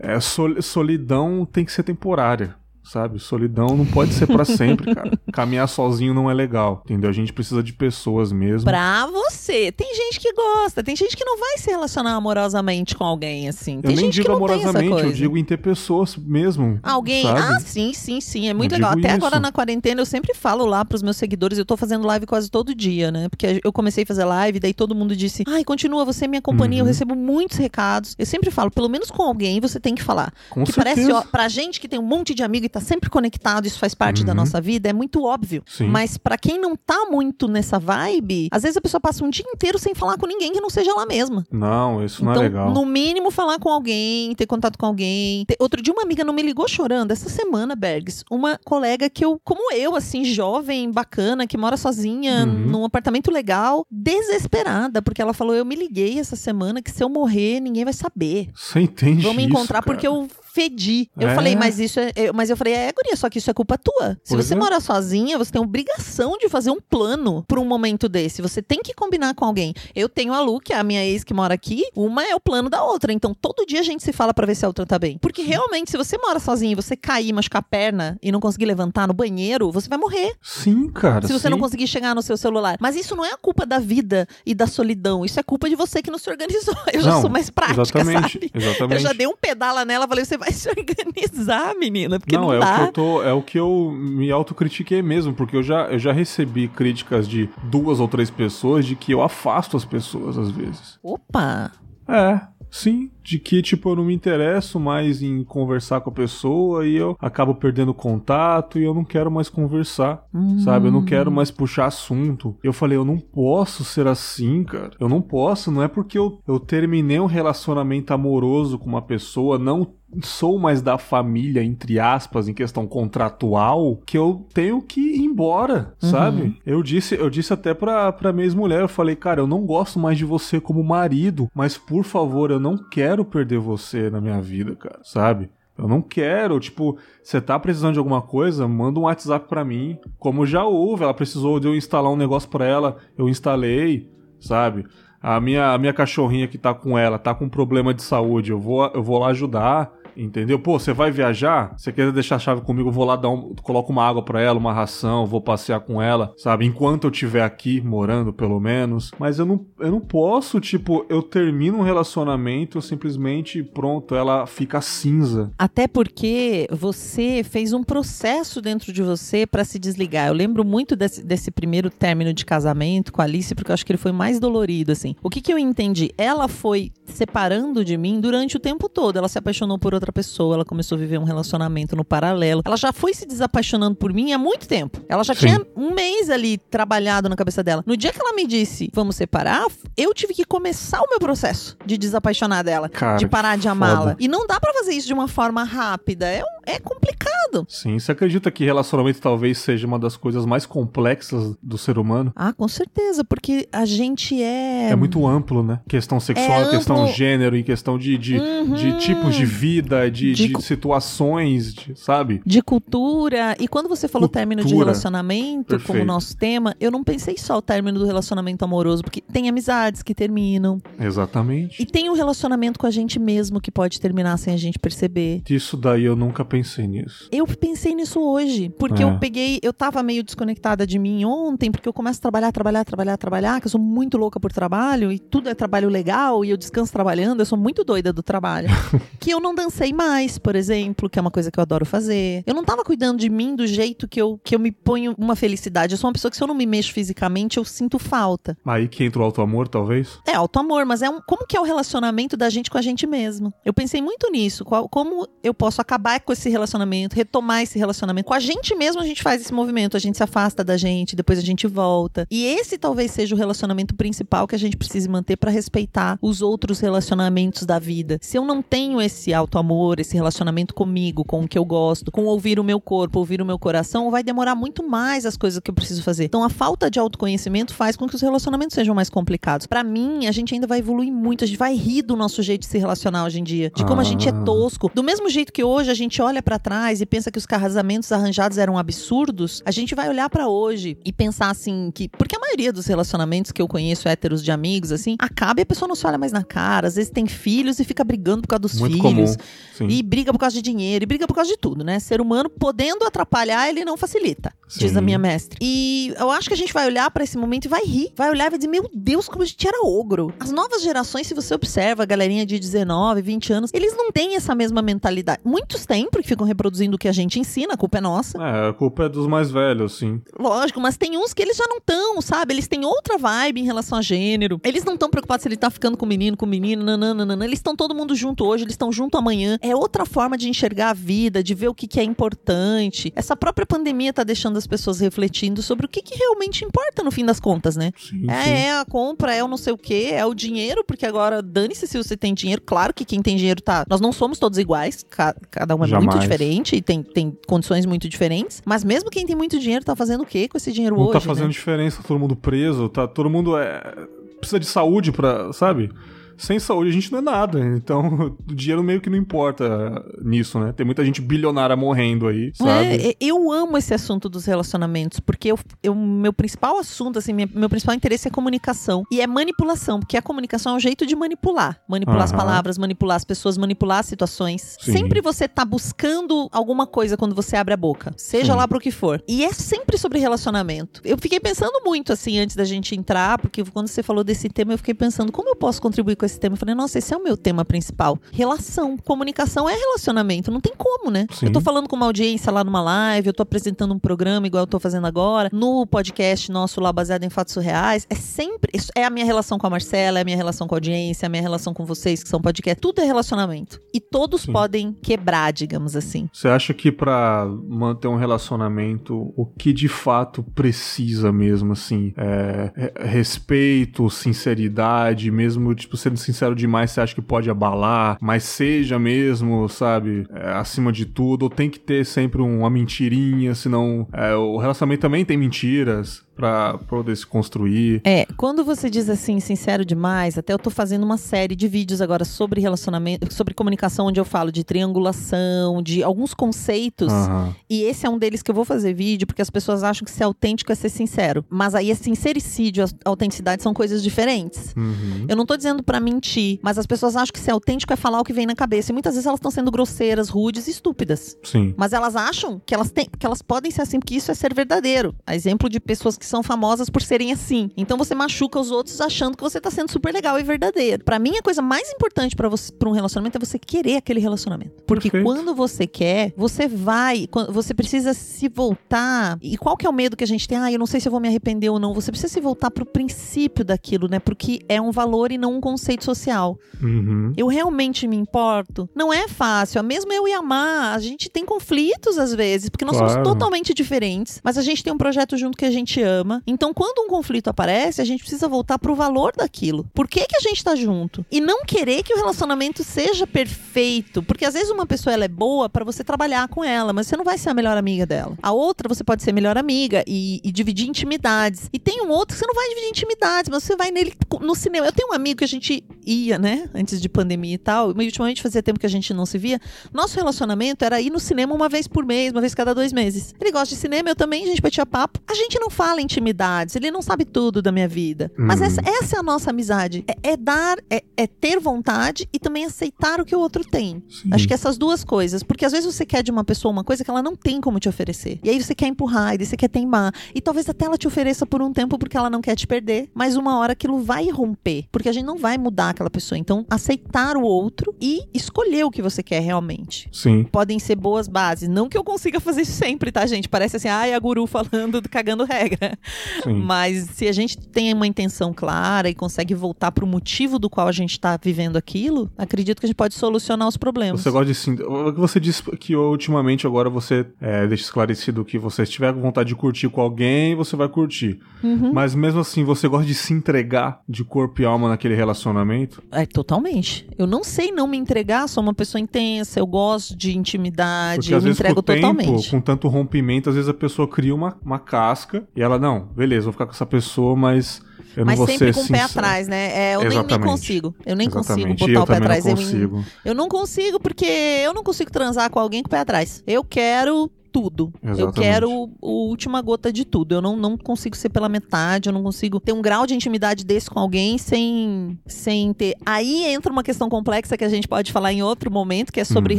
É, 0.00 0.14
é 0.14 0.20
sol- 0.20 0.62
solidão 0.62 1.44
tem 1.44 1.64
que 1.64 1.72
ser 1.72 1.82
temporária. 1.82 2.54
Sabe? 2.90 3.18
Solidão 3.18 3.68
não 3.76 3.84
pode 3.84 4.14
ser 4.14 4.26
pra 4.26 4.44
sempre, 4.44 4.92
cara. 4.94 5.10
Caminhar 5.32 5.68
sozinho 5.68 6.14
não 6.14 6.30
é 6.30 6.34
legal, 6.34 6.82
entendeu? 6.86 7.10
A 7.10 7.12
gente 7.12 7.32
precisa 7.32 7.62
de 7.62 7.72
pessoas 7.72 8.32
mesmo. 8.32 8.64
Pra 8.64 9.06
você. 9.06 9.70
Tem 9.72 9.94
gente 9.94 10.18
que 10.20 10.32
gosta, 10.32 10.82
tem 10.82 10.96
gente 10.96 11.16
que 11.16 11.24
não 11.24 11.38
vai 11.38 11.58
se 11.58 11.70
relacionar 11.70 12.12
amorosamente 12.14 12.94
com 12.96 13.04
alguém, 13.04 13.48
assim. 13.48 13.76
Eu 13.76 13.82
Tem 13.82 13.96
nem 13.96 14.04
gente 14.06 14.14
digo 14.14 14.32
amorosamente, 14.32 15.02
eu 15.02 15.12
digo 15.12 15.36
em 15.36 15.44
ter 15.44 15.58
pessoas 15.58 16.16
mesmo. 16.16 16.78
Alguém, 16.82 17.22
sabe? 17.24 17.40
ah, 17.40 17.60
sim, 17.60 17.92
sim, 17.92 18.20
sim, 18.20 18.48
é 18.48 18.54
muito 18.54 18.72
Eu 18.72 18.78
legal. 18.78 18.92
Até 18.98 19.10
agora 19.12 19.36
isso. 19.36 19.42
na 19.42 19.52
quarentena 19.52 20.00
eu 20.00 20.06
sempre 20.06 20.34
falo 20.34 20.64
lá 20.64 20.84
pros 20.84 21.02
meus 21.02 21.16
seguidores, 21.18 21.58
eu 21.58 21.66
tô 21.66 21.76
fazendo 21.76 22.06
live 22.06 22.24
quase 22.26 22.50
todo 22.50 22.74
dia, 22.74 23.10
né? 23.10 23.28
Porque 23.28 23.60
eu 23.62 23.72
comecei 23.72 24.04
a 24.04 24.06
fazer 24.06 24.24
live, 24.24 24.60
daí 24.60 24.72
todo 24.72 24.94
mundo 24.94 25.14
disse: 25.14 25.44
"Ai, 25.46 25.62
continua, 25.64 26.04
você 26.04 26.24
é 26.24 26.28
minha 26.28 26.42
companhia, 26.42 26.78
eu 26.80 26.84
Uhum. 26.84 26.88
recebo 26.88 27.14
muitos 27.14 27.58
recados". 27.58 28.14
Eu 28.18 28.24
sempre 28.26 28.50
falo, 28.50 28.70
pelo 28.70 28.88
menos 28.88 29.10
com 29.10 29.22
alguém 29.22 29.60
você 29.60 29.78
tem 29.78 29.94
que 29.94 30.02
falar. 30.02 30.32
Com 30.50 30.64
que 30.64 30.72
certeza. 30.72 30.96
parece, 30.96 31.12
ó, 31.12 31.30
pra 31.30 31.48
gente 31.48 31.80
que 31.80 31.86
tem 31.88 31.98
um 31.98 32.02
monte 32.02 32.34
de 32.34 32.42
amigo 32.42 32.64
e 32.64 32.68
tá 32.68 32.77
sempre 32.80 33.10
conectado, 33.10 33.66
isso 33.66 33.78
faz 33.78 33.94
parte 33.94 34.24
da 34.24 34.32
Uhum. 34.32 34.36
nossa 34.38 34.60
vida, 34.60 34.88
é 34.88 34.92
muito 34.92 35.24
óbvio. 35.24 35.62
Sim. 35.66 35.86
Mas 35.88 36.16
pra 36.18 36.36
quem 36.38 36.58
não 36.60 36.76
tá 36.76 37.06
muito 37.10 37.48
nessa 37.48 37.78
vibe, 37.78 38.48
às 38.50 38.62
vezes 38.62 38.76
a 38.76 38.80
pessoa 38.80 39.00
passa 39.00 39.24
um 39.24 39.30
dia 39.30 39.44
inteiro 39.48 39.78
sem 39.78 39.94
falar 39.94 40.16
com 40.16 40.26
ninguém 40.26 40.52
que 40.52 40.60
não 40.60 40.70
seja 40.70 40.92
lá 40.94 41.04
mesma. 41.06 41.46
Não, 41.50 42.04
isso 42.04 42.24
não 42.24 42.32
então, 42.32 42.42
é 42.42 42.46
legal. 42.48 42.70
no 42.72 42.84
mínimo, 42.86 43.30
falar 43.30 43.58
com 43.58 43.68
alguém, 43.68 44.34
ter 44.34 44.46
contato 44.46 44.78
com 44.78 44.86
alguém. 44.86 45.44
Outro 45.58 45.80
dia, 45.82 45.92
uma 45.92 46.02
amiga 46.02 46.24
não 46.24 46.32
me 46.34 46.42
ligou 46.42 46.68
chorando. 46.68 47.10
Essa 47.10 47.28
semana, 47.28 47.74
Bergs, 47.74 48.24
uma 48.30 48.58
colega 48.64 49.08
que 49.10 49.24
eu, 49.24 49.40
como 49.44 49.72
eu, 49.72 49.94
assim, 49.96 50.24
jovem, 50.24 50.90
bacana, 50.90 51.46
que 51.46 51.56
mora 51.56 51.76
sozinha, 51.76 52.44
Uhum. 52.46 52.66
num 52.68 52.84
apartamento 52.84 53.30
legal, 53.30 53.84
desesperada, 53.90 55.00
porque 55.02 55.22
ela 55.22 55.32
falou: 55.32 55.54
Eu 55.54 55.64
me 55.64 55.74
liguei 55.74 56.18
essa 56.18 56.36
semana 56.36 56.82
que 56.82 56.90
se 56.90 57.02
eu 57.02 57.08
morrer, 57.08 57.60
ninguém 57.60 57.84
vai 57.84 57.92
saber. 57.92 58.50
Você 58.54 58.80
entende 58.80 59.22
Vão 59.22 59.34
me 59.34 59.42
isso, 59.42 59.50
encontrar 59.50 59.82
cara. 59.82 59.86
porque 59.86 60.06
eu 60.06 60.28
fedi. 60.58 61.08
Eu 61.16 61.28
É. 61.28 61.34
falei, 61.36 61.54
mas 61.54 61.78
isso 61.78 62.00
é. 62.00 62.10
eu- 62.16 62.34
mas 62.34 62.50
eu 62.50 62.56
falei, 62.56 62.74
é, 62.74 62.92
guria, 62.92 63.14
só 63.16 63.28
que 63.30 63.38
isso 63.38 63.48
é 63.50 63.54
culpa 63.54 63.78
tua. 63.78 64.18
Se 64.24 64.34
Pois 64.34 64.46
você 64.46 64.54
é. 64.54 64.56
mora 64.56 64.80
sozinha, 64.80 65.38
você 65.38 65.52
tem 65.52 65.62
obrigação 65.62 66.36
de 66.36 66.48
fazer 66.48 66.70
um 66.72 66.80
plano 66.80 67.44
pra 67.46 67.60
um 67.60 67.64
momento 67.64 68.08
desse. 68.08 68.42
Você 68.42 68.60
tem 68.60 68.80
que 68.82 68.92
combinar 68.92 69.34
com 69.34 69.44
alguém. 69.44 69.72
Eu 69.94 70.08
tenho 70.08 70.32
a 70.32 70.40
Lu, 70.40 70.58
que 70.58 70.72
é 70.72 70.76
a 70.78 70.82
minha 70.82 71.04
ex 71.04 71.22
que 71.22 71.32
mora 71.32 71.54
aqui, 71.54 71.84
uma 71.94 72.24
é 72.24 72.34
o 72.34 72.40
plano 72.40 72.68
da 72.68 72.82
outra. 72.82 73.12
Então 73.12 73.32
todo 73.34 73.64
dia 73.64 73.80
a 73.80 73.82
gente 73.84 74.02
se 74.02 74.12
fala 74.12 74.34
pra 74.34 74.46
ver 74.46 74.54
se 74.56 74.64
a 74.64 74.68
outra 74.68 74.84
tá 74.84 74.98
bem. 74.98 75.16
Porque 75.18 75.42
realmente, 75.42 75.90
se 75.90 75.96
você 75.96 76.18
mora 76.18 76.40
sozinho 76.40 76.72
e 76.72 76.74
você 76.74 76.96
cair, 76.96 77.32
machucar 77.32 77.60
a 77.60 77.62
perna 77.62 78.18
e 78.20 78.32
não 78.32 78.40
conseguir 78.40 78.66
levantar 78.66 79.06
no 79.06 79.14
banheiro, 79.14 79.70
você 79.70 79.88
vai 79.88 79.98
morrer. 79.98 80.34
Sim, 80.42 80.88
cara. 80.90 81.26
Se 81.26 81.32
você 81.32 81.48
não 81.48 81.56
sim. 81.58 81.62
conseguir 81.62 81.86
chegar 81.86 82.14
no 82.14 82.22
seu 82.22 82.36
celular. 82.36 82.76
Mas 82.80 82.96
isso 82.96 83.14
não 83.14 83.24
é 83.24 83.32
a 83.32 83.36
culpa 83.36 83.64
da 83.64 83.78
vida 83.78 84.26
e 84.44 84.54
da 84.54 84.66
solidão. 84.66 85.24
Isso 85.24 85.38
é 85.38 85.42
culpa 85.42 85.68
de 85.68 85.76
você 85.76 86.02
que 86.02 86.10
não 86.10 86.18
se 86.18 86.28
organizou. 86.28 86.74
Eu 86.92 87.00
já 87.02 87.12
Não, 87.12 87.20
sou 87.20 87.30
mais 87.30 87.50
prática, 87.50 87.80
Exatamente, 87.82 88.32
sabe? 88.32 88.50
exatamente. 88.54 88.94
Eu 88.94 89.00
já 89.08 89.12
dei 89.12 89.26
um 89.26 89.36
pedala 89.36 89.84
nela, 89.84 90.08
falei, 90.08 90.24
você 90.24 90.36
vai 90.36 90.47
se 90.52 90.68
organizar, 90.68 91.74
menina, 91.76 92.18
porque 92.18 92.36
não, 92.36 92.48
Não, 92.48 92.52
é 92.54 92.56
o, 92.58 92.60
dá. 92.60 92.74
que 92.76 92.82
eu 92.82 92.92
tô, 92.92 93.22
é 93.22 93.32
o 93.32 93.42
que 93.42 93.58
eu 93.58 93.90
me 93.92 94.30
autocritiquei 94.30 95.02
mesmo, 95.02 95.32
porque 95.34 95.56
eu 95.56 95.62
já, 95.62 95.86
eu 95.86 95.98
já 95.98 96.12
recebi 96.12 96.68
críticas 96.68 97.28
de 97.28 97.48
duas 97.64 98.00
ou 98.00 98.08
três 98.08 98.30
pessoas 98.30 98.84
de 98.86 98.94
que 98.96 99.12
eu 99.12 99.22
afasto 99.22 99.76
as 99.76 99.84
pessoas 99.84 100.36
às 100.38 100.50
vezes. 100.50 100.98
Opa! 101.02 101.72
É, 102.08 102.40
sim, 102.70 103.10
de 103.28 103.38
que 103.38 103.60
tipo 103.60 103.90
eu 103.90 103.96
não 103.96 104.04
me 104.06 104.14
interesso 104.14 104.80
mais 104.80 105.20
em 105.20 105.44
conversar 105.44 106.00
com 106.00 106.08
a 106.08 106.12
pessoa 106.12 106.86
e 106.86 106.96
eu 106.96 107.14
acabo 107.20 107.54
perdendo 107.54 107.92
contato 107.92 108.78
e 108.78 108.84
eu 108.84 108.94
não 108.94 109.04
quero 109.04 109.30
mais 109.30 109.50
conversar, 109.50 110.26
sabe? 110.64 110.88
Eu 110.88 110.92
não 110.92 111.04
quero 111.04 111.30
mais 111.30 111.50
puxar 111.50 111.86
assunto. 111.86 112.56
Eu 112.64 112.72
falei, 112.72 112.96
eu 112.96 113.04
não 113.04 113.18
posso 113.18 113.84
ser 113.84 114.06
assim, 114.06 114.64
cara. 114.64 114.92
Eu 114.98 115.10
não 115.10 115.20
posso, 115.20 115.70
não 115.70 115.82
é 115.82 115.88
porque 115.88 116.16
eu, 116.16 116.40
eu 116.48 116.58
terminei 116.58 117.20
um 117.20 117.26
relacionamento 117.26 118.14
amoroso 118.14 118.78
com 118.78 118.86
uma 118.88 119.02
pessoa, 119.02 119.58
não 119.58 119.98
sou 120.22 120.58
mais 120.58 120.80
da 120.80 120.96
família, 120.96 121.62
entre 121.62 122.00
aspas, 122.00 122.48
em 122.48 122.54
questão 122.54 122.86
contratual, 122.86 124.00
que 124.06 124.16
eu 124.16 124.46
tenho 124.54 124.80
que 124.80 125.00
ir 125.00 125.20
embora, 125.20 125.94
sabe? 126.00 126.58
Eu 126.64 126.82
disse, 126.82 127.14
eu 127.14 127.28
disse 127.28 127.52
até 127.52 127.74
pra, 127.74 128.10
pra 128.12 128.32
minha 128.32 128.46
ex-mulher, 128.46 128.80
eu 128.80 128.88
falei, 128.88 129.14
cara, 129.14 129.40
eu 129.42 129.46
não 129.46 129.66
gosto 129.66 129.98
mais 129.98 130.16
de 130.16 130.24
você 130.24 130.60
como 130.60 130.82
marido, 130.82 131.48
mas 131.54 131.76
por 131.76 132.04
favor, 132.04 132.50
eu 132.50 132.58
não 132.58 132.78
quero 132.90 133.17
perder 133.24 133.58
você 133.58 134.10
na 134.10 134.20
minha 134.20 134.40
vida, 134.40 134.74
cara, 134.74 135.00
sabe? 135.02 135.50
Eu 135.78 135.86
não 135.86 136.02
quero, 136.02 136.58
tipo, 136.58 136.98
você 137.22 137.40
tá 137.40 137.56
precisando 137.58 137.92
de 137.92 137.98
alguma 138.00 138.20
coisa, 138.20 138.66
manda 138.66 138.98
um 138.98 139.04
WhatsApp 139.04 139.48
pra 139.48 139.64
mim. 139.64 139.96
Como 140.18 140.44
já 140.44 140.64
houve, 140.64 141.04
ela 141.04 141.14
precisou 141.14 141.60
de 141.60 141.68
eu 141.68 141.76
instalar 141.76 142.12
um 142.12 142.16
negócio 142.16 142.50
pra 142.50 142.66
ela, 142.66 142.96
eu 143.16 143.28
instalei, 143.28 144.10
sabe? 144.40 144.84
A 145.22 145.40
minha, 145.40 145.72
a 145.72 145.78
minha 145.78 145.92
cachorrinha 145.92 146.48
que 146.48 146.58
tá 146.58 146.74
com 146.74 146.98
ela 146.98 147.18
tá 147.18 147.34
com 147.34 147.48
problema 147.48 147.94
de 147.94 148.02
saúde, 148.02 148.50
eu 148.50 148.58
vou, 148.58 148.90
eu 148.92 149.02
vou 149.02 149.18
lá 149.18 149.28
ajudar. 149.28 149.92
Entendeu? 150.18 150.58
Pô, 150.58 150.78
você 150.78 150.92
vai 150.92 151.10
viajar? 151.10 151.74
Você 151.76 151.92
quer 151.92 152.10
deixar 152.10 152.36
a 152.36 152.38
chave 152.40 152.62
comigo? 152.62 152.88
Eu 152.88 152.92
vou 152.92 153.04
lá 153.04 153.14
dar 153.14 153.30
um. 153.30 153.54
Coloco 153.62 153.92
uma 153.92 154.06
água 154.06 154.22
pra 154.24 154.40
ela, 154.40 154.58
uma 154.58 154.72
ração, 154.72 155.24
vou 155.24 155.40
passear 155.40 155.80
com 155.80 156.02
ela, 156.02 156.34
sabe? 156.36 156.66
Enquanto 156.66 157.04
eu 157.04 157.10
estiver 157.10 157.42
aqui, 157.42 157.80
morando 157.80 158.32
pelo 158.32 158.58
menos. 158.58 159.12
Mas 159.18 159.38
eu 159.38 159.46
não, 159.46 159.64
eu 159.78 159.90
não 159.90 160.00
posso, 160.00 160.60
tipo, 160.60 161.06
eu 161.08 161.22
termino 161.22 161.78
um 161.78 161.82
relacionamento, 161.82 162.82
simplesmente, 162.82 163.62
pronto, 163.62 164.14
ela 164.14 164.46
fica 164.46 164.80
cinza. 164.80 165.52
Até 165.56 165.86
porque 165.86 166.66
você 166.70 167.44
fez 167.44 167.72
um 167.72 167.84
processo 167.84 168.60
dentro 168.60 168.92
de 168.92 169.02
você 169.02 169.46
pra 169.46 169.64
se 169.64 169.78
desligar. 169.78 170.28
Eu 170.28 170.34
lembro 170.34 170.64
muito 170.64 170.96
desse, 170.96 171.24
desse 171.24 171.50
primeiro 171.50 171.90
término 171.90 172.32
de 172.32 172.44
casamento 172.44 173.12
com 173.12 173.22
a 173.22 173.24
Alice, 173.24 173.54
porque 173.54 173.70
eu 173.70 173.74
acho 173.74 173.86
que 173.86 173.92
ele 173.92 173.98
foi 173.98 174.12
mais 174.12 174.40
dolorido, 174.40 174.90
assim. 174.90 175.14
O 175.22 175.30
que, 175.30 175.40
que 175.40 175.52
eu 175.52 175.58
entendi? 175.58 176.10
Ela 176.18 176.48
foi 176.48 176.90
separando 177.06 177.84
de 177.84 177.96
mim 177.96 178.20
durante 178.20 178.56
o 178.56 178.60
tempo 178.60 178.88
todo. 178.88 179.16
Ela 179.16 179.28
se 179.28 179.38
apaixonou 179.38 179.78
por 179.78 179.94
outra 179.94 180.07
pessoa, 180.12 180.54
ela 180.56 180.64
começou 180.64 180.96
a 180.96 180.98
viver 180.98 181.18
um 181.18 181.24
relacionamento 181.24 181.94
no 181.96 182.04
paralelo. 182.04 182.62
Ela 182.64 182.76
já 182.76 182.92
foi 182.92 183.14
se 183.14 183.26
desapaixonando 183.26 183.96
por 183.96 184.12
mim 184.12 184.32
há 184.32 184.38
muito 184.38 184.66
tempo. 184.68 185.00
Ela 185.08 185.22
já 185.24 185.34
Sim. 185.34 185.46
tinha 185.46 185.66
um 185.76 185.94
mês 185.94 186.30
ali 186.30 186.58
trabalhado 186.58 187.28
na 187.28 187.36
cabeça 187.36 187.62
dela. 187.62 187.82
No 187.86 187.96
dia 187.96 188.12
que 188.12 188.20
ela 188.20 188.32
me 188.34 188.46
disse, 188.46 188.90
vamos 188.92 189.16
separar, 189.16 189.66
eu 189.96 190.12
tive 190.14 190.34
que 190.34 190.44
começar 190.44 191.00
o 191.00 191.08
meu 191.08 191.18
processo 191.18 191.76
de 191.84 191.96
desapaixonar 191.98 192.62
dela. 192.64 192.88
Cara, 192.88 193.16
de 193.16 193.26
parar 193.26 193.56
de 193.58 193.68
amá-la. 193.68 194.16
E 194.18 194.28
não 194.28 194.46
dá 194.46 194.58
pra 194.60 194.72
fazer 194.72 194.92
isso 194.92 195.06
de 195.06 195.14
uma 195.14 195.28
forma 195.28 195.62
rápida. 195.64 196.26
É, 196.26 196.42
é 196.66 196.78
complicado. 196.78 197.66
Sim, 197.68 197.98
você 197.98 198.12
acredita 198.12 198.50
que 198.50 198.64
relacionamento 198.64 199.20
talvez 199.20 199.58
seja 199.58 199.86
uma 199.86 199.98
das 199.98 200.16
coisas 200.16 200.44
mais 200.44 200.66
complexas 200.66 201.54
do 201.62 201.78
ser 201.78 201.98
humano? 201.98 202.32
Ah, 202.36 202.52
com 202.52 202.68
certeza, 202.68 203.24
porque 203.24 203.68
a 203.72 203.84
gente 203.84 204.42
é. 204.42 204.90
É, 204.90 204.96
muito 204.96 205.26
amplo, 205.26 205.62
né? 205.62 205.80
Questão 205.88 206.20
sexual, 206.20 206.62
É 206.62 206.70
questão 206.70 207.06
gênero, 207.08 207.56
em 207.56 207.62
questão 207.62 207.98
de, 207.98 208.18
de, 208.18 208.38
Uhum. 208.38 208.74
de 208.74 208.98
tipos 208.98 209.34
de 209.34 209.44
vida, 209.44 209.87
de, 209.88 210.32
De 210.32 210.46
de 210.48 210.52
cu- 210.52 210.62
situações, 210.62 211.72
de- 211.74 211.98
sabe? 211.98 212.40
De 212.44 212.62
cultura. 212.62 213.56
E 213.58 213.66
quando 213.68 213.88
você 213.88 214.06
falou 214.08 214.28
término 214.28 214.62
de 214.62 214.68
Cultura. 214.68 214.86
relacionamento 214.86 215.66
como 215.68 215.78
Perfeito. 215.80 216.06
nosso 216.06 216.36
tema, 216.36 216.74
eu 216.80 216.90
não 216.90 217.02
pensei 217.02 217.36
só 217.38 217.58
o 217.58 217.62
término 217.62 217.98
do 217.98 218.04
relacionamento 218.06 218.64
amoroso, 218.64 219.02
porque 219.02 219.20
tem 219.20 219.48
amizades 219.48 220.02
que 220.02 220.14
terminam. 220.14 220.80
Exatamente. 220.98 221.82
E 221.82 221.86
tem 221.86 222.08
o 222.10 222.14
relacionamento 222.14 222.78
com 222.78 222.86
a 222.86 222.90
gente 222.90 223.18
mesmo 223.18 223.60
que 223.60 223.70
pode 223.70 224.00
terminar 224.00 224.36
sem 224.38 224.52
a 224.54 224.56
gente 224.56 224.78
perceber. 224.78 225.40
Disso 225.44 225.76
daí 225.76 226.04
eu 226.04 226.16
nunca 226.16 226.44
pensei 226.44 226.86
nisso. 226.86 227.28
Eu 227.32 227.46
pensei 227.46 227.94
nisso 227.94 228.20
hoje, 228.20 228.68
porque 228.78 229.02
É. 229.02 229.06
eu 229.06 229.18
peguei, 229.18 229.58
eu 229.62 229.72
tava 229.72 230.02
meio 230.02 230.22
desconectada 230.22 230.86
de 230.86 230.98
mim 230.98 231.24
ontem, 231.24 231.70
porque 231.70 231.88
eu 231.88 231.92
começo 231.92 232.18
a 232.18 232.22
trabalhar, 232.22 232.52
trabalhar, 232.52 232.84
trabalhar, 232.84 233.16
trabalhar, 233.16 233.60
que 233.60 233.66
eu 233.66 233.70
sou 233.70 233.80
muito 233.80 234.16
louca 234.18 234.38
por 234.40 234.52
trabalho 234.52 235.10
e 235.12 235.18
tudo 235.18 235.48
é 235.48 235.54
trabalho 235.54 235.88
legal 235.88 236.44
e 236.44 236.50
eu 236.50 236.56
descanso 236.56 236.92
trabalhando, 236.92 237.40
eu 237.40 237.46
sou 237.46 237.58
muito 237.58 237.84
doida 237.84 238.12
do 238.12 238.22
trabalho. 238.22 238.68
que 239.20 239.30
eu 239.30 239.40
não 239.40 239.54
dancei 239.54 239.77
descansei 239.78 239.92
mais, 239.92 240.38
por 240.38 240.56
exemplo, 240.56 241.08
que 241.08 241.18
é 241.18 241.22
uma 241.22 241.30
coisa 241.30 241.50
que 241.50 241.58
eu 241.58 241.62
adoro 241.62 241.86
fazer. 241.86 242.42
Eu 242.46 242.54
não 242.54 242.64
tava 242.64 242.82
cuidando 242.84 243.18
de 243.18 243.28
mim 243.28 243.54
do 243.54 243.66
jeito 243.66 244.08
que 244.08 244.20
eu, 244.20 244.40
que 244.42 244.54
eu 244.54 244.58
me 244.58 244.72
ponho 244.72 245.14
uma 245.16 245.36
felicidade. 245.36 245.94
Eu 245.94 245.98
sou 245.98 246.08
uma 246.08 246.12
pessoa 246.12 246.30
que 246.30 246.36
se 246.36 246.42
eu 246.42 246.48
não 246.48 246.54
me 246.54 246.66
mexo 246.66 246.92
fisicamente, 246.92 247.58
eu 247.58 247.64
sinto 247.64 247.98
falta. 247.98 248.56
Aí 248.66 248.88
que 248.88 249.04
entra 249.04 249.20
o 249.20 249.24
auto-amor, 249.24 249.68
talvez? 249.68 250.18
É, 250.26 250.34
auto-amor, 250.34 250.84
mas 250.84 251.02
é 251.02 251.08
um, 251.08 251.20
como 251.20 251.46
que 251.46 251.56
é 251.56 251.60
o 251.60 251.64
relacionamento 251.64 252.36
da 252.36 252.50
gente 252.50 252.70
com 252.70 252.78
a 252.78 252.82
gente 252.82 253.06
mesmo? 253.06 253.52
Eu 253.64 253.72
pensei 253.72 254.02
muito 254.02 254.30
nisso. 254.30 254.64
Qual, 254.64 254.88
como 254.88 255.28
eu 255.42 255.54
posso 255.54 255.80
acabar 255.80 256.20
com 256.20 256.32
esse 256.32 256.48
relacionamento, 256.50 257.14
retomar 257.14 257.62
esse 257.62 257.78
relacionamento. 257.78 258.26
Com 258.26 258.34
a 258.34 258.40
gente 258.40 258.74
mesmo, 258.74 259.00
a 259.00 259.06
gente 259.06 259.22
faz 259.22 259.40
esse 259.40 259.52
movimento, 259.52 259.96
a 259.96 260.00
gente 260.00 260.16
se 260.16 260.22
afasta 260.22 260.64
da 260.64 260.76
gente, 260.76 261.14
depois 261.14 261.38
a 261.38 261.42
gente 261.42 261.66
volta. 261.66 262.26
E 262.30 262.44
esse 262.44 262.76
talvez 262.76 263.10
seja 263.10 263.34
o 263.34 263.38
relacionamento 263.38 263.94
principal 263.94 264.46
que 264.46 264.54
a 264.54 264.58
gente 264.58 264.76
precise 264.76 265.08
manter 265.08 265.36
para 265.36 265.50
respeitar 265.50 266.18
os 266.20 266.42
outros 266.42 266.80
relacionamentos 266.80 267.64
da 267.64 267.78
vida. 267.78 268.18
Se 268.20 268.36
eu 268.36 268.44
não 268.44 268.60
tenho 268.62 269.00
esse 269.00 269.32
auto-amor, 269.32 269.67
esse 269.98 270.14
relacionamento 270.14 270.74
comigo, 270.74 271.24
com 271.24 271.40
o 271.40 271.48
que 271.48 271.58
eu 271.58 271.64
gosto, 271.64 272.10
com 272.10 272.24
ouvir 272.24 272.58
o 272.58 272.64
meu 272.64 272.80
corpo, 272.80 273.18
ouvir 273.18 273.40
o 273.40 273.44
meu 273.44 273.58
coração, 273.58 274.10
vai 274.10 274.22
demorar 274.22 274.54
muito 274.54 274.88
mais 274.88 275.26
as 275.26 275.36
coisas 275.36 275.60
que 275.60 275.70
eu 275.70 275.74
preciso 275.74 276.02
fazer. 276.02 276.24
Então 276.24 276.42
a 276.42 276.48
falta 276.48 276.90
de 276.90 276.98
autoconhecimento 276.98 277.74
faz 277.74 277.96
com 277.96 278.06
que 278.06 278.14
os 278.14 278.22
relacionamentos 278.22 278.74
sejam 278.74 278.94
mais 278.94 279.10
complicados. 279.10 279.66
Para 279.66 279.82
mim, 279.82 280.26
a 280.26 280.32
gente 280.32 280.54
ainda 280.54 280.66
vai 280.66 280.78
evoluir 280.78 281.12
muito, 281.12 281.44
a 281.44 281.46
gente 281.46 281.58
vai 281.58 281.74
rir 281.74 282.02
do 282.02 282.16
nosso 282.16 282.42
jeito 282.42 282.62
de 282.62 282.66
se 282.66 282.78
relacionar 282.78 283.24
hoje 283.24 283.40
em 283.40 283.44
dia, 283.44 283.70
de 283.74 283.84
como 283.84 284.00
ah. 284.00 284.02
a 284.02 284.04
gente 284.04 284.28
é 284.28 284.32
ah. 284.32 284.42
tosco. 284.42 284.90
Do 284.94 285.02
mesmo 285.02 285.28
jeito 285.28 285.52
que 285.52 285.64
hoje 285.64 285.90
a 285.90 285.94
gente 285.94 286.20
olha 286.22 286.42
para 286.42 286.58
trás 286.58 287.00
e 287.00 287.06
pensa 287.06 287.30
que 287.30 287.38
os 287.38 287.46
casamentos 287.46 288.10
arranjados 288.12 288.58
eram 288.58 288.78
absurdos, 288.78 289.62
a 289.64 289.70
gente 289.70 289.94
vai 289.94 290.08
olhar 290.08 290.28
para 290.30 290.48
hoje 290.48 290.96
e 291.04 291.12
pensar 291.12 291.50
assim 291.50 291.90
que 291.94 292.08
porque 292.08 292.36
a 292.36 292.40
maioria 292.40 292.72
dos 292.72 292.86
relacionamentos 292.86 293.52
que 293.52 293.60
eu 293.60 293.68
conheço 293.68 294.08
héteros 294.08 294.42
de 294.42 294.50
amigos 294.50 294.92
assim, 294.92 295.16
acaba 295.18 295.60
e 295.60 295.62
a 295.62 295.66
pessoa 295.66 295.88
não 295.88 295.94
se 295.94 296.06
olha 296.06 296.18
mais 296.18 296.32
na 296.32 296.42
cara, 296.42 296.88
às 296.88 296.96
vezes 296.96 297.10
tem 297.10 297.26
filhos 297.26 297.78
e 297.78 297.84
fica 297.84 298.04
brigando 298.04 298.42
por 298.42 298.48
causa 298.48 298.60
dos 298.60 298.80
Muito 298.80 299.00
filhos. 299.02 299.36
Comum, 299.36 299.48
e 299.80 300.02
briga 300.02 300.32
por 300.32 300.38
causa 300.38 300.54
de 300.54 300.62
dinheiro, 300.62 301.04
e 301.04 301.06
briga 301.06 301.26
por 301.26 301.34
causa 301.34 301.50
de 301.50 301.56
tudo, 301.56 301.84
né? 301.84 301.98
Ser 301.98 302.20
humano 302.20 302.50
podendo 302.50 303.04
atrapalhar, 303.04 303.68
ele 303.68 303.84
não 303.84 303.96
facilita, 303.96 304.52
sim. 304.68 304.80
diz 304.80 304.96
a 304.96 305.00
minha 305.00 305.18
mestre. 305.18 305.58
E 305.60 306.14
eu 306.18 306.30
acho 306.30 306.48
que 306.48 306.54
a 306.54 306.56
gente 306.56 306.72
vai 306.72 306.86
olhar 306.86 307.10
para 307.10 307.24
esse 307.24 307.36
momento 307.36 307.66
e 307.66 307.68
vai 307.68 307.84
rir, 307.84 308.12
vai 308.16 308.30
olhar 308.30 308.46
e 308.46 308.50
vai 308.50 308.58
dizer: 308.58 308.70
"Meu 308.70 308.88
Deus, 308.92 309.28
como 309.28 309.42
a 309.42 309.46
gente 309.46 309.66
era 309.66 309.80
ogro". 309.84 310.32
As 310.40 310.50
novas 310.50 310.82
gerações, 310.82 311.26
se 311.26 311.34
você 311.34 311.54
observa, 311.54 312.02
a 312.02 312.06
galerinha 312.06 312.44
de 312.44 312.58
19, 312.58 313.22
20 313.22 313.52
anos, 313.52 313.70
eles 313.72 313.96
não 313.96 314.10
têm 314.10 314.36
essa 314.36 314.54
mesma 314.54 314.82
mentalidade. 314.82 315.40
Muitos 315.44 315.86
têm, 315.86 316.08
porque 316.10 316.28
ficam 316.28 316.46
reproduzindo 316.46 316.96
o 316.96 316.98
que 316.98 317.08
a 317.08 317.12
gente 317.12 317.38
ensina, 317.38 317.74
a 317.74 317.76
culpa 317.76 317.98
é 317.98 318.00
nossa. 318.00 318.38
É, 318.42 318.68
a 318.68 318.72
culpa 318.72 319.04
é 319.04 319.08
dos 319.08 319.26
mais 319.26 319.50
velhos, 319.50 319.98
sim. 319.98 320.20
Lógico, 320.38 320.80
mas 320.80 320.96
tem 320.96 321.16
uns 321.16 321.32
que 321.32 321.42
eles 321.42 321.56
já 321.56 321.64
não 321.68 321.78
estão, 321.78 322.20
sabe? 322.20 322.54
Eles 322.54 322.68
têm 322.68 322.84
outra 322.84 323.16
vibe 323.16 323.60
em 323.60 323.64
relação 323.64 323.98
a 323.98 324.02
gênero. 324.02 324.60
Eles 324.64 324.84
não 324.84 324.94
estão 324.94 325.08
preocupados 325.08 325.42
se 325.42 325.48
ele 325.48 325.56
tá 325.56 325.70
ficando 325.70 325.96
com 325.96 326.04
o 326.04 326.08
menino, 326.08 326.36
com 326.36 326.46
o 326.46 326.48
menino, 326.48 326.82
nananana. 326.82 327.44
Eles 327.44 327.58
estão 327.58 327.74
todo 327.74 327.94
mundo 327.94 328.14
junto 328.14 328.44
hoje, 328.44 328.64
eles 328.64 328.74
estão 328.74 328.92
junto 328.92 329.16
amanhã. 329.16 329.47
É 329.60 329.74
outra 329.74 330.04
forma 330.04 330.36
de 330.36 330.48
enxergar 330.48 330.90
a 330.90 330.94
vida, 330.94 331.42
de 331.42 331.54
ver 331.54 331.68
o 331.68 331.74
que, 331.74 331.86
que 331.86 332.00
é 332.00 332.02
importante. 332.02 333.12
Essa 333.14 333.36
própria 333.36 333.66
pandemia 333.66 334.12
tá 334.12 334.24
deixando 334.24 334.56
as 334.56 334.66
pessoas 334.66 335.00
refletindo 335.00 335.62
sobre 335.62 335.86
o 335.86 335.88
que, 335.88 336.02
que 336.02 336.16
realmente 336.16 336.64
importa 336.64 337.02
no 337.02 337.10
fim 337.10 337.24
das 337.24 337.40
contas, 337.40 337.76
né? 337.76 337.92
Sim, 337.96 338.28
é, 338.28 338.42
sim. 338.42 338.50
é 338.50 338.78
a 338.78 338.84
compra, 338.84 339.34
é 339.34 339.42
o 339.42 339.48
não 339.48 339.56
sei 339.56 339.72
o 339.72 339.78
que, 339.78 340.12
é 340.12 340.24
o 340.24 340.34
dinheiro, 340.34 340.84
porque 340.84 341.06
agora 341.06 341.42
dane-se 341.42 341.86
se 341.86 341.96
você 341.96 342.16
tem 342.16 342.34
dinheiro. 342.34 342.62
Claro 342.62 342.92
que 342.92 343.04
quem 343.04 343.22
tem 343.22 343.36
dinheiro 343.36 343.60
tá. 343.60 343.84
Nós 343.88 344.00
não 344.00 344.12
somos 344.12 344.38
todos 344.38 344.58
iguais, 344.58 345.04
cada 345.50 345.76
um 345.76 345.84
é 345.84 345.88
Jamais. 345.88 346.06
muito 346.06 346.20
diferente 346.20 346.76
e 346.76 346.82
tem, 346.82 347.02
tem 347.02 347.36
condições 347.46 347.86
muito 347.86 348.08
diferentes. 348.08 348.62
Mas 348.64 348.84
mesmo 348.84 349.10
quem 349.10 349.26
tem 349.26 349.36
muito 349.36 349.58
dinheiro 349.58 349.84
tá 349.84 349.94
fazendo 349.94 350.22
o 350.22 350.26
quê 350.26 350.48
com 350.48 350.56
esse 350.56 350.72
dinheiro 350.72 350.96
não 350.96 351.02
hoje? 351.04 351.14
Não 351.14 351.20
tá 351.20 351.26
fazendo 351.26 351.46
né? 351.46 351.52
diferença, 351.52 352.02
todo 352.06 352.18
mundo 352.18 352.36
preso, 352.36 352.88
tá 352.88 353.06
todo 353.06 353.30
mundo 353.30 353.56
é 353.56 354.08
precisa 354.38 354.58
de 354.58 354.66
saúde 354.66 355.12
para, 355.12 355.52
sabe? 355.52 355.90
Sem 356.38 356.58
saúde 356.58 356.90
a 356.90 356.92
gente 356.92 357.10
não 357.12 357.18
é 357.18 357.22
nada. 357.22 357.60
Então, 357.60 358.36
o 358.48 358.54
dinheiro 358.54 358.82
meio 358.82 359.00
que 359.00 359.10
não 359.10 359.16
importa 359.16 360.04
nisso, 360.22 360.58
né? 360.58 360.72
Tem 360.72 360.86
muita 360.86 361.04
gente 361.04 361.20
bilionária 361.20 361.76
morrendo 361.76 362.26
aí, 362.28 362.52
sabe? 362.54 363.08
É, 363.10 363.16
eu 363.20 363.52
amo 363.52 363.76
esse 363.76 363.92
assunto 363.92 364.28
dos 364.28 364.44
relacionamentos, 364.46 365.20
porque 365.20 365.50
eu, 365.50 365.58
eu, 365.82 365.94
meu 365.94 366.32
principal 366.32 366.78
assunto, 366.78 367.18
assim, 367.18 367.32
minha, 367.32 367.48
meu 367.52 367.68
principal 367.68 367.94
interesse 367.94 368.28
é 368.28 368.30
comunicação. 368.30 369.02
E 369.10 369.20
é 369.20 369.26
manipulação, 369.26 369.98
porque 369.98 370.16
a 370.16 370.22
comunicação 370.22 370.74
é 370.74 370.76
um 370.76 370.80
jeito 370.80 371.04
de 371.04 371.16
manipular. 371.16 371.80
Manipular 371.88 372.22
as 372.22 372.32
palavras, 372.32 372.78
manipular 372.78 373.16
as 373.16 373.24
pessoas, 373.24 373.58
manipular 373.58 373.98
as 373.98 374.06
situações. 374.06 374.76
Sim. 374.80 374.92
Sempre 374.92 375.20
você 375.20 375.48
tá 375.48 375.64
buscando 375.64 376.48
alguma 376.52 376.86
coisa 376.86 377.16
quando 377.16 377.34
você 377.34 377.56
abre 377.56 377.74
a 377.74 377.76
boca. 377.76 378.12
Seja 378.16 378.52
Sim. 378.52 378.58
lá 378.58 378.68
pro 378.68 378.78
que 378.78 378.90
for. 378.90 379.22
E 379.26 379.44
é 379.44 379.52
sempre 379.52 379.98
sobre 379.98 380.18
relacionamento. 380.18 381.00
Eu 381.04 381.18
fiquei 381.18 381.40
pensando 381.40 381.80
muito, 381.84 382.12
assim, 382.12 382.38
antes 382.38 382.54
da 382.54 382.64
gente 382.64 382.94
entrar, 382.94 383.38
porque 383.38 383.64
quando 383.64 383.88
você 383.88 384.02
falou 384.02 384.22
desse 384.22 384.48
tema, 384.48 384.72
eu 384.72 384.78
fiquei 384.78 384.94
pensando 384.94 385.32
como 385.32 385.48
eu 385.48 385.56
posso 385.56 385.82
contribuir 385.82 386.16
com 386.16 386.27
esse 386.28 386.38
tema. 386.38 386.54
Eu 386.54 386.58
falei, 386.58 386.74
nossa, 386.74 386.98
esse 386.98 387.12
é 387.12 387.16
o 387.16 387.22
meu 387.22 387.36
tema 387.36 387.64
principal. 387.64 388.18
Relação. 388.32 388.96
Comunicação 388.96 389.68
é 389.68 389.74
relacionamento. 389.74 390.50
Não 390.50 390.60
tem 390.60 390.72
como, 390.76 391.10
né? 391.10 391.26
Sim. 391.32 391.46
Eu 391.46 391.52
tô 391.52 391.60
falando 391.60 391.88
com 391.88 391.96
uma 391.96 392.06
audiência 392.06 392.52
lá 392.52 392.62
numa 392.62 392.80
live, 392.80 393.28
eu 393.28 393.34
tô 393.34 393.42
apresentando 393.42 393.92
um 393.92 393.98
programa 393.98 394.46
igual 394.46 394.62
eu 394.62 394.66
tô 394.66 394.78
fazendo 394.78 395.06
agora, 395.06 395.48
no 395.52 395.86
podcast 395.86 396.50
nosso 396.50 396.80
lá 396.80 396.92
baseado 396.92 397.24
em 397.24 397.30
fatos 397.30 397.54
surreais. 397.54 398.06
É 398.08 398.14
sempre. 398.14 398.70
Isso 398.74 398.90
é 398.94 399.04
a 399.04 399.10
minha 399.10 399.24
relação 399.24 399.58
com 399.58 399.66
a 399.66 399.70
Marcela, 399.70 400.18
é 400.18 400.22
a 400.22 400.24
minha 400.24 400.36
relação 400.36 400.68
com 400.68 400.74
a 400.74 400.76
audiência, 400.76 401.26
é 401.26 401.28
a 401.28 401.30
minha 401.30 401.42
relação 401.42 401.74
com 401.74 401.84
vocês 401.84 402.22
que 402.22 402.28
são 402.28 402.40
podcast. 402.40 402.80
Tudo 402.80 403.00
é 403.00 403.04
relacionamento. 403.04 403.80
E 403.92 404.00
todos 404.00 404.42
Sim. 404.42 404.52
podem 404.52 404.92
quebrar, 404.92 405.52
digamos 405.52 405.96
assim. 405.96 406.28
Você 406.32 406.48
acha 406.48 406.74
que 406.74 406.92
para 406.92 407.46
manter 407.68 408.08
um 408.08 408.16
relacionamento, 408.16 409.32
o 409.36 409.46
que 409.46 409.72
de 409.72 409.88
fato 409.88 410.42
precisa 410.42 411.32
mesmo, 411.32 411.72
assim, 411.72 412.12
é 412.16 412.92
respeito, 413.06 414.08
sinceridade, 414.10 415.30
mesmo, 415.30 415.74
tipo, 415.74 415.96
sendo 415.96 416.17
sincero 416.18 416.54
demais, 416.54 416.90
você 416.90 417.00
acha 417.00 417.14
que 417.14 417.22
pode 417.22 417.48
abalar, 417.50 418.18
mas 418.20 418.44
seja 418.44 418.98
mesmo, 418.98 419.68
sabe, 419.68 420.26
é, 420.34 420.50
acima 420.52 420.92
de 420.92 421.06
tudo, 421.06 421.44
ou 421.44 421.50
tem 421.50 421.70
que 421.70 421.78
ter 421.78 422.04
sempre 422.04 422.42
uma 422.42 422.68
mentirinha, 422.68 423.54
senão 423.54 424.06
é, 424.12 424.34
o 424.34 424.58
relacionamento 424.58 425.00
também 425.00 425.24
tem 425.24 425.36
mentiras 425.36 426.27
para 426.38 426.78
poder 426.86 427.16
se 427.16 427.26
construir. 427.26 428.00
É, 428.04 428.24
quando 428.36 428.62
você 428.64 428.88
diz 428.88 429.08
assim, 429.08 429.40
sincero 429.40 429.84
demais, 429.84 430.38
até 430.38 430.52
eu 430.52 430.58
tô 430.58 430.70
fazendo 430.70 431.02
uma 431.02 431.18
série 431.18 431.56
de 431.56 431.66
vídeos 431.66 432.00
agora 432.00 432.24
sobre 432.24 432.60
relacionamento, 432.60 433.34
sobre 433.34 433.52
comunicação, 433.54 434.06
onde 434.06 434.20
eu 434.20 434.24
falo 434.24 434.52
de 434.52 434.62
triangulação, 434.62 435.82
de 435.82 436.02
alguns 436.02 436.32
conceitos, 436.34 437.12
Uhum. 437.12 437.52
e 437.68 437.82
esse 437.82 438.06
é 438.06 438.08
um 438.10 438.16
deles 438.16 438.40
que 438.40 438.50
eu 438.50 438.54
vou 438.54 438.64
fazer 438.64 438.92
vídeo, 438.94 439.26
porque 439.26 439.42
as 439.42 439.50
pessoas 439.50 439.82
acham 439.82 440.04
que 440.04 440.10
ser 440.12 440.22
autêntico 440.24 440.70
é 440.70 440.74
ser 440.76 440.88
sincero. 440.90 441.44
Mas 441.50 441.74
aí, 441.74 441.92
sincericídio 441.96 442.84
e 442.84 442.88
autenticidade 443.04 443.62
são 443.62 443.74
coisas 443.74 444.00
diferentes. 444.00 444.72
Uhum. 444.76 445.26
Eu 445.28 445.34
não 445.36 445.44
tô 445.44 445.56
dizendo 445.56 445.82
para 445.82 445.98
mentir, 445.98 446.60
mas 446.62 446.78
as 446.78 446.86
pessoas 446.86 447.16
acham 447.16 447.32
que 447.32 447.40
ser 447.40 447.50
autêntico 447.50 447.92
é 447.92 447.96
falar 447.96 448.20
o 448.20 448.24
que 448.24 448.32
vem 448.32 448.46
na 448.46 448.54
cabeça. 448.54 448.92
E 448.92 448.94
muitas 448.94 449.14
vezes 449.14 449.26
elas 449.26 449.38
estão 449.38 449.50
sendo 449.50 449.70
grosseiras, 449.72 450.28
rudes 450.28 450.68
e 450.68 450.70
estúpidas. 450.70 451.36
Sim. 451.42 451.74
Mas 451.76 451.92
elas 451.92 452.14
acham 452.14 452.60
que 452.64 452.74
elas, 452.74 452.90
têm, 452.92 453.08
que 453.18 453.26
elas 453.26 453.42
podem 453.42 453.70
ser 453.72 453.82
assim, 453.82 453.98
porque 453.98 454.14
isso 454.14 454.30
é 454.30 454.34
ser 454.34 454.54
verdadeiro. 454.54 455.14
A 455.26 455.34
exemplo 455.34 455.68
de 455.68 455.80
pessoas 455.80 456.16
que 456.16 456.26
são 456.28 456.42
famosas 456.42 456.88
por 456.90 457.02
serem 457.02 457.32
assim. 457.32 457.70
Então 457.76 457.96
você 457.96 458.14
machuca 458.14 458.58
os 458.60 458.70
outros 458.70 459.00
achando 459.00 459.36
que 459.36 459.42
você 459.42 459.60
tá 459.60 459.70
sendo 459.70 459.90
super 459.90 460.12
legal 460.12 460.38
e 460.38 460.42
verdadeiro. 460.42 461.04
Para 461.04 461.18
mim, 461.18 461.36
a 461.36 461.42
coisa 461.42 461.62
mais 461.62 461.90
importante 461.92 462.36
para 462.36 462.48
você 462.48 462.72
para 462.72 462.88
um 462.88 462.92
relacionamento 462.92 463.36
é 463.36 463.40
você 463.40 463.58
querer 463.58 463.96
aquele 463.96 464.20
relacionamento. 464.20 464.82
Porque 464.86 465.10
Perfeito. 465.10 465.24
quando 465.24 465.54
você 465.54 465.86
quer, 465.86 466.32
você 466.36 466.68
vai, 466.68 467.26
você 467.50 467.72
precisa 467.74 468.12
se 468.14 468.48
voltar. 468.48 469.38
E 469.42 469.56
qual 469.56 469.76
que 469.76 469.86
é 469.86 469.90
o 469.90 469.92
medo 469.92 470.16
que 470.16 470.24
a 470.24 470.26
gente 470.26 470.46
tem? 470.46 470.58
Ah, 470.58 470.70
eu 470.70 470.78
não 470.78 470.86
sei 470.86 471.00
se 471.00 471.08
eu 471.08 471.12
vou 471.12 471.20
me 471.20 471.28
arrepender 471.28 471.70
ou 471.70 471.78
não. 471.78 471.94
Você 471.94 472.10
precisa 472.10 472.32
se 472.32 472.40
voltar 472.40 472.70
pro 472.70 472.84
princípio 472.84 473.64
daquilo, 473.64 474.08
né? 474.08 474.18
Porque 474.18 474.60
é 474.68 474.80
um 474.80 474.90
valor 474.90 475.32
e 475.32 475.38
não 475.38 475.54
um 475.56 475.60
conceito 475.60 476.04
social. 476.04 476.58
Uhum. 476.82 477.32
Eu 477.36 477.46
realmente 477.46 478.06
me 478.06 478.16
importo? 478.16 478.88
Não 478.94 479.12
é 479.12 479.26
fácil. 479.28 479.82
Mesmo 479.82 480.12
eu 480.12 480.26
e 480.28 480.32
a 480.32 480.42
Mar, 480.42 480.94
a 480.94 480.98
gente 480.98 481.28
tem 481.30 481.44
conflitos 481.44 482.18
às 482.18 482.34
vezes, 482.34 482.68
porque 482.68 482.84
nós 482.84 482.96
Claro. 482.96 483.12
somos 483.12 483.28
totalmente 483.28 483.72
diferentes, 483.72 484.40
mas 484.42 484.58
a 484.58 484.62
gente 484.62 484.82
tem 484.82 484.92
um 484.92 484.98
projeto 484.98 485.36
junto 485.36 485.56
que 485.56 485.64
a 485.64 485.70
gente 485.70 486.02
ama. 486.02 486.17
Então, 486.46 486.72
quando 486.72 487.04
um 487.04 487.08
conflito 487.08 487.48
aparece, 487.48 488.00
a 488.00 488.04
gente 488.04 488.20
precisa 488.20 488.48
voltar 488.48 488.78
pro 488.78 488.94
valor 488.94 489.32
daquilo. 489.36 489.84
Por 489.94 490.08
que, 490.08 490.26
que 490.26 490.36
a 490.36 490.40
gente 490.40 490.62
tá 490.62 490.74
junto? 490.74 491.24
E 491.30 491.40
não 491.40 491.64
querer 491.64 492.02
que 492.02 492.12
o 492.12 492.16
relacionamento 492.16 492.82
seja 492.82 493.26
perfeito, 493.26 494.22
porque 494.22 494.44
às 494.44 494.54
vezes 494.54 494.70
uma 494.70 494.86
pessoa 494.86 495.12
ela 495.12 495.24
é 495.24 495.28
boa 495.28 495.68
para 495.68 495.84
você 495.84 496.02
trabalhar 496.02 496.48
com 496.48 496.64
ela, 496.64 496.92
mas 496.92 497.06
você 497.06 497.16
não 497.16 497.24
vai 497.24 497.38
ser 497.38 497.50
a 497.50 497.54
melhor 497.54 497.76
amiga 497.76 498.06
dela. 498.06 498.36
A 498.42 498.52
outra 498.52 498.88
você 498.88 499.04
pode 499.04 499.22
ser 499.22 499.32
melhor 499.32 499.56
amiga 499.56 500.04
e, 500.06 500.40
e 500.42 500.52
dividir 500.52 500.88
intimidades. 500.88 501.68
E 501.72 501.78
tem 501.78 502.02
um 502.02 502.10
outro 502.10 502.34
que 502.34 502.40
você 502.40 502.46
não 502.46 502.54
vai 502.54 502.68
dividir 502.68 502.88
intimidades, 502.90 503.50
mas 503.50 503.62
você 503.62 503.76
vai 503.76 503.90
nele 503.90 504.12
no 504.40 504.54
cinema. 504.54 504.86
Eu 504.86 504.92
tenho 504.92 505.10
um 505.10 505.14
amigo 505.14 505.38
que 505.38 505.44
a 505.44 505.48
gente 505.48 505.84
ia, 506.04 506.38
né, 506.38 506.68
antes 506.74 507.00
de 507.00 507.08
pandemia 507.08 507.54
e 507.54 507.58
tal, 507.58 507.92
mas 507.94 508.06
ultimamente 508.06 508.42
fazia 508.42 508.62
tempo 508.62 508.80
que 508.80 508.86
a 508.86 508.90
gente 508.90 509.12
não 509.12 509.26
se 509.26 509.38
via. 509.38 509.60
Nosso 509.92 510.16
relacionamento 510.16 510.84
era 510.84 511.00
ir 511.00 511.10
no 511.10 511.20
cinema 511.20 511.54
uma 511.54 511.68
vez 511.68 511.86
por 511.86 512.04
mês, 512.04 512.32
uma 512.32 512.40
vez 512.40 512.54
cada 512.54 512.74
dois 512.74 512.92
meses. 512.92 513.34
Ele 513.40 513.52
gosta 513.52 513.74
de 513.74 513.80
cinema, 513.80 514.08
eu 514.08 514.16
também, 514.16 514.44
a 514.44 514.46
gente 514.46 514.62
batia 514.62 514.86
papo. 514.86 515.20
A 515.28 515.34
gente 515.34 515.58
não 515.58 515.70
fala 515.70 516.00
intimidades, 516.08 516.74
ele 516.74 516.90
não 516.90 517.02
sabe 517.02 517.24
tudo 517.24 517.60
da 517.60 517.70
minha 517.70 517.86
vida. 517.86 518.32
Mas 518.36 518.60
Uhum. 518.60 518.66
essa, 518.66 518.80
essa 518.84 519.16
é 519.16 519.18
a 519.18 519.22
nossa 519.22 519.50
amizade. 519.50 520.04
É, 520.08 520.30
é 520.32 520.36
dar, 520.36 520.78
é, 520.90 521.02
é 521.16 521.26
ter 521.26 521.60
vontade 521.60 522.26
e 522.32 522.38
também 522.38 522.64
aceitar 522.64 523.20
o 523.20 523.24
que 523.24 523.36
o 523.36 523.38
outro 523.38 523.62
tem. 523.64 524.02
Sim. 524.08 524.30
Acho 524.32 524.48
que 524.48 524.54
essas 524.54 524.78
duas 524.78 525.04
coisas. 525.04 525.42
Porque 525.42 525.64
às 525.64 525.72
vezes 525.72 525.94
você 525.94 526.06
quer 526.06 526.22
de 526.22 526.30
uma 526.30 526.44
pessoa 526.44 526.72
uma 526.72 526.82
coisa 526.84 527.04
que 527.04 527.10
ela 527.10 527.22
não 527.22 527.36
tem 527.36 527.60
como 527.60 527.78
te 527.78 527.88
oferecer. 527.88 528.40
E 528.42 528.48
aí 528.50 528.62
você 528.62 528.74
quer 528.74 528.86
empurrar, 528.88 529.34
e 529.40 529.44
você 529.44 529.56
quer 529.56 529.68
teimar. 529.68 530.12
E 530.34 530.40
talvez 530.40 530.68
até 530.68 530.86
ela 530.86 530.96
te 530.96 531.06
ofereça 531.06 531.44
por 531.46 531.60
um 531.62 531.72
tempo 531.72 531.98
porque 531.98 532.16
ela 532.16 532.30
não 532.30 532.40
quer 532.40 532.56
te 532.56 532.66
perder. 532.66 533.10
Mas 533.14 533.36
uma 533.36 533.58
hora 533.58 533.72
aquilo 533.74 534.00
vai 534.02 534.28
romper. 534.30 534.86
Porque 534.90 535.08
a 535.08 535.12
gente 535.12 535.24
não 535.24 535.36
vai 535.36 535.58
mudar 535.58 535.90
aquela 535.90 536.10
pessoa. 536.10 536.38
Então, 536.38 536.64
aceitar 536.70 537.36
o 537.36 537.42
outro 537.42 537.94
e 538.00 538.22
escolher 538.32 538.84
o 538.84 538.90
que 538.90 539.02
você 539.02 539.22
quer 539.22 539.40
realmente. 539.40 540.08
Sim. 540.12 540.44
Podem 540.44 540.78
ser 540.78 540.96
boas 540.96 541.28
bases. 541.28 541.68
Não 541.68 541.88
que 541.88 541.96
eu 541.98 542.04
consiga 542.04 542.40
fazer 542.40 542.62
isso 542.62 542.72
sempre, 542.72 543.12
tá, 543.12 543.26
gente? 543.26 543.48
Parece 543.48 543.76
assim, 543.76 543.88
ai, 543.88 544.14
a 544.14 544.18
guru 544.18 544.46
falando, 544.46 545.02
cagando 545.08 545.44
regra. 545.44 545.87
Mas 546.64 547.10
se 547.10 547.28
a 547.28 547.32
gente 547.32 547.56
tem 547.58 547.92
uma 547.92 548.06
intenção 548.06 548.52
clara 548.52 549.08
e 549.08 549.14
consegue 549.14 549.54
voltar 549.54 549.92
pro 549.92 550.06
motivo 550.06 550.58
do 550.58 550.68
qual 550.68 550.88
a 550.88 550.92
gente 550.92 551.18
tá 551.18 551.38
vivendo 551.42 551.76
aquilo, 551.76 552.30
acredito 552.36 552.80
que 552.80 552.86
a 552.86 552.88
gente 552.88 552.96
pode 552.96 553.14
solucionar 553.14 553.68
os 553.68 553.76
problemas. 553.76 554.20
Você 554.20 554.30
gosta 554.30 554.46
de 554.46 554.54
sim. 554.54 554.76
Você 555.16 555.40
disse 555.40 555.62
que 555.76 555.94
ultimamente 555.94 556.66
agora 556.66 556.90
você 556.90 557.26
é, 557.40 557.66
deixa 557.66 557.84
esclarecido 557.84 558.44
que 558.44 558.58
você 558.58 558.82
estiver 558.82 559.12
com 559.12 559.20
vontade 559.20 559.48
de 559.48 559.54
curtir 559.54 559.88
com 559.88 560.00
alguém, 560.00 560.54
você 560.54 560.76
vai 560.76 560.88
curtir. 560.88 561.40
Uhum. 561.62 561.92
Mas 561.92 562.14
mesmo 562.14 562.40
assim, 562.40 562.64
você 562.64 562.88
gosta 562.88 563.06
de 563.06 563.14
se 563.14 563.32
entregar 563.32 564.00
de 564.08 564.24
corpo 564.24 564.62
e 564.62 564.64
alma 564.64 564.88
naquele 564.88 565.14
relacionamento? 565.14 566.02
É, 566.10 566.26
totalmente. 566.26 567.08
Eu 567.18 567.26
não 567.26 567.42
sei 567.42 567.72
não 567.72 567.86
me 567.86 567.96
entregar, 567.96 568.48
sou 568.48 568.62
uma 568.62 568.74
pessoa 568.74 569.00
intensa, 569.00 569.58
eu 569.58 569.66
gosto 569.66 570.16
de 570.16 570.36
intimidade, 570.36 571.20
Porque 571.20 571.34
eu 571.34 571.38
às 571.38 571.44
me 571.44 571.50
vezes 571.50 571.60
entrego 571.60 571.74
com 571.74 571.80
o 571.80 571.82
tempo, 571.82 572.00
totalmente. 572.00 572.50
com 572.50 572.60
tanto 572.60 572.88
rompimento, 572.88 573.48
às 573.48 573.54
vezes 573.54 573.68
a 573.68 573.74
pessoa 573.74 574.06
cria 574.06 574.34
uma, 574.34 574.56
uma 574.64 574.78
casca 574.78 575.46
e 575.56 575.62
ela, 575.62 575.77
não, 575.78 576.00
beleza, 576.00 576.44
vou 576.44 576.52
ficar 576.52 576.66
com 576.66 576.72
essa 576.72 576.86
pessoa, 576.86 577.36
mas 577.36 577.80
eu 578.16 578.24
não 578.24 578.32
Mas 578.32 578.38
vou 578.38 578.46
sempre 578.46 578.72
ser 578.72 578.74
com 578.74 578.86
o 578.86 578.88
pé 578.88 579.00
atrás, 579.02 579.46
né? 579.46 579.92
É, 579.92 579.94
eu 579.96 580.00
nem, 580.00 580.22
nem 580.24 580.40
consigo. 580.40 580.94
Eu 581.06 581.14
nem 581.14 581.30
consigo 581.30 581.58
Exatamente. 581.60 581.78
botar 581.78 581.92
eu 581.92 582.02
o 582.02 582.06
pé 582.06 582.16
atrás. 582.16 582.44
Não 582.44 582.50
Eu, 582.50 582.56
consigo. 582.56 583.04
eu 583.24 583.34
não 583.34 583.48
consigo 583.48 584.00
porque 584.00 584.24
eu 584.26 584.74
não 584.74 584.82
consigo 584.82 585.10
transar 585.10 585.48
com 585.50 585.60
alguém 585.60 585.82
com 585.82 585.86
o 585.86 585.90
pé 585.90 586.00
atrás. 586.00 586.42
Eu 586.46 586.64
quero 586.64 587.30
tudo. 587.52 587.92
Eu 588.02 588.10
Exatamente. 588.10 588.40
quero 588.40 588.70
o, 588.70 588.90
o 589.00 589.28
última 589.28 589.60
gota 589.60 589.92
de 589.92 590.04
tudo. 590.04 590.34
Eu 590.34 590.42
não, 590.42 590.56
não 590.56 590.76
consigo 590.76 591.16
ser 591.16 591.28
pela 591.28 591.48
metade, 591.48 592.08
eu 592.08 592.12
não 592.12 592.22
consigo 592.22 592.60
ter 592.60 592.72
um 592.72 592.80
grau 592.82 593.06
de 593.06 593.14
intimidade 593.14 593.64
desse 593.64 593.88
com 593.90 593.98
alguém 593.98 594.38
sem, 594.38 595.18
sem 595.26 595.72
ter. 595.72 595.94
Aí 596.04 596.44
entra 596.46 596.72
uma 596.72 596.82
questão 596.82 597.08
complexa 597.08 597.56
que 597.56 597.64
a 597.64 597.68
gente 597.68 597.88
pode 597.88 598.12
falar 598.12 598.32
em 598.32 598.42
outro 598.42 598.70
momento, 598.70 599.12
que 599.12 599.20
é 599.20 599.24
sobre 599.24 599.54
Uhum. 599.54 599.58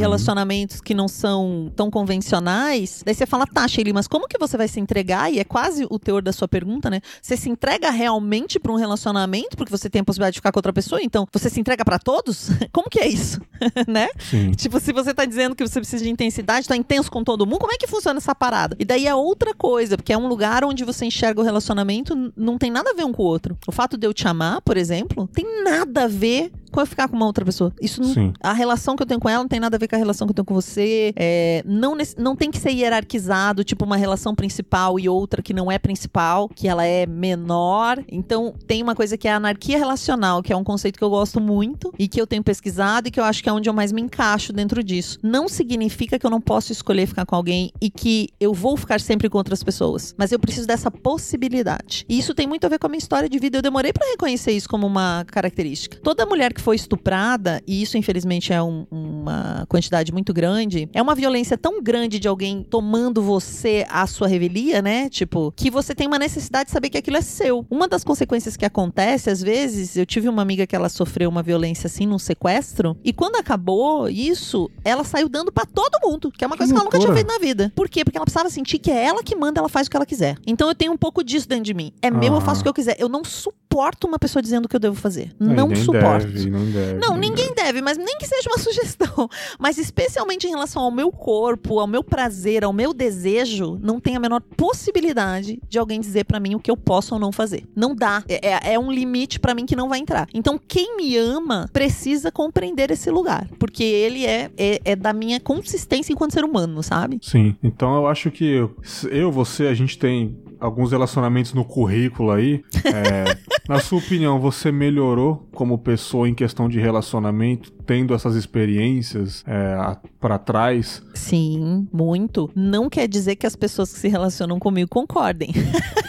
relacionamentos 0.00 0.80
que 0.80 0.94
não 0.94 1.08
são 1.08 1.70
tão 1.74 1.90
convencionais. 1.90 3.02
Daí 3.04 3.14
você 3.14 3.26
fala, 3.26 3.46
tá, 3.46 3.66
Shelly, 3.66 3.92
mas 3.92 4.06
como 4.06 4.28
que 4.28 4.38
você 4.38 4.56
vai 4.56 4.68
se 4.68 4.78
entregar? 4.80 5.32
E 5.32 5.38
é 5.38 5.44
quase 5.44 5.86
o 5.90 5.98
teor 5.98 6.22
da 6.22 6.32
sua 6.32 6.46
pergunta, 6.48 6.88
né? 6.88 7.00
Você 7.20 7.36
se 7.36 7.48
entrega 7.50 7.90
realmente 7.90 8.58
pra 8.58 8.72
um 8.72 8.76
relacionamento 8.76 9.56
porque 9.56 9.70
você 9.70 9.90
tem 9.90 10.00
a 10.00 10.04
possibilidade 10.04 10.34
de 10.34 10.38
ficar 10.38 10.52
com 10.52 10.58
outra 10.58 10.72
pessoa? 10.72 11.00
Então, 11.02 11.26
você 11.32 11.50
se 11.50 11.60
entrega 11.60 11.84
pra 11.84 11.98
todos? 11.98 12.50
Como 12.72 12.88
que 12.88 13.00
é 13.00 13.08
isso? 13.08 13.40
né? 13.88 14.08
Sim. 14.18 14.52
Tipo, 14.52 14.78
se 14.80 14.92
você 14.92 15.12
tá 15.12 15.24
dizendo 15.24 15.54
que 15.54 15.66
você 15.66 15.80
precisa 15.80 16.02
de 16.04 16.10
intensidade, 16.10 16.68
tá 16.68 16.76
intenso 16.76 17.10
com 17.10 17.22
todo 17.24 17.44
mundo, 17.46 17.58
como 17.60 17.72
é 17.72 17.76
que 17.80 17.86
funciona 17.86 18.18
essa 18.18 18.34
parada? 18.34 18.76
E 18.78 18.84
daí 18.84 19.06
é 19.06 19.14
outra 19.14 19.54
coisa, 19.54 19.96
porque 19.96 20.12
é 20.12 20.18
um 20.18 20.28
lugar 20.28 20.64
onde 20.64 20.84
você 20.84 21.06
enxerga 21.06 21.40
o 21.40 21.44
relacionamento, 21.44 22.32
não 22.36 22.58
tem 22.58 22.70
nada 22.70 22.90
a 22.90 22.94
ver 22.94 23.04
um 23.04 23.12
com 23.12 23.22
o 23.22 23.26
outro. 23.26 23.56
O 23.66 23.72
fato 23.72 23.96
de 23.96 24.06
eu 24.06 24.12
te 24.12 24.28
amar, 24.28 24.60
por 24.60 24.76
exemplo, 24.76 25.26
tem 25.32 25.64
nada 25.64 26.04
a 26.04 26.08
ver 26.08 26.52
com 26.70 26.80
eu 26.80 26.86
ficar 26.86 27.08
com 27.08 27.16
uma 27.16 27.26
outra 27.26 27.44
pessoa. 27.44 27.72
Isso 27.80 28.00
não, 28.00 28.12
Sim. 28.14 28.32
a 28.40 28.52
relação 28.52 28.96
que 28.96 29.02
eu 29.02 29.06
tenho 29.06 29.20
com 29.20 29.28
ela 29.28 29.42
não 29.42 29.48
tem 29.48 29.60
nada 29.60 29.76
a 29.76 29.78
ver 29.78 29.88
com 29.88 29.96
a 29.96 29.98
relação 29.98 30.26
que 30.26 30.30
eu 30.30 30.34
tenho 30.34 30.46
com 30.46 30.54
você. 30.54 31.12
É, 31.16 31.62
não, 31.66 31.96
não 32.18 32.36
tem 32.36 32.50
que 32.50 32.58
ser 32.58 32.70
hierarquizado, 32.70 33.64
tipo 33.64 33.84
uma 33.84 33.96
relação 33.96 34.34
principal 34.34 34.98
e 34.98 35.08
outra 35.08 35.42
que 35.42 35.52
não 35.52 35.70
é 35.70 35.78
principal, 35.78 36.48
que 36.48 36.68
ela 36.68 36.84
é 36.84 37.06
menor. 37.06 38.02
Então, 38.10 38.54
tem 38.66 38.82
uma 38.82 38.94
coisa 38.94 39.16
que 39.16 39.28
é 39.28 39.32
a 39.32 39.36
anarquia 39.36 39.78
relacional, 39.78 40.42
que 40.42 40.52
é 40.52 40.56
um 40.56 40.64
conceito 40.64 40.98
que 40.98 41.04
eu 41.04 41.10
gosto 41.10 41.40
muito 41.40 41.92
e 41.98 42.08
que 42.08 42.20
eu 42.20 42.26
tenho 42.26 42.42
pesquisado 42.42 43.08
e 43.08 43.10
que 43.10 43.20
eu 43.20 43.24
acho 43.24 43.42
que 43.42 43.48
é 43.48 43.52
onde 43.52 43.68
eu 43.68 43.74
mais 43.74 43.92
me 43.92 44.00
encaixo 44.00 44.52
dentro 44.52 44.82
disso. 44.82 45.18
Não 45.22 45.48
significa 45.48 46.18
que 46.18 46.26
eu 46.26 46.30
não 46.30 46.40
posso 46.40 46.72
escolher 46.72 47.06
ficar 47.06 47.26
com 47.26 47.34
alguém 47.34 47.72
e 47.80 47.90
que 47.90 48.28
eu 48.38 48.52
vou 48.54 48.76
ficar 48.76 49.00
sempre 49.00 49.28
com 49.28 49.38
outras 49.38 49.62
pessoas, 49.62 50.14
mas 50.16 50.32
eu 50.32 50.38
preciso 50.38 50.66
dessa 50.66 50.90
possibilidade. 50.90 52.04
E 52.08 52.18
isso 52.18 52.34
tem 52.34 52.46
muito 52.46 52.64
a 52.64 52.68
ver 52.68 52.78
com 52.78 52.86
a 52.86 52.90
minha 52.90 52.98
história 52.98 53.28
de 53.28 53.38
vida. 53.38 53.58
Eu 53.58 53.62
demorei 53.62 53.92
pra 53.92 54.06
reconhecer 54.06 54.52
isso 54.52 54.68
como 54.68 54.86
uma 54.86 55.24
característica. 55.26 55.98
Toda 56.02 56.26
mulher 56.26 56.52
que 56.52 56.59
foi 56.60 56.76
estuprada, 56.76 57.62
e 57.66 57.82
isso 57.82 57.96
infelizmente 57.96 58.52
é 58.52 58.62
um- 58.62 58.86
uma 58.90 59.64
quantidade 59.68 60.12
muito 60.12 60.32
grande, 60.32 60.88
é 60.92 61.00
uma 61.02 61.14
violência 61.14 61.56
tão 61.58 61.82
grande 61.82 62.18
de 62.18 62.28
alguém 62.28 62.62
tomando 62.68 63.22
você 63.22 63.86
à 63.90 64.06
sua 64.06 64.28
revelia, 64.28 64.80
né? 64.82 65.08
Tipo, 65.08 65.52
que 65.56 65.70
você 65.70 65.94
tem 65.94 66.06
uma 66.06 66.18
necessidade 66.18 66.66
de 66.66 66.72
saber 66.72 66.90
que 66.90 66.98
aquilo 66.98 67.16
é 67.16 67.20
seu. 67.22 67.66
Uma 67.70 67.88
das 67.88 68.04
consequências 68.04 68.56
que 68.56 68.64
acontece, 68.64 69.30
às 69.30 69.40
vezes, 69.42 69.96
eu 69.96 70.06
tive 70.06 70.28
uma 70.28 70.42
amiga 70.42 70.66
que 70.66 70.76
ela 70.76 70.88
sofreu 70.88 71.28
uma 71.28 71.42
violência 71.42 71.86
assim 71.86 72.06
num 72.06 72.18
sequestro, 72.18 72.96
e 73.04 73.12
quando 73.12 73.36
acabou 73.36 74.08
isso, 74.08 74.70
ela 74.84 75.04
saiu 75.04 75.28
dando 75.28 75.50
pra 75.52 75.64
todo 75.64 75.98
mundo, 76.02 76.30
que 76.30 76.44
é 76.44 76.46
uma 76.46 76.54
Que 76.56 76.58
coisa 76.58 76.72
que 76.72 76.76
ela 76.78 76.84
nunca 76.84 76.98
tinha 76.98 77.12
feito 77.12 77.26
na 77.26 77.38
vida. 77.38 77.72
Por 77.74 77.88
quê? 77.88 78.04
Porque 78.04 78.18
ela 78.18 78.24
precisava 78.24 78.50
sentir 78.50 78.78
que 78.78 78.90
é 78.90 79.04
ela 79.04 79.22
que 79.22 79.34
manda, 79.36 79.60
ela 79.60 79.68
faz 79.68 79.86
o 79.86 79.90
que 79.90 79.96
ela 79.96 80.06
quiser. 80.06 80.36
Então 80.46 80.68
eu 80.68 80.74
tenho 80.74 80.92
um 80.92 80.96
pouco 80.96 81.22
disso 81.24 81.48
dentro 81.48 81.64
de 81.64 81.74
mim. 81.74 81.92
É 82.02 82.10
meu, 82.10 82.32
eu 82.34 82.36
Ah. 82.38 82.40
faço 82.40 82.60
o 82.60 82.62
que 82.64 82.68
eu 82.68 82.74
quiser. 82.74 82.96
Eu 82.98 83.08
não 83.08 83.24
suporto 83.24 83.59
uma 84.06 84.18
pessoa 84.18 84.42
dizendo 84.42 84.64
o 84.66 84.68
que 84.68 84.76
eu 84.76 84.80
devo 84.80 84.96
fazer. 84.96 85.32
Aí, 85.40 85.46
não 85.48 85.68
nem 85.68 85.76
suporto. 85.82 86.26
Deve, 86.26 86.50
nem 86.50 86.70
deve, 86.70 86.98
Não, 86.98 87.16
nem 87.16 87.30
ninguém 87.30 87.54
deve, 87.54 87.80
mas 87.80 87.96
nem 87.96 88.18
que 88.18 88.26
seja 88.26 88.48
uma 88.50 88.58
sugestão. 88.62 89.28
Mas 89.58 89.78
especialmente 89.78 90.46
em 90.46 90.50
relação 90.50 90.82
ao 90.82 90.90
meu 90.90 91.10
corpo, 91.12 91.78
ao 91.78 91.86
meu 91.86 92.02
prazer, 92.02 92.64
ao 92.64 92.72
meu 92.72 92.92
desejo, 92.92 93.78
não 93.82 94.00
tem 94.00 94.16
a 94.16 94.20
menor 94.20 94.40
possibilidade 94.56 95.60
de 95.68 95.78
alguém 95.78 96.00
dizer 96.00 96.24
pra 96.24 96.40
mim 96.40 96.54
o 96.54 96.60
que 96.60 96.70
eu 96.70 96.76
posso 96.76 97.14
ou 97.14 97.20
não 97.20 97.30
fazer. 97.32 97.64
Não 97.76 97.94
dá. 97.94 98.22
É, 98.28 98.48
é- 98.68 98.72
é 98.74 98.78
um 98.78 98.90
limite 98.90 99.38
pra 99.38 99.54
mim 99.54 99.64
que 99.66 99.76
não 99.76 99.88
vai 99.88 99.98
entrar. 99.98 100.26
Então, 100.34 100.58
quem 100.58 100.96
me 100.96 101.16
ama 101.16 101.68
precisa 101.72 102.30
compreender 102.32 102.90
esse 102.90 103.10
lugar. 103.10 103.48
Porque 103.58 103.84
ele 103.84 104.26
é, 104.26 104.50
é, 104.56 104.80
é 104.84 104.96
da 104.96 105.12
minha 105.12 105.38
consistência 105.40 106.12
enquanto 106.12 106.32
ser 106.32 106.44
humano, 106.44 106.82
sabe? 106.82 107.18
Sim, 107.22 107.56
então 107.62 107.94
eu 107.96 108.06
acho 108.06 108.30
que 108.30 108.68
eu, 109.10 109.30
você, 109.30 109.66
a 109.66 109.74
gente 109.74 109.98
tem 109.98 110.36
alguns 110.60 110.92
relacionamentos 110.92 111.54
no 111.54 111.64
currículo 111.64 112.30
aí. 112.30 112.62
É, 112.84 113.36
na 113.68 113.80
sua 113.80 113.98
opinião, 113.98 114.38
você 114.38 114.70
melhorou 114.70 115.48
como 115.52 115.78
pessoa 115.78 116.28
em 116.28 116.34
questão 116.34 116.68
de 116.68 116.78
relacionamento, 116.78 117.72
tendo 117.90 118.14
essas 118.14 118.36
experiências 118.36 119.42
é, 119.48 119.74
a- 119.74 119.96
pra 120.20 120.38
trás? 120.38 121.02
Sim, 121.12 121.88
muito. 121.92 122.48
Não 122.54 122.88
quer 122.88 123.08
dizer 123.08 123.34
que 123.34 123.44
as 123.48 123.56
pessoas 123.56 123.92
que 123.92 123.98
se 123.98 124.06
relacionam 124.06 124.60
comigo 124.60 124.88
concordem. 124.88 125.50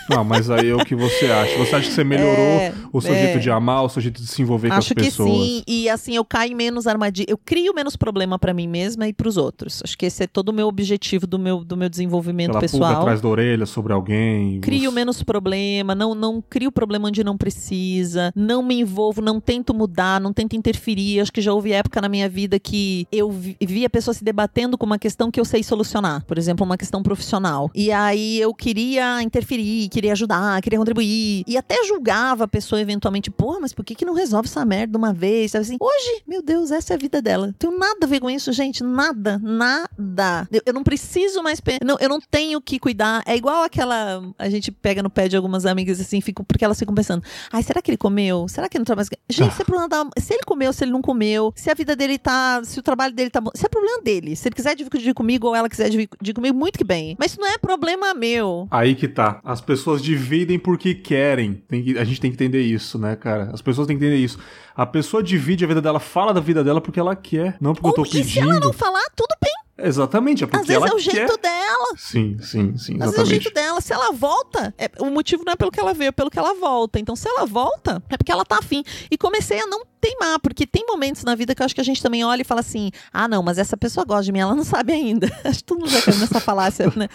Não, 0.09 0.23
mas 0.25 0.49
aí 0.49 0.69
é 0.69 0.75
o 0.75 0.84
que 0.84 0.93
você 0.93 1.27
acha. 1.27 1.57
Você 1.57 1.75
acha 1.75 1.88
que 1.88 1.93
você 1.93 2.03
melhorou 2.03 2.36
É, 2.36 2.73
o 2.91 2.99
seu 2.99 3.13
é. 3.13 3.21
jeito 3.27 3.39
de 3.39 3.49
amar, 3.49 3.84
o 3.86 3.88
seu 3.89 4.01
jeito 4.01 4.21
de 4.21 4.27
se 4.27 4.41
envolver 4.41 4.67
Acho 4.67 4.93
com 4.93 4.99
as 4.99 5.05
que 5.05 5.09
pessoas? 5.09 5.29
sim, 5.32 5.63
e 5.65 5.88
assim 5.89 6.15
eu 6.17 6.25
caio 6.25 6.53
menos 6.55 6.86
armadilha, 6.86 7.27
eu 7.29 7.38
crio 7.38 7.73
menos 7.73 7.95
problema 7.95 8.38
pra 8.38 8.53
mim 8.53 8.67
mesma 8.67 9.07
e 9.07 9.13
pros 9.13 9.38
outros. 9.38 9.82
Acho 9.84 9.97
que 9.97 10.05
esse 10.05 10.23
é 10.23 10.27
todo 10.27 10.49
o 10.49 10.53
meu 10.53 10.67
objetivo 10.67 11.25
do 11.25 11.39
meu, 11.39 11.63
do 11.63 11.77
meu 11.77 11.88
desenvolvimento 11.88 12.49
Aquela 12.57 12.69
pulga 12.69 12.86
pessoal. 12.86 13.01
atrás 13.01 13.21
da 13.21 13.27
orelha 13.29 13.65
sobre 13.65 13.93
alguém. 13.93 14.59
Crio 14.59 14.89
você- 14.91 14.95
menos 14.95 15.23
problema, 15.23 15.95
não, 15.95 16.13
não 16.13 16.43
crio 16.47 16.71
problema 16.73 17.07
onde 17.07 17.23
não 17.23 17.38
precisa, 17.38 18.34
não 18.36 18.61
me 18.61 18.82
envolvo, 18.82 19.21
não 19.21 19.39
tento 19.39 19.73
mudar, 19.73 20.19
não 20.19 20.34
tento 20.34 20.57
interferir. 20.57 21.21
Acho 21.21 21.32
que 21.32 21.41
já 21.41 21.53
época 21.72 22.01
na 22.01 22.09
minha 22.09 22.28
vida 22.30 22.59
que 22.59 23.07
eu 23.11 23.30
vi, 23.32 23.57
vi 23.59 23.86
a 23.86 23.89
pessoa 23.89 24.13
se 24.13 24.24
debatendo 24.24 24.78
com 24.78 24.86
uma 24.86 24.99
questão 24.99 25.30
que 25.32 25.39
eu 25.39 25.45
sei 25.45 25.63
solucionar, 25.63 26.24
por 26.26 26.38
exemplo, 26.38 26.65
uma 26.65 26.78
questão 26.78 27.01
profissional. 27.03 27.69
E 27.76 27.91
aí 27.91 28.39
eu 28.39 28.53
queria 28.53 29.22
interferir, 29.22 29.89
queria 29.89 30.11
ajudar, 30.13 30.61
queria 30.61 30.80
contribuir, 30.80 31.43
e 31.47 31.57
até 31.57 31.84
julgava 31.86 32.43
a 32.45 32.47
pessoa 32.47 32.82
eventualmente, 32.82 33.30
pô, 33.32 33.59
mas 33.59 33.74
por 33.74 33.84
que, 33.86 33.95
que 33.95 34.05
não 34.05 34.13
resolve 34.13 34.47
essa 34.47 34.63
merda 34.65 34.97
uma 34.97 35.13
vez? 35.13 35.51
Sabe 35.51 35.63
assim, 35.63 35.78
hoje, 35.80 36.24
meu 36.28 36.41
Deus, 36.41 36.72
essa 36.72 36.93
é 36.93 36.95
a 36.95 36.99
vida 36.99 37.22
dela. 37.22 37.47
Não 37.47 37.53
tenho 37.53 37.78
nada 37.78 37.99
a 38.03 38.07
ver 38.07 38.19
com 38.19 38.30
isso, 38.30 38.51
gente, 38.51 38.84
nada, 38.84 39.39
nada. 39.39 40.47
Eu, 40.51 40.61
eu 40.65 40.74
não 40.74 40.84
preciso 40.84 41.41
mais, 41.43 41.61
não, 41.84 41.97
eu 41.99 42.09
não 42.09 42.19
tenho 42.19 42.61
que 42.61 42.80
cuidar. 42.80 43.24
É 43.26 43.36
igual 43.36 43.63
aquela, 43.63 44.22
a 44.38 44.49
gente 44.49 44.72
pega 44.72 45.01
no 45.03 45.09
pé 45.09 45.28
de 45.28 45.36
algumas 45.36 45.65
amigas 45.65 45.99
assim, 45.99 46.22
fico, 46.22 46.43
porque 46.43 46.63
elas 46.65 46.78
ficam 46.78 46.93
pensando, 46.93 47.24
ai, 47.51 47.63
será 47.63 47.82
que 47.82 47.91
ele 47.91 47.97
comeu? 47.97 48.47
Será 48.47 48.67
que 48.67 48.78
ele 48.78 48.82
não 48.82 48.86
trabalha? 48.86 49.07
Gente, 49.30 49.51
Ah. 49.51 50.03
se 50.19 50.34
ele 50.34 50.43
comeu, 50.45 50.74
se 50.74 50.84
ele 50.84 50.91
não 50.91 51.01
comeu, 51.01 51.50
se 51.55 51.69
a 51.69 51.73
vida 51.73 51.95
dele 51.95 52.17
tá, 52.17 52.61
se 52.63 52.79
o 52.79 52.83
trabalho 52.83 53.13
dele 53.13 53.29
tá 53.29 53.39
bom, 53.41 53.51
se 53.55 53.65
é 53.65 53.69
problema 53.69 54.01
dele. 54.01 54.35
Se 54.35 54.47
ele 54.47 54.55
quiser 54.55 54.75
dividir 54.75 55.13
comigo 55.13 55.47
ou 55.47 55.55
ela 55.55 55.69
quiser 55.69 55.89
dividir 55.89 56.33
comigo, 56.33 56.57
muito 56.57 56.77
que 56.77 56.83
bem. 56.83 57.15
Mas 57.19 57.31
isso 57.31 57.39
não 57.41 57.47
é 57.47 57.57
problema 57.57 58.13
meu. 58.13 58.67
Aí 58.71 58.95
que 58.95 59.07
tá. 59.07 59.39
As 59.43 59.61
pessoas 59.61 60.01
dividem 60.01 60.57
porque 60.59 60.93
querem. 60.93 61.63
Que- 61.69 61.97
a 61.97 62.03
gente 62.03 62.19
tem 62.21 62.31
que 62.31 62.35
entender 62.35 62.61
isso, 62.61 62.97
né, 62.99 63.15
cara? 63.15 63.49
As 63.53 63.61
pessoas 63.61 63.87
têm 63.87 63.97
que 63.97 64.03
entender 64.05 64.19
isso. 64.21 64.39
A 64.75 64.85
pessoa 64.85 65.21
divide 65.21 65.65
a 65.65 65.67
vida 65.67 65.81
dela, 65.81 65.99
fala 65.99 66.33
da 66.33 66.39
vida 66.41 66.63
dela 66.63 66.79
porque 66.81 66.99
ela 66.99 67.15
quer, 67.15 67.57
não 67.59 67.73
porque 67.73 67.87
eu 67.89 67.93
tô 67.93 68.01
Ou, 68.01 68.07
e 68.07 68.09
se 68.09 68.17
pedindo. 68.17 68.49
ela 68.51 68.59
não 68.59 68.73
falar, 68.73 69.03
tudo 69.15 69.35
bem. 69.41 69.51
Exatamente, 69.83 70.43
é 70.43 70.45
Às 70.45 70.51
porque 70.51 70.67
vezes 70.67 70.75
ela 70.81 70.87
é 70.87 70.93
o 70.93 70.97
quer. 71.03 71.11
jeito 71.27 71.37
dela. 71.37 71.87
Sim, 71.97 72.37
sim, 72.39 72.77
sim, 72.77 72.77
Às 72.77 72.77
vezes 72.77 72.89
é 72.89 72.93
o 72.93 73.07
exatamente. 73.07 73.29
jeito 73.29 73.53
dela. 73.53 73.81
Se 73.81 73.91
ela 73.91 74.11
volta, 74.11 74.73
é- 74.77 74.91
o 74.99 75.09
motivo 75.09 75.43
não 75.43 75.53
é 75.53 75.55
pelo 75.55 75.71
que 75.71 75.79
ela 75.79 75.93
veio, 75.93 76.09
é 76.09 76.11
pelo 76.11 76.29
que 76.29 76.37
ela 76.37 76.53
volta. 76.53 76.99
Então, 76.99 77.15
se 77.15 77.27
ela 77.27 77.45
volta, 77.47 78.01
é 78.09 78.15
porque 78.17 78.31
ela 78.31 78.45
tá 78.45 78.59
afim. 78.59 78.83
E 79.09 79.17
comecei 79.17 79.59
a 79.59 79.65
não 79.65 79.81
teimar, 80.01 80.39
porque 80.39 80.65
tem 80.65 80.83
momentos 80.85 81.23
na 81.23 81.35
vida 81.35 81.53
que 81.53 81.61
eu 81.61 81.65
acho 81.65 81.75
que 81.75 81.81
a 81.81 81.83
gente 81.83 82.01
também 82.01 82.25
olha 82.25 82.41
e 82.41 82.45
fala 82.45 82.61
assim: 82.61 82.91
ah, 83.13 83.27
não, 83.27 83.43
mas 83.43 83.57
essa 83.57 83.77
pessoa 83.77 84.03
gosta 84.03 84.23
de 84.23 84.31
mim, 84.31 84.39
ela 84.39 84.55
não 84.55 84.63
sabe 84.63 84.91
ainda. 84.91 85.27
acho 85.45 85.59
que 85.59 85.63
todo 85.63 85.79
mundo 85.79 85.89
já 85.89 86.01
caiu 86.01 86.19
nessa 86.19 86.39
falácia, 86.39 86.91
né? 86.95 87.07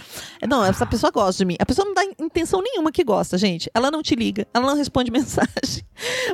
Não, 0.49 0.64
essa 0.64 0.87
pessoa 0.87 1.11
gosta 1.11 1.39
de 1.39 1.45
mim. 1.45 1.57
A 1.59 1.66
pessoa 1.66 1.84
não 1.84 1.95
dá 1.95 2.05
intenção 2.18 2.62
nenhuma 2.62 2.93
que 2.93 3.03
gosta, 3.03 3.37
gente. 3.37 3.70
Ela 3.74 3.91
não 3.91 4.03
te 4.03 4.14
liga, 4.14 4.47
ela 4.55 4.66
não 4.66 4.76
responde 4.76 5.11
mensagem. 5.12 5.84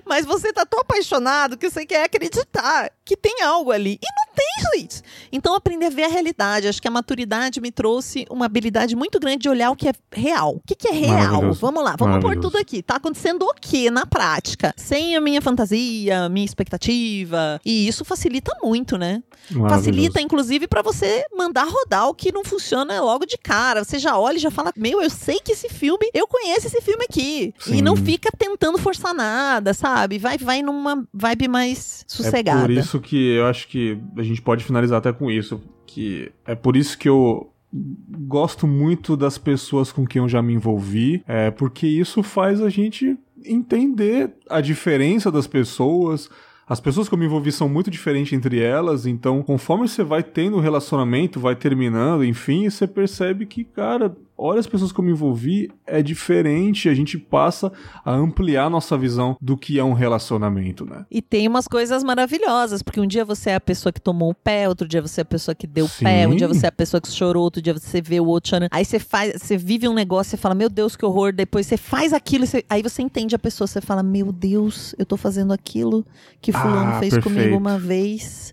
Mas 0.05 0.26
você 0.26 0.53
tá 0.53 0.66
tão 0.66 0.80
apaixonado 0.80 1.57
que 1.57 1.68
você 1.68 1.86
quer 1.86 2.05
acreditar 2.05 2.90
que 3.05 3.16
tem 3.16 3.42
algo 3.42 3.70
ali. 3.70 3.98
E 4.03 4.07
não 4.07 4.34
tem, 4.34 4.80
gente. 4.80 5.03
Então, 5.32 5.55
aprender 5.55 5.86
a 5.86 5.90
ver 5.90 6.05
a 6.05 6.09
realidade. 6.09 6.68
Acho 6.68 6.82
que 6.82 6.88
a 6.88 6.90
maturidade 6.90 7.61
me 7.61 7.70
trouxe 7.70 8.26
uma 8.30 8.46
habilidade 8.46 8.94
muito 8.94 9.18
grande 9.18 9.38
de 9.38 9.48
olhar 9.48 9.70
o 9.70 9.76
que 9.76 9.88
é 9.88 9.92
real. 10.12 10.57
O 10.57 10.62
que, 10.66 10.74
que 10.74 10.88
é 10.88 10.92
real? 10.92 11.53
Vamos 11.53 11.82
lá, 11.82 11.96
vamos 11.96 12.20
pôr 12.20 12.38
tudo 12.38 12.59
aqui. 12.59 12.82
Tá 12.82 12.96
acontecendo 12.96 13.44
o 13.44 13.55
que 13.55 13.90
na 13.90 14.05
prática? 14.05 14.74
Sem 14.76 15.16
a 15.16 15.20
minha 15.20 15.40
fantasia, 15.40 16.28
minha 16.28 16.41
expectativa. 16.45 17.61
E 17.64 17.86
isso 17.86 18.05
facilita 18.05 18.53
muito, 18.62 18.97
né? 18.97 19.22
Facilita, 19.68 20.20
inclusive, 20.20 20.66
pra 20.66 20.82
você 20.82 21.24
mandar 21.36 21.64
rodar 21.64 22.09
o 22.09 22.14
que 22.14 22.32
não 22.32 22.45
funciona 22.45 23.01
logo 23.01 23.26
de 23.26 23.36
cara. 23.36 23.84
Você 23.84 23.99
já 23.99 24.18
olha 24.18 24.36
e 24.36 24.40
já 24.40 24.51
fala: 24.51 24.72
Meu, 24.76 25.03
eu 25.03 25.11
sei 25.11 25.40
que 25.40 25.53
esse 25.53 25.68
filme, 25.68 26.09
eu 26.14 26.26
conheço 26.26 26.66
esse 26.66 26.80
filme 26.80 27.05
aqui. 27.05 27.55
Sim. 27.59 27.76
E 27.76 27.82
não 27.82 27.97
fica 27.97 28.30
tentando 28.36 28.78
forçar 28.78 29.14
nada, 29.14 29.74
sabe? 29.74 30.18
Vai, 30.18 30.38
vai 30.38 30.62
numa 30.62 31.07
vibe 31.12 31.49
mais 31.49 32.05
sossegada. 32.07 32.61
É 32.61 32.62
por 32.62 32.70
isso 32.70 33.01
que 33.01 33.34
eu 33.34 33.47
acho 33.47 33.68
que 33.68 33.99
a 34.16 34.22
gente 34.22 34.40
pode 34.40 34.64
finalizar 34.64 34.99
até 34.99 35.12
com 35.12 35.30
isso. 35.30 35.61
Que 35.86 36.32
é 36.47 36.55
por 36.55 36.76
isso 36.76 36.97
que 36.97 37.09
eu 37.09 37.53
gosto 37.72 38.66
muito 38.66 39.16
das 39.16 39.38
pessoas 39.38 39.90
com 39.90 40.07
quem 40.07 40.20
eu 40.20 40.28
já 40.28 40.43
me 40.43 40.53
envolvi. 40.53 41.22
É 41.26 41.51
porque 41.51 41.86
isso 41.86 42.22
faz 42.22 42.61
a 42.61 42.68
gente 42.68 43.16
entender 43.47 44.32
a 44.49 44.61
diferença 44.61 45.30
das 45.30 45.47
pessoas. 45.47 46.28
As 46.68 46.80
pessoas 46.80 47.09
que 47.09 47.14
eu 47.14 47.18
me 47.18 47.26
envolvi 47.26 47.53
são 47.53 47.68
muito 47.68 47.90
diferentes 47.90 48.32
entre 48.32 48.61
elas, 48.61 49.05
então 49.05 49.43
conforme 49.43 49.88
você 49.88 50.03
vai 50.03 50.22
tendo 50.22 50.57
um 50.57 50.61
relacionamento, 50.61 51.40
vai 51.40 51.57
terminando, 51.57 52.24
enfim, 52.24 52.70
você 52.70 52.86
percebe 52.86 53.47
que, 53.47 53.64
cara, 53.64 54.16
olha 54.43 54.61
as 54.61 54.66
pessoas 54.66 54.90
que 54.93 54.99
eu 55.01 55.05
me 55.05 55.12
envolvi, 55.12 55.70
é 55.86 56.03
diferente, 56.03 56.88
a 56.88 56.95
gente 56.95 57.16
passa 57.18 57.72
a 58.05 58.12
ampliar 58.12 58.68
nossa 58.68 58.97
visão 58.99 59.36
do 59.40 59.57
que 59.57 59.78
é 59.78 59.84
um 59.84 59.93
relacionamento, 59.93 60.84
né? 60.84 61.05
E 61.11 61.22
tem 61.22 61.47
umas 61.47 61.68
coisas 61.68 62.03
maravilhosas, 62.03 62.82
porque 62.82 63.01
um 63.01 63.07
dia 63.07 63.24
você 63.24 63.51
é 63.51 63.55
a 63.55 63.61
pessoa 63.61 63.93
que 63.93 64.01
tomou 64.01 64.30
o 64.30 64.34
pé, 64.34 64.68
outro 64.68 64.86
dia 64.88 65.01
você 65.01 65.20
é 65.20 65.22
a 65.22 65.24
pessoa 65.24 65.55
que 65.55 65.66
deu 65.66 65.86
o 65.86 65.90
pé, 66.01 66.26
um 66.26 66.34
dia 66.36 66.49
você 66.49 66.66
é 66.66 66.68
a 66.68 66.72
pessoa 66.72 67.01
que 67.01 67.11
chorou, 67.11 67.45
outro 67.45 67.62
dia 67.62 67.72
você 67.72 68.01
vê 68.03 68.18
o 68.20 68.26
outro 68.26 68.51
chorando. 68.51 68.68
Aí 68.72 68.84
você 68.84 68.99
faz, 68.99 69.40
você 69.40 69.57
vive 69.57 69.88
um 69.88 69.95
negócio, 69.95 70.30
você 70.30 70.36
fala, 70.36 70.55
meu 70.55 70.68
Deus, 70.68 70.97
que 70.97 71.05
horror. 71.05 71.32
Depois 71.32 71.66
você 71.66 71.76
faz 71.76 72.12
aquilo, 72.12 72.47
você- 72.47 72.64
aí 72.68 72.82
você 72.82 73.03
entende 73.03 73.34
a 73.34 73.38
pessoa, 73.38 73.66
você 73.66 73.80
fala, 73.80 74.03
meu 74.03 74.32
Deus, 74.32 74.95
eu 74.99 75.07
tô 75.07 75.16
fazendo 75.16 75.53
aquilo 75.53 76.05
que 76.40 76.51
fulano 76.53 76.90
Ah, 76.90 76.99
fez 77.01 77.12
comigo 77.18 77.28
perfeito. 77.40 77.57
uma 77.59 77.78
vez. 77.78 78.53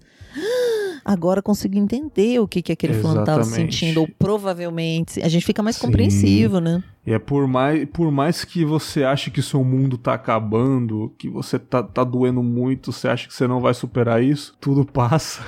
Agora 1.04 1.42
consigo 1.42 1.78
entender 1.78 2.40
o 2.40 2.48
que, 2.48 2.62
que 2.62 2.72
aquele 2.72 2.94
fulano 2.94 3.24
tava 3.24 3.42
Exatamente. 3.42 3.76
sentindo, 3.76 4.02
ou 4.02 4.08
provavelmente. 4.08 5.22
A 5.22 5.28
gente 5.28 5.46
fica 5.46 5.64
mais 5.64 5.76
Sim. 5.76 5.88
compreensivo, 5.88 6.60
né? 6.60 6.84
E 7.06 7.14
é 7.14 7.20
por 7.20 7.48
mais, 7.48 7.88
por 7.90 8.12
mais 8.12 8.44
que 8.44 8.64
você 8.64 9.04
ache 9.04 9.32
que 9.32 9.42
seu 9.42 9.64
mundo 9.64 9.98
tá 9.98 10.14
acabando, 10.14 11.14
que 11.18 11.30
você 11.30 11.58
tá, 11.58 11.82
tá 11.82 12.04
doendo 12.04 12.44
muito, 12.44 12.92
você 12.92 13.08
acha 13.08 13.28
que 13.28 13.34
você 13.34 13.48
não 13.48 13.60
vai 13.60 13.74
superar 13.74 14.24
isso, 14.24 14.56
tudo 14.60 14.86
passa. 14.86 15.42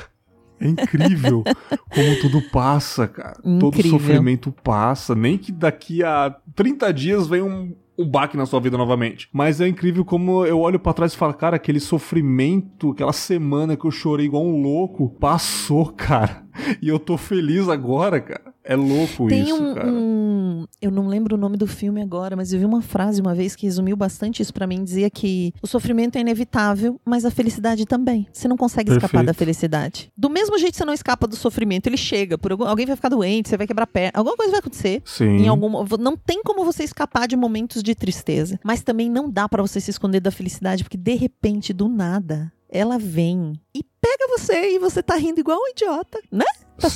É 0.60 0.68
incrível 0.68 1.44
como 1.90 2.20
tudo 2.22 2.40
passa, 2.52 3.08
cara. 3.08 3.40
Todo 3.42 3.68
Incrível. 3.68 4.00
sofrimento 4.00 4.52
passa. 4.64 5.16
Nem 5.16 5.36
que 5.36 5.52
daqui 5.52 6.04
a 6.04 6.36
30 6.56 6.94
dias 6.94 7.28
venha 7.28 7.44
um, 7.44 7.76
um 8.02 8.10
baque 8.10 8.38
na 8.38 8.46
sua 8.46 8.60
vida 8.60 8.78
novamente. 8.78 9.30
Mas 9.32 9.62
é 9.62 9.68
incrível 9.68 10.04
como 10.04 10.46
eu 10.46 10.60
olho 10.60 10.80
pra 10.80 10.94
trás 10.94 11.14
e 11.14 11.18
falo, 11.18 11.34
cara, 11.34 11.56
aquele 11.56 11.80
sofrimento, 11.80 12.92
aquela 12.92 13.14
semana 13.14 13.78
que 13.78 13.86
eu 13.86 13.92
chorei 13.92 14.26
igual 14.26 14.46
um 14.46 14.62
louco, 14.62 15.10
passou, 15.20 15.88
cara. 15.94 16.46
E 16.82 16.88
eu 16.88 17.00
tô 17.00 17.18
feliz 17.18 17.70
agora, 17.70 18.20
cara. 18.20 18.51
É 18.72 18.76
louco 18.76 19.28
Tem 19.28 19.44
isso, 19.44 19.62
um, 19.62 19.74
cara. 19.74 19.88
um- 19.88 20.66
Eu 20.82 20.92
não 20.92 21.08
lembro 21.08 21.36
o 21.36 21.40
nome 21.40 21.58
do 21.58 21.66
filme 21.68 22.02
agora, 22.02 22.36
mas 22.36 22.54
eu 22.54 22.60
vi 22.60 22.66
uma 22.66 22.82
frase 22.82 23.20
uma 23.22 23.34
vez 23.36 23.56
que 23.56 23.66
resumiu 23.66 23.96
bastante 23.96 24.42
isso 24.42 24.54
pra 24.54 24.66
mim. 24.68 24.84
Dizia 24.84 25.10
que 25.10 25.54
o 25.62 25.68
sofrimento 25.68 26.16
é 26.18 26.22
inevitável, 26.22 27.00
mas 27.06 27.26
a 27.26 27.32
felicidade 27.32 27.86
também. 27.86 28.28
Você 28.32 28.48
não 28.48 28.56
consegue 28.58 28.90
escapar 28.92 29.10
Perfeito. 29.10 29.26
da 29.28 29.34
felicidade. 29.34 30.12
Do 30.18 30.30
mesmo 30.30 30.58
jeito 30.58 30.72
que 30.74 30.78
você 30.78 30.86
não 30.86 30.94
escapa 30.94 31.28
do 31.28 31.36
sofrimento, 31.36 31.88
ele 31.88 31.98
chega. 31.98 32.38
Por 32.38 32.52
algum- 32.52 32.66
alguém 32.66 32.86
vai 32.86 32.96
ficar 32.96 33.10
doente, 33.10 33.50
você 33.50 33.58
vai 33.58 33.68
quebrar 33.68 33.88
perna, 33.88 34.12
alguma 34.16 34.36
coisa 34.38 34.52
vai 34.52 34.60
acontecer. 34.60 35.02
Sim. 35.06 35.38
Em 35.38 35.48
algum, 35.48 35.84
não 36.00 36.16
tem 36.16 36.42
como 36.44 36.64
você 36.64 36.84
escapar 36.84 37.28
de 37.28 37.36
momentos 37.36 37.82
de 37.84 37.94
tristeza. 37.96 38.60
Mas 38.64 38.82
também 38.84 39.10
não 39.10 39.30
dá 39.30 39.48
pra 39.50 39.62
você 39.62 39.80
se 39.80 39.92
esconder 39.92 40.20
da 40.20 40.32
felicidade, 40.32 40.84
porque 40.84 40.98
de 40.98 41.16
repente, 41.16 41.74
do 41.74 41.88
nada, 41.88 42.52
ela 42.70 42.98
vem 42.98 43.54
e 43.76 43.84
pega 44.02 44.28
você 44.38 44.76
e 44.76 44.80
você 44.80 45.04
tá 45.04 45.16
rindo 45.16 45.40
igual 45.40 45.58
um 45.60 45.68
idiota, 45.70 46.20
né? 46.32 46.46
Tá, 46.80 46.88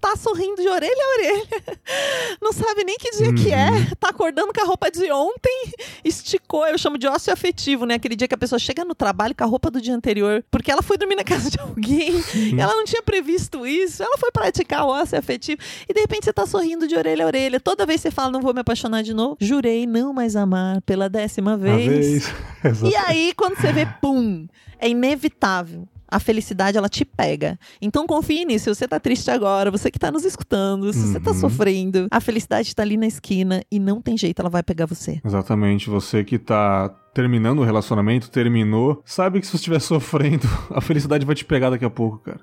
tá 0.00 0.16
sorrindo 0.16 0.60
de 0.60 0.66
orelha 0.68 0.92
a 0.92 1.14
orelha. 1.18 1.46
Não 2.42 2.52
sabe 2.52 2.82
nem 2.82 2.96
que 2.98 3.10
dia 3.12 3.32
que 3.32 3.48
Uhum. 3.50 3.86
é. 3.86 3.94
Tá 4.00 4.08
acordando 4.08 4.52
com 4.52 4.60
a 4.60 4.64
roupa 4.64 4.90
de 4.90 5.10
ontem, 5.12 5.72
esticou. 6.04 6.66
Eu 6.66 6.76
chamo 6.76 6.98
de 6.98 7.06
ócio 7.06 7.32
afetivo, 7.32 7.86
né? 7.86 7.94
Aquele 7.94 8.16
dia 8.16 8.26
que 8.26 8.34
a 8.34 8.38
pessoa 8.38 8.58
chega 8.58 8.84
no 8.84 8.94
trabalho 8.96 9.32
com 9.36 9.44
a 9.44 9.46
roupa 9.46 9.70
do 9.70 9.80
dia 9.80 9.94
anterior, 9.94 10.44
porque 10.50 10.72
ela 10.72 10.82
foi 10.82 10.98
dormir 10.98 11.14
na 11.14 11.22
casa 11.24 11.48
de 11.50 11.58
alguém, 11.60 12.20
Sim. 12.22 12.60
ela 12.60 12.74
não 12.74 12.84
tinha 12.84 13.02
previsto 13.02 13.64
isso, 13.64 14.02
ela 14.02 14.18
foi 14.18 14.32
praticar 14.32 14.84
o 14.84 14.88
ócio 14.88 15.16
afetivo, 15.16 15.60
e 15.88 15.94
de 15.94 16.00
repente 16.00 16.24
você 16.24 16.32
tá 16.32 16.44
sorrindo 16.46 16.88
de 16.88 16.96
orelha 16.96 17.24
a 17.24 17.26
orelha. 17.28 17.60
Toda 17.60 17.86
vez 17.86 18.00
você 18.00 18.10
fala, 18.10 18.30
não 18.32 18.40
vou 18.40 18.52
me 18.52 18.60
apaixonar 18.60 19.02
de 19.02 19.14
novo, 19.14 19.36
jurei 19.40 19.86
não 19.86 20.12
mais 20.12 20.34
amar 20.34 20.80
pela 20.82 21.08
décima 21.08 21.56
vez. 21.56 22.26
vez. 22.26 22.82
E 22.82 22.96
aí, 22.96 23.32
quando 23.36 23.56
você 23.56 23.72
vê, 23.72 23.86
pum, 24.00 24.48
é 24.80 24.88
inevitável. 24.88 25.86
A 26.12 26.20
felicidade, 26.20 26.76
ela 26.76 26.88
te 26.88 27.04
pega. 27.04 27.58
Então 27.80 28.06
confie 28.06 28.44
nisso. 28.44 28.64
Se 28.64 28.74
você 28.74 28.86
tá 28.86 29.00
triste 29.00 29.30
agora, 29.30 29.70
você 29.70 29.90
que 29.90 29.98
tá 29.98 30.10
nos 30.10 30.24
escutando, 30.24 30.92
se 30.92 31.00
você 31.08 31.18
tá 31.18 31.30
Uhum. 31.30 31.36
sofrendo, 31.40 32.06
a 32.10 32.20
felicidade 32.20 32.74
tá 32.74 32.82
ali 32.82 32.96
na 32.96 33.06
esquina 33.06 33.62
e 33.70 33.78
não 33.78 34.00
tem 34.00 34.16
jeito, 34.16 34.40
ela 34.40 34.50
vai 34.50 34.62
pegar 34.62 34.86
você. 34.86 35.20
Exatamente, 35.24 35.88
você 35.88 36.22
que 36.22 36.38
tá 36.38 36.88
terminando 37.14 37.60
o 37.60 37.64
relacionamento, 37.64 38.30
terminou, 38.30 39.02
sabe 39.04 39.40
que 39.40 39.46
se 39.46 39.52
você 39.52 39.56
estiver 39.56 39.80
sofrendo, 39.82 40.46
a 40.70 40.80
felicidade 40.80 41.24
vai 41.26 41.34
te 41.34 41.44
pegar 41.44 41.70
daqui 41.70 41.84
a 41.84 41.90
pouco, 41.90 42.18
cara. 42.18 42.40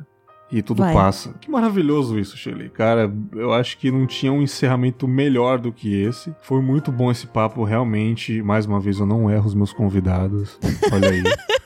E 0.51 0.63
tudo 0.63 0.79
Vai. 0.81 0.95
passa. 0.95 1.35
Que 1.39 1.51
maravilhoso 1.51 2.17
isso, 2.17 2.35
Shelly. 2.35 2.71
Cara, 2.71 3.13
eu 3.35 3.53
acho 3.53 3.77
que 3.77 3.91
não 3.91 4.07
tinha 4.07 4.33
um 4.33 4.41
encerramento 4.41 5.07
melhor 5.07 5.59
do 5.59 5.71
que 5.71 5.93
esse. 6.01 6.33
Foi 6.41 6.59
muito 6.59 6.91
bom 6.91 7.11
esse 7.11 7.27
papo, 7.27 7.63
realmente. 7.63 8.41
Mais 8.41 8.65
uma 8.65 8.79
vez, 8.79 8.97
eu 8.97 9.05
não 9.05 9.29
erro 9.29 9.45
os 9.45 9.53
meus 9.53 9.71
convidados. 9.71 10.57
Olha 10.91 11.09
aí. 11.11 11.21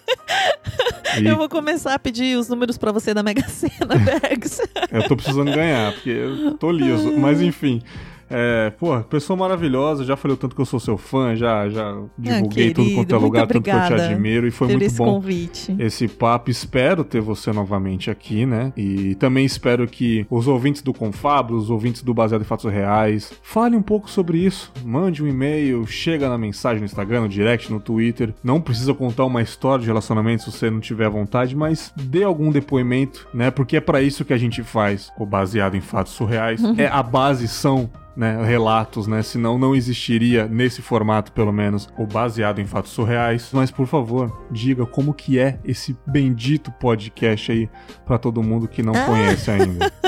E 1.21 1.25
Eu 1.27 1.37
vou 1.37 1.49
começar 1.49 1.93
a 1.93 1.99
pedir 1.99 2.37
os 2.37 2.47
números 2.49 2.77
pra 2.77 2.91
você 2.91 3.13
da 3.13 3.21
Mega 3.23 3.43
Sena, 3.49 3.95
Bergs. 4.03 4.61
eu 4.91 5.07
tô 5.07 5.15
precisando 5.15 5.51
ganhar, 5.53 5.93
porque 5.93 6.09
eu 6.09 6.53
tô 6.57 6.71
liso. 6.71 7.13
Mas 7.19 7.41
enfim. 7.41 7.81
É, 8.29 8.71
pô, 8.71 8.99
pessoa 9.01 9.37
maravilhosa, 9.37 10.03
já 10.03 10.15
falei 10.15 10.35
o 10.35 10.37
tanto 10.37 10.55
que 10.55 10.61
eu 10.61 10.65
sou 10.65 10.79
seu 10.79 10.97
fã, 10.97 11.35
já, 11.35 11.69
já 11.69 11.95
divulguei 12.17 12.73
tudo 12.73 12.81
Ah, 12.81 12.85
querido, 12.85 12.95
quanto 12.95 13.15
é 13.15 13.17
lugar, 13.17 13.47
tanto 13.47 13.61
que 13.61 13.69
eu 13.69 13.85
te 13.85 13.93
admiro 13.93 14.47
e 14.47 14.51
foi 14.51 14.67
muito 14.67 14.83
esse 14.83 14.97
bom 14.97 15.05
convite. 15.05 15.75
esse 15.79 16.07
papo. 16.07 16.49
Espero 16.49 17.03
ter 17.03 17.21
você 17.21 17.51
novamente 17.51 18.09
aqui, 18.09 18.45
né? 18.45 18.73
E 18.75 19.15
também 19.15 19.45
espero 19.45 19.87
que 19.87 20.25
os 20.29 20.47
ouvintes 20.47 20.81
do 20.81 20.93
Confabro, 20.93 21.55
os 21.55 21.69
ouvintes 21.69 22.01
do 22.01 22.13
Baseado 22.13 22.41
em 22.41 22.45
Fatos 22.45 22.71
Reais, 22.71 23.31
falem 23.41 23.77
um 23.77 23.81
pouco 23.81 24.09
sobre 24.09 24.37
isso. 24.39 24.71
Mande 24.83 25.23
um 25.23 25.27
e-mail, 25.27 25.85
chega 25.85 26.29
na 26.29 26.37
mensagem 26.37 26.79
no 26.79 26.85
Instagram, 26.85 27.21
no 27.21 27.29
direct, 27.29 27.71
no 27.71 27.79
Twitter. 27.79 28.33
Não 28.43 28.59
precisa 28.59 28.93
contar 28.93 29.25
uma 29.25 29.41
história 29.41 29.81
de 29.81 29.87
relacionamento 29.87 30.43
se 30.43 30.51
você 30.51 30.69
não 30.69 30.79
tiver 30.79 31.09
vontade, 31.09 31.55
mas 31.55 31.93
dê 31.95 32.23
algum 32.23 32.51
depoimento, 32.51 33.27
né? 33.33 33.51
Porque 33.51 33.77
é 33.77 33.81
pra 33.81 34.01
isso 34.01 34.25
que 34.25 34.33
a 34.33 34.37
gente 34.37 34.63
faz 34.63 35.11
o 35.17 35.25
Baseado 35.25 35.75
em 35.75 35.81
Fatos 35.81 36.13
Surreais. 36.13 36.61
É 36.75 36.87
a 36.87 37.03
base 37.03 37.47
são 37.47 37.89
né, 38.15 38.43
relatos, 38.45 39.07
né? 39.07 39.21
Senão 39.23 39.57
não 39.57 39.75
existiria 39.75 40.45
nesse 40.47 40.81
formato, 40.81 41.31
pelo 41.31 41.51
menos, 41.51 41.87
o 41.97 42.05
baseado 42.05 42.59
em 42.59 42.65
fatos 42.65 42.91
surreais. 42.91 43.49
Mas 43.53 43.71
por 43.71 43.87
favor, 43.87 44.31
diga 44.51 44.85
como 44.85 45.13
que 45.13 45.39
é 45.39 45.59
esse 45.65 45.95
bendito 46.05 46.71
podcast 46.71 47.51
aí 47.51 47.69
pra 48.05 48.17
todo 48.17 48.41
mundo 48.43 48.67
que 48.67 48.83
não 48.83 48.93
conhece 49.05 49.49
ainda. 49.51 49.91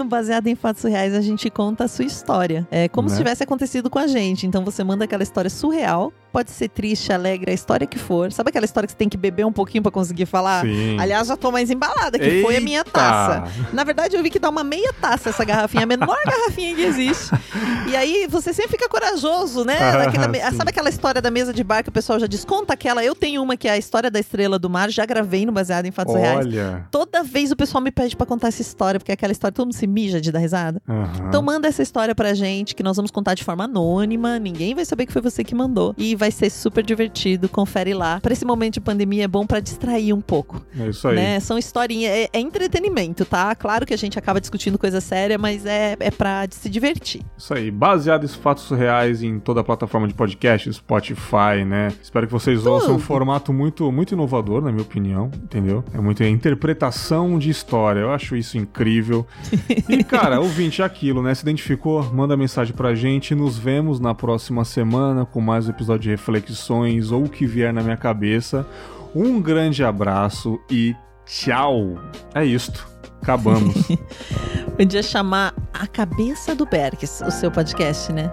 No 0.00 0.04
Baseado 0.06 0.46
em 0.46 0.54
Fatos 0.54 0.82
Reais, 0.84 1.12
a 1.14 1.20
gente 1.20 1.50
conta 1.50 1.84
a 1.84 1.88
sua 1.88 2.04
história. 2.06 2.66
É 2.70 2.88
como 2.88 3.06
Né? 3.08 3.12
se 3.14 3.18
tivesse 3.20 3.42
acontecido 3.42 3.90
com 3.90 3.98
a 3.98 4.06
gente. 4.06 4.46
Então 4.46 4.64
você 4.64 4.82
manda 4.82 5.04
aquela 5.04 5.22
história 5.22 5.50
surreal. 5.50 6.10
Pode 6.32 6.50
ser 6.52 6.68
triste, 6.68 7.12
alegre, 7.12 7.50
a 7.50 7.54
história 7.54 7.86
que 7.86 7.98
for. 7.98 8.32
Sabe 8.32 8.48
aquela 8.48 8.64
história 8.64 8.86
que 8.86 8.92
você 8.92 8.96
tem 8.98 9.08
que 9.08 9.16
beber 9.18 9.44
um 9.44 9.52
pouquinho 9.52 9.82
pra 9.82 9.92
conseguir 9.92 10.24
falar? 10.26 10.64
Sim. 10.64 10.96
Aliás, 10.98 11.26
já 11.28 11.36
tô 11.36 11.50
mais 11.50 11.70
embalada, 11.70 12.18
que 12.18 12.40
foi 12.40 12.56
a 12.56 12.60
minha 12.60 12.78
Eita! 12.78 12.90
taça. 12.92 13.44
Na 13.74 13.84
verdade, 13.84 14.16
eu 14.16 14.22
vi 14.22 14.30
que 14.30 14.38
dá 14.38 14.48
uma 14.48 14.64
meia 14.64 14.92
taça 14.94 15.28
essa 15.28 15.44
garrafinha, 15.44 15.82
a 15.82 15.86
menor 15.86 16.16
garrafinha 16.24 16.74
que 16.74 16.82
existe. 16.82 17.09
E 17.88 17.96
aí 17.96 18.26
você 18.28 18.52
sempre 18.52 18.72
fica 18.72 18.88
corajoso, 18.88 19.64
né? 19.64 19.76
Ah, 19.80 20.50
sim. 20.50 20.56
sabe 20.56 20.70
aquela 20.70 20.88
história 20.88 21.20
da 21.20 21.30
mesa 21.30 21.52
de 21.52 21.62
bar 21.64 21.82
que 21.82 21.88
o 21.88 21.92
pessoal 21.92 22.18
já 22.20 22.26
desconta 22.26 22.72
aquela? 22.74 23.04
Eu 23.04 23.14
tenho 23.14 23.42
uma 23.42 23.56
que 23.56 23.68
é 23.68 23.72
a 23.72 23.78
história 23.78 24.10
da 24.10 24.18
estrela 24.20 24.58
do 24.58 24.70
mar, 24.70 24.90
já 24.90 25.04
gravei 25.04 25.44
no 25.44 25.52
baseado 25.52 25.86
em 25.86 25.90
fatos 25.90 26.14
reais. 26.14 26.46
Olha. 26.46 26.86
Toda 26.90 27.22
vez 27.22 27.50
o 27.50 27.56
pessoal 27.56 27.82
me 27.82 27.90
pede 27.90 28.16
pra 28.16 28.26
contar 28.26 28.48
essa 28.48 28.62
história, 28.62 28.98
porque 29.00 29.10
é 29.12 29.14
aquela 29.14 29.32
história 29.32 29.52
todo 29.52 29.66
mundo 29.66 29.74
se 29.74 29.86
mija 29.86 30.20
de 30.20 30.30
dar 30.30 30.38
risada. 30.38 30.80
Aham. 30.88 31.26
Então 31.28 31.42
manda 31.42 31.66
essa 31.68 31.82
história 31.82 32.14
pra 32.14 32.32
gente, 32.34 32.74
que 32.74 32.82
nós 32.82 32.96
vamos 32.96 33.10
contar 33.10 33.34
de 33.34 33.42
forma 33.44 33.64
anônima, 33.64 34.38
ninguém 34.38 34.74
vai 34.74 34.84
saber 34.84 35.06
que 35.06 35.12
foi 35.12 35.22
você 35.22 35.42
que 35.42 35.54
mandou. 35.54 35.94
E 35.98 36.14
vai 36.14 36.30
ser 36.30 36.50
super 36.50 36.84
divertido, 36.84 37.48
confere 37.48 37.92
lá. 37.94 38.20
Pra 38.20 38.32
esse 38.32 38.44
momento 38.44 38.74
de 38.74 38.80
pandemia 38.80 39.24
é 39.24 39.28
bom 39.28 39.46
pra 39.46 39.60
distrair 39.60 40.12
um 40.12 40.20
pouco, 40.20 40.64
É 40.78 40.88
isso 40.88 41.08
aí. 41.08 41.16
né? 41.16 41.40
São 41.40 41.58
historinhas, 41.58 42.12
é, 42.12 42.28
é 42.32 42.40
entretenimento, 42.40 43.24
tá? 43.24 43.54
Claro 43.54 43.84
que 43.86 43.94
a 43.94 43.98
gente 43.98 44.18
acaba 44.18 44.40
discutindo 44.40 44.78
coisa 44.78 45.00
séria, 45.00 45.36
mas 45.38 45.66
é, 45.66 45.96
é 45.98 46.10
pra 46.10 46.46
se 46.50 46.68
divertir. 46.68 46.99
Isso 47.36 47.54
aí, 47.54 47.70
baseado 47.70 48.24
em 48.24 48.28
fatos 48.28 48.70
reais 48.70 49.22
em 49.22 49.38
toda 49.38 49.60
a 49.60 49.64
plataforma 49.64 50.06
de 50.06 50.14
podcast, 50.14 50.72
Spotify, 50.72 51.64
né? 51.66 51.88
Espero 52.02 52.26
que 52.26 52.32
vocês 52.32 52.66
ouçam 52.66 52.94
um 52.94 52.98
formato 52.98 53.52
muito, 53.52 53.90
muito 53.90 54.12
inovador, 54.12 54.62
na 54.62 54.70
minha 54.70 54.82
opinião, 54.82 55.30
entendeu? 55.42 55.84
É 55.92 56.00
muita 56.00 56.26
interpretação 56.26 57.38
de 57.38 57.50
história, 57.50 58.00
eu 58.00 58.12
acho 58.12 58.36
isso 58.36 58.58
incrível. 58.58 59.26
E, 59.88 60.02
cara, 60.04 60.40
ouvinte, 60.40 60.82
é 60.82 60.84
aquilo, 60.84 61.22
né? 61.22 61.34
Se 61.34 61.42
identificou, 61.42 62.02
manda 62.12 62.36
mensagem 62.36 62.74
pra 62.74 62.94
gente. 62.94 63.34
Nos 63.34 63.58
vemos 63.58 63.98
na 63.98 64.14
próxima 64.14 64.64
semana 64.64 65.24
com 65.24 65.40
mais 65.40 65.66
um 65.66 65.70
episódio 65.70 66.02
de 66.02 66.10
reflexões 66.10 67.10
ou 67.10 67.24
o 67.24 67.28
que 67.28 67.46
vier 67.46 67.72
na 67.72 67.82
minha 67.82 67.96
cabeça. 67.96 68.66
Um 69.14 69.40
grande 69.40 69.82
abraço 69.82 70.60
e 70.70 70.94
tchau! 71.26 71.98
É 72.34 72.44
isto. 72.44 72.99
Acabamos. 73.22 73.74
Podia 74.76 75.02
chamar 75.02 75.54
A 75.72 75.86
Cabeça 75.86 76.54
do 76.54 76.66
Berks, 76.66 77.20
o 77.26 77.30
seu 77.30 77.50
podcast, 77.50 78.12
né? 78.12 78.30